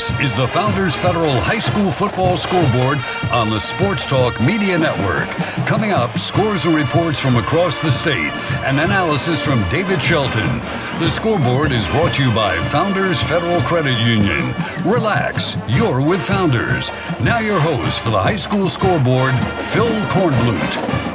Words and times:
This 0.00 0.18
is 0.18 0.34
the 0.34 0.48
Founders 0.48 0.96
Federal 0.96 1.38
High 1.40 1.58
School 1.58 1.90
Football 1.90 2.38
Scoreboard 2.38 2.96
on 3.30 3.50
the 3.50 3.58
Sports 3.58 4.06
Talk 4.06 4.40
Media 4.40 4.78
Network. 4.78 5.28
Coming 5.66 5.90
up, 5.90 6.16
scores 6.16 6.64
and 6.64 6.74
reports 6.74 7.20
from 7.20 7.36
across 7.36 7.82
the 7.82 7.90
state 7.90 8.32
and 8.64 8.80
analysis 8.80 9.44
from 9.44 9.62
David 9.68 10.00
Shelton. 10.00 10.60
The 11.00 11.10
scoreboard 11.10 11.70
is 11.70 11.86
brought 11.86 12.14
to 12.14 12.24
you 12.24 12.34
by 12.34 12.58
Founders 12.60 13.22
Federal 13.22 13.60
Credit 13.60 14.00
Union. 14.00 14.54
Relax, 14.86 15.58
you're 15.68 16.02
with 16.02 16.22
Founders. 16.22 16.90
Now, 17.20 17.40
your 17.40 17.60
host 17.60 18.00
for 18.00 18.08
the 18.08 18.22
High 18.22 18.36
School 18.36 18.70
Scoreboard, 18.70 19.34
Phil 19.64 19.92
Kornblut. 20.08 21.10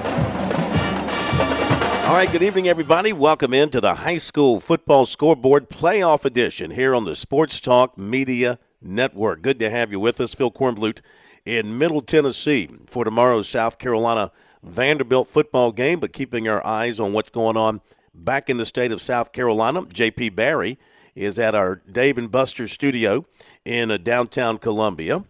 All 2.05 2.13
right, 2.13 2.31
good 2.31 2.43
evening, 2.43 2.67
everybody. 2.67 3.11
Welcome 3.11 3.52
into 3.52 3.81
the 3.81 3.95
High 3.95 4.20
School 4.20 4.59
Football 4.59 5.08
Scoreboard 5.08 5.72
Playoff 5.72 6.23
Edition 6.23 6.70
here 6.70 6.94
on 6.94 7.05
the 7.05 7.16
Sports 7.16 7.59
Talk 7.59 7.97
Media 7.97 8.59
Network. 8.85 9.41
Good 9.41 9.59
to 9.59 9.70
have 9.70 9.91
you 9.91 9.99
with 9.99 10.21
us, 10.21 10.34
Phil 10.34 10.52
Kornblut, 10.52 11.02
in 11.45 11.77
Middle 11.77 12.02
Tennessee 12.02 12.70
for 12.88 13.03
tomorrow's 13.03 13.49
South 13.49 13.80
Carolina 13.80 14.31
Vanderbilt 14.63 15.27
football 15.27 15.71
game, 15.71 15.99
but 15.99 16.13
keeping 16.13 16.48
our 16.48 16.66
eyes 16.66 16.99
on 16.99 17.13
what's 17.13 17.30
going 17.30 17.58
on 17.58 17.81
back 18.13 18.49
in 18.49 18.58
the 18.58 18.66
state 18.66 18.91
of 18.91 19.02
South 19.02 19.31
Carolina. 19.31 19.84
JP 19.84 20.35
Barry 20.35 20.80
is 21.16 21.38
at 21.38 21.55
our 21.55 21.75
Dave 21.91 22.17
and 22.17 22.31
Buster 22.31 22.67
studio 22.67 23.25
in 23.63 23.91
uh, 23.91 23.98
downtown 23.98 24.58
Columbia 24.58 25.23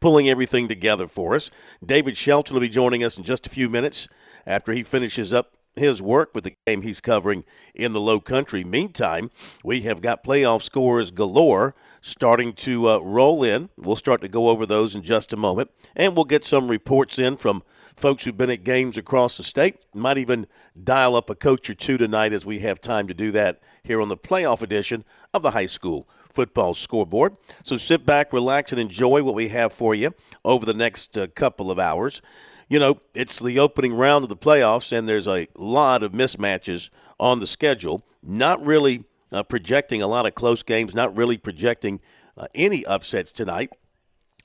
pulling 0.00 0.28
everything 0.28 0.66
together 0.66 1.06
for 1.06 1.34
us. 1.34 1.50
David 1.84 2.16
Shelton 2.16 2.54
will 2.54 2.60
be 2.60 2.68
joining 2.68 3.04
us 3.04 3.18
in 3.18 3.24
just 3.24 3.46
a 3.46 3.50
few 3.50 3.68
minutes 3.68 4.08
after 4.46 4.72
he 4.72 4.82
finishes 4.82 5.32
up 5.32 5.52
his 5.76 6.02
work 6.02 6.34
with 6.34 6.44
the 6.44 6.56
game 6.66 6.82
he's 6.82 7.00
covering 7.00 7.44
in 7.74 7.92
the 7.92 8.00
low 8.00 8.18
country. 8.18 8.64
Meantime, 8.64 9.30
we 9.62 9.82
have 9.82 10.00
got 10.00 10.24
playoff 10.24 10.62
scores 10.62 11.10
galore 11.10 11.74
starting 12.00 12.52
to 12.54 12.88
uh, 12.88 12.98
roll 12.98 13.42
in. 13.44 13.68
We'll 13.76 13.96
start 13.96 14.20
to 14.22 14.28
go 14.28 14.48
over 14.48 14.66
those 14.66 14.94
in 14.94 15.02
just 15.02 15.32
a 15.32 15.36
moment, 15.36 15.70
and 15.94 16.14
we'll 16.14 16.24
get 16.24 16.44
some 16.44 16.68
reports 16.68 17.18
in 17.18 17.36
from 17.36 17.62
folks 17.96 18.24
who've 18.24 18.36
been 18.36 18.50
at 18.50 18.64
games 18.64 18.96
across 18.96 19.36
the 19.36 19.42
state. 19.42 19.76
Might 19.94 20.18
even 20.18 20.46
dial 20.82 21.16
up 21.16 21.28
a 21.30 21.34
coach 21.34 21.68
or 21.68 21.74
two 21.74 21.98
tonight 21.98 22.32
as 22.32 22.46
we 22.46 22.60
have 22.60 22.80
time 22.80 23.06
to 23.08 23.14
do 23.14 23.30
that 23.32 23.60
here 23.82 24.00
on 24.00 24.08
the 24.08 24.16
playoff 24.16 24.62
edition 24.62 25.04
of 25.34 25.42
the 25.42 25.50
high 25.52 25.66
school 25.66 26.08
football 26.32 26.74
scoreboard. 26.74 27.36
So 27.64 27.76
sit 27.76 28.06
back, 28.06 28.32
relax, 28.32 28.70
and 28.70 28.80
enjoy 28.80 29.22
what 29.22 29.34
we 29.34 29.48
have 29.48 29.72
for 29.72 29.96
you 29.96 30.14
over 30.44 30.64
the 30.64 30.72
next 30.72 31.18
uh, 31.18 31.26
couple 31.26 31.70
of 31.70 31.78
hours 31.78 32.22
you 32.70 32.78
know, 32.78 33.00
it's 33.14 33.40
the 33.40 33.58
opening 33.58 33.92
round 33.92 34.22
of 34.22 34.28
the 34.28 34.36
playoffs, 34.36 34.96
and 34.96 35.06
there's 35.06 35.26
a 35.26 35.48
lot 35.56 36.04
of 36.04 36.12
mismatches 36.12 36.88
on 37.18 37.40
the 37.40 37.46
schedule. 37.46 38.06
Not 38.22 38.64
really 38.64 39.04
uh, 39.32 39.42
projecting 39.42 40.02
a 40.02 40.06
lot 40.06 40.26
of 40.26 40.34
close 40.34 40.62
games, 40.62 40.94
not 40.94 41.16
really 41.16 41.36
projecting 41.36 42.00
uh, 42.36 42.46
any 42.54 42.84
upsets 42.86 43.32
tonight, 43.32 43.70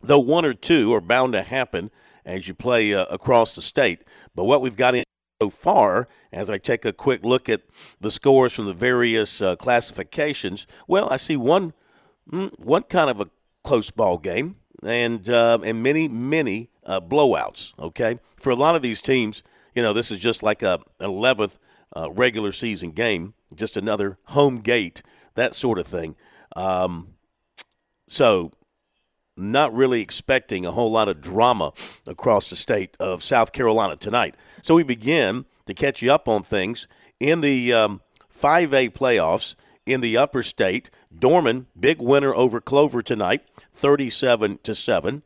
though 0.01 0.19
one 0.19 0.45
or 0.45 0.53
two 0.53 0.93
are 0.93 1.01
bound 1.01 1.33
to 1.33 1.41
happen 1.41 1.91
as 2.25 2.47
you 2.47 2.53
play 2.53 2.93
uh, 2.93 3.05
across 3.05 3.55
the 3.55 3.61
state. 3.61 4.01
But 4.33 4.45
what 4.45 4.61
we've 4.61 4.75
got 4.75 4.95
in 4.95 5.03
so 5.41 5.49
far, 5.49 6.07
as 6.31 6.49
I 6.49 6.57
take 6.57 6.85
a 6.85 6.93
quick 6.93 7.23
look 7.23 7.49
at 7.49 7.61
the 7.99 8.11
scores 8.11 8.53
from 8.53 8.65
the 8.65 8.73
various 8.73 9.41
uh, 9.41 9.55
classifications, 9.55 10.65
well, 10.87 11.09
I 11.09 11.17
see 11.17 11.37
one, 11.37 11.73
mm, 12.31 12.57
one 12.59 12.83
kind 12.83 13.09
of 13.09 13.21
a 13.21 13.29
close 13.63 13.91
ball 13.91 14.17
game 14.17 14.55
and 14.83 15.27
uh, 15.29 15.59
and 15.63 15.81
many 15.81 16.07
many 16.07 16.69
uh, 16.85 17.01
blowouts. 17.01 17.73
Okay, 17.79 18.19
for 18.37 18.49
a 18.49 18.55
lot 18.55 18.75
of 18.75 18.81
these 18.81 19.01
teams, 19.01 19.43
you 19.73 19.81
know, 19.81 19.93
this 19.93 20.11
is 20.11 20.19
just 20.19 20.43
like 20.43 20.61
a 20.61 20.79
eleventh 20.99 21.57
uh, 21.95 22.11
regular 22.11 22.51
season 22.51 22.91
game, 22.91 23.33
just 23.55 23.77
another 23.77 24.17
home 24.25 24.59
gate, 24.59 25.01
that 25.35 25.55
sort 25.55 25.79
of 25.79 25.87
thing. 25.87 26.15
Um, 26.55 27.15
so, 28.07 28.51
not 29.37 29.73
really 29.73 30.01
expecting 30.01 30.65
a 30.65 30.71
whole 30.71 30.91
lot 30.91 31.09
of 31.09 31.21
drama 31.21 31.73
across 32.07 32.49
the 32.49 32.55
state 32.55 32.95
of 32.99 33.23
South 33.23 33.51
Carolina 33.51 33.95
tonight. 33.95 34.35
So 34.61 34.75
we 34.75 34.83
begin 34.83 35.45
to 35.65 35.73
catch 35.73 36.01
you 36.01 36.11
up 36.11 36.27
on 36.27 36.43
things 36.43 36.87
in 37.19 37.41
the 37.41 37.73
um, 37.73 38.01
5A 38.33 38.91
playoffs 38.91 39.55
in 39.85 40.01
the 40.01 40.17
upper 40.17 40.43
state. 40.43 40.89
Dorman, 41.17 41.67
big 41.77 42.01
winner 42.01 42.33
over 42.33 42.61
Clover 42.61 43.01
tonight, 43.01 43.41
37 43.71 44.59
to 44.63 44.75
7. 44.75 45.23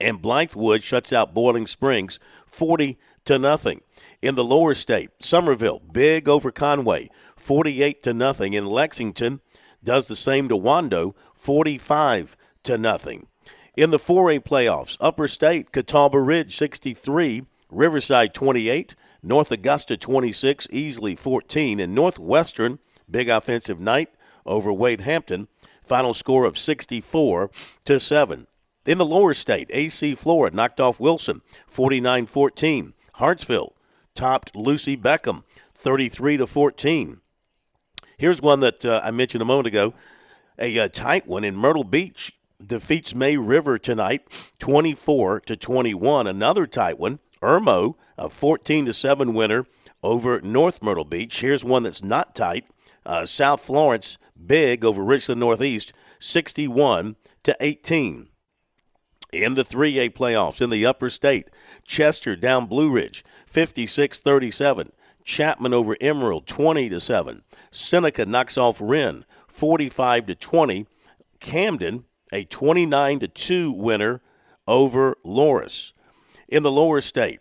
And 0.00 0.22
Blythewood 0.22 0.82
shuts 0.82 1.12
out 1.12 1.34
Boiling 1.34 1.66
Springs 1.66 2.18
40 2.46 2.98
to 3.30 3.38
nothing. 3.38 3.80
In 4.20 4.34
the 4.34 4.42
lower 4.42 4.74
state, 4.74 5.10
Summerville 5.20 5.80
big 5.92 6.28
over 6.28 6.50
Conway, 6.50 7.10
48 7.36 8.02
to 8.02 8.12
nothing. 8.12 8.54
In 8.54 8.66
Lexington, 8.66 9.40
does 9.84 10.08
the 10.08 10.16
same 10.16 10.48
to 10.48 10.56
Wando, 10.56 11.14
45 11.36 12.36
to 12.64 12.76
nothing. 12.76 13.28
In 13.76 13.90
the 13.90 14.00
4A 14.00 14.40
playoffs, 14.40 14.96
Upper 15.00 15.28
State, 15.28 15.70
Catawba 15.70 16.18
Ridge 16.18 16.56
63, 16.56 17.44
Riverside 17.70 18.34
28, 18.34 18.96
North 19.22 19.52
Augusta 19.52 19.96
26, 19.96 20.66
Easley 20.66 21.16
14, 21.16 21.78
and 21.78 21.94
Northwestern 21.94 22.80
Big 23.08 23.28
offensive 23.28 23.78
night 23.78 24.10
over 24.44 24.72
Wade 24.72 25.02
Hampton. 25.02 25.46
Final 25.84 26.14
score 26.14 26.44
of 26.44 26.58
64 26.58 27.50
to 27.84 28.00
7. 28.00 28.48
In 28.86 28.98
the 28.98 29.04
lower 29.04 29.34
state, 29.34 29.70
AC 29.72 30.16
Flora 30.16 30.50
knocked 30.50 30.80
off 30.80 30.98
Wilson 30.98 31.42
49 31.68 32.26
14. 32.26 32.94
Hartsville 33.20 33.74
topped 34.14 34.56
Lucy 34.56 34.96
Beckham 34.96 35.44
33 35.74 36.38
to 36.38 36.46
14. 36.46 37.20
Here's 38.16 38.42
one 38.42 38.60
that 38.60 38.84
uh, 38.84 39.00
I 39.04 39.10
mentioned 39.10 39.42
a 39.42 39.46
moment 39.46 39.66
ago 39.66 39.94
a, 40.58 40.78
uh, 40.78 40.88
tight 40.88 41.26
one 41.26 41.44
in 41.44 41.56
Myrtle 41.56 41.84
Beach 41.84 42.32
defeats 42.64 43.14
May 43.14 43.36
River 43.36 43.78
tonight 43.78 44.52
24 44.58 45.40
to 45.40 45.56
21. 45.56 46.26
Another 46.26 46.66
tight 46.66 46.98
one, 46.98 47.18
Irmo, 47.42 47.94
a 48.18 48.28
14 48.28 48.86
to 48.86 48.92
7 48.92 49.32
winner 49.34 49.66
over 50.02 50.40
North 50.40 50.82
Myrtle 50.82 51.04
Beach. 51.04 51.40
Here's 51.40 51.64
one 51.64 51.84
that's 51.84 52.02
not 52.02 52.34
tight. 52.34 52.64
Uh, 53.06 53.24
South 53.26 53.60
Florence 53.60 54.18
big 54.46 54.84
over 54.84 55.02
Richland 55.02 55.40
Northeast, 55.40 55.92
61 56.18 57.16
to 57.42 57.56
18. 57.60 58.28
In 59.32 59.54
the 59.54 59.64
3A 59.64 60.10
playoffs 60.10 60.60
in 60.60 60.70
the 60.70 60.84
upper 60.84 61.10
state, 61.10 61.48
Chester 61.84 62.36
down 62.36 62.66
Blue 62.66 62.90
Ridge, 62.90 63.24
56-37. 63.52 64.90
Chapman 65.24 65.74
over 65.74 65.96
Emerald, 66.00 66.46
20 66.46 66.88
to 66.88 67.00
7. 67.00 67.42
Seneca 67.70 68.26
knocks 68.26 68.58
off 68.58 68.80
Wren, 68.80 69.24
45 69.48 70.26
to 70.26 70.34
20. 70.34 70.86
Camden, 71.38 72.04
a 72.32 72.44
29 72.44 73.20
to 73.20 73.28
2 73.28 73.72
winner 73.72 74.20
over 74.66 75.16
Loris. 75.24 75.92
In 76.48 76.62
the 76.62 76.70
lower 76.70 77.00
state, 77.00 77.40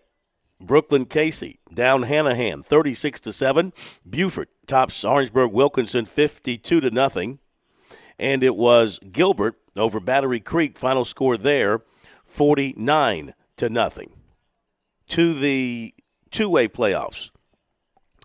Brookland-Cayce 0.61 1.55
down 1.73 2.03
Hanahan 2.03 2.63
36 2.63 3.19
to 3.21 3.33
7. 3.33 3.73
Beaufort 4.07 4.49
tops 4.67 5.03
Orangeburg 5.03 5.51
Wilkinson 5.51 6.05
52 6.05 6.81
to 6.81 6.91
nothing. 6.91 7.39
And 8.19 8.43
it 8.43 8.55
was 8.55 8.99
Gilbert 9.11 9.55
over 9.79 9.99
Battery 9.99 10.39
Creek 10.39 10.77
final 10.77 11.05
score 11.05 11.37
there 11.37 11.81
49 12.25 13.33
to 13.57 13.69
nothing. 13.69 14.13
To 15.09 15.33
the 15.33 15.93
2A 16.31 16.69
playoffs 16.69 17.31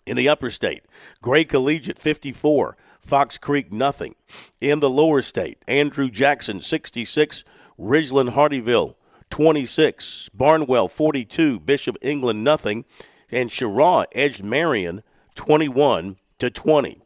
in 0.04 0.16
the 0.16 0.28
upper 0.28 0.50
state, 0.50 0.82
Gray 1.22 1.44
Collegiate 1.44 1.98
54, 1.98 2.76
Fox 3.00 3.38
Creek 3.38 3.72
nothing. 3.72 4.14
In 4.60 4.80
the 4.80 4.90
lower 4.90 5.22
state, 5.22 5.58
Andrew 5.66 6.10
Jackson 6.10 6.60
66, 6.60 7.44
Ridgeland 7.78 8.30
Hardeeville 8.30 8.96
26. 9.34 10.28
Barnwell 10.32 10.86
42. 10.86 11.58
Bishop 11.58 11.98
England 12.00 12.44
nothing. 12.44 12.84
And 13.32 13.50
Cheraw 13.50 14.04
edged 14.12 14.44
Marion 14.44 15.02
21 15.34 16.18
to 16.38 16.50
20 16.50 17.02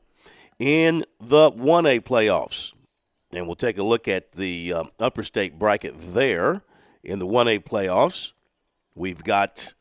in 0.58 1.04
the 1.18 1.50
1A 1.50 2.00
playoffs. 2.02 2.74
And 3.32 3.46
we'll 3.46 3.56
take 3.56 3.78
a 3.78 3.82
look 3.82 4.08
at 4.08 4.32
the 4.32 4.72
um, 4.72 4.90
upper 4.98 5.22
state 5.22 5.58
bracket 5.58 5.94
there 5.98 6.62
in 7.02 7.18
the 7.18 7.26
1A 7.26 7.64
playoffs. 7.64 8.32
We've 8.94 9.22
got 9.22 9.74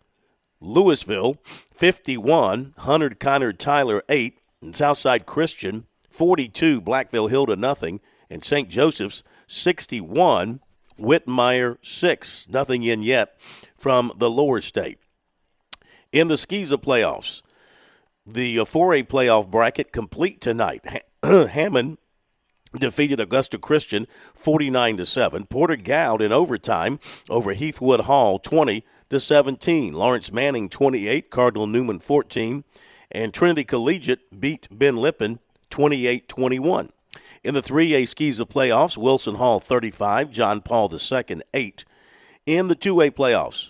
Lewisville 0.61 1.37
51, 1.45 2.73
Hunter 2.79 3.09
Kinard 3.11 3.57
Tyler 3.57 4.03
8, 4.09 4.39
and 4.61 4.75
Southside 4.75 5.25
Christian 5.25 5.85
42, 6.09 6.81
Blackville 6.81 7.29
Hilda 7.29 7.55
nothing, 7.55 8.01
and 8.29 8.43
St. 8.43 8.69
Joseph's 8.69 9.23
61, 9.47 10.59
Whitmire 10.99 11.77
6. 11.81 12.47
Nothing 12.49 12.83
in 12.83 13.03
yet 13.03 13.39
from 13.77 14.11
the 14.17 14.29
lower 14.29 14.59
state. 14.59 14.97
In 16.11 16.27
the 16.27 16.35
SCISA 16.35 16.81
playoffs, 16.81 17.41
the 18.25 18.57
4A 18.57 19.01
uh, 19.01 19.05
playoff 19.05 19.49
bracket 19.49 19.91
complete 19.91 20.41
tonight. 20.41 20.83
Hammond 21.23 21.97
defeated 22.73 23.19
Augusta 23.19 23.57
Christian 23.57 24.07
49 24.33 24.97
to 24.97 25.05
7. 25.05 25.45
Porter-Gaud 25.45 26.21
in 26.21 26.31
overtime 26.31 26.99
over 27.29 27.55
Heathwood 27.55 28.01
Hall 28.01 28.39
20 28.39 28.83
to 29.09 29.19
17. 29.19 29.93
Laurence 29.93 30.31
Manning 30.31 30.69
28, 30.69 31.29
Cardinal 31.29 31.67
Newman 31.67 31.99
14, 31.99 32.63
and 33.11 33.33
Trinity 33.33 33.63
Collegiate 33.63 34.39
beat 34.39 34.67
Ben 34.71 34.97
Lippen 34.97 35.39
28-21. 35.71 36.89
In 37.43 37.53
the 37.53 37.61
3A 37.61 38.03
SCISA 38.03 38.49
playoffs, 38.49 38.97
Wilson 38.97 39.35
Hall 39.35 39.59
35, 39.59 40.31
John 40.31 40.61
Paul 40.61 40.91
II 40.91 41.41
8. 41.53 41.85
In 42.45 42.67
the 42.67 42.75
2A 42.75 43.11
playoffs, 43.11 43.69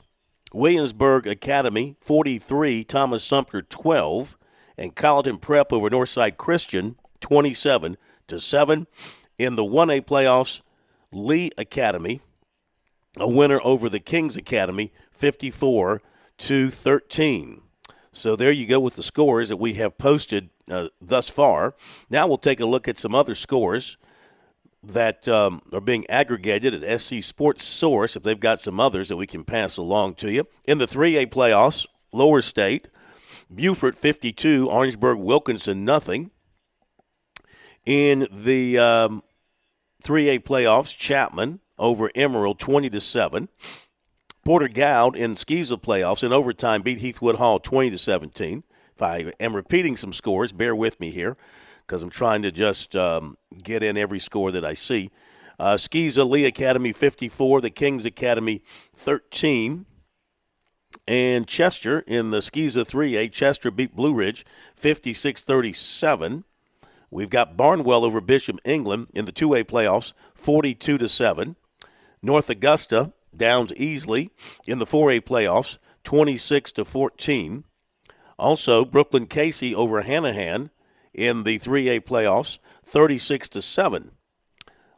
Williamsburg 0.53 1.27
Academy 1.27 1.95
43, 1.99 2.83
Thomas 2.83 3.23
Sumter 3.23 3.61
12, 3.61 4.38
and 4.77 4.95
Colleton 4.95 5.38
Prep 5.38 5.73
over 5.73 5.89
Northside 5.89 6.38
Christian 6.38 6.95
27 7.19 7.97
to 8.27 8.39
7. 8.39 8.88
In 9.38 9.56
the 9.56 9.63
1A 9.63 10.01
playoffs, 10.06 10.62
Lee 11.12 11.51
Academy 11.57 12.21
a 13.19 13.27
winner 13.27 13.59
over 13.63 13.89
the 13.89 14.00
Kings 14.00 14.38
Academy 14.38 14.91
54 15.12 16.01
to 16.39 16.69
13. 16.69 17.62
So 18.12 18.35
there 18.35 18.51
you 18.51 18.65
go 18.65 18.79
with 18.79 18.95
the 18.95 19.03
scores 19.03 19.50
that 19.50 19.57
we 19.57 19.74
have 19.75 19.97
posted 19.97 20.50
uh, 20.69 20.89
thus 21.01 21.29
far. 21.29 21.75
Now 22.09 22.27
we'll 22.27 22.38
take 22.38 22.59
a 22.59 22.65
look 22.65 22.88
at 22.88 22.97
some 22.97 23.15
other 23.15 23.35
scores 23.35 23.97
that 24.83 25.27
um, 25.27 25.62
are 25.73 25.81
being 25.81 26.07
aggregated 26.09 26.83
at 26.83 27.01
SC 27.01 27.21
Sports 27.21 27.63
Source, 27.63 28.15
if 28.15 28.23
they've 28.23 28.39
got 28.39 28.59
some 28.59 28.80
others 28.80 29.09
that 29.09 29.18
we 29.18 29.27
can 29.27 29.44
pass 29.44 29.77
along 29.77 30.15
to 30.15 30.31
you. 30.31 30.47
In 30.65 30.77
the 30.77 30.85
3A 30.85 31.27
playoffs, 31.27 31.85
Lower 32.13 32.41
State, 32.41 32.88
Beaufort 33.53 33.95
52, 33.95 34.69
Orangeburg 34.69 35.19
Wilkinson 35.19 35.83
nothing. 35.83 36.31
In 37.87 38.27
the 38.29 38.77
um, 38.77 39.23
3A 40.03 40.43
playoffs, 40.43 40.95
Chapman 40.95 41.61
over 41.79 42.11
Emerald 42.15 42.59
20 42.59 42.89
to 42.89 42.99
7. 42.99 43.47
Porter-Gaud 44.43 45.15
in 45.15 45.35
SCISA 45.35 45.81
playoffs 45.81 46.21
in 46.21 46.33
overtime 46.33 46.81
beat 46.81 46.99
Heathwood 46.99 47.35
Hall 47.35 47.61
20 47.61 47.91
to 47.91 47.97
17. 47.97 48.65
If 48.93 49.01
I 49.01 49.31
am 49.39 49.55
repeating 49.55 49.95
some 49.95 50.11
scores, 50.11 50.51
bear 50.51 50.75
with 50.75 50.99
me 50.99 51.11
here 51.11 51.37
because 51.85 52.03
I'm 52.03 52.09
trying 52.09 52.41
to 52.41 52.51
just 52.51 52.93
um, 52.93 53.37
get 53.63 53.83
in 53.83 53.95
every 53.95 54.19
score 54.19 54.51
that 54.51 54.65
I 54.65 54.73
see. 54.73 55.09
Uh, 55.57 55.75
SCISA 55.75 56.29
Lee 56.29 56.43
Academy 56.43 56.91
54, 56.91 57.61
the 57.61 57.69
Kings 57.69 58.03
Academy 58.03 58.63
13. 58.95 59.85
And 61.07 61.47
Chester 61.47 62.01
in 62.01 62.31
the 62.31 62.39
SCISA 62.39 62.85
3A, 62.85 63.31
Chester 63.31 63.71
beat 63.71 63.95
Blue 63.95 64.13
Ridge 64.13 64.45
56 64.75 65.45
37. 65.45 66.43
We've 67.09 67.30
got 67.30 67.57
Barnwell 67.57 68.04
over 68.04 68.21
Bishop 68.21 68.59
England 68.65 69.07
in 69.13 69.25
the 69.25 69.31
2A 69.31 69.63
playoffs 69.65 70.13
42 70.33 70.98
to 70.98 71.09
7. 71.09 71.56
North 72.21 72.50
Augusta 72.50 73.13
downs 73.36 73.71
Easley 73.74 74.30
in 74.65 74.80
the 74.80 74.86
4A 74.86 75.21
playoffs 75.21 75.77
26 76.04 76.71
to 76.74 76.86
14. 76.86 77.63
Also, 78.39 78.86
Brookland-Cayce 78.86 79.74
over 79.74 80.04
Hanahan 80.04 80.69
in 81.13 81.44
the 81.44 81.57
3A 81.57 82.01
playoffs, 82.01 82.59
36 82.83 83.50
to 83.50 83.62
7. 83.62 84.12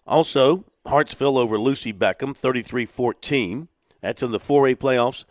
Also, 0.05 0.65
Hartsville 0.85 1.37
over 1.37 1.57
Lucy 1.57 1.93
Beckham, 1.93 2.37
33-14. 2.37 3.67
That's 4.01 4.21
in 4.21 4.31
the 4.31 4.39
4A 4.39 4.75
playoffs. 4.75 5.25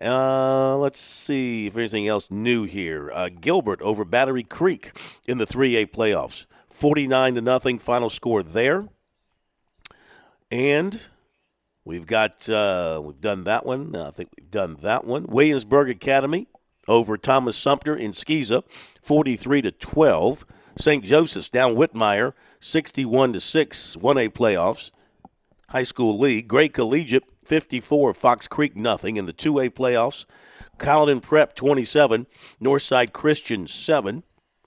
Uh, 0.00 0.76
let's 0.78 0.98
see 0.98 1.66
if 1.66 1.76
anything 1.76 2.08
else 2.08 2.30
new 2.30 2.64
here. 2.64 3.10
Uh, 3.12 3.28
Gilbert 3.28 3.80
over 3.82 4.04
Battery 4.04 4.42
Creek 4.42 4.92
in 5.26 5.38
the 5.38 5.46
3A 5.46 5.86
playoffs, 5.86 6.46
49 6.68 7.36
to 7.36 7.40
nothing. 7.40 7.78
Final 7.78 8.10
score 8.10 8.42
there. 8.42 8.88
And 10.50 11.00
we've 11.84 12.06
got 12.06 12.48
uh, 12.48 13.00
we've 13.02 13.20
done 13.20 13.44
that 13.44 13.64
one. 13.64 13.94
I 13.94 14.10
think 14.10 14.30
we've 14.36 14.50
done 14.50 14.78
that 14.82 15.04
one. 15.04 15.26
Williamsburg 15.26 15.88
Academy 15.90 16.46
over 16.88 17.16
Thomas 17.16 17.56
Sumter 17.56 17.94
in 17.96 18.12
SCISA, 18.12 18.64
43 19.00 19.62
to 19.62 19.72
12. 19.72 20.44
St. 20.78 21.04
Joseph's 21.04 21.48
down 21.48 21.74
Whitmire, 21.74 22.32
61 22.60 23.34
to 23.34 23.40
6, 23.40 23.96
1A 23.96 24.30
playoffs. 24.30 24.90
High 25.68 25.82
School 25.84 26.18
League. 26.18 26.48
Gray 26.48 26.68
Collegiate, 26.68 27.24
54, 27.52 28.14
Fox 28.14 28.48
Creek 28.48 28.74
nothing 28.74 29.18
in 29.18 29.26
the 29.26 29.32
2A 29.34 29.68
playoffs. 29.72 30.24
Colleton 30.78 31.20
Prep, 31.20 31.54
27, 31.54 32.26
Northside 32.62 33.12
Christian, 33.12 33.68
7 33.68 34.22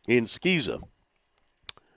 in 0.07 0.25
SCISA. 0.25 0.83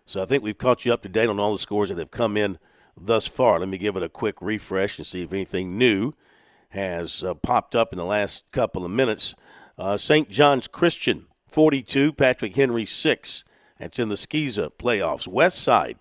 So 0.07 0.23
I 0.23 0.25
think 0.25 0.43
we've 0.43 0.57
caught 0.57 0.87
you 0.87 0.95
up 0.95 1.03
to 1.03 1.11
date 1.11 1.29
on 1.29 1.39
all 1.39 1.53
the 1.53 1.59
scores 1.59 1.91
that 1.91 1.99
have 1.99 2.11
come 2.11 2.39
in 2.39 2.59
thus 2.99 3.27
far. 3.27 3.59
Let 3.59 3.69
me 3.69 3.77
give 3.77 3.97
it 3.99 4.03
a 4.03 4.09
quick 4.09 4.41
refresh 4.41 4.97
and 4.97 5.07
see 5.07 5.21
if 5.21 5.31
anything 5.31 5.77
new 5.77 6.15
has 6.71 7.23
uh, 7.23 7.35
popped 7.35 7.77
up 7.77 7.93
in 7.93 7.99
the 7.99 8.05
last 8.07 8.51
couple 8.51 8.83
of 8.83 8.91
minutes. 8.91 9.35
Uh, 9.77 9.99
St. 9.99 10.31
John's 10.31 10.69
Christian, 10.69 11.27
42. 11.49 12.15
Patrick 12.15 12.57
Henry, 12.57 12.87
6. 12.87 13.45
That's 13.79 13.99
in 13.99 14.09
the 14.09 14.15
SCISA 14.15 14.71
playoffs. 14.79 15.29
West 15.29 15.59
Side, 15.59 15.99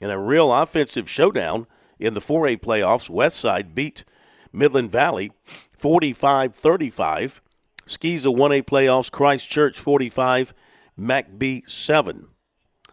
in 0.00 0.10
a 0.10 0.20
real 0.20 0.52
offensive 0.52 1.08
showdown 1.08 1.66
in 1.98 2.12
the 2.12 2.20
4A 2.20 2.60
playoffs, 2.60 3.08
West 3.08 3.38
Side 3.38 3.74
beat 3.74 4.04
Midland 4.52 4.90
Valley 4.90 5.32
45 5.44 6.54
35. 6.54 7.42
SCISA 7.86 8.36
1A 8.36 8.64
playoffs, 8.64 9.10
Christchurch 9.10 9.78
45, 9.78 10.52
MacB 10.98 11.68
7. 11.68 12.28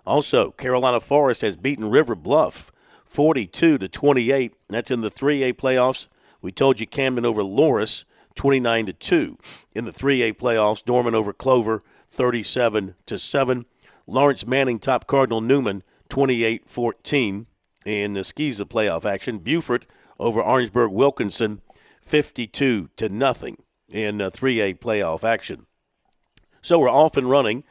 Also, 0.05 0.51
Carolina 0.51 1.01
Forest 1.01 1.41
has 1.41 1.57
beaten 1.57 1.89
River 1.89 2.15
Bluff 2.15 2.71
42 3.03 3.77
to 3.77 3.87
28. 3.89 4.53
That's 4.69 4.91
in 4.91 5.01
the 5.01 5.11
3A 5.11 5.53
playoffs. 5.53 6.07
We 6.41 6.51
told 6.51 6.79
you 6.79 6.87
Camden 6.87 7.25
over 7.25 7.43
Loris 7.43 8.05
29 8.35 8.85
to 8.85 8.93
2. 8.93 9.37
In 9.73 9.85
the 9.85 9.91
3A 9.91 10.33
playoffs, 10.33 10.83
Dorman 10.83 11.15
over 11.15 11.33
Clover 11.33 11.83
37 12.09 12.95
to 13.05 13.19
7. 13.19 13.65
Laurence 14.07 14.45
Manning 14.45 14.79
top 14.79 15.07
Cardinal 15.07 15.41
Newman 15.41 15.83
28-14 16.09 17.47
in 17.85 18.13
the 18.13 18.21
SCISA 18.21 18.65
playoff 18.65 19.05
action. 19.05 19.39
Beaufort 19.39 19.85
over 20.19 20.41
Orangeburg 20.41 20.91
Wilkinson 20.91 21.61
52 22.01 22.89
to 22.95 23.09
nothing 23.09 23.57
in 23.89 24.17
3A 24.19 24.79
playoff 24.79 25.23
action. 25.23 25.65
So 26.61 26.79
we're 26.79 26.89
off 26.89 27.17
and 27.17 27.29
running 27.29 27.63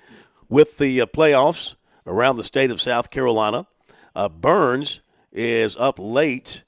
with 0.48 0.78
the 0.78 1.00
uh, 1.00 1.06
playoffs 1.06 1.74
around 2.06 2.36
the 2.36 2.44
state 2.44 2.70
of 2.70 2.80
South 2.80 3.10
Carolina. 3.10 3.66
Uh, 4.14 4.28
Burns 4.28 5.00
is 5.32 5.76
up 5.76 5.98
late 5.98 6.62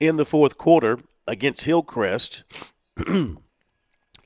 in 0.00 0.16
the 0.16 0.26
fourth 0.26 0.58
quarter 0.58 0.98
against 1.26 1.64
Hillcrest. 1.64 2.44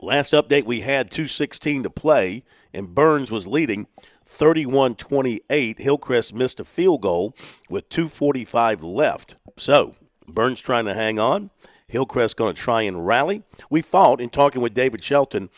Last 0.01 0.33
update 0.33 0.65
we 0.65 0.81
had 0.81 1.11
216 1.11 1.83
to 1.83 1.91
play, 1.91 2.43
and 2.73 2.95
Burns 2.95 3.31
was 3.31 3.47
leading 3.47 3.87
31 4.25 4.95
28. 4.95 5.79
Hillcrest 5.79 6.35
missed 6.35 6.61
a 6.61 6.65
field 6.65 7.03
goal 7.03 7.35
with 7.69 7.89
2.45 7.91 8.83
left. 8.83 9.37
So, 9.57 9.95
Burns 10.29 10.61
trying 10.61 10.85
to 10.87 10.95
hang 10.95 11.19
on. 11.19 11.51
Hillcrest 11.89 12.37
going 12.37 12.55
to 12.55 12.61
try 12.61 12.83
and 12.83 13.07
rally. 13.07 13.43
We 13.69 13.83
thought, 13.83 14.21
in 14.21 14.31
talking 14.31 14.63
with 14.63 14.75
David 14.75 15.03
Shelton 15.03 15.51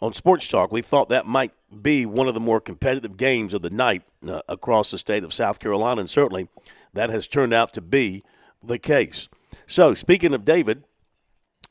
on 0.00 0.12
Sports 0.12 0.46
Talk, 0.46 0.70
we 0.70 0.82
thought 0.82 1.08
that 1.08 1.26
might 1.26 1.52
be 1.80 2.06
one 2.06 2.28
of 2.28 2.34
the 2.34 2.40
more 2.40 2.60
competitive 2.60 3.16
games 3.16 3.52
of 3.54 3.62
the 3.62 3.70
night 3.70 4.02
uh, 4.26 4.42
across 4.48 4.90
the 4.90 4.98
state 4.98 5.24
of 5.24 5.32
South 5.32 5.58
Carolina, 5.58 6.00
and 6.00 6.10
certainly 6.10 6.48
that 6.92 7.10
has 7.10 7.26
turned 7.26 7.52
out 7.52 7.72
to 7.72 7.80
be 7.80 8.22
the 8.62 8.78
case. 8.78 9.28
So, 9.66 9.94
speaking 9.94 10.34
of 10.34 10.44
David, 10.44 10.84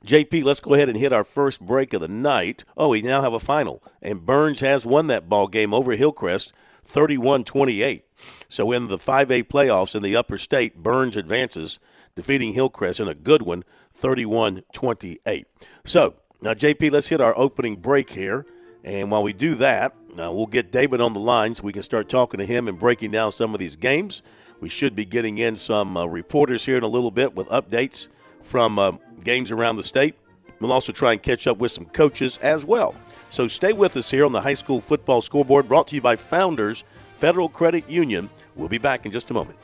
JP, 0.05 0.43
let's 0.43 0.59
go 0.59 0.73
ahead 0.73 0.89
and 0.89 0.97
hit 0.97 1.13
our 1.13 1.23
first 1.23 1.61
break 1.61 1.93
of 1.93 2.01
the 2.01 2.07
night. 2.07 2.63
Oh, 2.75 2.89
we 2.89 3.01
now 3.01 3.21
have 3.21 3.33
a 3.33 3.39
final, 3.39 3.83
and 4.01 4.25
Burns 4.25 4.59
has 4.61 4.85
won 4.85 5.07
that 5.07 5.29
ball 5.29 5.47
game 5.47 5.73
over 5.73 5.95
Hillcrest, 5.95 6.51
31-28. 6.85 8.01
So 8.49 8.71
in 8.71 8.87
the 8.87 8.97
5A 8.97 9.43
playoffs 9.43 9.95
in 9.95 10.01
the 10.01 10.15
upper 10.15 10.37
state, 10.37 10.77
Burns 10.77 11.15
advances, 11.15 11.79
defeating 12.15 12.53
Hillcrest 12.53 12.99
in 12.99 13.07
a 13.07 13.13
good 13.13 13.41
one, 13.41 13.63
31-28. 13.99 15.45
So 15.85 16.15
now, 16.41 16.53
JP, 16.53 16.91
let's 16.91 17.07
hit 17.07 17.21
our 17.21 17.37
opening 17.37 17.75
break 17.75 18.09
here, 18.11 18.45
and 18.83 19.11
while 19.11 19.23
we 19.23 19.33
do 19.33 19.55
that, 19.55 19.95
uh, 20.11 20.31
we'll 20.31 20.47
get 20.47 20.71
David 20.71 20.99
on 20.99 21.13
the 21.13 21.19
line 21.19 21.55
so 21.55 21.63
we 21.63 21.71
can 21.71 21.83
start 21.83 22.09
talking 22.09 22.39
to 22.39 22.45
him 22.45 22.67
and 22.67 22.77
breaking 22.77 23.11
down 23.11 23.31
some 23.31 23.53
of 23.53 23.59
these 23.59 23.75
games. 23.75 24.23
We 24.59 24.69
should 24.69 24.95
be 24.95 25.05
getting 25.05 25.37
in 25.37 25.55
some 25.55 25.95
uh, 25.95 26.05
reporters 26.05 26.65
here 26.65 26.77
in 26.77 26.83
a 26.83 26.87
little 26.87 27.11
bit 27.11 27.35
with 27.35 27.47
updates 27.49 28.07
from 28.41 28.79
uh, 28.79 28.93
games 29.23 29.51
around 29.51 29.77
the 29.77 29.83
state. 29.83 30.15
We'll 30.59 30.71
also 30.71 30.91
try 30.91 31.13
and 31.13 31.21
catch 31.21 31.47
up 31.47 31.57
with 31.57 31.71
some 31.71 31.85
coaches 31.85 32.37
as 32.37 32.65
well. 32.65 32.95
So 33.29 33.47
stay 33.47 33.73
with 33.73 33.97
us 33.97 34.11
here 34.11 34.25
on 34.25 34.31
the 34.31 34.41
high 34.41 34.53
school 34.53 34.81
football 34.81 35.21
scoreboard 35.21 35.67
brought 35.67 35.87
to 35.87 35.95
you 35.95 36.01
by 36.01 36.15
Founders 36.15 36.83
Federal 37.17 37.49
Credit 37.49 37.89
Union. 37.89 38.29
We'll 38.55 38.69
be 38.69 38.77
back 38.77 39.05
in 39.05 39.11
just 39.11 39.31
a 39.31 39.33
moment. 39.33 39.57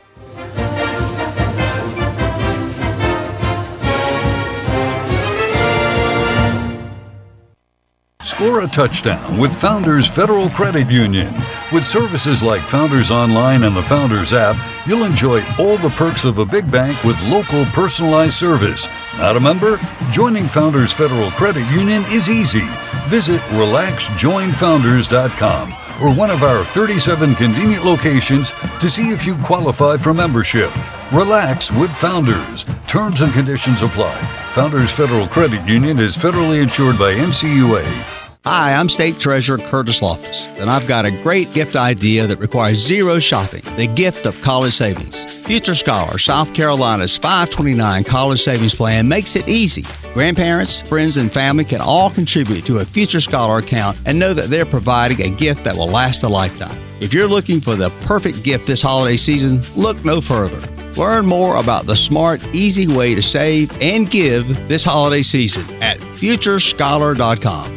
Score 8.38 8.62
a 8.62 8.68
touchdown 8.68 9.40
with 9.40 9.52
Founders 9.62 10.08
Federal 10.08 10.48
Credit 10.52 10.92
Union. 10.92 11.34
With 11.74 11.84
services 11.84 12.44
like 12.44 12.62
Founders 12.62 13.10
Online 13.10 13.64
and 13.64 13.76
the 13.76 13.82
Founders 13.82 14.32
app, 14.32 14.56
you'll 14.86 15.06
enjoy 15.06 15.42
all 15.58 15.80
the 15.80 15.90
perks 15.90 16.24
of 16.24 16.38
a 16.38 16.46
big 16.46 16.70
bank 16.70 17.04
with 17.04 17.20
local 17.24 17.66
personalized 17.74 18.36
service. 18.36 18.88
Not 19.18 19.38
a 19.38 19.40
member? 19.40 19.80
Joining 20.12 20.46
Founders 20.50 20.94
Federal 20.94 21.32
Credit 21.32 21.66
Union 21.72 22.04
is 22.10 22.30
easy. 22.30 22.68
Visit 23.08 23.42
relaxjoinfounders.com 23.58 25.74
or 26.04 26.14
one 26.14 26.30
of 26.30 26.44
our 26.44 26.64
37 26.64 27.34
convenient 27.34 27.86
locations 27.86 28.52
to 28.80 28.88
see 28.88 29.10
if 29.10 29.26
you 29.26 29.36
qualify 29.38 29.98
for 29.98 30.14
membership. 30.14 30.72
Relax 31.12 31.72
with 31.72 31.90
Founders. 31.90 32.68
Terms 32.86 33.22
and 33.22 33.34
conditions 33.34 33.82
apply. 33.82 34.16
Founders 34.52 34.92
Federal 34.92 35.28
Credit 35.28 35.68
Union 35.68 35.98
is 35.98 36.16
federally 36.16 36.62
insured 36.62 37.00
by 37.00 37.16
NCUA. 37.16 38.17
Hi, 38.50 38.76
I'm 38.76 38.88
State 38.88 39.20
Treasurer 39.20 39.58
Curtis 39.58 40.00
Loftis, 40.00 40.48
and 40.58 40.70
I've 40.70 40.88
got 40.88 41.04
a 41.04 41.12
great 41.12 41.54
gift 41.54 41.76
idea 41.76 42.26
that 42.28 42.40
requires 42.40 42.78
zero 42.78 43.20
shopping 43.20 43.62
the 43.76 43.88
gift 43.88 44.26
of 44.26 44.42
college 44.42 44.72
savings. 44.72 45.26
Future 45.42 45.76
Scholar, 45.76 46.18
South 46.18 46.54
Carolina's 46.54 47.18
529 47.18 48.06
college 48.06 48.40
savings 48.40 48.74
plan 48.74 49.06
makes 49.06 49.36
it 49.36 49.50
easy. 49.50 49.84
Grandparents, 50.14 50.80
friends, 50.80 51.18
and 51.18 51.30
family 51.30 51.66
can 51.66 51.82
all 51.82 52.10
contribute 52.10 52.66
to 52.68 52.80
a 52.80 52.86
Future 52.86 53.20
Scholar 53.20 53.60
account 53.60 53.98
and 54.06 54.18
know 54.18 54.34
that 54.34 54.50
they're 54.50 54.66
providing 54.66 55.22
a 55.24 55.36
gift 55.36 55.66
that 55.66 55.76
will 55.76 55.90
last 55.90 56.24
a 56.24 56.30
lifetime. 56.30 56.82
If 57.02 57.14
you're 57.14 57.28
looking 57.28 57.60
for 57.60 57.76
the 57.76 57.90
perfect 58.06 58.44
gift 58.44 58.66
this 58.66 58.82
holiday 58.82 59.18
season, 59.18 59.62
look 59.76 60.06
no 60.06 60.22
further. 60.22 60.62
Learn 60.94 61.26
more 61.26 61.58
about 61.58 61.86
the 61.86 61.98
smart, 61.98 62.42
easy 62.56 62.88
way 62.88 63.14
to 63.14 63.22
save 63.22 63.78
and 63.82 64.10
give 64.10 64.70
this 64.70 64.86
holiday 64.86 65.22
season 65.22 65.66
at 65.84 65.98
futurescholar.com. 65.98 67.77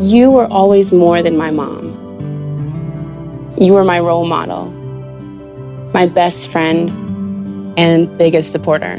You 0.00 0.30
were 0.30 0.46
always 0.46 0.92
more 0.92 1.22
than 1.22 1.38
my 1.38 1.50
mom. 1.50 1.94
You 3.58 3.72
were 3.72 3.82
my 3.82 3.98
role 3.98 4.26
model, 4.26 4.66
my 5.94 6.04
best 6.04 6.50
friend, 6.50 6.90
and 7.78 8.18
biggest 8.18 8.52
supporter. 8.52 8.96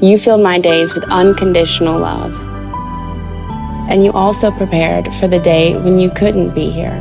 You 0.00 0.18
filled 0.18 0.40
my 0.40 0.58
days 0.58 0.94
with 0.94 1.04
unconditional 1.12 1.98
love. 1.98 2.40
And 3.90 4.02
you 4.02 4.12
also 4.12 4.50
prepared 4.50 5.12
for 5.16 5.28
the 5.28 5.38
day 5.38 5.76
when 5.76 5.98
you 5.98 6.08
couldn't 6.08 6.54
be 6.54 6.70
here. 6.70 6.98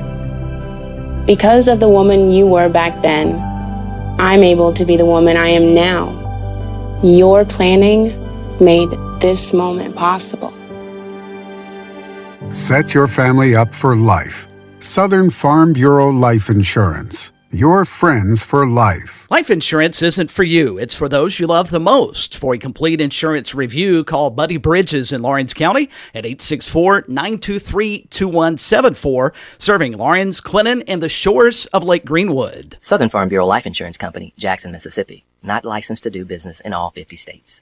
Because 1.26 1.70
of 1.70 1.80
the 1.80 1.88
woman 1.88 2.30
you 2.30 2.46
were 2.46 2.68
back 2.68 3.02
then, 3.02 3.40
I'm 4.20 4.44
able 4.44 4.74
to 4.74 4.84
be 4.84 4.98
the 4.98 5.06
woman 5.06 5.38
I 5.38 5.48
am 5.48 5.74
now. 5.74 6.12
Your 7.04 7.46
planning 7.46 8.12
made 8.60 8.90
this 9.22 9.54
moment 9.54 9.96
possible. 9.96 10.54
Set 12.50 12.94
your 12.94 13.08
family 13.08 13.56
up 13.56 13.74
for 13.74 13.96
life. 13.96 14.48
Southern 14.80 15.30
Farm 15.30 15.74
Bureau 15.74 16.10
Life 16.10 16.50
Insurance. 16.50 17.32
Your 17.52 17.86
friends 17.86 18.44
for 18.44 18.66
life. 18.66 19.28
Life 19.30 19.52
insurance 19.52 20.02
isn't 20.02 20.32
for 20.32 20.44
you, 20.44 20.80
it's 20.80 20.96
for 20.96 21.08
those 21.08 21.40
you 21.40 21.46
love 21.46 21.70
the 21.70 21.80
most. 21.80 22.36
For 22.36 22.56
a 22.56 22.58
complete 22.58 23.00
insurance 23.00 23.54
review, 23.54 24.04
call 24.04 24.32
Buddy 24.32 24.58
Bridges 24.58 25.12
in 25.14 25.22
Laurens 25.22 25.54
County 25.54 25.90
at 26.16 26.26
864 26.26 27.06
923 27.08 28.08
2174, 28.10 29.34
serving 29.60 29.94
Laurens, 29.94 30.42
Clinton, 30.42 30.82
and 30.88 31.02
the 31.02 31.10
shores 31.10 31.68
of 31.68 31.84
Lake 31.84 32.06
Greenwood. 32.06 32.78
Southern 32.82 33.10
Farm 33.10 33.30
Bureau 33.30 33.46
Life 33.46 33.68
Insurance 33.68 33.98
Company, 33.98 34.34
Jackson, 34.38 34.72
Mississippi. 34.72 35.24
Not 35.44 35.64
licensed 35.64 36.04
to 36.04 36.10
do 36.10 36.26
business 36.26 36.60
in 36.60 36.74
all 36.74 36.90
50 36.90 37.16
states. 37.16 37.62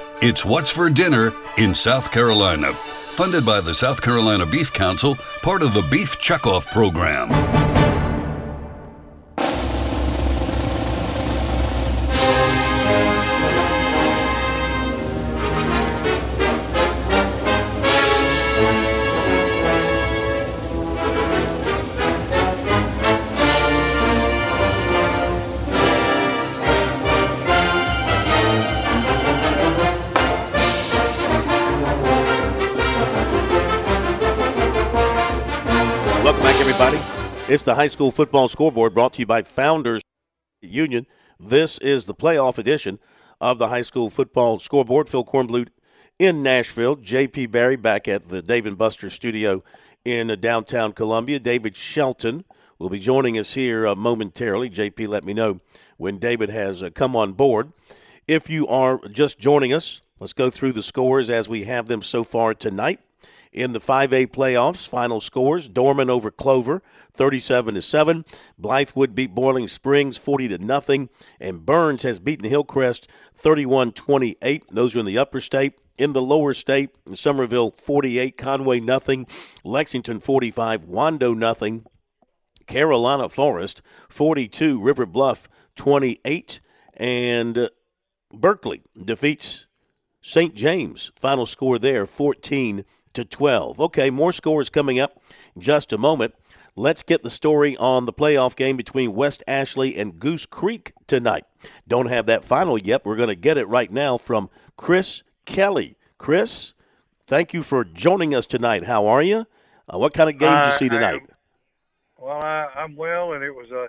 it's 0.21 0.45
What's 0.45 0.69
for 0.69 0.89
Dinner 0.89 1.33
in 1.57 1.73
South 1.73 2.11
Carolina. 2.11 2.73
Funded 2.73 3.45
by 3.45 3.59
the 3.59 3.73
South 3.73 4.01
Carolina 4.01 4.45
Beef 4.45 4.71
Council, 4.71 5.15
part 5.41 5.63
of 5.63 5.73
the 5.73 5.81
Beef 5.81 6.19
Checkoff 6.19 6.71
program. 6.71 7.60
The 37.71 37.75
high 37.75 37.87
school 37.87 38.11
football 38.11 38.49
scoreboard 38.49 38.93
brought 38.93 39.13
to 39.13 39.19
you 39.19 39.25
by 39.25 39.41
Founders 39.41 40.01
Union. 40.61 41.07
This 41.39 41.77
is 41.77 42.05
the 42.05 42.13
playoff 42.13 42.57
edition 42.57 42.99
of 43.39 43.59
the 43.59 43.69
high 43.69 43.81
school 43.81 44.09
football 44.09 44.59
scoreboard. 44.59 45.07
Phil 45.07 45.23
Kornblut 45.23 45.69
in 46.19 46.43
Nashville. 46.43 46.97
J.P. 46.97 47.45
Barry 47.45 47.77
back 47.77 48.09
at 48.09 48.27
the 48.27 48.41
Dave 48.41 48.65
and 48.65 48.77
Buster 48.77 49.09
studio 49.09 49.63
in 50.03 50.37
downtown 50.41 50.91
Columbia. 50.91 51.39
David 51.39 51.77
Shelton 51.77 52.43
will 52.77 52.89
be 52.89 52.99
joining 52.99 53.39
us 53.39 53.53
here 53.53 53.87
uh, 53.87 53.95
momentarily. 53.95 54.69
JP, 54.69 55.07
let 55.07 55.23
me 55.23 55.33
know 55.33 55.61
when 55.95 56.17
David 56.17 56.49
has 56.49 56.83
uh, 56.83 56.89
come 56.89 57.15
on 57.15 57.31
board. 57.31 57.71
If 58.27 58.49
you 58.49 58.67
are 58.67 58.99
just 59.07 59.39
joining 59.39 59.71
us, 59.71 60.01
let's 60.19 60.33
go 60.33 60.49
through 60.49 60.73
the 60.73 60.83
scores 60.83 61.29
as 61.29 61.47
we 61.47 61.63
have 61.63 61.87
them 61.87 62.01
so 62.01 62.25
far 62.25 62.53
tonight 62.53 62.99
in 63.51 63.73
the 63.73 63.79
5A 63.79 64.27
playoffs. 64.27 64.87
Final 64.87 65.21
scores: 65.21 65.67
Dorman 65.67 66.09
over 66.09 66.31
Clover, 66.31 66.81
37 67.13 67.75
to 67.75 67.81
seven. 67.81 68.25
Blythewood 68.59 69.15
beat 69.15 69.35
Boiling 69.35 69.67
Springs, 69.67 70.17
40 70.17 70.49
to 70.49 70.57
nothing, 70.57 71.09
and 71.39 71.65
Burns 71.65 72.03
has 72.03 72.19
beaten 72.19 72.49
Hillcrest, 72.49 73.07
31-28. 73.37 74.63
Those 74.71 74.95
are 74.95 74.99
in 74.99 75.05
the 75.05 75.17
upper 75.17 75.41
state. 75.41 75.73
In 75.97 76.13
the 76.13 76.21
lower 76.21 76.53
state, 76.53 76.89
Summerville 77.13 77.71
48, 77.71 78.35
Conway 78.35 78.79
nothing, 78.79 79.27
Lexington 79.63 80.19
45, 80.19 80.85
Wando 80.85 81.37
nothing, 81.37 81.85
Carolina 82.65 83.29
Forest 83.29 83.83
42, 84.09 84.81
River 84.81 85.05
Bluff 85.05 85.47
28, 85.75 86.61
and 86.95 87.57
uh, 87.57 87.69
Berkeley 88.33 88.81
defeats 89.03 89.67
St. 90.21 90.55
James. 90.55 91.11
Final 91.15 91.45
score 91.45 91.77
there 91.77 92.07
14 92.07 92.85
to 93.13 93.25
12. 93.25 93.79
Okay, 93.79 94.09
more 94.09 94.33
scores 94.33 94.69
coming 94.69 94.99
up 94.99 95.21
in 95.55 95.61
just 95.61 95.93
a 95.93 95.97
moment. 95.97 96.33
Let's 96.75 97.03
get 97.03 97.21
the 97.21 97.29
story 97.29 97.75
on 97.77 98.05
the 98.05 98.13
playoff 98.13 98.55
game 98.55 98.77
between 98.77 99.13
West 99.13 99.43
Ashley 99.45 99.97
and 99.97 100.19
Goose 100.19 100.45
Creek 100.45 100.93
tonight. 101.05 101.43
Don't 101.87 102.07
have 102.07 102.25
that 102.27 102.45
final 102.45 102.77
yet. 102.77 103.05
We're 103.05 103.17
going 103.17 103.29
to 103.29 103.35
get 103.35 103.57
it 103.57 103.67
right 103.67 103.91
now 103.91 104.17
from 104.17 104.49
Chris 104.77 105.23
Kelly. 105.45 105.97
Chris, 106.17 106.73
thank 107.27 107.53
you 107.53 107.61
for 107.61 107.83
joining 107.83 108.33
us 108.33 108.45
tonight. 108.45 108.85
How 108.85 109.05
are 109.05 109.21
you? 109.21 109.47
Uh, 109.93 109.97
what 109.97 110.13
kind 110.13 110.29
of 110.29 110.37
game 110.37 110.53
did 110.53 110.65
you 110.67 110.71
see 110.71 110.89
tonight? 110.89 111.21
I, 111.27 112.23
well, 112.23 112.39
I, 112.41 112.83
am 112.83 112.95
well, 112.95 113.33
and 113.33 113.43
it 113.43 113.51
was 113.51 113.69
a, 113.71 113.87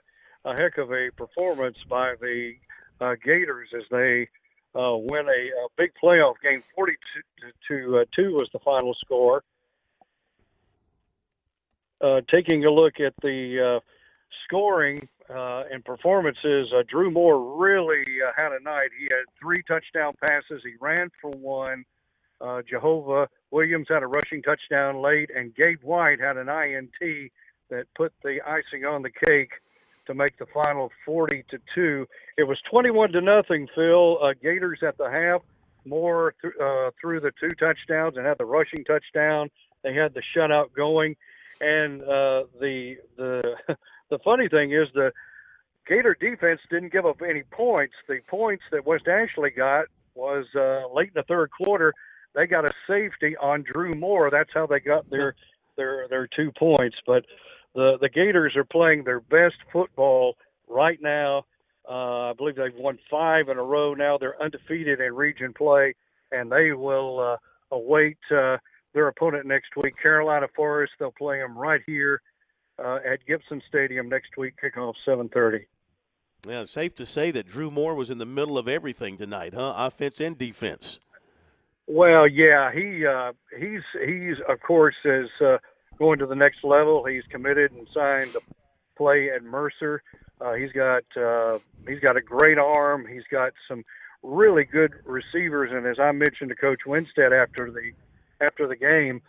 a 0.50 0.54
heck 0.60 0.78
of 0.78 0.90
a 0.90 1.10
performance 1.16 1.76
by 1.88 2.14
the 2.20 2.54
uh, 3.00 3.14
Gators 3.24 3.68
as 3.76 3.84
they 3.90 4.28
uh, 4.74 4.96
win 4.96 5.26
a, 5.26 5.30
a, 5.30 5.68
big 5.76 5.90
playoff 6.02 6.34
game. 6.42 6.62
42 6.74 6.96
to, 7.68 7.98
uh, 7.98 8.04
2 8.14 8.32
was 8.32 8.48
the 8.52 8.58
final 8.60 8.94
score. 8.94 9.42
uh, 12.02 12.20
taking 12.30 12.64
a 12.64 12.70
look 12.70 13.00
at 13.00 13.14
the 13.22 13.76
uh, 13.76 13.80
scoring 14.44 15.08
uh, 15.30 15.62
and 15.70 15.84
performances, 15.84 16.72
uh, 16.76 16.82
Drew 16.88 17.10
Moore 17.10 17.58
really 17.58 18.02
uh, 18.26 18.32
had 18.36 18.52
a 18.52 18.62
night. 18.62 18.90
He 18.98 19.04
had 19.04 19.24
three 19.40 19.62
touchdown 19.68 20.12
passes. 20.20 20.62
He 20.64 20.74
ran 20.80 21.10
for 21.20 21.30
one. 21.30 21.84
Uh, 22.40 22.60
Jehovah 22.68 23.28
Williams 23.52 23.86
had 23.88 24.02
a 24.02 24.06
rushing 24.06 24.42
touchdown 24.42 25.00
late, 25.00 25.30
and 25.34 25.54
Gabe 25.54 25.82
White 25.82 26.20
had 26.20 26.36
an 26.36 26.48
INT 26.48 27.30
that 27.70 27.86
put 27.94 28.12
the 28.24 28.40
icing 28.44 28.84
on 28.84 29.02
the 29.02 29.10
cake 29.10 29.52
to 30.06 30.14
make 30.14 30.38
the 30.38 30.46
final 30.46 30.90
40 31.04 31.44
to 31.50 31.58
two. 31.74 32.06
It 32.36 32.44
was 32.44 32.58
21 32.70 33.12
to 33.12 33.20
nothing. 33.20 33.68
Phil 33.74 34.18
uh, 34.22 34.32
Gators 34.40 34.80
at 34.86 34.98
the 34.98 35.10
half. 35.10 35.42
Moore 35.84 36.34
th- 36.40 36.54
uh, 36.62 36.90
threw 37.00 37.20
the 37.20 37.32
two 37.40 37.50
touchdowns 37.50 38.16
and 38.16 38.26
had 38.26 38.38
the 38.38 38.44
rushing 38.44 38.84
touchdown. 38.84 39.50
They 39.82 39.94
had 39.94 40.14
the 40.14 40.22
shutout 40.34 40.72
going, 40.74 41.16
and 41.60 42.02
uh, 42.02 42.44
the 42.60 42.96
the 43.16 43.56
the 44.10 44.18
funny 44.20 44.48
thing 44.48 44.72
is 44.72 44.88
the 44.94 45.12
Gator 45.88 46.16
defense 46.18 46.60
didn't 46.70 46.92
give 46.92 47.06
up 47.06 47.20
any 47.28 47.42
points. 47.42 47.94
The 48.08 48.20
points 48.28 48.62
that 48.70 48.86
West 48.86 49.08
Ashley 49.08 49.50
got 49.50 49.86
was 50.14 50.46
uh, 50.54 50.92
late 50.94 51.08
in 51.08 51.14
the 51.14 51.24
third 51.24 51.50
quarter. 51.50 51.92
They 52.34 52.46
got 52.46 52.64
a 52.64 52.72
safety 52.86 53.36
on 53.36 53.62
Drew 53.62 53.92
Moore. 53.92 54.30
That's 54.30 54.50
how 54.54 54.66
they 54.66 54.80
got 54.80 55.10
their 55.10 55.34
their 55.76 56.06
their 56.08 56.28
two 56.28 56.52
points. 56.52 56.96
But 57.06 57.24
the 57.74 57.98
the 58.00 58.08
Gators 58.08 58.56
are 58.56 58.64
playing 58.64 59.04
their 59.04 59.20
best 59.20 59.56
football 59.72 60.36
right 60.68 61.00
now. 61.00 61.44
Uh, 61.88 62.30
I 62.30 62.32
believe 62.36 62.56
they've 62.56 62.74
won 62.74 62.98
five 63.10 63.48
in 63.48 63.58
a 63.58 63.62
row 63.62 63.94
now. 63.94 64.16
They're 64.18 64.40
undefeated 64.40 65.00
in 65.00 65.14
region 65.14 65.52
play, 65.52 65.94
and 66.30 66.50
they 66.50 66.72
will 66.72 67.18
uh, 67.18 67.36
await 67.74 68.18
uh, 68.30 68.58
their 68.94 69.08
opponent 69.08 69.46
next 69.46 69.76
week, 69.76 69.94
Carolina 70.00 70.46
Forest. 70.54 70.92
They'll 70.98 71.12
play 71.12 71.38
them 71.38 71.58
right 71.58 71.80
here 71.86 72.22
uh, 72.78 72.98
at 73.04 73.24
Gibson 73.26 73.62
Stadium 73.68 74.08
next 74.08 74.36
week, 74.36 74.54
kickoff 74.62 74.94
7:30. 75.06 75.64
Yeah, 76.46 76.64
safe 76.64 76.94
to 76.96 77.06
say 77.06 77.30
that 77.30 77.46
Drew 77.46 77.70
Moore 77.70 77.94
was 77.94 78.10
in 78.10 78.18
the 78.18 78.26
middle 78.26 78.58
of 78.58 78.66
everything 78.66 79.16
tonight, 79.16 79.54
huh? 79.54 79.74
Offense 79.76 80.20
and 80.20 80.36
defense. 80.36 80.98
Well, 81.86 82.26
yeah, 82.28 82.72
he 82.72 83.06
uh, 83.06 83.32
he's 83.58 83.82
he's 84.04 84.36
of 84.48 84.60
course 84.60 84.94
as 85.04 85.26
uh, 85.44 85.58
going 85.98 86.18
to 86.18 86.26
the 86.26 86.34
next 86.34 86.64
level. 86.64 87.04
He's 87.04 87.24
committed 87.30 87.72
and 87.72 87.86
signed 87.94 88.32
to 88.32 88.40
play 88.96 89.30
at 89.30 89.42
Mercer. 89.42 90.02
Uh, 90.40 90.54
he's 90.54 90.72
got 90.72 91.04
uh, 91.16 91.58
he's 91.86 92.00
got 92.00 92.16
a 92.16 92.20
great 92.20 92.58
arm. 92.58 93.06
He's 93.06 93.24
got 93.30 93.52
some 93.68 93.84
really 94.22 94.64
good 94.64 94.92
receivers, 95.04 95.70
and 95.72 95.86
as 95.86 95.98
I 95.98 96.12
mentioned 96.12 96.50
to 96.50 96.56
Coach 96.56 96.80
Winstead 96.86 97.32
after 97.32 97.70
the 97.70 97.92
after 98.44 98.66
the 98.66 98.76
game, 98.76 99.22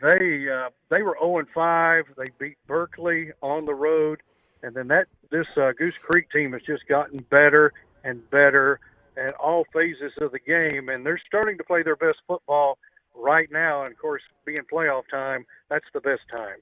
they 0.00 0.48
uh, 0.48 0.70
they 0.88 1.02
were 1.02 1.16
0 1.20 1.38
and 1.38 1.48
5. 1.48 2.04
They 2.16 2.24
beat 2.38 2.56
Berkeley 2.66 3.32
on 3.42 3.66
the 3.66 3.74
road, 3.74 4.20
and 4.62 4.74
then 4.74 4.88
that 4.88 5.06
this 5.30 5.46
uh, 5.56 5.72
Goose 5.76 5.98
Creek 5.98 6.30
team 6.30 6.52
has 6.52 6.62
just 6.62 6.86
gotten 6.86 7.18
better 7.30 7.72
and 8.04 8.28
better 8.30 8.80
at 9.16 9.34
all 9.34 9.64
phases 9.72 10.12
of 10.20 10.32
the 10.32 10.38
game, 10.38 10.88
and 10.88 11.04
they're 11.04 11.20
starting 11.26 11.58
to 11.58 11.64
play 11.64 11.82
their 11.82 11.96
best 11.96 12.18
football 12.26 12.78
right 13.14 13.48
now. 13.50 13.84
And 13.84 13.92
of 13.92 13.98
course, 13.98 14.22
being 14.44 14.58
playoff 14.72 15.02
time, 15.10 15.44
that's 15.70 15.86
the 15.92 16.00
best 16.00 16.22
time. 16.30 16.56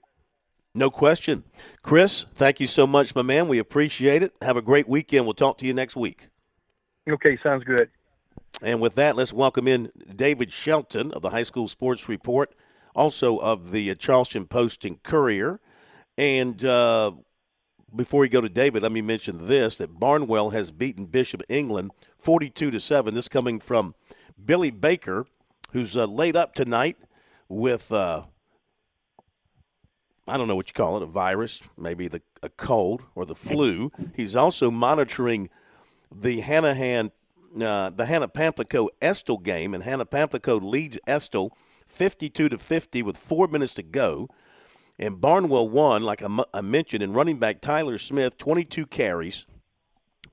No 0.74 0.90
question. 0.90 1.42
Chris, 1.82 2.26
thank 2.34 2.60
you 2.60 2.66
so 2.66 2.86
much, 2.86 3.14
my 3.14 3.22
man. 3.22 3.48
We 3.48 3.58
appreciate 3.58 4.22
it. 4.22 4.34
Have 4.40 4.56
a 4.56 4.62
great 4.62 4.88
weekend. 4.88 5.24
We'll 5.24 5.34
talk 5.34 5.58
to 5.58 5.66
you 5.66 5.74
next 5.74 5.96
week. 5.96 6.28
Okay, 7.08 7.38
sounds 7.42 7.64
good. 7.64 7.90
And 8.62 8.80
with 8.80 8.94
that, 8.94 9.16
let's 9.16 9.32
welcome 9.32 9.66
in 9.66 9.90
David 10.14 10.52
Shelton 10.52 11.12
of 11.12 11.22
the 11.22 11.30
High 11.30 11.42
School 11.42 11.66
Sports 11.66 12.08
Report, 12.08 12.54
also 12.94 13.38
of 13.38 13.72
the 13.72 13.94
Charleston 13.96 14.46
Post 14.46 14.84
and 14.84 15.02
Courier. 15.02 15.60
And 16.16 16.64
uh, 16.64 17.12
before 17.94 18.20
we 18.20 18.28
go 18.28 18.40
to 18.40 18.48
David, 18.48 18.82
let 18.82 18.92
me 18.92 19.00
mention 19.00 19.48
this: 19.48 19.76
that 19.78 19.98
Barnwell 19.98 20.50
has 20.50 20.70
beaten 20.70 21.06
Bishop 21.06 21.42
England 21.48 21.90
42 22.18 22.70
to 22.70 22.78
seven. 22.78 23.14
This 23.14 23.28
coming 23.28 23.58
from 23.58 23.94
Billy 24.44 24.70
Baker, 24.70 25.26
who's 25.72 25.96
uh, 25.96 26.06
laid 26.06 26.36
up 26.36 26.54
tonight 26.54 26.96
with 27.48 27.90
uh, 27.92 28.24
I 30.26 30.36
don't 30.36 30.46
know 30.46 30.56
what 30.56 30.68
you 30.68 30.74
call 30.74 30.96
it, 30.96 31.02
a 31.02 31.06
virus, 31.06 31.60
maybe 31.76 32.06
the 32.06 32.22
a 32.42 32.48
cold 32.48 33.02
or 33.14 33.26
the 33.26 33.34
flu. 33.34 33.90
He's 34.14 34.36
also 34.36 34.70
monitoring 34.70 35.50
the 36.14 36.42
Hanahan, 36.42 37.10
uh, 37.60 37.90
the 37.90 38.06
Hannah 38.06 38.28
Pamplico 38.28 38.88
Estill 39.02 39.38
game, 39.38 39.74
and 39.74 39.82
Hannah 39.82 40.06
Pamplico 40.06 40.62
leads 40.62 40.98
Estill 41.06 41.56
52 41.88 42.48
to 42.48 42.58
50 42.58 43.02
with 43.02 43.16
four 43.16 43.48
minutes 43.48 43.72
to 43.74 43.82
go. 43.82 44.28
And 44.98 45.20
Barnwell 45.20 45.68
won, 45.68 46.02
like 46.02 46.22
I 46.22 46.60
mentioned, 46.60 47.02
in 47.02 47.12
running 47.12 47.38
back 47.38 47.60
Tyler 47.60 47.98
Smith, 47.98 48.36
22 48.36 48.86
carries, 48.86 49.46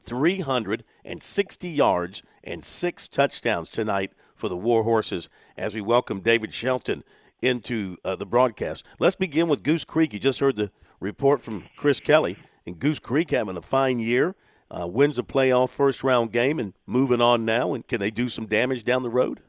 360 0.02 1.69
yards, 1.69 2.23
and 2.43 2.63
six 2.63 3.08
touchdowns 3.08 3.69
tonight 3.69 4.12
for 4.38 4.47
the 4.47 4.56
War 4.56 4.84
Horses 4.84 5.30
as 5.58 5.73
we 5.73 5.82
welcome 5.82 6.21
David 6.21 6.54
Shelton 6.54 7.04
into 7.41 7.97
uh, 8.06 8.15
the 8.15 8.26
broadcast. 8.26 8.86
Let's 9.00 9.15
begin 9.15 9.47
with 9.47 9.63
Goose 9.63 9.84
Creek. 9.84 10.13
You 10.13 10.19
just 10.19 10.39
heard 10.39 10.56
the 10.56 10.71
report 11.00 11.43
from 11.43 11.65
Chris 11.76 12.00
Kelly, 12.00 12.38
and 12.65 12.80
Goose 12.80 13.00
Creek 13.00 13.32
having 13.32 13.58
a 13.58 13.62
fine 13.62 14.00
year. 14.00 14.36
Uh, 14.69 14.86
wins 14.86 15.17
a 15.17 15.23
playoff 15.23 15.69
first 15.69 16.04
round 16.04 16.34
game 16.34 16.60
and 16.60 16.73
moving 16.86 17.21
on 17.21 17.45
now. 17.45 17.73
And 17.73 17.88
can 17.88 18.02
they 18.02 18.12
do 18.12 18.28
some 18.28 18.47
damage 18.47 18.84
down 18.84 19.02
the 19.02 19.10
road? 19.10 19.39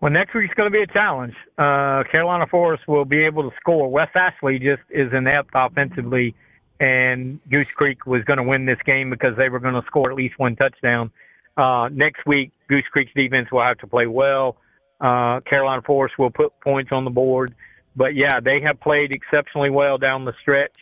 Well, 0.00 0.10
next 0.10 0.34
week's 0.34 0.54
going 0.54 0.72
to 0.72 0.76
be 0.76 0.82
a 0.82 0.86
challenge. 0.86 1.34
Uh, 1.58 2.02
Carolina 2.10 2.46
Forest 2.50 2.88
will 2.88 3.04
be 3.04 3.22
able 3.24 3.48
to 3.48 3.54
score. 3.60 3.88
West 3.90 4.16
Ashley 4.16 4.58
just 4.58 4.82
is 4.90 5.12
inept 5.12 5.50
offensively, 5.54 6.34
and 6.80 7.38
Goose 7.50 7.70
Creek 7.70 8.06
was 8.06 8.24
going 8.24 8.38
to 8.38 8.42
win 8.42 8.64
this 8.64 8.78
game 8.84 9.10
because 9.10 9.36
they 9.36 9.48
were 9.48 9.60
going 9.60 9.74
to 9.74 9.86
score 9.86 10.10
at 10.10 10.16
least 10.16 10.38
one 10.38 10.56
touchdown. 10.56 11.12
Uh, 11.56 11.88
next 11.92 12.26
week, 12.26 12.52
Goose 12.68 12.84
Creek's 12.90 13.12
defense 13.14 13.48
will 13.52 13.62
have 13.62 13.78
to 13.78 13.86
play 13.86 14.06
well. 14.06 14.56
Uh, 15.00 15.40
Carolina 15.40 15.82
Forest 15.82 16.18
will 16.18 16.30
put 16.30 16.52
points 16.60 16.90
on 16.92 17.04
the 17.04 17.10
board. 17.10 17.54
But 17.94 18.14
yeah, 18.14 18.40
they 18.40 18.60
have 18.62 18.80
played 18.80 19.14
exceptionally 19.14 19.70
well 19.70 19.98
down 19.98 20.24
the 20.24 20.32
stretch. 20.40 20.72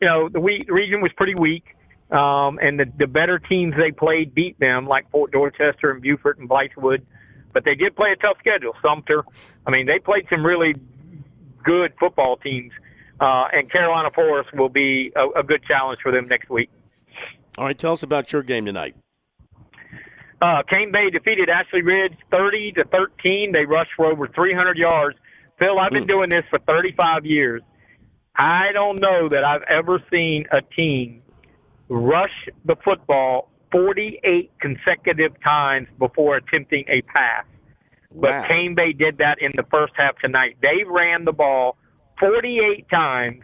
You 0.00 0.08
know, 0.08 0.28
the, 0.28 0.40
we, 0.40 0.60
the 0.66 0.72
region 0.72 1.00
was 1.00 1.10
pretty 1.16 1.34
weak, 1.40 1.64
um, 2.10 2.58
and 2.60 2.78
the, 2.78 2.84
the 2.98 3.06
better 3.06 3.38
teams 3.38 3.74
they 3.76 3.90
played 3.90 4.34
beat 4.34 4.58
them, 4.60 4.86
like 4.86 5.10
Fort 5.10 5.32
Dorchester 5.32 5.90
and 5.90 6.02
Beaufort 6.02 6.38
and 6.38 6.48
Blythewood. 6.48 7.02
But 7.52 7.64
they 7.64 7.74
did 7.74 7.96
play 7.96 8.10
a 8.12 8.16
tough 8.16 8.36
schedule. 8.38 8.74
Sumter, 8.82 9.24
I 9.66 9.70
mean, 9.70 9.86
they 9.86 9.98
played 9.98 10.26
some 10.28 10.44
really 10.44 10.74
good 11.64 11.94
football 11.98 12.36
teams, 12.36 12.72
uh, 13.20 13.46
and 13.52 13.70
Carolina 13.72 14.10
Forest 14.14 14.50
will 14.54 14.68
be 14.68 15.10
a, 15.16 15.40
a 15.40 15.42
good 15.42 15.64
challenge 15.64 16.00
for 16.02 16.12
them 16.12 16.28
next 16.28 16.50
week. 16.50 16.70
All 17.56 17.64
right, 17.64 17.78
tell 17.78 17.94
us 17.94 18.02
about 18.02 18.32
your 18.32 18.42
game 18.42 18.66
tonight. 18.66 18.94
Uh, 20.40 20.62
Cane 20.68 20.92
Bay 20.92 21.10
defeated 21.10 21.48
Ashley 21.48 21.82
Ridge 21.82 22.14
30 22.30 22.72
to 22.72 22.84
13. 22.84 23.52
They 23.52 23.64
rushed 23.64 23.90
for 23.96 24.06
over 24.06 24.28
300 24.28 24.76
yards. 24.76 25.18
Phil, 25.58 25.78
I've 25.78 25.90
been 25.90 26.04
mm. 26.04 26.08
doing 26.08 26.30
this 26.30 26.44
for 26.50 26.60
35 26.60 27.26
years. 27.26 27.62
I 28.36 28.70
don't 28.72 29.00
know 29.00 29.28
that 29.28 29.42
I've 29.42 29.62
ever 29.68 30.02
seen 30.12 30.46
a 30.52 30.62
team 30.62 31.22
rush 31.88 32.48
the 32.64 32.76
football 32.84 33.50
48 33.72 34.50
consecutive 34.60 35.32
times 35.42 35.88
before 35.98 36.36
attempting 36.36 36.84
a 36.88 37.02
pass. 37.02 37.44
But 38.14 38.30
wow. 38.30 38.46
Cane 38.46 38.74
Bay 38.74 38.92
did 38.92 39.18
that 39.18 39.38
in 39.40 39.52
the 39.56 39.64
first 39.70 39.92
half 39.96 40.16
tonight. 40.18 40.56
They 40.62 40.84
ran 40.86 41.24
the 41.24 41.32
ball 41.32 41.76
48 42.20 42.88
times 42.88 43.42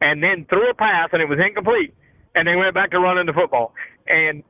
and 0.00 0.22
then 0.22 0.46
threw 0.48 0.70
a 0.70 0.74
pass, 0.74 1.08
and 1.12 1.20
it 1.20 1.28
was 1.28 1.38
incomplete. 1.44 1.94
And 2.34 2.46
they 2.46 2.54
went 2.54 2.74
back 2.74 2.90
to 2.90 3.00
running 3.00 3.26
the 3.26 3.32
football. 3.32 3.74
And 4.06 4.42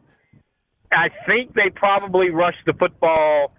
I 0.92 1.08
think 1.26 1.54
they 1.54 1.70
probably 1.74 2.30
rushed 2.30 2.64
the 2.66 2.72
football. 2.72 3.52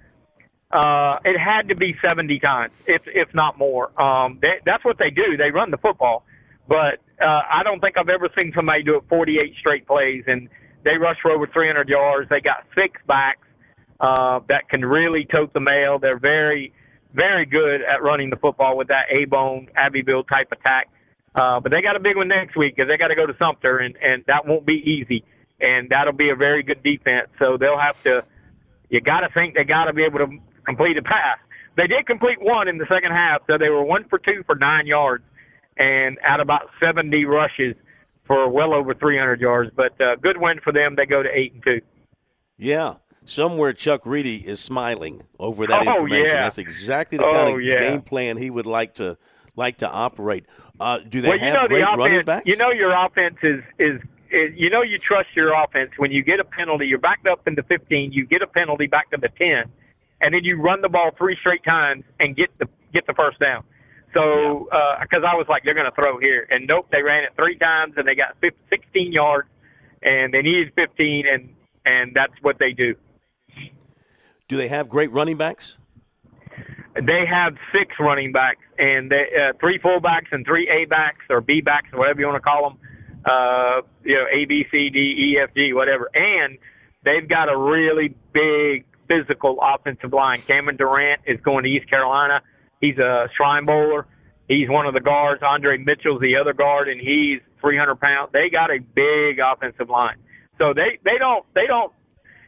Uh, 0.72 1.16
it 1.24 1.38
had 1.40 1.70
to 1.70 1.76
be 1.76 1.96
70 2.08 2.40
times, 2.40 2.74
if 2.86 3.02
if 3.06 3.34
not 3.34 3.58
more. 3.58 3.90
Um, 4.02 4.40
they, 4.42 4.60
that's 4.66 4.84
what 4.84 4.98
they 4.98 5.10
do. 5.10 5.38
They 5.38 5.52
run 5.52 5.72
the 5.72 5.78
football, 5.78 6.24
but 6.68 7.00
uh, 7.22 7.42
I 7.50 7.63
don't 7.63 7.80
think 7.80 7.98
I've 7.98 8.10
ever 8.10 8.28
seen 8.40 8.52
somebody 8.56 8.84
do 8.84 8.98
it 8.98 9.04
48 9.10 9.56
straight 9.60 9.88
plays. 9.88 10.24
And 10.28 10.50
they 10.84 10.98
rush 10.98 11.18
for 11.22 11.32
over 11.32 11.48
300 11.48 11.88
yards. 11.88 12.30
They 12.30 12.42
got 12.42 12.66
six 12.76 13.02
backs 13.08 13.48
uh, 14.00 14.40
that 14.50 14.70
can 14.70 14.84
really 14.84 15.26
tote 15.26 15.54
the 15.54 15.60
mail. 15.60 16.00
They're 16.00 16.20
very, 16.20 16.74
very 17.13 17.46
good 17.46 17.82
at 17.82 18.04
running 18.04 18.30
the 18.30 18.36
football 18.38 18.78
with 18.78 18.90
that 18.90 19.06
A-bone 19.10 19.70
Abbeville 19.76 20.24
type 20.24 20.52
attack. 20.52 20.90
Uh, 21.34 21.60
but 21.60 21.72
they 21.72 21.82
got 21.82 21.96
a 21.96 22.00
big 22.00 22.16
one 22.16 22.28
next 22.28 22.58
week 22.58 22.76
because 22.76 22.90
they 22.90 22.98
got 22.98 23.08
to 23.08 23.16
go 23.16 23.26
to 23.26 23.36
Sumter, 23.38 23.78
and 23.78 23.96
and 24.02 24.24
that 24.28 24.48
won't 24.48 24.66
be 24.66 24.74
easy 24.74 25.24
and 25.60 25.89
that'll 25.89 26.13
be 26.13 26.30
a 26.30 26.36
very 26.36 26.63
good 26.63 26.84
defense. 26.84 27.30
So 27.39 27.58
they'll 27.58 27.80
have 27.80 28.02
to. 28.04 28.24
You 28.89 29.02
got 29.02 29.22
to 29.22 29.30
think 29.34 29.56
they 29.56 29.63
got 29.63 29.86
to 29.86 29.93
be 29.93 30.04
able 30.04 30.20
to 30.20 30.38
complete 30.65 30.98
a 30.98 31.02
pass. 31.02 31.39
They 31.76 31.88
did 31.88 32.08
complete 32.08 32.41
one 32.41 32.67
in 32.67 32.78
the 32.78 32.86
second 32.89 33.12
half, 33.12 33.41
so 33.48 33.58
they 33.58 33.70
were 33.70 33.84
one 33.84 34.06
for 34.10 34.17
two 34.17 34.43
for 34.46 34.56
nine 34.56 34.88
yards, 34.88 35.24
and 35.78 36.17
at 36.28 36.39
about 36.39 36.70
70 36.80 37.26
rushes 37.26 37.76
for 38.26 38.50
well 38.50 38.74
over 38.74 38.93
300 38.93 39.39
yards. 39.39 39.72
But 39.76 40.00
uh, 40.02 40.15
good 40.15 40.38
win 40.39 40.60
for 40.63 40.74
them. 40.74 40.96
They 40.96 41.06
go 41.06 41.22
to 41.22 41.30
eight 41.30 41.54
and 41.54 41.63
two. 41.63 41.82
Yeah, 42.58 42.96
somewhere 43.26 43.74
Chuck 43.74 44.02
Reedy 44.06 44.38
is 44.38 44.60
smiling 44.60 45.24
over 45.39 45.67
that 45.67 45.88
oh, 45.88 45.91
information. 45.91 46.26
Yeah. 46.28 46.43
That's 46.43 46.58
exactly 46.58 47.17
the 47.17 47.26
oh, 47.26 47.34
kind 47.34 47.56
of 47.56 47.62
yeah. 47.62 47.80
game 47.80 48.02
plan 48.02 48.38
he 48.38 48.50
would 48.50 48.65
like 48.65 48.96
to 48.96 49.17
like 49.56 49.78
to 49.78 49.89
operate. 49.89 50.46
Uh, 50.80 51.00
do 51.00 51.22
they 51.22 51.30
well, 51.30 51.39
have 51.39 51.48
you 51.48 51.54
know 51.54 51.67
great 51.67 51.80
the 51.80 51.86
offense, 51.86 51.98
running 52.00 52.26
backs? 52.26 52.46
You 52.46 52.58
know 52.58 52.72
your 52.72 53.06
offense 53.06 53.38
is, 53.43 53.63
is 53.78 54.02
you 54.32 54.70
know 54.70 54.82
you 54.82 54.98
trust 54.98 55.30
your 55.36 55.54
offense 55.54 55.92
when 55.98 56.12
you 56.12 56.24
get 56.24 56.40
a 56.40 56.44
penalty. 56.44 56.88
You're 56.88 57.00
backed 57.00 57.28
up 57.28 57.48
in 57.48 57.56
the 57.56 57.63
15. 57.63 58.12
You 58.12 58.26
get 58.26 58.42
a 58.42 58.48
penalty 58.48 58.88
back 58.88 59.10
to 59.12 59.18
the 59.18 59.30
10, 59.30 59.72
and 60.22 60.34
then 60.34 60.44
you 60.44 60.62
run 60.62 60.82
the 60.82 60.90
ball 60.90 61.12
three 61.18 61.38
straight 61.40 61.63
times 61.63 62.04
and 62.20 62.36
get 62.36 62.50
the 62.60 62.68
get 62.94 63.06
the 63.08 63.13
first 63.13 63.40
down. 63.40 63.63
So 64.13 64.68
because 65.02 65.24
uh, 65.24 65.28
I 65.28 65.36
was 65.36 65.46
like 65.50 65.63
they're 65.63 65.74
going 65.74 65.90
to 65.90 66.02
throw 66.02 66.20
here, 66.20 66.48
and 66.50 66.68
nope, 66.68 66.88
they 66.92 67.02
ran 67.02 67.24
it 67.24 67.32
three 67.36 67.58
times 67.58 67.94
and 67.98 68.08
they 68.08 68.16
got 68.16 68.38
15, 68.42 68.60
16 68.70 69.12
yards, 69.12 69.48
and 70.02 70.34
they 70.34 70.42
needed 70.42 70.74
15, 70.76 71.26
and 71.28 71.50
and 71.86 72.13
that's 72.13 72.34
what 72.42 72.58
they 72.60 72.72
do. 72.72 72.96
Do 74.48 74.56
they 74.56 74.68
have 74.68 74.90
great 74.90 75.12
running 75.12 75.38
backs? 75.38 75.78
They 76.96 77.26
have 77.30 77.56
six 77.72 77.94
running 78.00 78.32
backs 78.32 78.63
and 78.80 79.12
they, 79.12 79.26
uh, 79.38 79.54
three 79.60 79.78
fullbacks 79.80 80.32
and 80.32 80.46
three 80.46 80.68
A 80.70 80.86
backs 80.86 81.26
or 81.30 81.42
B 81.42 81.62
backs 81.62 81.90
or 81.94 82.00
whatever 82.00 82.20
you 82.20 82.28
want 82.28 82.38
to 82.38 82.42
call 82.42 82.70
them. 82.70 82.80
Uh, 83.28 83.82
you 84.04 84.16
know, 84.16 84.26
A, 84.34 84.46
B, 84.46 84.66
C, 84.72 84.90
D, 84.90 85.00
E, 85.00 85.40
F, 85.44 85.50
G, 85.56 85.74
whatever. 85.74 86.10
And 86.13 86.58
they've 87.04 87.28
got 87.28 87.50
a 87.50 87.58
really 87.58 88.16
big 88.34 88.86
physical 89.08 89.58
offensive 89.62 90.13
line. 90.13 90.40
Cameron 90.42 90.78
Durant 90.78 91.22
is 91.26 91.40
going 91.42 91.63
to 91.63 91.70
East 91.70 91.90
Carolina. 91.90 92.42
He's 92.80 92.98
a 92.98 93.28
shrine 93.36 93.66
bowler. 93.66 94.06
He's 94.48 94.70
one 94.70 94.86
of 94.86 94.94
the 94.94 95.02
guards. 95.02 95.42
Andre 95.44 95.78
Mitchell's 95.78 96.22
the 96.22 96.38
other 96.40 96.54
guard, 96.54 96.88
and 96.88 97.02
he's 97.02 97.42
300 97.62 98.00
pounds. 98.00 98.30
They 98.32 98.50
got 98.50 98.70
a 98.70 98.80
big 98.80 99.40
offensive 99.40 99.90
line. 99.90 100.18
So 100.58 100.74
they 100.74 100.98
they 101.04 101.18
don't 101.20 101.46
they 101.54 101.68
don't 101.68 101.92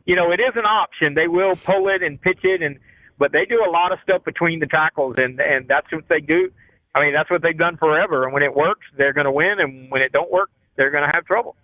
you 0.05 0.15
know 0.15 0.31
it 0.31 0.39
is 0.39 0.53
an 0.55 0.65
option. 0.65 1.13
They 1.13 1.27
will 1.27 1.55
pull 1.55 1.89
it 1.89 2.01
and 2.01 2.19
pitch 2.19 2.39
it, 2.43 2.61
and 2.61 2.79
but 3.17 3.31
they 3.31 3.45
do 3.45 3.63
a 3.67 3.69
lot 3.69 3.91
of 3.91 3.99
stuff 4.03 4.23
between 4.23 4.59
the 4.59 4.65
tackles, 4.67 5.15
and 5.17 5.39
and 5.39 5.67
that's 5.67 5.91
what 5.91 6.05
they 6.09 6.21
do. 6.21 6.49
I 6.95 7.01
mean 7.01 7.13
that's 7.13 7.29
what 7.29 7.41
they've 7.41 7.57
done 7.57 7.77
forever. 7.77 8.23
And 8.23 8.33
when 8.33 8.43
it 8.43 8.55
works, 8.55 8.87
they're 8.97 9.13
going 9.13 9.25
to 9.25 9.31
win, 9.31 9.55
and 9.59 9.91
when 9.91 10.01
it 10.01 10.11
don't 10.11 10.31
work, 10.31 10.49
they're 10.79 10.89
going 10.89 11.03
to 11.03 11.11
have 11.13 11.25
trouble. 11.25 11.55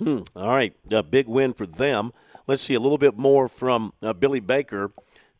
Hmm. 0.00 0.22
All 0.34 0.50
right, 0.50 0.74
a 0.90 1.02
big 1.02 1.28
win 1.28 1.52
for 1.54 1.66
them. 1.66 2.12
Let's 2.46 2.62
see 2.62 2.74
a 2.74 2.80
little 2.80 2.98
bit 2.98 3.16
more 3.16 3.48
from 3.48 3.92
uh, 4.02 4.12
Billy 4.12 4.40
Baker 4.40 4.90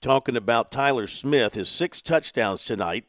talking 0.01 0.37
about 0.37 0.71
Tyler 0.71 1.09
Smith. 1.09 1.55
His 1.55 1.69
six 1.69 2.01
touchdowns 2.01 2.65
tonight 2.65 3.05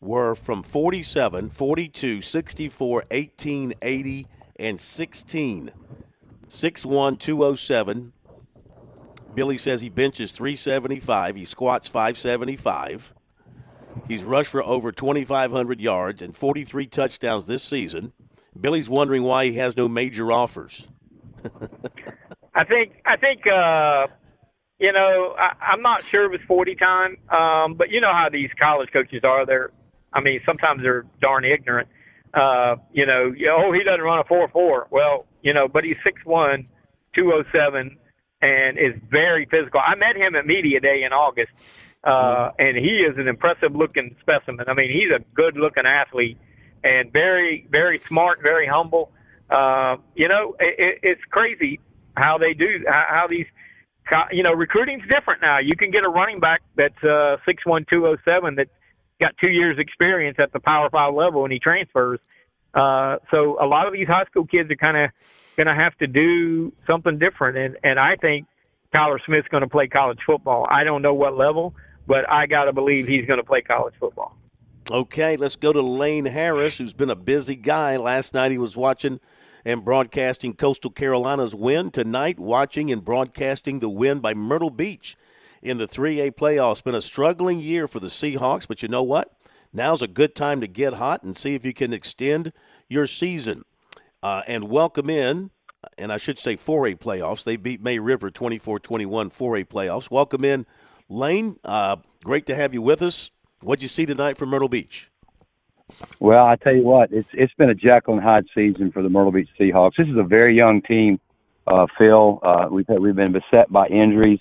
were 0.00 0.34
from 0.34 0.62
47, 0.62 1.48
42, 1.48 2.20
64, 2.20 3.04
18, 3.10 3.74
80, 3.80 4.26
and 4.56 4.80
16. 4.80 5.70
6'1, 6.46 7.18
207. 7.18 8.12
Billy 9.34 9.58
says 9.58 9.80
he 9.80 9.88
benches 9.88 10.32
375. 10.32 11.36
He 11.36 11.44
squats 11.46 11.88
575. 11.88 13.14
He's 14.06 14.22
rushed 14.22 14.50
for 14.50 14.62
over 14.62 14.92
2,500 14.92 15.80
yards 15.80 16.20
and 16.20 16.36
43 16.36 16.86
touchdowns 16.88 17.46
this 17.46 17.62
season. 17.62 18.12
Billy's 18.58 18.88
wondering 18.88 19.22
why 19.22 19.46
he 19.46 19.54
has 19.54 19.76
no 19.76 19.88
major 19.88 20.30
offers. 20.32 20.86
I 22.54 22.64
think 22.64 22.92
I 23.04 23.16
think 23.16 23.46
uh, 23.46 24.06
you 24.78 24.92
know 24.92 25.34
I, 25.38 25.72
I'm 25.72 25.82
not 25.82 26.04
sure 26.04 26.32
if 26.32 26.40
it's 26.40 26.46
40 26.46 26.76
time, 26.76 27.16
um, 27.30 27.74
but 27.74 27.90
you 27.90 28.00
know 28.00 28.12
how 28.12 28.28
these 28.30 28.50
college 28.60 28.90
coaches 28.92 29.22
are. 29.24 29.44
They're 29.44 29.70
I 30.12 30.20
mean 30.20 30.40
sometimes 30.46 30.82
they're 30.82 31.04
darn 31.20 31.44
ignorant. 31.44 31.88
Uh, 32.32 32.76
you 32.92 33.06
know, 33.06 33.32
oh 33.50 33.72
he 33.72 33.84
doesn't 33.84 34.00
run 34.00 34.20
a 34.20 34.24
four 34.24 34.48
four. 34.48 34.86
Well, 34.90 35.26
you 35.42 35.52
know, 35.52 35.68
but 35.68 35.84
he's 35.84 35.96
six 36.04 36.24
one, 36.24 36.68
two 37.14 37.32
oh 37.34 37.42
seven, 37.52 37.98
and 38.40 38.78
is 38.78 38.94
very 39.10 39.46
physical. 39.50 39.80
I 39.80 39.94
met 39.96 40.16
him 40.16 40.34
at 40.36 40.46
media 40.46 40.80
day 40.80 41.02
in 41.04 41.12
August, 41.12 41.52
uh, 42.04 42.50
and 42.58 42.76
he 42.76 43.04
is 43.08 43.18
an 43.18 43.28
impressive 43.28 43.74
looking 43.74 44.16
specimen. 44.20 44.66
I 44.68 44.74
mean, 44.74 44.90
he's 44.90 45.10
a 45.14 45.22
good 45.34 45.56
looking 45.56 45.86
athlete 45.86 46.38
and 46.84 47.12
very 47.12 47.66
very 47.70 47.98
smart, 47.98 48.40
very 48.42 48.66
humble. 48.66 49.10
Uh, 49.50 49.96
you 50.14 50.28
know, 50.28 50.54
it, 50.60 51.00
it's 51.02 51.20
crazy 51.30 51.80
how 52.16 52.38
they 52.38 52.54
do 52.54 52.84
how 52.86 53.26
these 53.28 53.46
you 54.30 54.42
know 54.42 54.52
recruiting's 54.54 55.02
different 55.08 55.42
now. 55.42 55.58
You 55.58 55.76
can 55.76 55.90
get 55.90 56.06
a 56.06 56.10
running 56.10 56.38
back 56.38 56.62
that's 56.76 57.02
uh, 57.02 57.38
six 57.46 57.64
one 57.66 57.86
two 57.88 58.06
oh 58.06 58.16
seven 58.24 58.56
that 58.56 58.68
got 59.20 59.36
two 59.40 59.48
years 59.48 59.78
experience 59.78 60.36
at 60.38 60.52
the 60.52 60.60
Power 60.60 60.90
Five 60.90 61.14
level, 61.14 61.44
and 61.44 61.52
he 61.52 61.58
transfers. 61.58 62.20
Uh, 62.74 63.16
so 63.30 63.56
a 63.60 63.66
lot 63.66 63.86
of 63.86 63.92
these 63.92 64.08
high 64.08 64.24
school 64.24 64.46
kids 64.46 64.70
are 64.70 64.76
kind 64.76 64.96
of 64.96 65.10
going 65.56 65.68
to 65.68 65.74
have 65.74 65.96
to 65.98 66.06
do 66.06 66.72
something 66.86 67.18
different, 67.18 67.56
and 67.56 67.76
and 67.82 67.98
I 67.98 68.16
think 68.16 68.46
Tyler 68.92 69.20
Smith's 69.24 69.48
going 69.48 69.62
to 69.62 69.68
play 69.68 69.88
college 69.88 70.18
football. 70.26 70.66
I 70.70 70.84
don't 70.84 71.02
know 71.02 71.14
what 71.14 71.36
level, 71.36 71.74
but 72.06 72.28
I 72.30 72.46
got 72.46 72.64
to 72.64 72.72
believe 72.72 73.06
he's 73.06 73.26
going 73.26 73.38
to 73.38 73.44
play 73.44 73.62
college 73.62 73.94
football. 73.98 74.36
Okay, 74.90 75.36
let's 75.36 75.56
go 75.56 75.72
to 75.72 75.80
Lane 75.80 76.26
Harris, 76.26 76.76
who's 76.76 76.92
been 76.92 77.08
a 77.08 77.16
busy 77.16 77.56
guy. 77.56 77.96
Last 77.96 78.34
night 78.34 78.52
he 78.52 78.58
was 78.58 78.76
watching 78.76 79.18
and 79.64 79.82
broadcasting 79.82 80.52
Coastal 80.52 80.90
Carolina's 80.90 81.54
win. 81.54 81.90
Tonight, 81.90 82.38
watching 82.38 82.92
and 82.92 83.02
broadcasting 83.02 83.78
the 83.78 83.88
win 83.88 84.20
by 84.20 84.34
Myrtle 84.34 84.68
Beach 84.68 85.16
in 85.62 85.78
the 85.78 85.88
3A 85.88 86.32
playoffs. 86.32 86.84
Been 86.84 86.94
a 86.94 87.00
struggling 87.00 87.60
year 87.60 87.88
for 87.88 87.98
the 87.98 88.08
Seahawks, 88.08 88.68
but 88.68 88.82
you 88.82 88.88
know 88.88 89.02
what? 89.02 89.32
Now's 89.72 90.02
a 90.02 90.06
good 90.06 90.34
time 90.34 90.60
to 90.60 90.66
get 90.66 90.92
hot 90.94 91.22
and 91.22 91.34
see 91.34 91.54
if 91.54 91.64
you 91.64 91.72
can 91.72 91.94
extend 91.94 92.52
your 92.86 93.06
season. 93.06 93.64
Uh, 94.22 94.42
and 94.46 94.68
welcome 94.68 95.08
in, 95.08 95.50
and 95.96 96.12
I 96.12 96.18
should 96.18 96.38
say 96.38 96.58
4A 96.58 96.98
playoffs. 96.98 97.42
They 97.42 97.56
beat 97.56 97.80
May 97.80 97.98
River 97.98 98.30
24 98.30 98.80
21 98.80 99.30
4A 99.30 99.64
playoffs. 99.64 100.10
Welcome 100.10 100.44
in, 100.44 100.66
Lane. 101.08 101.56
Uh, 101.64 101.96
great 102.22 102.44
to 102.46 102.54
have 102.54 102.74
you 102.74 102.82
with 102.82 103.00
us. 103.00 103.30
What'd 103.64 103.82
you 103.82 103.88
see 103.88 104.04
tonight 104.04 104.36
from 104.36 104.50
Myrtle 104.50 104.68
Beach? 104.68 105.10
Well, 106.20 106.46
I 106.46 106.56
tell 106.56 106.74
you 106.74 106.82
what, 106.82 107.10
it's 107.12 107.30
it's 107.32 107.54
been 107.54 107.70
a 107.70 107.74
Jekyll 107.74 108.12
and 108.12 108.22
Hyde 108.22 108.44
season 108.54 108.92
for 108.92 109.02
the 109.02 109.08
Myrtle 109.08 109.32
Beach 109.32 109.48
Seahawks. 109.58 109.92
This 109.96 110.06
is 110.06 110.18
a 110.18 110.22
very 110.22 110.54
young 110.54 110.82
team, 110.82 111.18
uh, 111.66 111.86
Phil. 111.96 112.40
Uh, 112.42 112.66
we've 112.70 112.86
had, 112.86 112.98
we've 112.98 113.16
been 113.16 113.32
beset 113.32 113.72
by 113.72 113.86
injuries 113.86 114.40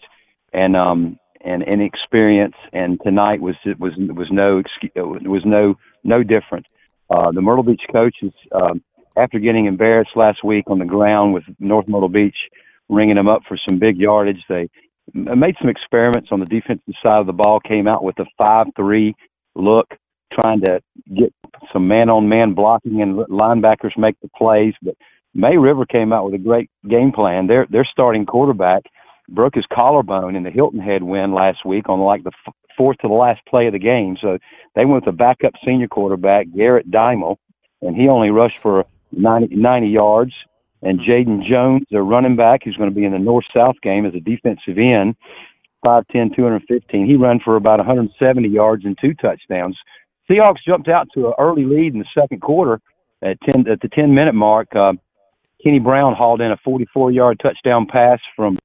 and 0.52 0.76
um 0.76 1.18
and 1.40 1.64
inexperience, 1.64 2.56
and 2.74 3.00
tonight 3.02 3.40
was 3.40 3.56
was 3.80 3.94
was 3.98 4.28
no 4.30 4.62
was 4.94 5.46
no 5.46 5.76
no 6.04 6.22
different. 6.22 6.66
Uh, 7.10 7.32
the 7.32 7.42
Myrtle 7.42 7.64
Beach 7.64 7.84
coaches, 7.94 8.34
um, 8.52 8.84
after 9.16 9.40
getting 9.40 9.68
embarrassed 9.68 10.18
last 10.18 10.44
week 10.44 10.66
on 10.68 10.80
the 10.80 10.86
ground 10.86 11.34
with 11.34 11.44
North 11.60 11.88
Myrtle 11.88 12.10
Beach, 12.10 12.36
ringing 12.90 13.16
them 13.16 13.30
up 13.30 13.44
for 13.48 13.58
some 13.70 13.80
big 13.80 13.96
yardage, 13.96 14.44
they 14.50 14.70
made 15.14 15.56
some 15.60 15.70
experiments 15.70 16.30
on 16.32 16.40
the 16.40 16.46
defensive 16.46 16.94
side 17.02 17.20
of 17.20 17.28
the 17.28 17.34
ball. 17.34 17.60
Came 17.60 17.88
out 17.88 18.04
with 18.04 18.20
a 18.20 18.26
five-three 18.38 19.16
look 19.56 19.88
trying 20.32 20.62
to 20.62 20.82
get 21.16 21.34
some 21.72 21.88
man 21.88 22.10
on 22.10 22.28
man 22.28 22.54
blocking 22.54 23.02
and 23.02 23.18
linebackers 23.28 23.98
make 23.98 24.20
the 24.22 24.30
plays. 24.36 24.74
But 24.82 24.96
May 25.34 25.58
River 25.58 25.86
came 25.86 26.14
out 26.14 26.26
with 26.26 26.36
a 26.36 26.44
great 26.44 26.70
game 26.88 27.12
plan. 27.12 27.48
Their 27.48 27.68
their 27.70 27.86
starting 27.86 28.26
quarterback 28.26 28.84
broke 29.30 29.56
his 29.56 29.66
collarbone 29.72 30.36
in 30.36 30.44
the 30.44 30.52
Hilton 30.52 30.80
Head 30.80 31.04
win 31.04 31.34
last 31.34 31.66
week 31.66 31.90
on 31.90 32.00
like 32.00 32.24
the 32.24 32.32
f- 32.48 32.54
fourth 32.78 32.98
to 33.00 33.08
the 33.08 33.14
last 33.14 33.42
play 33.48 33.68
of 33.68 33.74
the 33.74 33.80
game. 33.80 34.18
So 34.22 34.38
they 34.76 34.86
went 34.86 35.06
with 35.06 35.14
a 35.14 35.18
backup 35.18 35.54
senior 35.66 35.88
quarterback, 35.88 36.48
Garrett 36.56 36.90
Dymel, 36.92 37.38
and 37.82 37.96
he 37.96 38.08
only 38.10 38.30
rushed 38.32 38.60
for 38.60 38.86
90, 39.12 39.56
90 39.56 39.88
yards. 39.88 40.34
And 40.84 41.00
Jaden 41.00 41.48
Jones, 41.48 41.86
their 41.90 42.04
running 42.04 42.36
back, 42.36 42.62
who's 42.64 42.76
going 42.76 42.90
to 42.90 42.96
be 42.96 43.06
in 43.06 43.14
the 43.14 43.20
North 43.20 43.46
South 43.56 43.76
game 43.82 44.06
as 44.06 44.14
a 44.14 44.20
defensive 44.20 44.78
end, 44.78 45.16
5'10, 45.86 46.36
215. 46.36 47.06
He 47.06 47.16
ran 47.16 47.40
for 47.40 47.56
about 47.56 47.80
170 47.80 48.48
yards 48.50 48.86
and 48.86 48.98
two 49.00 49.14
touchdowns. 49.14 49.78
Seahawks 50.30 50.64
jumped 50.66 50.88
out 50.88 51.08
to 51.14 51.28
an 51.28 51.34
early 51.40 51.66
lead 51.66 51.94
in 51.94 52.00
the 52.00 52.06
second 52.18 52.42
quarter 52.42 52.80
at 53.22 53.38
10 53.42 53.68
at 53.70 53.82
the 53.82 53.90
10 53.90 54.14
minute 54.14 54.36
mark. 54.36 54.76
Uh, 54.76 54.94
Kenny 55.64 55.80
Brown 55.80 56.14
hauled 56.14 56.42
in 56.42 56.52
a 56.52 56.58
44 56.64 57.12
yard 57.12 57.40
touchdown 57.42 57.88
pass 57.88 58.20
from 58.36 58.58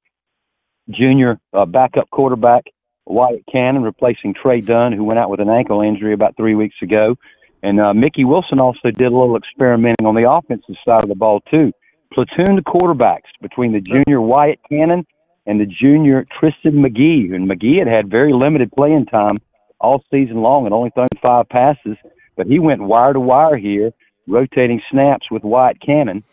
junior 0.89 1.39
uh, 1.53 1.65
backup 1.65 2.09
quarterback 2.09 2.65
Wyatt 3.05 3.43
Cannon, 3.51 3.83
replacing 3.83 4.33
Trey 4.33 4.61
Dunn, 4.61 4.93
who 4.93 5.03
went 5.03 5.19
out 5.19 5.29
with 5.29 5.39
an 5.39 5.49
ankle 5.49 5.81
injury 5.81 6.13
about 6.13 6.37
three 6.37 6.55
weeks 6.55 6.75
ago. 6.81 7.15
And 7.63 7.79
uh, 7.79 7.93
Mickey 7.93 8.23
Wilson 8.23 8.59
also 8.59 8.91
did 8.91 9.01
a 9.11 9.17
little 9.17 9.35
experimenting 9.35 10.05
on 10.05 10.15
the 10.15 10.29
offensive 10.29 10.75
side 10.85 11.03
of 11.03 11.09
the 11.09 11.15
ball 11.15 11.41
too. 11.51 11.73
Platooned 12.13 12.63
quarterbacks 12.63 13.29
between 13.41 13.71
the 13.71 13.81
junior 13.81 14.19
Wyatt 14.19 14.59
Cannon 14.67 15.05
and 15.45 15.59
the 15.59 15.65
junior 15.65 16.25
Tristan 16.39 16.73
McGee. 16.73 17.33
And 17.33 17.49
McGee 17.49 17.79
had 17.79 17.87
had 17.87 18.09
very 18.09 18.33
limited 18.33 18.71
playing 18.71 19.05
time 19.05 19.37
all 19.79 20.03
season 20.11 20.41
long 20.41 20.65
and 20.65 20.73
only 20.73 20.89
thrown 20.91 21.07
five 21.21 21.47
passes, 21.49 21.97
but 22.35 22.47
he 22.47 22.59
went 22.59 22.81
wire 22.81 23.13
to 23.13 23.19
wire 23.19 23.57
here, 23.57 23.91
rotating 24.27 24.81
snaps 24.91 25.31
with 25.31 25.43
Wyatt 25.43 25.79
Cannon. 25.81 26.23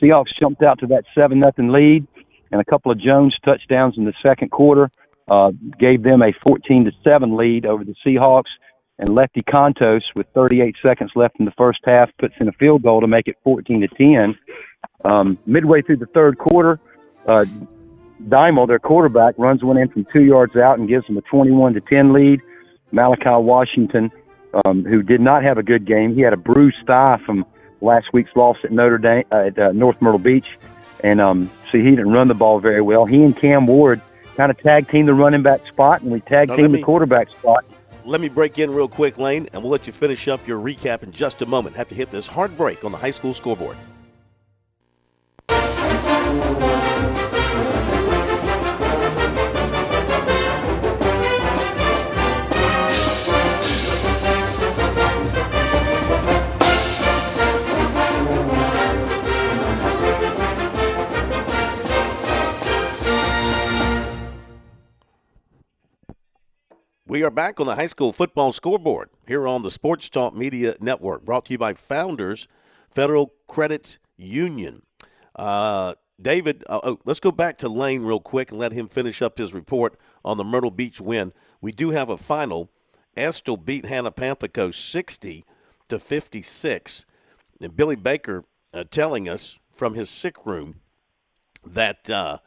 Seahawks 0.00 0.38
jumped 0.38 0.62
out 0.62 0.78
to 0.80 0.86
that 0.88 1.04
seven 1.14 1.38
nothing 1.38 1.68
lead, 1.68 2.06
and 2.50 2.60
a 2.60 2.64
couple 2.64 2.92
of 2.92 2.98
Jones 2.98 3.36
touchdowns 3.44 3.96
in 3.96 4.04
the 4.04 4.14
second 4.22 4.50
quarter 4.50 4.90
uh, 5.28 5.52
gave 5.78 6.02
them 6.02 6.22
a 6.22 6.32
14 6.42 6.84
to 6.84 6.92
seven 7.02 7.36
lead 7.36 7.66
over 7.66 7.84
the 7.84 7.94
Seahawks. 8.04 8.50
And 8.98 9.14
Lefty 9.14 9.42
Contos, 9.42 10.02
with 10.14 10.26
38 10.34 10.74
seconds 10.82 11.10
left 11.14 11.36
in 11.38 11.44
the 11.44 11.52
first 11.52 11.80
half, 11.84 12.10
puts 12.18 12.34
in 12.40 12.48
a 12.48 12.52
field 12.52 12.82
goal 12.82 13.00
to 13.00 13.06
make 13.06 13.28
it 13.28 13.36
14 13.44 13.82
to 13.82 13.88
10. 13.88 14.38
Um, 15.04 15.38
midway 15.46 15.82
through 15.82 15.98
the 15.98 16.06
third 16.06 16.38
quarter, 16.38 16.80
uh, 17.28 17.44
Dymel, 18.28 18.66
their 18.66 18.78
quarterback, 18.78 19.34
runs 19.36 19.62
one 19.62 19.76
in 19.76 19.88
from 19.88 20.06
two 20.12 20.22
yards 20.22 20.56
out 20.56 20.78
and 20.78 20.88
gives 20.88 21.06
them 21.06 21.18
a 21.18 21.22
21 21.22 21.74
to 21.74 21.80
10 21.80 22.12
lead. 22.12 22.40
Malachi 22.92 23.30
Washington 23.30 24.10
um, 24.64 24.84
who 24.84 25.02
did 25.02 25.20
not 25.20 25.42
have 25.42 25.58
a 25.58 25.62
good 25.62 25.86
game. 25.86 26.14
He 26.14 26.22
had 26.22 26.32
a 26.32 26.36
bruised 26.36 26.86
thigh 26.86 27.20
from 27.24 27.44
last 27.80 28.06
week's 28.12 28.34
loss 28.34 28.56
at 28.64 28.72
Notre 28.72 28.98
Dame 28.98 29.24
uh, 29.30 29.46
at 29.46 29.58
uh, 29.58 29.72
North 29.72 30.00
Myrtle 30.00 30.18
Beach, 30.18 30.46
and 31.00 31.20
um, 31.20 31.50
so 31.70 31.78
he 31.78 31.90
didn't 31.90 32.10
run 32.10 32.28
the 32.28 32.34
ball 32.34 32.60
very 32.60 32.82
well. 32.82 33.04
He 33.04 33.22
and 33.22 33.36
Cam 33.36 33.66
Ward 33.66 34.00
kind 34.36 34.50
of 34.50 34.58
tag 34.58 34.88
team 34.88 35.06
the 35.06 35.14
running 35.14 35.42
back 35.42 35.66
spot, 35.66 36.02
and 36.02 36.10
we 36.10 36.20
tag 36.20 36.54
team 36.54 36.72
the 36.72 36.82
quarterback 36.82 37.30
spot. 37.30 37.64
Let 38.06 38.20
me 38.20 38.28
break 38.28 38.60
in 38.60 38.72
real 38.72 38.86
quick, 38.86 39.18
Lane, 39.18 39.48
and 39.52 39.60
we'll 39.60 39.72
let 39.72 39.88
you 39.88 39.92
finish 39.92 40.28
up 40.28 40.46
your 40.46 40.60
recap 40.60 41.02
in 41.02 41.10
just 41.10 41.42
a 41.42 41.46
moment. 41.46 41.74
Have 41.74 41.88
to 41.88 41.96
hit 41.96 42.12
this 42.12 42.28
hard 42.28 42.56
break 42.56 42.84
on 42.84 42.92
the 42.92 42.98
high 42.98 43.10
school 43.10 43.34
scoreboard. 43.34 43.76
We 67.16 67.22
are 67.22 67.30
back 67.30 67.58
on 67.60 67.66
the 67.66 67.76
high 67.76 67.86
school 67.86 68.12
football 68.12 68.52
scoreboard 68.52 69.08
here 69.26 69.48
on 69.48 69.62
the 69.62 69.70
Sports 69.70 70.10
Talk 70.10 70.36
Media 70.36 70.76
Network, 70.80 71.24
brought 71.24 71.46
to 71.46 71.52
you 71.52 71.56
by 71.56 71.72
Founders 71.72 72.46
Federal 72.90 73.32
Credit 73.48 73.96
Union. 74.18 74.82
Uh, 75.34 75.94
David, 76.20 76.62
uh, 76.68 76.80
oh, 76.82 76.98
let's 77.06 77.18
go 77.18 77.32
back 77.32 77.56
to 77.56 77.70
Lane 77.70 78.02
real 78.02 78.20
quick 78.20 78.50
and 78.50 78.60
let 78.60 78.72
him 78.72 78.86
finish 78.86 79.22
up 79.22 79.38
his 79.38 79.54
report 79.54 79.98
on 80.26 80.36
the 80.36 80.44
Myrtle 80.44 80.70
Beach 80.70 81.00
win. 81.00 81.32
We 81.62 81.72
do 81.72 81.88
have 81.92 82.10
a 82.10 82.18
final. 82.18 82.68
Estill 83.16 83.56
beat 83.56 83.86
Hannah 83.86 84.12
Pamplico 84.12 84.74
60 84.74 85.46
to 85.88 85.98
56. 85.98 87.06
And 87.62 87.74
Billy 87.74 87.96
Baker 87.96 88.44
uh, 88.74 88.84
telling 88.90 89.26
us 89.26 89.58
from 89.72 89.94
his 89.94 90.10
sick 90.10 90.44
room 90.44 90.80
that 91.64 92.10
uh, 92.10 92.40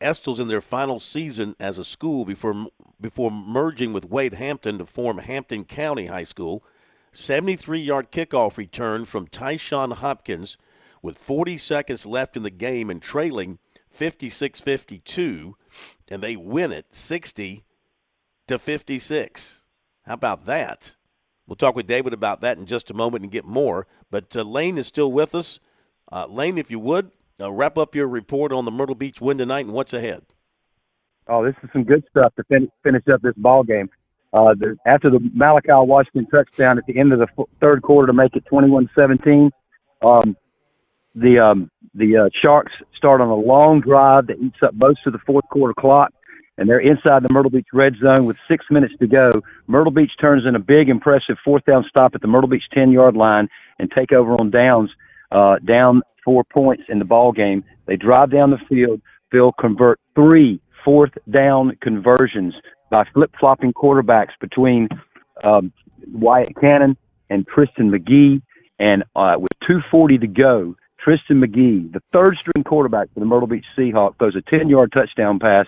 Estill's 0.00 0.40
in 0.40 0.48
their 0.48 0.60
final 0.60 0.98
season 0.98 1.56
as 1.58 1.78
a 1.78 1.84
school 1.84 2.24
before 2.24 2.68
before 3.00 3.30
merging 3.30 3.92
with 3.92 4.10
Wade 4.10 4.34
Hampton 4.34 4.78
to 4.78 4.86
form 4.86 5.18
Hampton 5.18 5.64
County 5.64 6.06
High 6.06 6.24
School. 6.24 6.64
73 7.12 7.78
yard 7.80 8.12
kickoff 8.12 8.56
return 8.56 9.04
from 9.04 9.26
Tyshawn 9.26 9.94
Hopkins 9.94 10.58
with 11.02 11.18
40 11.18 11.56
seconds 11.58 12.04
left 12.04 12.36
in 12.36 12.42
the 12.42 12.50
game 12.50 12.90
and 12.90 13.00
trailing 13.00 13.58
56 13.88 14.60
52, 14.60 15.56
and 16.08 16.22
they 16.22 16.36
win 16.36 16.72
it 16.72 16.94
60 16.94 17.64
to 18.46 18.58
56. 18.58 19.62
How 20.04 20.14
about 20.14 20.46
that? 20.46 20.96
We'll 21.46 21.56
talk 21.56 21.76
with 21.76 21.86
David 21.86 22.12
about 22.12 22.40
that 22.40 22.58
in 22.58 22.66
just 22.66 22.90
a 22.90 22.94
moment 22.94 23.22
and 23.22 23.32
get 23.32 23.44
more. 23.44 23.86
But 24.10 24.36
uh, 24.36 24.42
Lane 24.42 24.78
is 24.78 24.86
still 24.86 25.10
with 25.10 25.34
us. 25.34 25.60
Uh, 26.10 26.26
Lane, 26.26 26.58
if 26.58 26.70
you 26.70 26.78
would, 26.80 27.10
uh, 27.40 27.52
wrap 27.52 27.78
up 27.78 27.94
your 27.94 28.08
report 28.08 28.52
on 28.52 28.64
the 28.64 28.70
Myrtle 28.70 28.94
Beach 28.94 29.20
win 29.20 29.38
tonight 29.38 29.66
and 29.66 29.74
what's 29.74 29.92
ahead. 29.92 30.22
Oh, 31.28 31.44
this 31.44 31.54
is 31.62 31.70
some 31.72 31.84
good 31.84 32.04
stuff 32.10 32.34
to 32.36 32.44
finish 32.44 32.70
finish 32.82 33.02
up 33.12 33.20
this 33.22 33.34
ball 33.36 33.64
game. 33.64 33.90
Uh, 34.32 34.54
the, 34.54 34.76
after 34.86 35.10
the 35.10 35.18
Malachi 35.34 35.72
Washington 35.72 36.26
touchdown 36.26 36.78
at 36.78 36.86
the 36.86 36.98
end 36.98 37.12
of 37.12 37.18
the 37.18 37.26
f- 37.38 37.46
third 37.60 37.82
quarter 37.82 38.08
to 38.08 38.12
make 38.12 38.36
it 38.36 38.44
21-17, 38.52 39.50
um, 40.02 40.36
the 41.14 41.38
um, 41.38 41.70
the 41.94 42.16
uh, 42.16 42.28
Sharks 42.42 42.72
start 42.96 43.20
on 43.20 43.28
a 43.28 43.34
long 43.34 43.80
drive 43.80 44.26
that 44.26 44.38
eats 44.38 44.58
up 44.62 44.74
most 44.74 45.00
of 45.06 45.12
the 45.12 45.18
fourth 45.26 45.48
quarter 45.48 45.74
clock, 45.78 46.12
and 46.58 46.68
they're 46.68 46.80
inside 46.80 47.22
the 47.22 47.32
Myrtle 47.32 47.50
Beach 47.50 47.68
red 47.72 47.94
zone 48.02 48.26
with 48.26 48.36
six 48.48 48.66
minutes 48.70 48.94
to 49.00 49.06
go. 49.06 49.30
Myrtle 49.66 49.92
Beach 49.92 50.12
turns 50.20 50.44
in 50.46 50.54
a 50.54 50.60
big, 50.60 50.88
impressive 50.88 51.36
fourth 51.44 51.64
down 51.64 51.84
stop 51.88 52.14
at 52.14 52.20
the 52.20 52.28
Myrtle 52.28 52.50
Beach 52.50 52.64
10 52.74 52.92
yard 52.92 53.16
line 53.16 53.48
and 53.78 53.90
take 53.90 54.12
over 54.12 54.32
on 54.32 54.50
downs, 54.50 54.90
uh, 55.32 55.56
down 55.64 56.02
four 56.24 56.44
points 56.44 56.84
in 56.88 56.98
the 56.98 57.04
ball 57.04 57.32
game. 57.32 57.64
They 57.86 57.96
drive 57.96 58.30
down 58.30 58.50
the 58.50 58.60
field. 58.68 59.00
They'll 59.32 59.52
convert 59.52 59.98
three 60.14 60.60
fourth 60.86 61.10
down 61.28 61.76
conversions 61.82 62.54
by 62.90 63.04
flip 63.12 63.32
flopping 63.38 63.72
quarterbacks 63.72 64.30
between 64.40 64.88
um, 65.42 65.72
Wyatt 66.12 66.54
Cannon 66.58 66.96
and 67.28 67.46
Tristan 67.46 67.90
McGee. 67.90 68.40
And 68.78 69.02
uh, 69.16 69.34
with 69.38 69.50
2.40 69.68 70.20
to 70.20 70.26
go, 70.28 70.76
Tristan 71.02 71.40
McGee, 71.40 71.92
the 71.92 72.00
third 72.12 72.36
string 72.38 72.64
quarterback 72.64 73.12
for 73.12 73.20
the 73.20 73.26
Myrtle 73.26 73.48
Beach 73.48 73.64
Seahawks, 73.76 74.16
throws 74.18 74.36
a 74.36 74.42
10 74.42 74.68
yard 74.68 74.92
touchdown 74.92 75.38
pass 75.40 75.66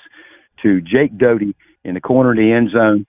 to 0.62 0.80
Jake 0.80 1.18
Doty 1.18 1.54
in 1.84 1.94
the 1.94 2.00
corner 2.00 2.30
of 2.30 2.36
the 2.36 2.52
end 2.52 2.70
zone. 2.76 3.04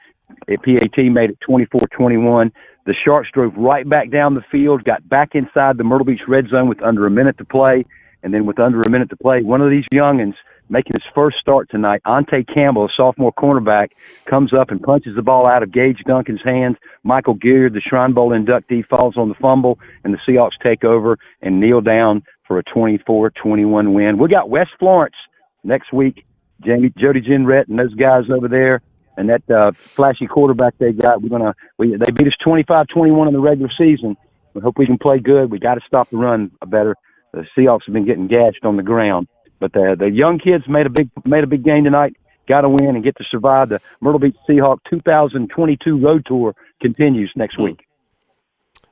A 0.48 0.58
PAT 0.58 0.98
made 1.12 1.30
it 1.32 1.39
24 1.41 1.82
21. 1.91 2.52
The 2.86 2.93
Sharks 3.06 3.30
drove 3.34 3.56
right 3.56 3.88
back 3.88 4.10
down 4.10 4.36
the 4.36 4.43
field, 4.52 4.84
got 4.84 5.08
back 5.08 5.36
inside 5.36 5.78
the 5.78 5.84
Myrtle 5.84 6.06
Beach 6.06 6.22
red 6.28 6.48
zone 6.50 6.67
with 6.67 6.82
under 6.82 7.06
a 7.06 7.12
minute 7.12 7.38
to 7.38 7.45
play. 7.45 7.86
And 8.24 8.34
then 8.34 8.45
with 8.45 8.60
under 8.60 8.82
a 8.82 8.89
minute 8.89 9.10
to 9.12 9.17
play, 9.17 9.41
one 9.41 9.62
of 9.62 9.69
these 9.69 9.86
youngins 9.93 10.34
making 10.70 10.94
his 10.94 11.04
first 11.14 11.38
start 11.40 11.70
tonight, 11.70 12.02
Ante 12.06 12.44
Campbell, 12.44 12.86
a 12.86 12.90
sophomore 12.96 13.34
cornerback, 13.34 13.90
comes 14.26 14.54
up 14.54 14.72
and 14.72 14.82
punches 14.82 15.16
the 15.16 15.22
ball 15.22 15.48
out 15.48 15.64
of 15.64 15.72
Gage 15.72 16.00
Duncan's 16.06 16.42
hands. 16.44 16.78
Michael 17.04 17.36
Gilliard, 17.36 17.74
the 17.74 17.82
Shrine 17.82 18.14
Bowl 18.14 18.32
inductee, 18.32 18.86
falls 18.88 19.18
on 19.18 19.30
the 19.30 19.36
fumble, 19.36 19.80
and 20.04 20.14
the 20.14 20.20
Seahawks 20.28 20.62
take 20.64 20.84
over 20.84 21.18
and 21.42 21.60
kneel 21.60 21.82
down 21.82 22.24
for 22.48 22.60
a 22.60 22.64
24-21 22.64 23.94
win. 23.94 24.18
We 24.18 24.30
got 24.30 24.50
West 24.50 24.72
Florence 24.80 25.16
next 25.64 25.92
week. 25.92 26.26
Jamie, 26.62 26.92
Jody 26.98 27.22
Jenrette, 27.22 27.70
and 27.70 27.80
those 27.80 27.94
guys 27.94 28.24
over 28.30 28.48
there, 28.48 28.82
and 29.18 29.30
that 29.30 29.50
uh, 29.50 29.72
flashy 29.72 30.28
quarterback 30.28 30.78
they 30.78 30.92
got. 30.92 31.22
We're 31.22 31.30
gonna 31.30 31.56
we, 31.78 31.96
they 31.96 32.12
beat 32.12 32.28
us 32.28 32.34
25-21 32.46 33.28
in 33.28 33.34
the 33.34 33.40
regular 33.40 33.72
season. 33.78 34.18
We 34.54 34.62
hope 34.62 34.78
we 34.78 34.86
can 34.86 34.98
play 34.98 35.20
good. 35.20 35.52
We 35.52 35.60
got 35.60 35.76
to 35.76 35.82
stop 35.88 36.10
the 36.10 36.18
run 36.18 36.52
better. 36.68 36.96
The 37.32 37.46
Seahawks 37.58 37.86
have 37.86 37.94
been 37.94 38.06
getting 38.06 38.28
gashed 38.28 38.66
on 38.66 38.76
the 38.76 38.84
ground. 38.84 39.28
But 39.60 39.74
the 39.74 39.95
the 39.98 40.10
young 40.10 40.39
kids 40.39 40.65
made 40.67 40.86
a 40.86 40.89
big 40.89 41.10
made 41.26 41.43
a 41.43 41.48
big 41.48 41.63
game 41.63 41.84
tonight. 41.84 42.15
Got 42.48 42.62
to 42.62 42.69
win 42.69 42.95
and 42.95 43.04
get 43.04 43.15
to 43.17 43.24
survive. 43.30 43.69
The 43.69 43.80
Myrtle 44.02 44.19
Beach 44.19 44.36
Seahawk 44.50 44.80
2022 44.89 46.00
Road 46.00 46.26
Tour 46.26 46.56
continues 46.82 47.32
next 47.36 47.56
hmm. 47.56 47.63
week. 47.63 47.86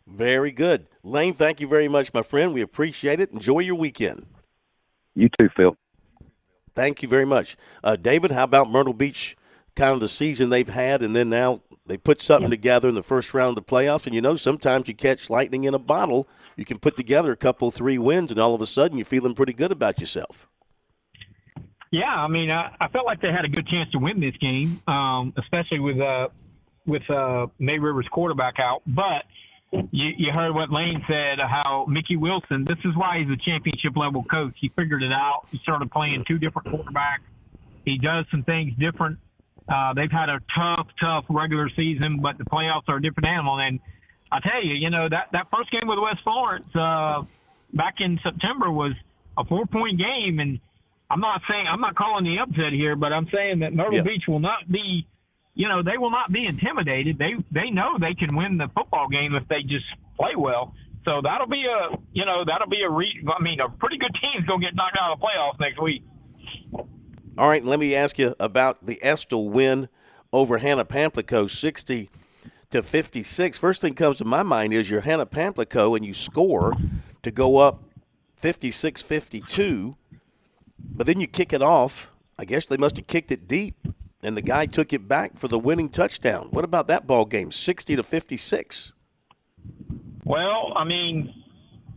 Very 0.05 0.51
good, 0.51 0.87
Lane. 1.03 1.33
Thank 1.33 1.59
you 1.59 1.67
very 1.67 1.87
much, 1.87 2.13
my 2.13 2.21
friend. 2.21 2.53
We 2.53 2.61
appreciate 2.61 3.19
it. 3.19 3.31
Enjoy 3.31 3.59
your 3.59 3.75
weekend. 3.75 4.25
You 5.15 5.29
too, 5.39 5.49
Phil. 5.55 5.75
Thank 6.75 7.01
you 7.01 7.09
very 7.09 7.25
much, 7.25 7.57
uh, 7.83 7.95
David. 7.95 8.31
How 8.31 8.43
about 8.43 8.69
Myrtle 8.69 8.93
Beach? 8.93 9.35
Kind 9.75 9.93
of 9.93 9.99
the 9.99 10.07
season 10.07 10.49
they've 10.49 10.67
had, 10.67 11.03
and 11.03 11.15
then 11.15 11.29
now 11.29 11.61
they 11.85 11.97
put 11.97 12.21
something 12.21 12.49
together 12.49 12.89
in 12.89 12.95
the 12.95 13.03
first 13.03 13.33
round 13.33 13.57
of 13.57 13.63
the 13.63 13.71
playoffs. 13.71 14.05
And 14.05 14.15
you 14.15 14.21
know, 14.21 14.35
sometimes 14.35 14.87
you 14.87 14.95
catch 14.95 15.29
lightning 15.29 15.63
in 15.63 15.73
a 15.73 15.79
bottle. 15.79 16.27
You 16.55 16.65
can 16.65 16.79
put 16.79 16.97
together 16.97 17.31
a 17.31 17.37
couple, 17.37 17.69
three 17.71 17.97
wins, 17.97 18.31
and 18.31 18.39
all 18.39 18.55
of 18.55 18.61
a 18.61 18.67
sudden 18.67 18.97
you're 18.97 19.05
feeling 19.05 19.35
pretty 19.35 19.53
good 19.53 19.71
about 19.71 19.99
yourself. 19.99 20.47
Yeah, 21.91 22.13
I 22.13 22.27
mean, 22.27 22.51
I, 22.51 22.75
I 22.79 22.87
felt 22.89 23.05
like 23.05 23.21
they 23.21 23.31
had 23.31 23.45
a 23.45 23.49
good 23.49 23.67
chance 23.67 23.91
to 23.91 23.99
win 23.99 24.19
this 24.19 24.35
game, 24.37 24.81
um, 24.87 25.33
especially 25.37 25.79
with 25.79 25.99
uh, 25.99 26.27
with 26.85 27.09
uh, 27.09 27.47
May 27.59 27.79
Rivers 27.79 28.07
quarterback 28.11 28.59
out. 28.59 28.81
But 28.85 29.23
you, 29.71 30.11
you 30.17 30.31
heard 30.33 30.53
what 30.53 30.71
Lane 30.71 31.03
said, 31.07 31.39
how 31.39 31.85
Mickey 31.87 32.15
Wilson. 32.15 32.65
This 32.65 32.77
is 32.85 32.95
why 32.95 33.19
he's 33.19 33.29
a 33.29 33.37
championship 33.37 33.95
level 33.95 34.23
coach. 34.23 34.55
He 34.59 34.69
figured 34.69 35.03
it 35.03 35.11
out. 35.11 35.47
He 35.51 35.59
started 35.59 35.91
playing 35.91 36.23
two 36.25 36.37
different 36.37 36.67
quarterbacks. 36.67 37.23
He 37.85 37.97
does 37.97 38.25
some 38.31 38.43
things 38.43 38.73
different. 38.77 39.19
Uh, 39.69 39.93
they've 39.93 40.11
had 40.11 40.29
a 40.29 40.39
tough, 40.55 40.87
tough 40.99 41.25
regular 41.29 41.69
season, 41.75 42.19
but 42.21 42.37
the 42.37 42.45
playoffs 42.45 42.87
are 42.87 42.97
a 42.97 43.01
different 43.01 43.27
animal. 43.27 43.59
And 43.59 43.79
I 44.31 44.39
tell 44.39 44.63
you, 44.63 44.75
you 44.75 44.89
know 44.89 45.07
that 45.09 45.27
that 45.33 45.47
first 45.55 45.71
game 45.71 45.87
with 45.87 45.99
West 45.99 46.19
Florence 46.23 46.67
uh, 46.75 47.23
back 47.73 47.95
in 47.99 48.19
September 48.23 48.71
was 48.71 48.93
a 49.37 49.43
four 49.45 49.65
point 49.65 49.99
game, 49.99 50.39
and 50.39 50.59
I'm 51.09 51.19
not 51.19 51.41
saying 51.49 51.65
I'm 51.69 51.81
not 51.81 51.95
calling 51.95 52.25
the 52.25 52.39
upset 52.39 52.73
here, 52.73 52.95
but 52.95 53.13
I'm 53.13 53.27
saying 53.33 53.59
that 53.59 53.73
Myrtle 53.73 53.95
yeah. 53.95 54.01
Beach 54.01 54.23
will 54.27 54.39
not 54.39 54.69
be, 54.69 55.07
you 55.53 55.67
know, 55.67 55.81
they 55.81 55.97
will 55.97 56.11
not 56.11 56.31
be 56.31 56.45
intimidated. 56.45 57.17
They 57.17 57.35
they 57.51 57.69
know 57.69 57.97
they 57.99 58.13
can 58.13 58.35
win 58.35 58.57
the 58.57 58.67
football 58.75 59.07
game 59.07 59.35
if 59.35 59.47
they 59.47 59.61
just 59.61 59.85
play 60.17 60.35
well. 60.35 60.73
So 61.05 61.21
that'll 61.23 61.47
be 61.47 61.63
a, 61.65 61.97
you 62.11 62.25
know, 62.25 62.43
that'll 62.45 62.69
be 62.69 62.81
a 62.81 62.89
re. 62.89 63.09
I 63.27 63.41
mean, 63.41 63.59
a 63.61 63.69
pretty 63.69 63.97
good 63.97 64.15
team's 64.21 64.45
gonna 64.45 64.59
get 64.59 64.75
knocked 64.75 64.97
out 64.99 65.13
of 65.13 65.19
the 65.19 65.25
playoffs 65.25 65.59
next 65.59 65.81
week. 65.81 66.03
All 67.37 67.47
right, 67.47 67.63
let 67.63 67.79
me 67.79 67.95
ask 67.95 68.19
you 68.19 68.35
about 68.39 68.85
the 68.85 68.99
Estill 69.01 69.47
win 69.47 69.87
over 70.33 70.57
Hannah 70.57 70.85
Pamplico, 70.85 71.49
sixty 71.49 72.09
to 72.71 72.83
fifty 72.83 73.23
six. 73.23 73.57
First 73.57 73.79
thing 73.79 73.93
comes 73.93 74.17
to 74.17 74.25
my 74.25 74.43
mind 74.43 74.73
is 74.73 74.89
you're 74.89 75.01
Hannah 75.01 75.25
Pamplico 75.25 75.95
and 75.95 76.05
you 76.05 76.13
score 76.13 76.73
to 77.23 77.31
go 77.31 77.57
up 77.57 77.83
56-52 78.41 79.95
but 80.79 81.07
then 81.07 81.19
you 81.19 81.27
kick 81.27 81.53
it 81.53 81.61
off. 81.61 82.09
I 82.37 82.45
guess 82.45 82.65
they 82.65 82.77
must 82.77 82.97
have 82.97 83.07
kicked 83.07 83.31
it 83.31 83.47
deep, 83.47 83.75
and 84.21 84.37
the 84.37 84.41
guy 84.41 84.65
took 84.65 84.93
it 84.93 85.07
back 85.07 85.37
for 85.37 85.47
the 85.47 85.59
winning 85.59 85.89
touchdown. 85.89 86.49
What 86.51 86.63
about 86.63 86.87
that 86.87 87.07
ball 87.07 87.25
game? 87.25 87.51
Sixty 87.51 87.95
to 87.95 88.03
fifty-six. 88.03 88.93
Well, 90.23 90.73
I 90.75 90.83
mean, 90.83 91.33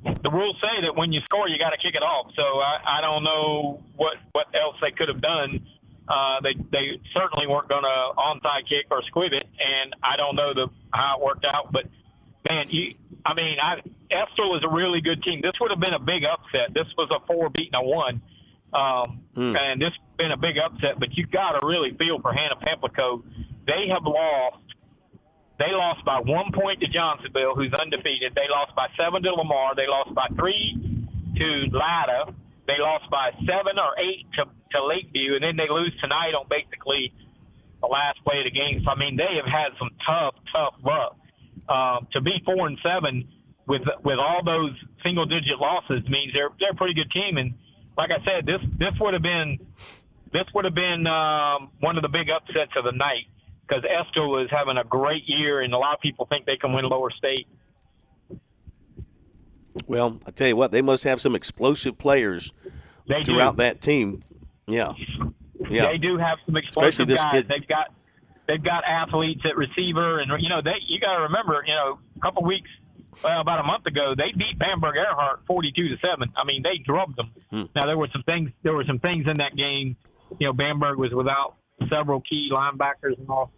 the 0.05 0.31
rules 0.31 0.57
say 0.61 0.83
that 0.83 0.97
when 0.97 1.13
you 1.13 1.21
score, 1.25 1.49
you 1.49 1.59
got 1.59 1.71
to 1.71 1.79
kick 1.79 1.95
it 1.95 2.03
off. 2.03 2.33
So 2.35 2.43
I, 2.43 2.99
I 2.99 3.01
don't 3.01 3.25
know 3.25 3.83
what 3.97 4.17
what 4.33 4.47
else 4.55 4.77
they 4.81 4.93
could 4.93 5.09
have 5.09 5.21
done. 5.21 5.67
Uh, 6.09 6.41
they 6.43 6.55
they 6.73 7.01
certainly 7.15 7.47
weren't 7.47 7.69
going 7.69 7.85
to 7.85 8.13
onside 8.19 8.69
kick 8.69 8.87
or 8.91 9.03
squib 9.07 9.33
it, 9.33 9.47
and 9.59 9.95
I 10.03 10.17
don't 10.17 10.37
know 10.37 10.55
the 10.55 10.69
how 10.93 11.19
it 11.19 11.25
worked 11.25 11.45
out, 11.45 11.71
but 11.71 11.85
man, 12.49 12.67
you, 12.71 12.95
I 13.25 13.35
mean, 13.35 13.59
I, 13.63 13.75
Estill 14.11 14.57
is 14.57 14.65
a 14.65 14.69
really 14.69 15.01
good 15.01 15.23
team. 15.23 15.41
This 15.43 15.53
would 15.61 15.71
have 15.71 15.79
been 15.79 15.93
a 15.95 15.99
big 16.01 16.25
upset. 16.25 16.75
This 16.75 16.87
was 16.97 17.11
a 17.11 17.25
four 17.27 17.51
beating 17.51 17.75
a 17.75 17.83
one, 17.83 18.23
um, 18.73 19.21
Hmm. 19.35 19.55
and 19.57 19.81
this 19.81 19.91
has 19.95 20.17
been 20.19 20.33
a 20.33 20.37
big 20.37 20.59
upset. 20.59 20.99
But 20.99 21.17
you 21.17 21.27
got 21.27 21.53
to 21.59 21.67
really 21.67 21.93
feel 21.97 22.21
for 22.21 22.33
Hannah 22.33 22.57
Pamplico. 22.61 23.23
They 23.67 23.89
have 23.93 24.03
lost. 24.05 24.59
They 25.59 25.71
lost 25.73 26.05
by 26.05 26.21
one 26.21 26.53
point 26.53 26.81
to 26.81 26.89
Johnsonville, 26.89 27.55
who's 27.55 27.73
undefeated. 27.75 28.35
They 28.35 28.49
lost 28.51 28.75
by 28.75 28.89
seven 28.97 29.23
to 29.23 29.31
Lamar. 29.35 29.75
They 29.77 29.87
lost 29.87 30.15
by 30.15 30.27
three 30.35 30.77
to 31.37 31.47
Latta. 31.77 32.33
They 32.67 32.79
lost 32.79 33.11
by 33.11 33.31
seven 33.47 33.79
or 33.79 33.93
eight 34.01 34.27
to, 34.39 34.45
to 34.73 34.85
Lakeview, 34.87 35.35
and 35.35 35.43
then 35.45 35.57
they 35.57 35.69
lose 35.73 35.93
tonight 36.01 36.33
on 36.35 36.47
basically 36.49 37.13
the 37.81 37.87
last 37.89 38.23
play 38.25 38.39
of 38.39 38.45
the 38.45 38.51
game. 38.51 38.83
So 38.85 38.91
I 38.91 38.97
mean, 38.97 39.17
they 39.17 39.37
have 39.37 39.47
had 39.47 39.77
some 39.79 39.91
tough, 40.07 40.35
tough 40.53 40.75
luck. 40.85 41.17
Uh, 41.69 42.01
to 42.13 42.21
be 42.21 42.41
four 42.45 42.67
and 42.67 42.79
seven 42.83 43.29
with 43.69 43.83
with 44.03 44.19
all 44.19 44.43
those 44.45 44.73
single 45.05 45.27
digit 45.27 45.59
losses 45.61 46.03
means 46.09 46.33
they're 46.33 46.51
they're 46.59 46.73
a 46.73 46.75
pretty 46.75 46.95
good 46.95 47.11
team. 47.13 47.37
And 47.37 47.55
like 48.01 48.11
I 48.11 48.25
said, 48.25 48.47
this 48.47 48.61
this 48.79 48.95
would 48.99 49.13
have 49.13 49.23
been 49.23 49.59
this 50.33 50.45
would 50.55 50.65
have 50.65 50.75
been 50.75 51.07
um, 51.07 51.69
one 51.81 51.97
of 51.99 52.03
the 52.03 52.09
big 52.09 52.31
upsets 52.31 52.73
of 52.77 52.85
the 52.85 52.93
night 52.93 53.27
because 53.69 53.85
Estill 53.85 54.39
is 54.39 54.49
having 54.51 54.79
a 54.79 54.85
great 54.85 55.25
year, 55.27 55.61
and 55.61 55.75
a 55.75 55.77
lot 55.77 55.95
of 55.95 56.01
people 56.01 56.25
think 56.27 56.47
they 56.47 56.57
can 56.57 56.73
win 56.73 56.87
Lower 56.87 57.11
State. 57.11 57.47
Well, 59.87 60.21
I 60.27 60.31
tell 60.31 60.49
you 60.49 60.57
what, 60.57 60.73
they 60.73 60.83
must 60.83 61.05
have 61.05 61.21
some 61.21 61.35
explosive 61.35 61.99
players 61.99 62.53
They 63.07 63.19
do. 63.19 63.25
throughout 63.27 63.57
that 63.59 63.81
team. 63.81 64.23
Yeah, 64.67 64.95
yeah. 65.69 65.91
They 65.91 65.99
do 65.99 66.17
have 66.17 66.39
some 66.47 66.57
explosive 66.57 66.89
Especially 67.01 67.05
this 67.15 67.23
guys. 67.23 67.33
kid. 67.33 67.49
They've 67.49 67.69
got 67.69 67.93
they've 68.49 68.63
got 68.65 68.83
athletes 68.85 69.43
at 69.45 69.57
receiver, 69.57 70.21
and 70.21 70.31
you 70.43 70.49
know 70.49 70.63
they 70.63 70.75
you 70.89 70.99
got 71.01 71.17
to 71.17 71.23
remember, 71.25 71.63
you 71.67 71.75
know, 71.75 71.99
a 72.17 72.21
couple 72.21 72.45
weeks, 72.45 72.71
well, 73.25 73.41
about 73.41 73.61
a 73.61 73.65
month 73.65 73.87
ago, 73.87 74.15
they 74.17 74.33
beat 74.37 74.59
Bamberg 74.59 74.95
Ehrhardt 74.97 75.47
forty-two 75.47 75.89
to 75.89 75.97
seven. 75.99 76.33
I 76.37 76.45
mean, 76.45 76.63
they 76.63 76.79
drubbed 76.85 77.17
them. 77.17 77.31
Hmm. 77.51 77.63
Now 77.75 77.87
there 77.87 77.99
were 77.99 78.09
some 78.13 78.23
things 78.23 78.51
there 78.63 78.73
were 78.73 78.85
some 78.87 78.99
things 78.99 79.27
in 79.27 79.37
that 79.39 79.57
game. 79.57 79.97
You 80.39 80.47
know, 80.47 80.53
Bamberg 80.53 80.99
was 80.99 81.13
without 81.13 81.57
several 81.89 82.21
key 82.21 82.51
linebackers 82.53 83.19
and 83.19 83.29
all, 83.29 83.51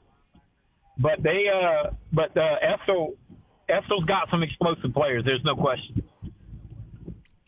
but 0.98 1.22
they 1.22 1.46
uh, 1.48 1.90
but 2.12 2.36
uh, 2.36 2.56
Estill 2.62 3.14
Estill's 3.68 4.04
got 4.04 4.30
some 4.30 4.42
explosive 4.42 4.92
players. 4.94 5.24
There's 5.24 5.44
no 5.44 5.54
question. 5.56 6.02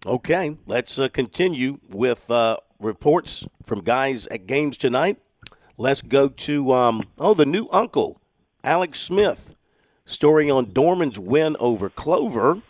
Okay, 0.07 0.59
let's 0.67 0.99
uh, 0.99 1.09
continue 1.09 1.79
with 1.88 2.31
uh, 2.31 2.59
reports 2.79 3.47
from 3.62 3.81
guys 3.81 4.27
at 4.27 4.47
games 4.47 4.77
tonight. 4.77 5.19
Let's 5.79 6.03
go 6.03 6.29
to 6.29 6.73
um, 6.73 7.05
oh 7.19 7.33
the 7.33 7.47
new 7.47 7.69
uncle, 7.73 8.21
Alex 8.62 9.01
Smith, 9.01 9.54
story 10.07 10.51
on 10.51 10.71
Dorman's 10.73 11.19
win 11.19 11.57
over 11.59 11.88
Clover, 11.88 12.61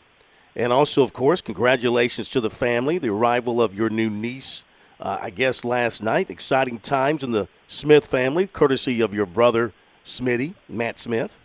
and 0.55 0.73
also 0.73 1.03
of 1.03 1.13
course 1.13 1.41
congratulations 1.41 2.29
to 2.31 2.41
the 2.41 2.51
family, 2.51 2.97
the 2.99 3.09
arrival 3.09 3.61
of 3.61 3.75
your 3.75 3.91
new 3.91 4.09
niece. 4.09 4.65
Uh, 5.01 5.19
I 5.21 5.31
guess 5.31 5.65
last 5.65 6.01
night, 6.01 6.31
exciting 6.31 6.79
times 6.79 7.25
in 7.25 7.33
the 7.33 7.49
Smith 7.67 8.07
family, 8.07 8.47
courtesy 8.47 9.01
of 9.01 9.13
your 9.13 9.27
brother 9.27 9.73
Smitty, 10.05 10.55
Matt 10.69 11.01
Smith. 11.01 11.37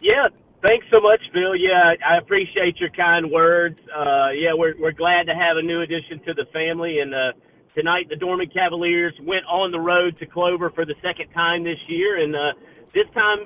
Yeah, 0.00 0.28
thanks 0.66 0.86
so 0.90 0.98
much, 0.98 1.20
Bill. 1.34 1.54
Yeah, 1.54 1.92
I 2.04 2.16
appreciate 2.16 2.80
your 2.80 2.88
kind 2.90 3.30
words. 3.30 3.78
Uh, 3.94 4.30
yeah, 4.30 4.54
we're 4.54 4.74
we're 4.80 4.92
glad 4.92 5.26
to 5.26 5.34
have 5.34 5.58
a 5.58 5.62
new 5.62 5.82
addition 5.82 6.18
to 6.24 6.32
the 6.32 6.46
family, 6.50 7.00
and 7.00 7.14
uh, 7.14 7.32
tonight 7.74 8.08
the 8.08 8.16
Dorman 8.16 8.48
Cavaliers 8.48 9.12
went 9.20 9.44
on 9.44 9.70
the 9.70 9.80
road 9.80 10.18
to 10.18 10.26
Clover 10.26 10.70
for 10.70 10.86
the 10.86 10.94
second 11.02 11.28
time 11.34 11.62
this 11.62 11.78
year, 11.86 12.24
and 12.24 12.34
uh, 12.34 12.52
this 12.94 13.08
time, 13.14 13.38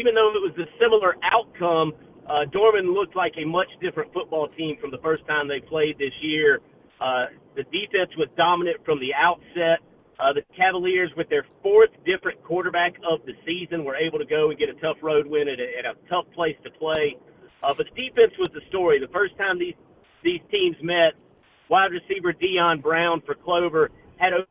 even 0.00 0.14
though 0.14 0.32
it 0.32 0.42
was 0.42 0.56
a 0.56 0.68
similar 0.80 1.16
outcome, 1.22 1.92
uh, 2.26 2.44
Dorman 2.50 2.92
looked 2.92 3.14
like 3.14 3.34
a 3.36 3.44
much 3.44 3.68
different 3.80 4.12
football 4.12 4.48
team 4.56 4.76
from 4.80 4.90
the 4.90 4.98
first 4.98 5.26
time 5.26 5.46
they 5.46 5.60
played 5.60 5.98
this 5.98 6.14
year. 6.22 6.60
Uh, 7.00 7.26
the 7.54 7.64
defense 7.64 8.10
was 8.16 8.28
dominant 8.36 8.82
from 8.84 8.98
the 9.00 9.12
outset. 9.12 9.84
Uh, 10.18 10.32
the 10.32 10.42
Cavaliers, 10.56 11.10
with 11.16 11.28
their 11.28 11.44
fourth 11.62 11.90
different 12.06 12.42
quarterback 12.44 12.94
of 13.04 13.20
the 13.26 13.34
season, 13.44 13.84
were 13.84 13.96
able 13.96 14.18
to 14.18 14.24
go 14.24 14.50
and 14.50 14.58
get 14.58 14.68
a 14.68 14.74
tough 14.74 14.96
road 15.02 15.26
win 15.26 15.48
at 15.48 15.60
a, 15.60 15.68
at 15.78 15.84
a 15.84 15.94
tough 16.08 16.24
place 16.34 16.56
to 16.64 16.70
play. 16.70 17.16
Uh, 17.62 17.74
but 17.76 17.86
the 17.94 18.08
defense 18.08 18.32
was 18.38 18.48
the 18.54 18.60
story. 18.68 19.00
The 19.00 19.12
first 19.12 19.36
time 19.36 19.58
these 19.58 19.74
these 20.22 20.40
teams 20.50 20.76
met, 20.82 21.12
wide 21.68 21.90
receiver 21.92 22.32
Dion 22.32 22.80
Brown 22.80 23.20
for 23.26 23.34
Clover 23.34 23.90
had 24.16 24.32
over 24.32 24.46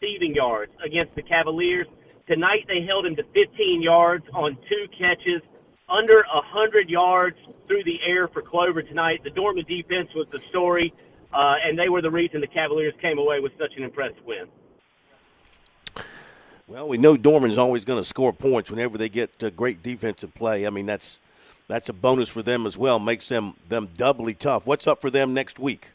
receiving 0.00 0.34
yards 0.34 0.72
against 0.84 1.14
the 1.14 1.22
Cavaliers. 1.22 1.86
Tonight 2.26 2.64
they 2.66 2.84
held 2.84 3.06
him 3.06 3.14
to 3.16 3.22
15 3.22 3.82
yards 3.82 4.24
on 4.34 4.56
two 4.68 4.86
catches, 4.98 5.42
under 5.88 6.24
100 6.34 6.90
yards 6.90 7.36
through 7.68 7.84
the 7.84 7.98
air 8.04 8.26
for 8.26 8.42
Clover 8.42 8.82
tonight. 8.82 9.22
The 9.22 9.30
Dorman 9.30 9.64
defense 9.68 10.08
was 10.14 10.26
the 10.32 10.40
story, 10.48 10.92
uh, 11.32 11.54
and 11.64 11.78
they 11.78 11.88
were 11.88 12.02
the 12.02 12.10
reason 12.10 12.40
the 12.40 12.48
Cavaliers 12.48 12.94
came 13.00 13.18
away 13.18 13.38
with 13.38 13.52
such 13.58 13.76
an 13.76 13.84
impressive 13.84 14.24
win. 14.24 14.46
Well, 16.66 16.88
we 16.88 16.98
know 16.98 17.16
Dorman's 17.16 17.58
always 17.58 17.84
going 17.84 18.00
to 18.00 18.04
score 18.04 18.32
points 18.32 18.72
whenever 18.72 18.98
they 18.98 19.08
get 19.08 19.40
uh, 19.40 19.50
great 19.50 19.84
defensive 19.84 20.34
play. 20.34 20.66
I 20.66 20.70
mean, 20.70 20.86
that's 20.86 21.20
that's 21.68 21.88
a 21.88 21.92
bonus 21.92 22.28
for 22.28 22.42
them 22.42 22.66
as 22.66 22.76
well. 22.76 22.98
Makes 22.98 23.28
them 23.28 23.54
them 23.68 23.90
doubly 23.96 24.34
tough. 24.34 24.66
What's 24.66 24.88
up 24.88 25.00
for 25.00 25.10
them 25.10 25.32
next 25.32 25.60
week? 25.60 25.90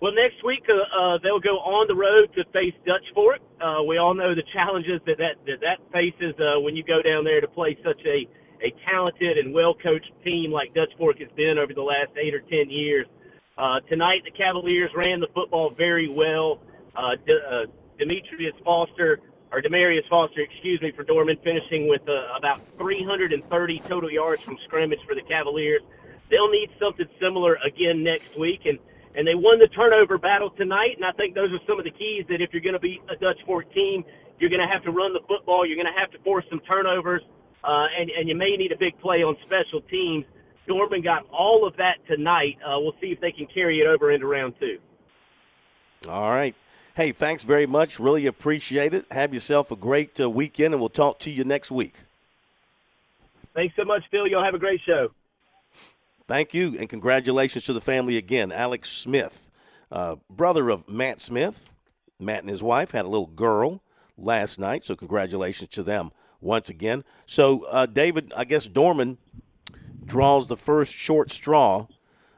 Well, 0.00 0.12
next 0.12 0.44
week 0.44 0.64
uh, 0.68 0.74
uh, 0.74 1.18
they'll 1.22 1.40
go 1.40 1.58
on 1.62 1.86
the 1.88 1.94
road 1.94 2.34
to 2.34 2.44
face 2.52 2.74
Dutch 2.84 3.06
Fork. 3.14 3.40
Uh, 3.60 3.82
we 3.86 3.96
all 3.96 4.14
know 4.14 4.34
the 4.34 4.42
challenges 4.52 5.00
that 5.06 5.18
that 5.18 5.36
that, 5.46 5.60
that 5.60 5.78
faces 5.92 6.34
uh, 6.38 6.60
when 6.60 6.76
you 6.76 6.84
go 6.84 7.00
down 7.00 7.24
there 7.24 7.40
to 7.40 7.48
play 7.48 7.78
such 7.84 8.00
a 8.04 8.28
a 8.62 8.74
talented 8.84 9.38
and 9.38 9.54
well 9.54 9.74
coached 9.74 10.10
team 10.24 10.50
like 10.50 10.74
Dutch 10.74 10.92
Fork 10.98 11.18
has 11.20 11.30
been 11.36 11.58
over 11.58 11.72
the 11.72 11.82
last 11.82 12.10
eight 12.16 12.34
or 12.34 12.40
ten 12.40 12.68
years. 12.70 13.06
Uh, 13.56 13.80
tonight, 13.90 14.22
the 14.24 14.30
Cavaliers 14.30 14.90
ran 14.96 15.20
the 15.20 15.28
football 15.32 15.70
very 15.70 16.08
well. 16.08 16.60
Uh, 16.96 17.14
uh, 17.14 17.66
Demetrius 17.98 18.54
Foster 18.64 19.20
or 19.52 19.62
Demarius 19.62 20.08
Foster, 20.10 20.40
excuse 20.40 20.82
me, 20.82 20.90
for 20.90 21.04
Dorman, 21.04 21.36
finishing 21.44 21.86
with 21.88 22.02
uh, 22.08 22.36
about 22.36 22.60
330 22.76 23.78
total 23.80 24.10
yards 24.10 24.42
from 24.42 24.58
scrimmage 24.64 24.98
for 25.06 25.14
the 25.14 25.22
Cavaliers. 25.22 25.82
They'll 26.28 26.50
need 26.50 26.70
something 26.80 27.06
similar 27.20 27.56
again 27.64 28.02
next 28.02 28.36
week, 28.36 28.62
and 28.66 28.80
and 29.14 29.26
they 29.26 29.34
won 29.34 29.58
the 29.58 29.68
turnover 29.68 30.18
battle 30.18 30.50
tonight. 30.50 30.96
And 30.96 31.04
I 31.04 31.12
think 31.12 31.34
those 31.34 31.52
are 31.52 31.60
some 31.66 31.78
of 31.78 31.84
the 31.84 31.90
keys 31.90 32.24
that 32.28 32.40
if 32.40 32.52
you're 32.52 32.62
going 32.62 32.74
to 32.74 32.80
beat 32.80 33.00
a 33.08 33.16
Dutch 33.16 33.38
Fork 33.46 33.72
team, 33.72 34.04
you're 34.38 34.50
going 34.50 34.66
to 34.66 34.72
have 34.72 34.82
to 34.84 34.90
run 34.90 35.12
the 35.12 35.20
football. 35.28 35.64
You're 35.66 35.76
going 35.76 35.92
to 35.92 36.00
have 36.00 36.10
to 36.12 36.18
force 36.18 36.44
some 36.50 36.60
turnovers, 36.60 37.22
uh, 37.62 37.86
and 37.98 38.10
and 38.10 38.28
you 38.28 38.34
may 38.34 38.56
need 38.56 38.72
a 38.72 38.78
big 38.78 38.98
play 39.00 39.22
on 39.22 39.36
special 39.46 39.80
teams. 39.82 40.24
Dorman 40.66 41.02
got 41.02 41.26
all 41.30 41.66
of 41.66 41.76
that 41.76 41.98
tonight. 42.08 42.58
Uh, 42.64 42.80
we'll 42.80 42.96
see 43.00 43.08
if 43.08 43.20
they 43.20 43.32
can 43.32 43.46
carry 43.46 43.80
it 43.80 43.86
over 43.86 44.10
into 44.10 44.26
round 44.26 44.54
two. 44.58 44.78
All 46.08 46.30
right. 46.30 46.54
Hey, 46.96 47.12
thanks 47.12 47.42
very 47.42 47.66
much. 47.66 47.98
Really 47.98 48.26
appreciate 48.26 48.94
it. 48.94 49.04
Have 49.10 49.34
yourself 49.34 49.70
a 49.70 49.76
great 49.76 50.18
uh, 50.20 50.30
weekend, 50.30 50.74
and 50.74 50.80
we'll 50.80 50.88
talk 50.88 51.18
to 51.20 51.30
you 51.30 51.44
next 51.44 51.70
week. 51.70 51.94
Thanks 53.54 53.74
so 53.76 53.84
much, 53.84 54.02
Phil. 54.10 54.26
Y'all 54.26 54.44
have 54.44 54.54
a 54.54 54.58
great 54.58 54.80
show. 54.86 55.10
Thank 56.26 56.54
you, 56.54 56.76
and 56.78 56.88
congratulations 56.88 57.64
to 57.64 57.74
the 57.74 57.82
family 57.82 58.16
again. 58.16 58.50
Alex 58.50 58.90
Smith, 58.90 59.50
uh, 59.92 60.16
brother 60.30 60.70
of 60.70 60.88
Matt 60.88 61.20
Smith. 61.20 61.74
Matt 62.18 62.40
and 62.40 62.48
his 62.48 62.62
wife 62.62 62.92
had 62.92 63.04
a 63.04 63.08
little 63.08 63.26
girl 63.26 63.82
last 64.16 64.58
night, 64.58 64.86
so 64.86 64.96
congratulations 64.96 65.68
to 65.70 65.82
them 65.82 66.12
once 66.40 66.70
again. 66.70 67.04
So, 67.26 67.64
uh, 67.64 67.84
David, 67.84 68.32
I 68.34 68.44
guess 68.44 68.66
Dorman 68.66 69.18
draws 70.02 70.48
the 70.48 70.56
first 70.56 70.94
short 70.94 71.30
straw 71.30 71.88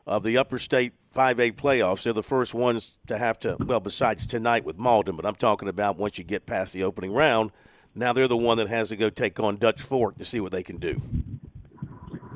of 0.05 0.25
the 0.25 0.37
Upper 0.37 0.59
State 0.59 0.95
5A 1.15 1.53
playoffs. 1.53 2.03
They're 2.03 2.13
the 2.13 2.25
first 2.25 2.55
ones 2.55 2.99
to 3.07 3.19
have 3.19 3.39
to, 3.41 3.57
well, 3.61 3.81
besides 3.81 4.27
tonight 4.27 4.65
with 4.65 4.79
Mauldin, 4.79 5.17
but 5.17 5.27
I'm 5.27 5.37
talking 5.37 5.69
about 5.69 5.97
once 5.97 6.19
you 6.19 6.25
get 6.25 6.45
past 6.45 6.73
the 6.73 6.83
opening 6.83 7.13
round. 7.13 7.53
Now 7.95 8.13
they're 8.13 8.29
the 8.29 8.37
one 8.37 8.59
that 8.59 8.69
has 8.69 8.89
to 8.89 8.97
go 8.97 9.11
take 9.11 9.39
on 9.39 9.57
Dutch 9.57 9.81
Fork 9.81 10.19
to 10.19 10.25
see 10.25 10.41
what 10.41 10.53
they 10.53 10.63
can 10.63 10.77
do. 10.77 11.01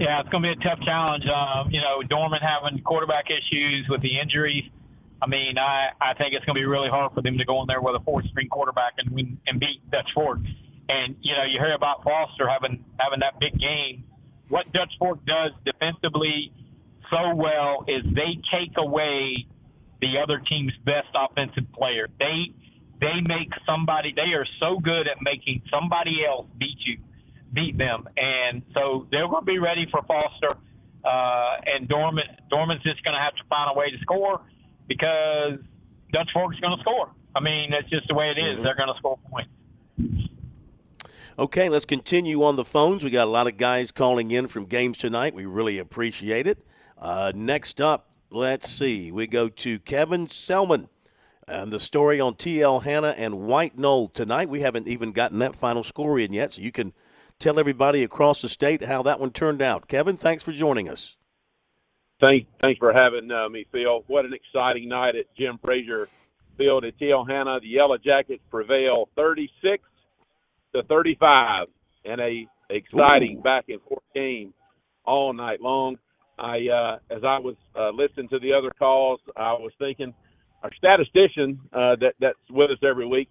Yeah, 0.01 0.19
it's 0.19 0.31
going 0.31 0.43
to 0.43 0.55
be 0.55 0.57
a 0.57 0.65
tough 0.65 0.81
challenge. 0.81 1.25
Um, 1.29 1.71
you 1.71 1.81
know, 1.83 2.01
Dorman 2.01 2.41
having 2.41 2.83
quarterback 2.83 3.27
issues 3.29 3.87
with 3.91 4.01
the 4.01 4.19
injuries. 4.19 4.65
I 5.21 5.27
mean, 5.27 5.59
I, 5.59 5.91
I 6.01 6.15
think 6.15 6.33
it's 6.33 6.43
going 6.47 6.55
to 6.57 6.61
be 6.61 6.65
really 6.65 6.89
hard 6.89 7.13
for 7.13 7.21
them 7.21 7.37
to 7.37 7.45
go 7.45 7.61
in 7.61 7.67
there 7.67 7.83
with 7.83 8.01
a 8.01 8.03
fourth 8.03 8.25
string 8.31 8.49
quarterback 8.49 8.95
and 8.97 9.11
win, 9.11 9.39
and 9.47 9.61
beat 9.61 9.85
Dutch 9.91 10.09
Fork. 10.15 10.39
And 10.89 11.17
you 11.21 11.37
know, 11.37 11.45
you 11.45 11.61
hear 11.61 11.75
about 11.75 12.03
Foster 12.03 12.49
having 12.49 12.83
having 12.99 13.21
that 13.21 13.39
big 13.39 13.61
game. 13.61 14.05
What 14.49 14.73
Dutch 14.73 14.91
Fork 14.99 15.19
does 15.27 15.53
defensively 15.67 16.51
so 17.11 17.35
well 17.35 17.85
is 17.87 18.03
they 18.15 18.41
take 18.51 18.79
away 18.79 19.47
the 20.01 20.17
other 20.17 20.41
team's 20.49 20.73
best 20.87 21.09
offensive 21.15 21.71
player. 21.75 22.09
They 22.19 22.55
they 23.03 23.21
make 23.29 23.53
somebody. 23.67 24.15
They 24.17 24.33
are 24.33 24.47
so 24.59 24.81
good 24.81 25.09
at 25.09 25.21
making 25.21 25.61
somebody 25.71 26.25
else 26.27 26.47
beat 26.59 26.79
you, 26.87 26.99
beat 27.53 27.77
them, 27.79 28.09
and 28.17 28.63
so 28.75 29.07
they're 29.11 29.29
going 29.29 29.43
to 29.43 29.47
be 29.47 29.59
ready 29.59 29.87
for 29.91 30.03
Foster. 30.03 30.51
Uh, 31.03 31.57
and 31.65 31.89
Dorman 31.89 32.25
Dorman's 32.51 32.83
just 32.83 33.03
going 33.05 33.15
to 33.15 33.21
have 33.21 33.35
to 33.37 33.43
find 33.49 33.71
a 33.75 33.79
way 33.79 33.91
to 33.91 33.99
score 34.01 34.43
because 34.87 35.59
Dutch 36.13 36.29
Fork's 36.33 36.57
is 36.57 36.61
going 36.61 36.77
to 36.77 36.83
score. 36.83 37.11
I 37.35 37.41
mean, 37.41 37.71
that's 37.71 37.89
just 37.89 38.09
the 38.09 38.15
way 38.15 38.31
it 38.31 38.39
is. 38.39 38.55
Mm-hmm. 38.55 38.63
They're 38.65 38.77
going 38.77 38.93
to 38.93 38.99
score 38.99 39.19
points. 39.31 39.51
Okay, 41.39 41.71
let's 41.71 41.87
continue 41.87 42.45
on 42.45 42.57
the 42.57 42.65
phones. 42.65 43.03
We 43.03 43.11
got 43.11 43.27
a 43.27 43.31
lot 43.31 43.47
of 43.47 43.57
guys 43.57 43.93
calling 43.93 44.31
in 44.31 44.47
from 44.47 44.67
games 44.67 44.99
tonight. 44.99 45.35
We 45.35 45.47
really 45.47 45.79
appreciate 45.79 46.47
it. 46.47 46.59
Uh, 46.99 47.33
next 47.35 47.81
up, 47.81 48.11
let's 48.31 48.69
see. 48.69 49.11
We 49.11 49.27
go 49.27 49.49
to 49.49 49.79
Kevin 49.79 50.29
Selman 50.29 50.89
and 51.49 51.73
the 51.73 51.81
story 51.81 52.21
on 52.21 52.35
TL 52.35 52.83
Hanna 52.83 53.15
and 53.17 53.41
White 53.41 53.79
Knoll 53.79 54.09
tonight. 54.09 54.51
We 54.51 54.61
haven't 54.61 54.87
even 54.87 55.13
gotten 55.13 55.39
that 55.39 55.57
final 55.57 55.83
score 55.83 56.19
in 56.19 56.33
yet, 56.33 56.53
so 56.53 56.63
you 56.63 56.73
can 56.73 56.93
tell 57.41 57.59
everybody 57.59 58.05
across 58.05 58.43
the 58.43 58.49
state 58.49 58.85
how 58.85 59.03
that 59.03 59.19
one 59.19 59.33
turned 59.33 59.61
out. 59.61 59.89
Kevin, 59.89 60.17
thanks 60.17 60.45
for 60.45 60.53
joining 60.53 60.89
us. 60.89 61.17
Thank, 62.21 62.47
thanks 62.61 62.79
for 62.79 62.93
having 62.93 63.31
uh, 63.31 63.49
me, 63.49 63.67
Phil. 63.73 64.05
What 64.07 64.27
an 64.27 64.35
exciting 64.35 64.89
night 64.89 65.17
at 65.17 65.25
Jim 65.37 65.59
Frazier 65.65 66.09
Field 66.59 66.85
at 66.85 66.99
TL 66.99 67.29
Hanna. 67.29 67.59
The 67.61 67.69
Yellow 67.69 67.97
Jackets 67.97 68.43
prevail 68.51 69.09
36 69.17 69.83
to 70.75 70.83
35 70.83 71.69
in 72.05 72.21
a 72.21 72.47
exciting 72.69 73.39
Ooh. 73.39 73.43
back 73.43 73.65
and 73.69 73.81
forth 73.83 74.03
game 74.15 74.53
all 75.05 75.33
night 75.33 75.61
long. 75.61 75.97
I, 76.39 76.69
uh, 76.69 76.99
as 77.15 77.25
I 77.25 77.39
was 77.39 77.57
uh, 77.75 77.91
listening 77.91 78.29
to 78.29 78.39
the 78.39 78.53
other 78.53 78.71
calls, 78.79 79.21
I 79.37 79.53
was 79.55 79.73
thinking 79.79 80.15
our 80.63 80.71
statistician 80.77 81.59
uh, 81.73 81.97
that 82.01 82.15
that's 82.21 82.39
with 82.51 82.71
us 82.71 82.79
every 82.87 83.07
week. 83.07 83.29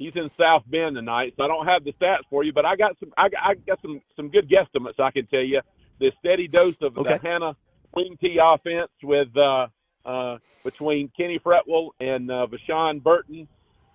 He's 0.00 0.12
in 0.16 0.30
South 0.40 0.62
Bend 0.66 0.96
tonight, 0.96 1.34
so 1.36 1.44
I 1.44 1.46
don't 1.46 1.66
have 1.66 1.84
the 1.84 1.92
stats 1.92 2.22
for 2.30 2.42
you, 2.42 2.54
but 2.54 2.64
I 2.64 2.74
got 2.74 2.98
some. 2.98 3.12
I, 3.18 3.28
got- 3.28 3.42
I 3.44 3.54
got 3.54 3.82
some 3.82 4.00
some 4.16 4.30
good 4.30 4.48
guesstimates. 4.48 4.98
I 4.98 5.10
can 5.10 5.26
tell 5.26 5.42
you 5.44 5.60
the 6.00 6.10
steady 6.18 6.48
dose 6.48 6.74
of 6.80 6.96
Okay. 6.96 7.18
the 7.18 7.28
Hanna 7.28 7.54
wing 7.94 8.16
T 8.18 8.38
offense 8.42 8.90
with 9.02 9.28
uh, 9.36 9.66
uh, 10.06 10.38
between 10.64 11.10
Kenny 11.14 11.38
Fretwell 11.38 11.90
and 12.00 12.30
uh, 12.30 12.46
Vashawn 12.46 13.02
Burton 13.02 13.46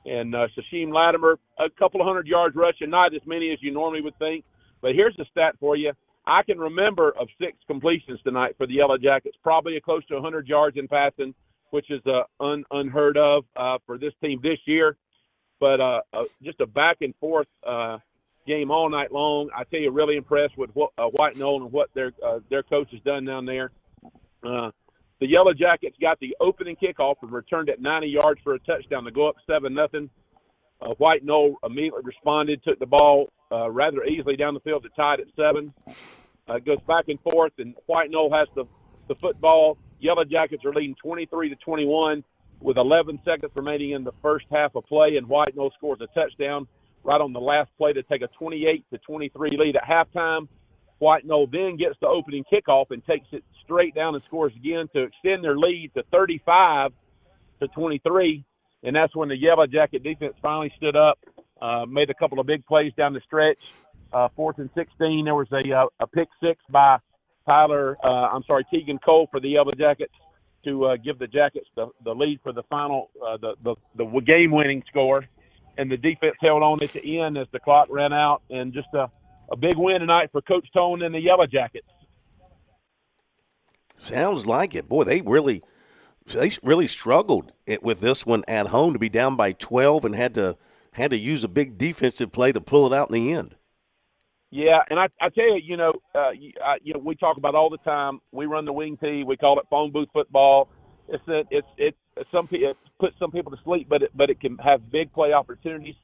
and 0.06 0.36
uh, 0.36 0.46
Sashim 0.56 0.94
Latimer, 0.94 1.40
a 1.58 1.72
couple 1.72 2.02
of 2.02 2.06
hundred 2.06 2.28
yards 2.28 2.56
rushing, 2.56 2.92
not 2.92 3.16
as 3.16 3.22
many 3.26 3.52
as 3.52 3.58
you 3.64 3.72
normally 3.74 4.02
would 4.02 4.18
think. 4.20 4.46
But 4.84 4.94
here's 4.94 5.16
the 5.18 5.26
stat 5.32 5.56
for 5.60 5.76
you. 5.76 5.92
I 6.28 6.44
can 6.44 6.60
remember 6.60 7.16
of 7.20 7.30
six 7.42 7.58
completions 7.66 8.20
tonight 8.24 8.54
for 8.60 8.68
the 8.68 8.74
Yellow 8.76 9.00
Jackets, 9.00 9.38
probably 9.42 9.76
a 9.78 9.82
close 9.82 10.06
to 10.10 10.14
100 10.14 10.48
yards 10.48 10.78
in 10.78 10.88
passing, 10.88 11.34
which 11.72 11.90
is 11.90 12.02
uh, 12.06 12.22
un, 12.44 12.64
unheard 12.70 13.18
of 13.18 13.46
uh, 13.56 13.80
for 13.88 13.98
this 13.98 14.14
team 14.22 14.40
this 14.44 14.60
year. 14.68 14.98
But 15.66 15.82
uh, 15.82 16.02
uh, 16.14 16.26
just 16.44 16.62
a 16.62 16.68
back 16.68 16.98
and 17.02 17.16
forth 17.16 17.48
uh, 17.68 17.98
game 18.46 18.70
all 18.70 18.88
night 18.88 19.12
long. 19.12 19.50
I 19.52 19.64
tell 19.64 19.80
you, 19.80 19.90
really 19.90 20.16
impressed 20.16 20.56
with 20.56 20.70
what 20.76 20.92
uh, 20.96 21.08
White 21.08 21.38
Knoll 21.38 21.64
and 21.64 21.72
what 21.72 21.90
their 21.96 22.12
uh, 22.24 22.38
their 22.52 22.62
coach 22.62 22.92
has 22.92 23.02
done 23.02 23.26
down 23.26 23.48
there. 23.48 23.72
Uh, 24.44 24.70
the 25.20 25.28
Yellow 25.28 25.54
Jackets 25.56 25.98
got 26.00 26.20
the 26.20 26.38
opening 26.40 26.76
kickoff 26.76 27.16
and 27.24 27.32
returned 27.32 27.70
at 27.70 27.82
90 27.82 28.10
yards 28.10 28.40
for 28.44 28.54
a 28.54 28.60
touchdown 28.60 29.06
to 29.06 29.12
go 29.12 29.28
up 29.28 29.38
seven 29.50 29.74
nothing. 29.74 30.08
Uh, 30.80 30.94
White 31.00 31.26
Knoll 31.26 31.56
immediately 31.64 32.04
responded, 32.04 32.64
took 32.64 32.78
the 32.78 32.86
ball 32.86 33.32
uh, 33.52 33.68
rather 33.72 34.04
easily 34.04 34.36
down 34.36 34.54
the 34.54 34.60
field 34.60 34.84
to 34.84 34.90
tie 34.90 35.16
it 35.16 35.22
at 35.22 35.36
seven. 35.36 35.74
Uh, 36.48 36.60
goes 36.60 36.78
back 36.88 37.06
and 37.08 37.20
forth, 37.22 37.54
and 37.58 37.74
White 37.88 38.12
Knoll 38.12 38.32
has 38.32 38.48
the 38.54 38.66
the 39.08 39.16
football. 39.16 39.80
Yellow 40.00 40.26
Jackets 40.26 40.64
are 40.64 40.74
leading 40.74 40.94
23 41.02 41.50
to 41.50 41.56
21 41.56 42.24
with 42.66 42.78
11 42.78 43.20
seconds 43.24 43.52
remaining 43.54 43.92
in 43.92 44.04
the 44.04 44.12
first 44.24 44.48
half 44.52 44.76
of 44.76 44.84
play, 44.86 45.18
and 45.18 45.28
White 45.28 45.56
Knoll 45.56 45.72
scores 45.78 46.02
a 46.02 46.08
touchdown 46.20 46.68
right 47.04 47.22
on 47.22 47.32
the 47.32 47.40
last 47.40 47.70
play 47.78 47.94
to 47.94 48.02
take 48.02 48.24
a 48.24 48.28
28 48.40 48.84
to 48.92 48.98
23 48.98 49.50
lead 49.52 49.76
at 49.76 49.84
halftime. 49.84 50.48
White 50.98 51.26
Knoll 51.26 51.48
then 51.52 51.78
gets 51.78 51.96
the 52.02 52.08
opening 52.08 52.44
kickoff 52.52 52.86
and 52.90 53.06
takes 53.06 53.28
it 53.32 53.44
straight 53.64 53.94
down 53.94 54.16
and 54.16 54.24
scores 54.26 54.52
again 54.56 54.88
to 54.96 55.04
extend 55.04 55.44
their 55.44 55.56
lead 55.56 55.92
to 55.96 56.02
35 56.12 56.92
to 57.60 57.68
23. 57.68 58.44
And 58.82 58.96
that's 58.96 59.16
when 59.16 59.30
the 59.30 59.38
Yellow 59.38 59.68
Jacket 59.68 60.02
defense 60.02 60.34
finally 60.42 60.74
stood 60.76 60.96
up, 60.96 61.20
uh, 61.62 61.86
made 61.88 62.10
a 62.10 62.16
couple 62.16 62.40
of 62.40 62.48
big 62.48 62.66
plays 62.66 62.94
down 62.98 63.14
the 63.14 63.22
stretch. 63.28 63.60
Uh, 64.12 64.30
fourth 64.36 64.58
and 64.58 64.72
16, 64.74 65.26
there 65.26 65.36
was 65.36 65.48
a, 65.52 65.72
uh, 65.72 65.86
a 66.00 66.08
pick 66.08 66.30
six 66.42 66.60
by 66.72 66.98
Tyler, 67.46 67.96
uh, 68.04 68.08
I'm 68.08 68.44
sorry, 68.48 68.66
Tegan 68.74 68.98
Cole 68.98 69.28
for 69.30 69.40
the 69.40 69.50
Yellow 69.50 69.72
Jackets 69.78 70.14
to 70.66 70.86
uh, 70.86 70.98
give 70.98 71.20
the 71.20 71.28
Jackets 71.28 71.68
the, 71.76 71.88
the 72.04 72.14
lead 72.14 72.40
for 72.44 72.52
the 72.52 72.64
final, 72.64 73.10
uh, 73.26 73.38
the, 73.38 73.56
the, 73.64 73.76
the 73.96 74.20
game 74.22 74.52
winning 74.52 74.84
score. 74.90 75.26
And 75.78 75.92
the 75.92 75.98
defense 75.98 76.36
held 76.42 76.64
on 76.64 76.82
at 76.82 76.92
the 76.92 77.20
end 77.20 77.38
as 77.38 77.48
the 77.52 77.60
clock 77.60 77.88
ran 77.90 78.14
out. 78.14 78.42
And 78.50 78.74
just 78.74 78.88
a, 78.94 79.10
a 79.52 79.58
big 79.58 79.76
win 79.76 80.00
tonight 80.00 80.30
for 80.32 80.42
Coach 80.42 80.68
Tone 80.74 81.02
and 81.02 81.14
the 81.14 81.20
Yellow 81.20 81.46
Jackets. 81.46 81.88
Sounds 83.98 84.46
like 84.46 84.76
it. 84.76 84.88
Boy, 84.90 85.04
they 85.04 85.22
really 85.22 85.64
they 86.28 86.52
really 86.64 86.88
struggled 86.88 87.52
with 87.82 88.00
this 88.00 88.26
one 88.26 88.44
at 88.48 88.68
home 88.68 88.94
to 88.94 89.00
be 89.00 89.10
down 89.10 89.36
by 89.36 89.52
12 89.52 90.06
and 90.06 90.16
had 90.16 90.34
to 90.36 90.58
had 90.94 91.12
to 91.12 91.18
use 91.18 91.44
a 91.44 91.50
big 91.50 91.78
defensive 91.78 92.32
play 92.32 92.52
to 92.52 92.62
pull 92.62 92.88
it 92.88 92.96
out 92.96 93.10
in 93.10 93.14
the 93.14 93.34
end. 93.34 93.56
Yeah, 94.56 94.80
and 94.90 94.98
I, 94.98 95.08
I 95.22 95.28
tell 95.32 95.54
you, 95.54 95.62
you 95.62 95.76
know, 95.76 95.92
uh, 96.16 96.32
I, 96.64 96.78
you 96.82 96.94
know, 96.94 97.02
we 97.04 97.16
talk 97.16 97.36
about 97.36 97.56
all 97.56 97.70
the 97.70 97.78
time. 97.80 98.22
We 98.32 98.46
run 98.46 98.64
the 98.64 98.72
wing 98.72 98.98
T. 98.98 99.26
We 99.28 99.36
call 99.36 99.60
it 99.60 99.66
phone 99.70 99.92
booth 99.92 100.08
football. 100.14 100.70
It's 101.10 101.28
a, 101.28 101.44
it's 101.52 101.68
it's 101.78 101.98
some 102.32 102.48
it 102.54 102.78
puts 102.98 103.20
some 103.20 103.32
people 103.32 103.52
to 103.52 103.58
sleep, 103.66 103.88
but 103.90 104.04
it, 104.04 104.12
but 104.16 104.30
it 104.30 104.40
can 104.40 104.58
have 104.60 104.90
big 104.90 105.12
play 105.12 105.34
opportunities. 105.34 105.96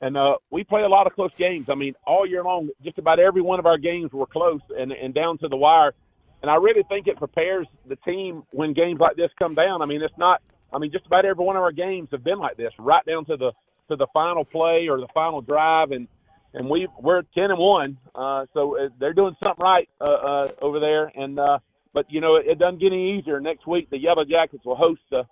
And 0.00 0.16
uh, 0.16 0.36
we 0.50 0.64
play 0.64 0.82
a 0.84 0.88
lot 0.88 1.06
of 1.06 1.12
close 1.12 1.32
games. 1.38 1.66
I 1.70 1.74
mean, 1.74 1.92
all 2.06 2.26
year 2.26 2.42
long, 2.42 2.70
just 2.82 2.96
about 2.96 3.20
every 3.20 3.42
one 3.42 3.58
of 3.58 3.66
our 3.66 3.76
games 3.76 4.10
were 4.10 4.26
close 4.26 4.62
and 4.70 4.90
and 4.90 5.12
down 5.12 5.36
to 5.38 5.48
the 5.48 5.56
wire. 5.58 5.92
And 6.40 6.50
I 6.50 6.56
really 6.56 6.84
think 6.88 7.08
it 7.08 7.18
prepares 7.18 7.66
the 7.86 7.96
team 7.96 8.42
when 8.52 8.72
games 8.72 9.00
like 9.00 9.16
this 9.16 9.30
come 9.38 9.54
down. 9.54 9.82
I 9.82 9.86
mean, 9.86 10.00
it's 10.02 10.16
not. 10.16 10.40
I 10.72 10.78
mean, 10.78 10.92
just 10.92 11.04
about 11.04 11.26
every 11.26 11.44
one 11.44 11.56
of 11.56 11.62
our 11.62 11.72
games 11.72 12.08
have 12.12 12.24
been 12.24 12.38
like 12.38 12.56
this, 12.56 12.72
right 12.78 13.04
down 13.04 13.26
to 13.26 13.36
the 13.36 13.52
to 13.90 13.96
the 13.96 14.06
final 14.14 14.46
play 14.46 14.88
or 14.88 14.98
the 14.98 15.08
final 15.12 15.42
drive, 15.42 15.90
and 15.90 16.08
and 16.54 16.68
we 16.68 16.88
we're 16.98 17.22
ten 17.34 17.50
and 17.50 17.58
one. 17.58 17.98
Uh, 18.14 18.46
so 18.54 18.78
uh, 18.78 18.88
they're 18.98 19.14
doing 19.14 19.36
something 19.42 19.62
right 19.62 19.88
uh, 20.00 20.04
uh, 20.04 20.48
over 20.60 20.80
there. 20.80 21.10
And 21.14 21.38
uh, 21.38 21.58
but 21.92 22.06
you 22.10 22.20
know, 22.20 22.36
it, 22.36 22.46
it 22.46 22.58
doesn't 22.58 22.80
get 22.80 22.92
any 22.92 23.18
easier. 23.18 23.40
Next 23.40 23.66
week, 23.66 23.90
the 23.90 23.98
Yellow 23.98 24.24
Jackets 24.24 24.64
will 24.64 24.76
host 24.76 25.00
the 25.10 25.24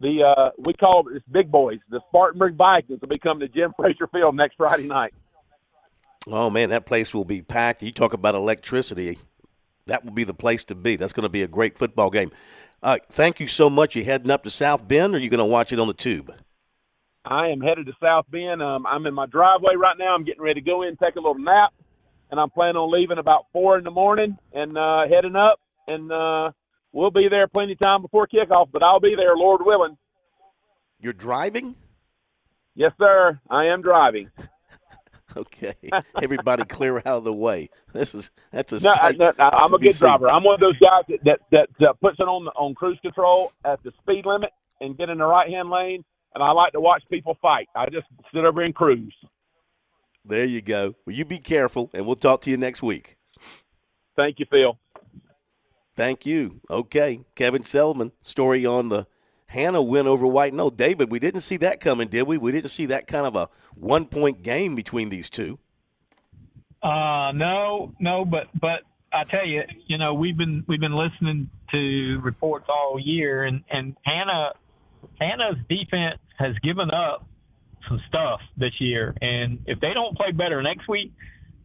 the 0.00 0.22
uh, 0.22 0.50
we 0.58 0.74
call 0.74 1.04
it 1.12 1.22
big 1.30 1.50
boys. 1.50 1.78
The 1.90 2.00
Spartanburg 2.08 2.56
Vikings 2.56 3.00
will 3.00 3.08
be 3.08 3.18
coming 3.18 3.46
to 3.46 3.48
Jim 3.48 3.72
Frazier 3.78 4.06
Field 4.08 4.36
next 4.36 4.56
Friday 4.56 4.86
night. 4.86 5.14
Oh 6.26 6.50
man, 6.50 6.70
that 6.70 6.86
place 6.86 7.14
will 7.14 7.24
be 7.24 7.42
packed. 7.42 7.82
You 7.82 7.92
talk 7.92 8.12
about 8.12 8.34
electricity. 8.34 9.18
That 9.86 10.04
will 10.04 10.12
be 10.12 10.24
the 10.24 10.34
place 10.34 10.64
to 10.64 10.76
be. 10.76 10.96
That's 10.96 11.12
going 11.12 11.24
to 11.24 11.28
be 11.28 11.42
a 11.42 11.48
great 11.48 11.76
football 11.76 12.08
game. 12.08 12.30
Uh, 12.82 12.98
thank 13.10 13.40
you 13.40 13.48
so 13.48 13.68
much. 13.68 13.96
You 13.96 14.04
heading 14.04 14.30
up 14.30 14.44
to 14.44 14.50
South 14.50 14.86
Bend, 14.86 15.14
or 15.14 15.16
are 15.16 15.20
you 15.20 15.28
going 15.28 15.38
to 15.38 15.44
watch 15.44 15.72
it 15.72 15.80
on 15.80 15.88
the 15.88 15.94
tube? 15.94 16.32
I 17.24 17.48
am 17.48 17.60
headed 17.60 17.86
to 17.86 17.92
South 18.02 18.26
Bend. 18.30 18.62
Um, 18.62 18.86
I'm 18.86 19.06
in 19.06 19.14
my 19.14 19.26
driveway 19.26 19.74
right 19.76 19.96
now. 19.98 20.14
I'm 20.14 20.24
getting 20.24 20.42
ready 20.42 20.60
to 20.60 20.66
go 20.66 20.82
in, 20.82 20.96
take 20.96 21.16
a 21.16 21.20
little 21.20 21.38
nap, 21.38 21.72
and 22.30 22.40
I'm 22.40 22.50
planning 22.50 22.76
on 22.76 22.92
leaving 22.92 23.18
about 23.18 23.46
four 23.52 23.78
in 23.78 23.84
the 23.84 23.90
morning 23.90 24.36
and 24.52 24.76
uh, 24.76 25.02
heading 25.08 25.36
up. 25.36 25.60
And 25.88 26.10
uh, 26.10 26.50
we'll 26.92 27.10
be 27.12 27.28
there 27.30 27.46
plenty 27.48 27.72
of 27.74 27.80
time 27.80 28.02
before 28.02 28.26
kickoff, 28.26 28.68
but 28.72 28.82
I'll 28.82 29.00
be 29.00 29.14
there, 29.16 29.36
Lord 29.36 29.60
willing. 29.64 29.96
You're 31.00 31.12
driving? 31.12 31.76
Yes, 32.74 32.92
sir. 32.98 33.40
I 33.50 33.66
am 33.66 33.82
driving. 33.82 34.30
Okay, 35.36 35.74
everybody 36.20 36.64
clear 36.66 36.98
out 36.98 37.06
of 37.06 37.24
the 37.24 37.32
way. 37.32 37.70
This 37.94 38.14
is 38.14 38.30
that's 38.50 38.72
a 38.72 38.80
No, 38.80 38.90
I, 39.00 39.12
sight 39.12 39.18
no, 39.18 39.32
I'm 39.38 39.72
a 39.72 39.78
good 39.78 39.98
driver. 39.98 40.28
I'm 40.28 40.44
one 40.44 40.54
of 40.54 40.60
those 40.60 40.78
guys 40.78 41.04
that 41.08 41.40
that, 41.52 41.68
that 41.78 41.88
uh, 41.88 41.92
puts 41.94 42.18
it 42.20 42.24
on 42.24 42.48
on 42.48 42.74
cruise 42.74 42.98
control 43.02 43.52
at 43.64 43.82
the 43.82 43.92
speed 44.02 44.26
limit 44.26 44.50
and 44.80 44.96
get 44.98 45.08
in 45.10 45.18
the 45.18 45.26
right 45.26 45.50
hand 45.50 45.70
lane. 45.70 46.04
And 46.34 46.42
I 46.42 46.52
like 46.52 46.72
to 46.72 46.80
watch 46.80 47.02
people 47.10 47.36
fight. 47.42 47.68
I 47.74 47.86
just 47.86 48.06
sit 48.32 48.44
over 48.44 48.62
and 48.62 48.74
cruise. 48.74 49.14
There 50.24 50.44
you 50.44 50.62
go. 50.62 50.94
Well, 51.04 51.14
you 51.14 51.24
be 51.24 51.38
careful, 51.38 51.90
and 51.92 52.06
we'll 52.06 52.16
talk 52.16 52.42
to 52.42 52.50
you 52.50 52.56
next 52.56 52.82
week. 52.82 53.16
Thank 54.16 54.38
you, 54.38 54.46
Phil. 54.50 54.78
Thank 55.94 56.24
you. 56.24 56.60
Okay, 56.70 57.20
Kevin 57.34 57.64
Selman 57.64 58.12
story 58.22 58.64
on 58.64 58.88
the 58.88 59.06
Hanna 59.52 59.82
win 59.82 60.06
over 60.06 60.26
White 60.26 60.54
Knoll, 60.54 60.70
David, 60.70 61.10
we 61.10 61.18
didn't 61.18 61.42
see 61.42 61.58
that 61.58 61.78
coming, 61.78 62.08
did 62.08 62.22
we? 62.22 62.38
We 62.38 62.52
didn't 62.52 62.70
see 62.70 62.86
that 62.86 63.06
kind 63.06 63.26
of 63.26 63.36
a 63.36 63.50
one 63.74 64.06
point 64.06 64.42
game 64.42 64.74
between 64.74 65.10
these 65.10 65.28
two. 65.28 65.58
Uh, 66.82 67.32
no, 67.34 67.92
no, 68.00 68.24
but 68.24 68.48
but 68.58 68.80
I 69.12 69.24
tell 69.24 69.46
you, 69.46 69.62
you 69.86 69.98
know, 69.98 70.14
we've 70.14 70.38
been 70.38 70.64
we've 70.66 70.80
been 70.80 70.94
listening 70.94 71.50
to 71.70 72.18
reports 72.22 72.64
all 72.70 72.98
year, 72.98 73.44
and 73.44 73.62
and 73.70 73.94
Hanna 74.06 74.52
Hanna's 75.20 75.58
defense 75.68 76.18
has 76.38 76.54
given 76.62 76.90
up 76.90 77.26
some 77.88 78.00
stuff 78.08 78.40
this 78.56 78.72
year, 78.80 79.14
and 79.20 79.60
if 79.66 79.80
they 79.80 79.92
don't 79.94 80.16
play 80.16 80.32
better 80.32 80.62
next 80.62 80.88
week, 80.88 81.12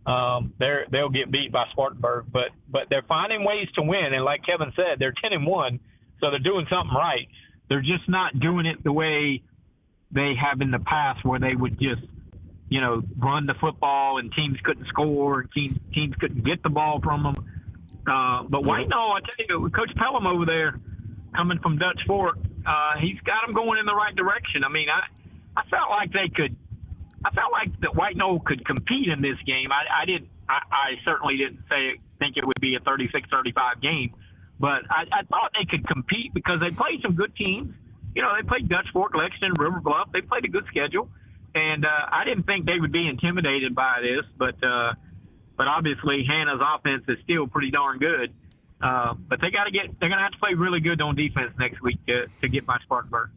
um, 0.05 0.53
they're 0.59 0.86
they'll 0.91 1.09
get 1.09 1.32
beat 1.32 1.51
by 1.51 1.65
Spartanburg. 1.72 2.26
But 2.32 2.49
but 2.70 2.88
they're 2.89 3.05
finding 3.07 3.43
ways 3.43 3.68
to 3.76 3.82
win, 3.82 4.13
and 4.13 4.24
like 4.24 4.41
Kevin 4.45 4.72
said, 4.76 4.99
they're 4.99 5.13
ten 5.24 5.34
and 5.34 5.45
one, 5.45 5.80
so 6.20 6.30
they're 6.32 6.39
doing 6.39 6.65
something 6.70 6.95
right. 6.95 7.28
They're 7.70 7.82
just 7.82 8.07
not 8.07 8.39
doing 8.39 8.65
it 8.65 8.84
the 8.84 8.93
way 8.93 9.43
they 10.11 10.34
have 10.41 10.61
in 10.61 10.72
the 10.72 10.80
past, 10.80 11.26
where 11.26 11.39
they 11.39 11.53
would 11.55 11.80
just 11.80 12.01
you 12.70 12.82
know, 12.82 13.01
run 13.18 13.45
the 13.45 13.53
football 13.59 14.18
and 14.18 14.32
teams 14.34 14.57
couldn't 14.63 14.88
score, 14.88 15.41
and 15.41 15.51
teams 15.51 15.78
teams 15.93 16.15
couldn't 16.15 16.43
get 16.43 16.61
the 16.63 16.70
ball 16.70 16.99
from 17.01 17.24
them. 17.24 17.36
Uh, 18.05 18.43
but 18.43 18.63
White 18.63 18.88
Knoll, 18.89 19.13
I 19.13 19.20
tell 19.20 19.61
you, 19.61 19.70
Coach 19.70 19.91
Pelham 19.95 20.26
over 20.26 20.45
there, 20.45 20.80
coming 21.36 21.59
from 21.59 21.78
Dutch 21.78 21.99
Fork, 22.05 22.38
uh, 22.68 22.99
he's 22.99 23.20
got 23.22 23.45
them 23.45 23.55
going 23.55 23.80
in 23.80 23.86
the 23.86 23.95
right 23.95 24.15
direction. 24.15 24.63
I 24.63 24.70
mean, 24.70 24.89
I 24.89 25.07
I 25.57 25.63
felt 25.70 25.89
like 25.89 26.11
they 26.11 26.28
could. 26.28 26.55
I 27.26 27.32
felt 27.32 27.51
like 27.51 27.80
that 27.82 27.95
White 27.95 28.15
Knoll 28.15 28.39
could 28.39 28.65
compete 28.65 29.07
in 29.07 29.22
this 29.22 29.38
game. 29.45 29.72
I, 29.72 30.03
I 30.03 30.05
didn't. 30.05 30.30
I, 30.47 30.61
I 30.70 30.88
certainly 31.03 31.38
didn't 31.38 31.63
say 31.70 31.99
think 32.20 32.38
it 32.38 32.45
would 32.45 32.59
be 32.61 32.76
a 32.76 32.80
36-35 32.80 33.82
game, 33.82 34.13
but 34.59 34.84
I, 34.89 35.05
I 35.11 35.24
thought 35.24 35.51
they 35.53 35.65
could 35.65 35.88
compete 35.88 36.34
because 36.34 36.59
they 36.59 36.72
played 36.72 37.01
some 37.01 37.13
good 37.15 37.36
teams. 37.36 37.74
You 38.15 38.22
know, 38.22 38.34
they 38.36 38.47
played 38.47 38.70
Dutch 38.70 38.88
Fork, 38.93 39.13
Lexington, 39.15 39.53
River 39.57 39.80
Bluff. 39.80 40.09
They 40.11 40.22
played 40.22 40.45
a 40.45 40.47
good 40.47 40.65
schedule, 40.68 41.09
and 41.53 41.86
uh, 41.86 41.89
I 42.11 42.24
didn't 42.26 42.43
think 42.43 42.65
they 42.65 42.80
would 42.80 42.91
be 42.91 43.07
intimidated 43.07 43.76
by 43.76 44.01
this. 44.01 44.26
But 44.38 44.63
uh, 44.63 44.93
but 45.57 45.68
obviously, 45.68 46.26
Hanna's 46.28 46.61
offense 46.61 47.03
is 47.07 47.18
still 47.24 47.47
pretty 47.47 47.72
darn 47.72 47.99
good. 47.99 48.30
Uh, 48.30 48.47
Uh, 48.82 49.14
but 49.16 49.42
they 49.42 49.50
got 49.50 49.64
to 49.64 49.72
get. 49.72 50.00
They're 50.00 50.10
going 50.10 50.20
to 50.20 50.24
have 50.24 50.34
to 50.34 50.38
play 50.38 50.54
really 50.54 50.80
good 50.80 51.02
on 51.02 51.16
defense 51.16 51.52
next 51.60 51.82
week 51.82 51.98
to 52.08 52.28
to 52.42 52.48
get 52.48 52.66
by 52.66 52.78
Spartanburg. 52.84 53.30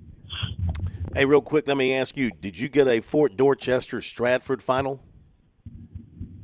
Hey, 1.15 1.25
real 1.25 1.41
quick, 1.41 1.67
let 1.67 1.77
me 1.77 1.95
ask 1.95 2.17
you: 2.17 2.31
Did 2.31 2.59
you 2.59 2.69
get 2.69 2.87
a 2.87 3.01
Fort 3.01 3.37
Dorchester 3.37 4.03
Stratford 4.03 4.63
final? 4.63 5.03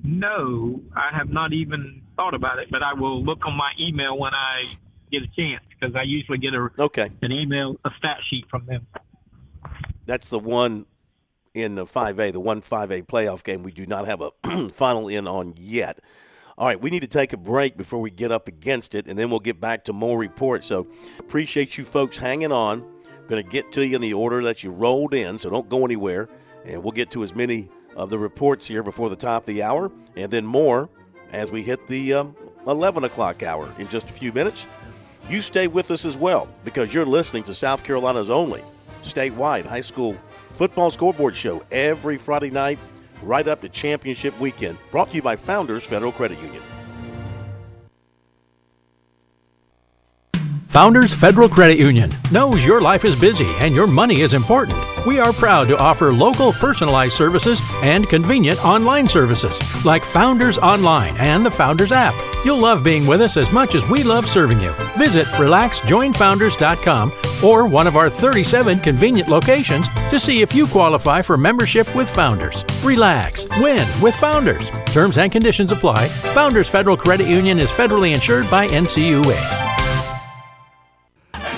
No, 0.02 0.80
I 0.94 1.16
have 1.16 1.28
not 1.30 1.52
even 1.52 2.02
thought 2.16 2.34
about 2.34 2.58
it, 2.58 2.68
but 2.70 2.82
I 2.82 2.94
will 2.94 3.22
look 3.22 3.44
on 3.44 3.56
my 3.56 3.72
email 3.78 4.16
when 4.16 4.34
I 4.34 4.64
get 5.10 5.22
a 5.22 5.28
chance 5.36 5.64
because 5.68 5.94
I 5.94 6.02
usually 6.02 6.38
get 6.38 6.54
a 6.54 6.68
okay 6.78 7.10
an 7.22 7.32
email 7.32 7.76
a 7.84 7.90
stat 7.98 8.18
sheet 8.30 8.46
from 8.50 8.66
them. 8.66 8.86
That's 10.06 10.30
the 10.30 10.38
one 10.38 10.86
in 11.54 11.74
the 11.74 11.86
5A, 11.86 12.32
the 12.32 12.40
one 12.40 12.62
5A 12.62 13.06
playoff 13.06 13.42
game. 13.42 13.62
We 13.62 13.72
do 13.72 13.86
not 13.86 14.06
have 14.06 14.20
a 14.20 14.68
final 14.70 15.08
in 15.08 15.26
on 15.26 15.54
yet. 15.56 15.98
All 16.58 16.66
right, 16.66 16.80
we 16.80 16.88
need 16.88 17.00
to 17.00 17.06
take 17.06 17.34
a 17.34 17.36
break 17.36 17.76
before 17.76 18.00
we 18.00 18.10
get 18.10 18.32
up 18.32 18.48
against 18.48 18.94
it, 18.94 19.06
and 19.06 19.18
then 19.18 19.28
we'll 19.28 19.40
get 19.40 19.60
back 19.60 19.84
to 19.84 19.92
more 19.92 20.18
reports. 20.18 20.66
So 20.66 20.86
appreciate 21.18 21.76
you 21.76 21.84
folks 21.84 22.16
hanging 22.16 22.50
on. 22.50 22.80
Going 23.28 23.44
to 23.44 23.50
get 23.50 23.72
to 23.72 23.86
you 23.86 23.96
in 23.96 24.00
the 24.00 24.14
order 24.14 24.42
that 24.44 24.62
you 24.62 24.70
rolled 24.70 25.12
in, 25.12 25.38
so 25.38 25.50
don't 25.50 25.68
go 25.68 25.84
anywhere. 25.84 26.30
And 26.64 26.82
we'll 26.82 26.92
get 26.92 27.10
to 27.10 27.22
as 27.22 27.34
many 27.34 27.68
of 27.94 28.08
the 28.08 28.18
reports 28.18 28.66
here 28.66 28.82
before 28.82 29.10
the 29.10 29.16
top 29.16 29.42
of 29.42 29.46
the 29.46 29.62
hour, 29.62 29.92
and 30.16 30.30
then 30.30 30.46
more 30.46 30.88
as 31.30 31.50
we 31.50 31.62
hit 31.62 31.86
the 31.88 32.14
um, 32.14 32.34
11 32.66 33.04
o'clock 33.04 33.42
hour 33.42 33.70
in 33.76 33.86
just 33.88 34.08
a 34.08 34.12
few 34.14 34.32
minutes. 34.32 34.66
You 35.28 35.42
stay 35.42 35.66
with 35.66 35.90
us 35.90 36.06
as 36.06 36.16
well 36.16 36.48
because 36.64 36.94
you're 36.94 37.04
listening 37.04 37.42
to 37.44 37.54
South 37.54 37.84
Carolina's 37.84 38.30
only 38.30 38.62
statewide 39.02 39.66
high 39.66 39.82
school 39.82 40.16
football 40.52 40.90
scoreboard 40.90 41.36
show 41.36 41.62
every 41.70 42.16
Friday 42.16 42.50
night 42.50 42.78
right 43.22 43.46
up 43.48 43.60
to 43.62 43.68
championship 43.68 44.38
weekend. 44.40 44.78
Brought 44.90 45.10
to 45.10 45.16
you 45.16 45.22
by 45.22 45.36
Founders 45.36 45.86
Federal 45.86 46.12
Credit 46.12 46.38
Union. 46.40 46.62
Founders 50.76 51.14
Federal 51.14 51.48
Credit 51.48 51.78
Union 51.78 52.14
knows 52.30 52.62
your 52.62 52.82
life 52.82 53.06
is 53.06 53.18
busy 53.18 53.48
and 53.60 53.74
your 53.74 53.86
money 53.86 54.20
is 54.20 54.34
important. 54.34 54.78
We 55.06 55.18
are 55.18 55.32
proud 55.32 55.68
to 55.68 55.78
offer 55.78 56.12
local 56.12 56.52
personalized 56.52 57.14
services 57.14 57.62
and 57.76 58.06
convenient 58.06 58.62
online 58.62 59.08
services 59.08 59.58
like 59.86 60.04
Founders 60.04 60.58
Online 60.58 61.16
and 61.16 61.46
the 61.46 61.50
Founders 61.50 61.92
app. 61.92 62.14
You'll 62.44 62.58
love 62.58 62.84
being 62.84 63.06
with 63.06 63.22
us 63.22 63.38
as 63.38 63.50
much 63.50 63.74
as 63.74 63.88
we 63.88 64.02
love 64.02 64.28
serving 64.28 64.60
you. 64.60 64.70
Visit 64.98 65.26
relaxjoinfounders.com 65.38 67.12
or 67.42 67.66
one 67.66 67.86
of 67.86 67.96
our 67.96 68.10
37 68.10 68.78
convenient 68.80 69.30
locations 69.30 69.88
to 70.10 70.20
see 70.20 70.42
if 70.42 70.54
you 70.54 70.66
qualify 70.66 71.22
for 71.22 71.38
membership 71.38 71.94
with 71.94 72.10
Founders. 72.10 72.66
Relax, 72.84 73.46
win 73.62 73.88
with 74.02 74.14
Founders. 74.16 74.68
Terms 74.92 75.16
and 75.16 75.32
conditions 75.32 75.72
apply. 75.72 76.08
Founders 76.34 76.68
Federal 76.68 76.98
Credit 76.98 77.26
Union 77.26 77.58
is 77.58 77.72
federally 77.72 78.12
insured 78.12 78.50
by 78.50 78.68
NCUA. 78.68 79.65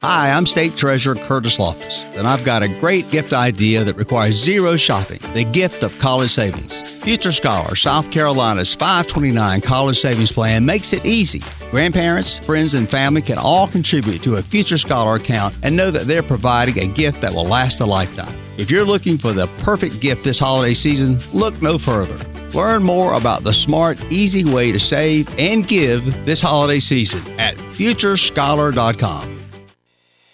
Hi, 0.00 0.30
I'm 0.30 0.46
State 0.46 0.76
Treasurer 0.76 1.16
Curtis 1.16 1.58
Loftis, 1.58 2.04
and 2.16 2.24
I've 2.24 2.44
got 2.44 2.62
a 2.62 2.68
great 2.68 3.10
gift 3.10 3.32
idea 3.32 3.82
that 3.82 3.96
requires 3.96 4.36
zero 4.40 4.76
shopping 4.76 5.18
the 5.34 5.42
gift 5.42 5.82
of 5.82 5.98
college 5.98 6.30
savings. 6.30 6.82
Future 7.02 7.32
Scholar, 7.32 7.74
South 7.74 8.08
Carolina's 8.08 8.72
529 8.72 9.60
college 9.60 9.98
savings 9.98 10.30
plan 10.30 10.64
makes 10.64 10.92
it 10.92 11.04
easy. 11.04 11.42
Grandparents, 11.72 12.38
friends, 12.38 12.74
and 12.74 12.88
family 12.88 13.20
can 13.20 13.38
all 13.38 13.66
contribute 13.66 14.22
to 14.22 14.36
a 14.36 14.42
Future 14.42 14.78
Scholar 14.78 15.16
account 15.16 15.52
and 15.64 15.74
know 15.74 15.90
that 15.90 16.06
they're 16.06 16.22
providing 16.22 16.78
a 16.78 16.86
gift 16.86 17.20
that 17.20 17.34
will 17.34 17.46
last 17.46 17.80
a 17.80 17.84
lifetime. 17.84 18.38
If 18.56 18.70
you're 18.70 18.84
looking 18.84 19.18
for 19.18 19.32
the 19.32 19.48
perfect 19.62 19.98
gift 19.98 20.22
this 20.22 20.38
holiday 20.38 20.74
season, 20.74 21.18
look 21.32 21.60
no 21.60 21.76
further. 21.76 22.18
Learn 22.54 22.84
more 22.84 23.14
about 23.14 23.42
the 23.42 23.52
smart, 23.52 24.00
easy 24.12 24.44
way 24.44 24.70
to 24.70 24.78
save 24.78 25.28
and 25.40 25.66
give 25.66 26.24
this 26.24 26.40
holiday 26.40 26.78
season 26.78 27.20
at 27.40 27.56
futurescholar.com. 27.56 29.37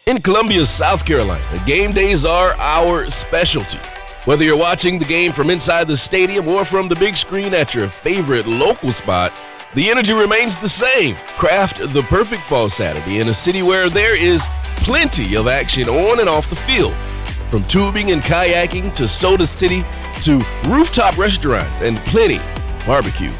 In 0.07 0.21
Columbia, 0.21 0.67
South 0.67 1.07
Carolina, 1.07 1.43
game 1.65 1.93
days 1.93 2.27
are 2.27 2.53
our 2.59 3.09
specialty. 3.09 3.79
Whether 4.27 4.45
you're 4.45 4.59
watching 4.59 4.99
the 4.99 5.07
game 5.07 5.33
from 5.33 5.49
inside 5.49 5.89
the 5.89 5.97
stadium 5.97 6.47
or 6.47 6.67
from 6.67 6.89
the 6.89 6.97
big 6.97 7.17
screen 7.17 7.55
at 7.55 7.75
your 7.75 7.89
favorite 7.89 8.47
local 8.47 8.93
spot, 8.93 9.33
the 9.73 9.89
energy 9.89 10.13
remains 10.13 10.59
the 10.59 10.69
same. 10.69 11.17
Craft 11.39 11.79
the 11.79 12.05
perfect 12.11 12.43
fall 12.43 12.69
Saturday 12.69 13.21
in 13.21 13.29
a 13.29 13.33
city 13.33 13.63
where 13.63 13.89
there 13.89 14.15
is 14.15 14.47
plenty 14.77 15.37
of 15.37 15.49
action 15.49 15.89
on 15.89 16.21
and 16.21 16.29
off 16.29 16.51
the 16.51 16.57
field. 16.57 16.93
From 17.51 17.65
tubing 17.65 18.11
and 18.11 18.21
kayaking 18.21 18.95
to 18.97 19.09
Soda 19.09 19.47
City 19.47 19.87
to 20.21 20.43
rooftop 20.67 21.17
restaurants 21.17 21.81
and 21.81 21.97
plenty 22.01 22.41
barbecue. 22.87 23.33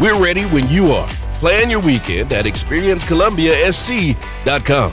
We're 0.00 0.20
ready 0.20 0.46
when 0.46 0.68
you 0.68 0.90
are. 0.90 1.06
Plan 1.34 1.70
your 1.70 1.78
weekend 1.78 2.32
at 2.32 2.44
experiencecolumbiasc.com. 2.44 4.92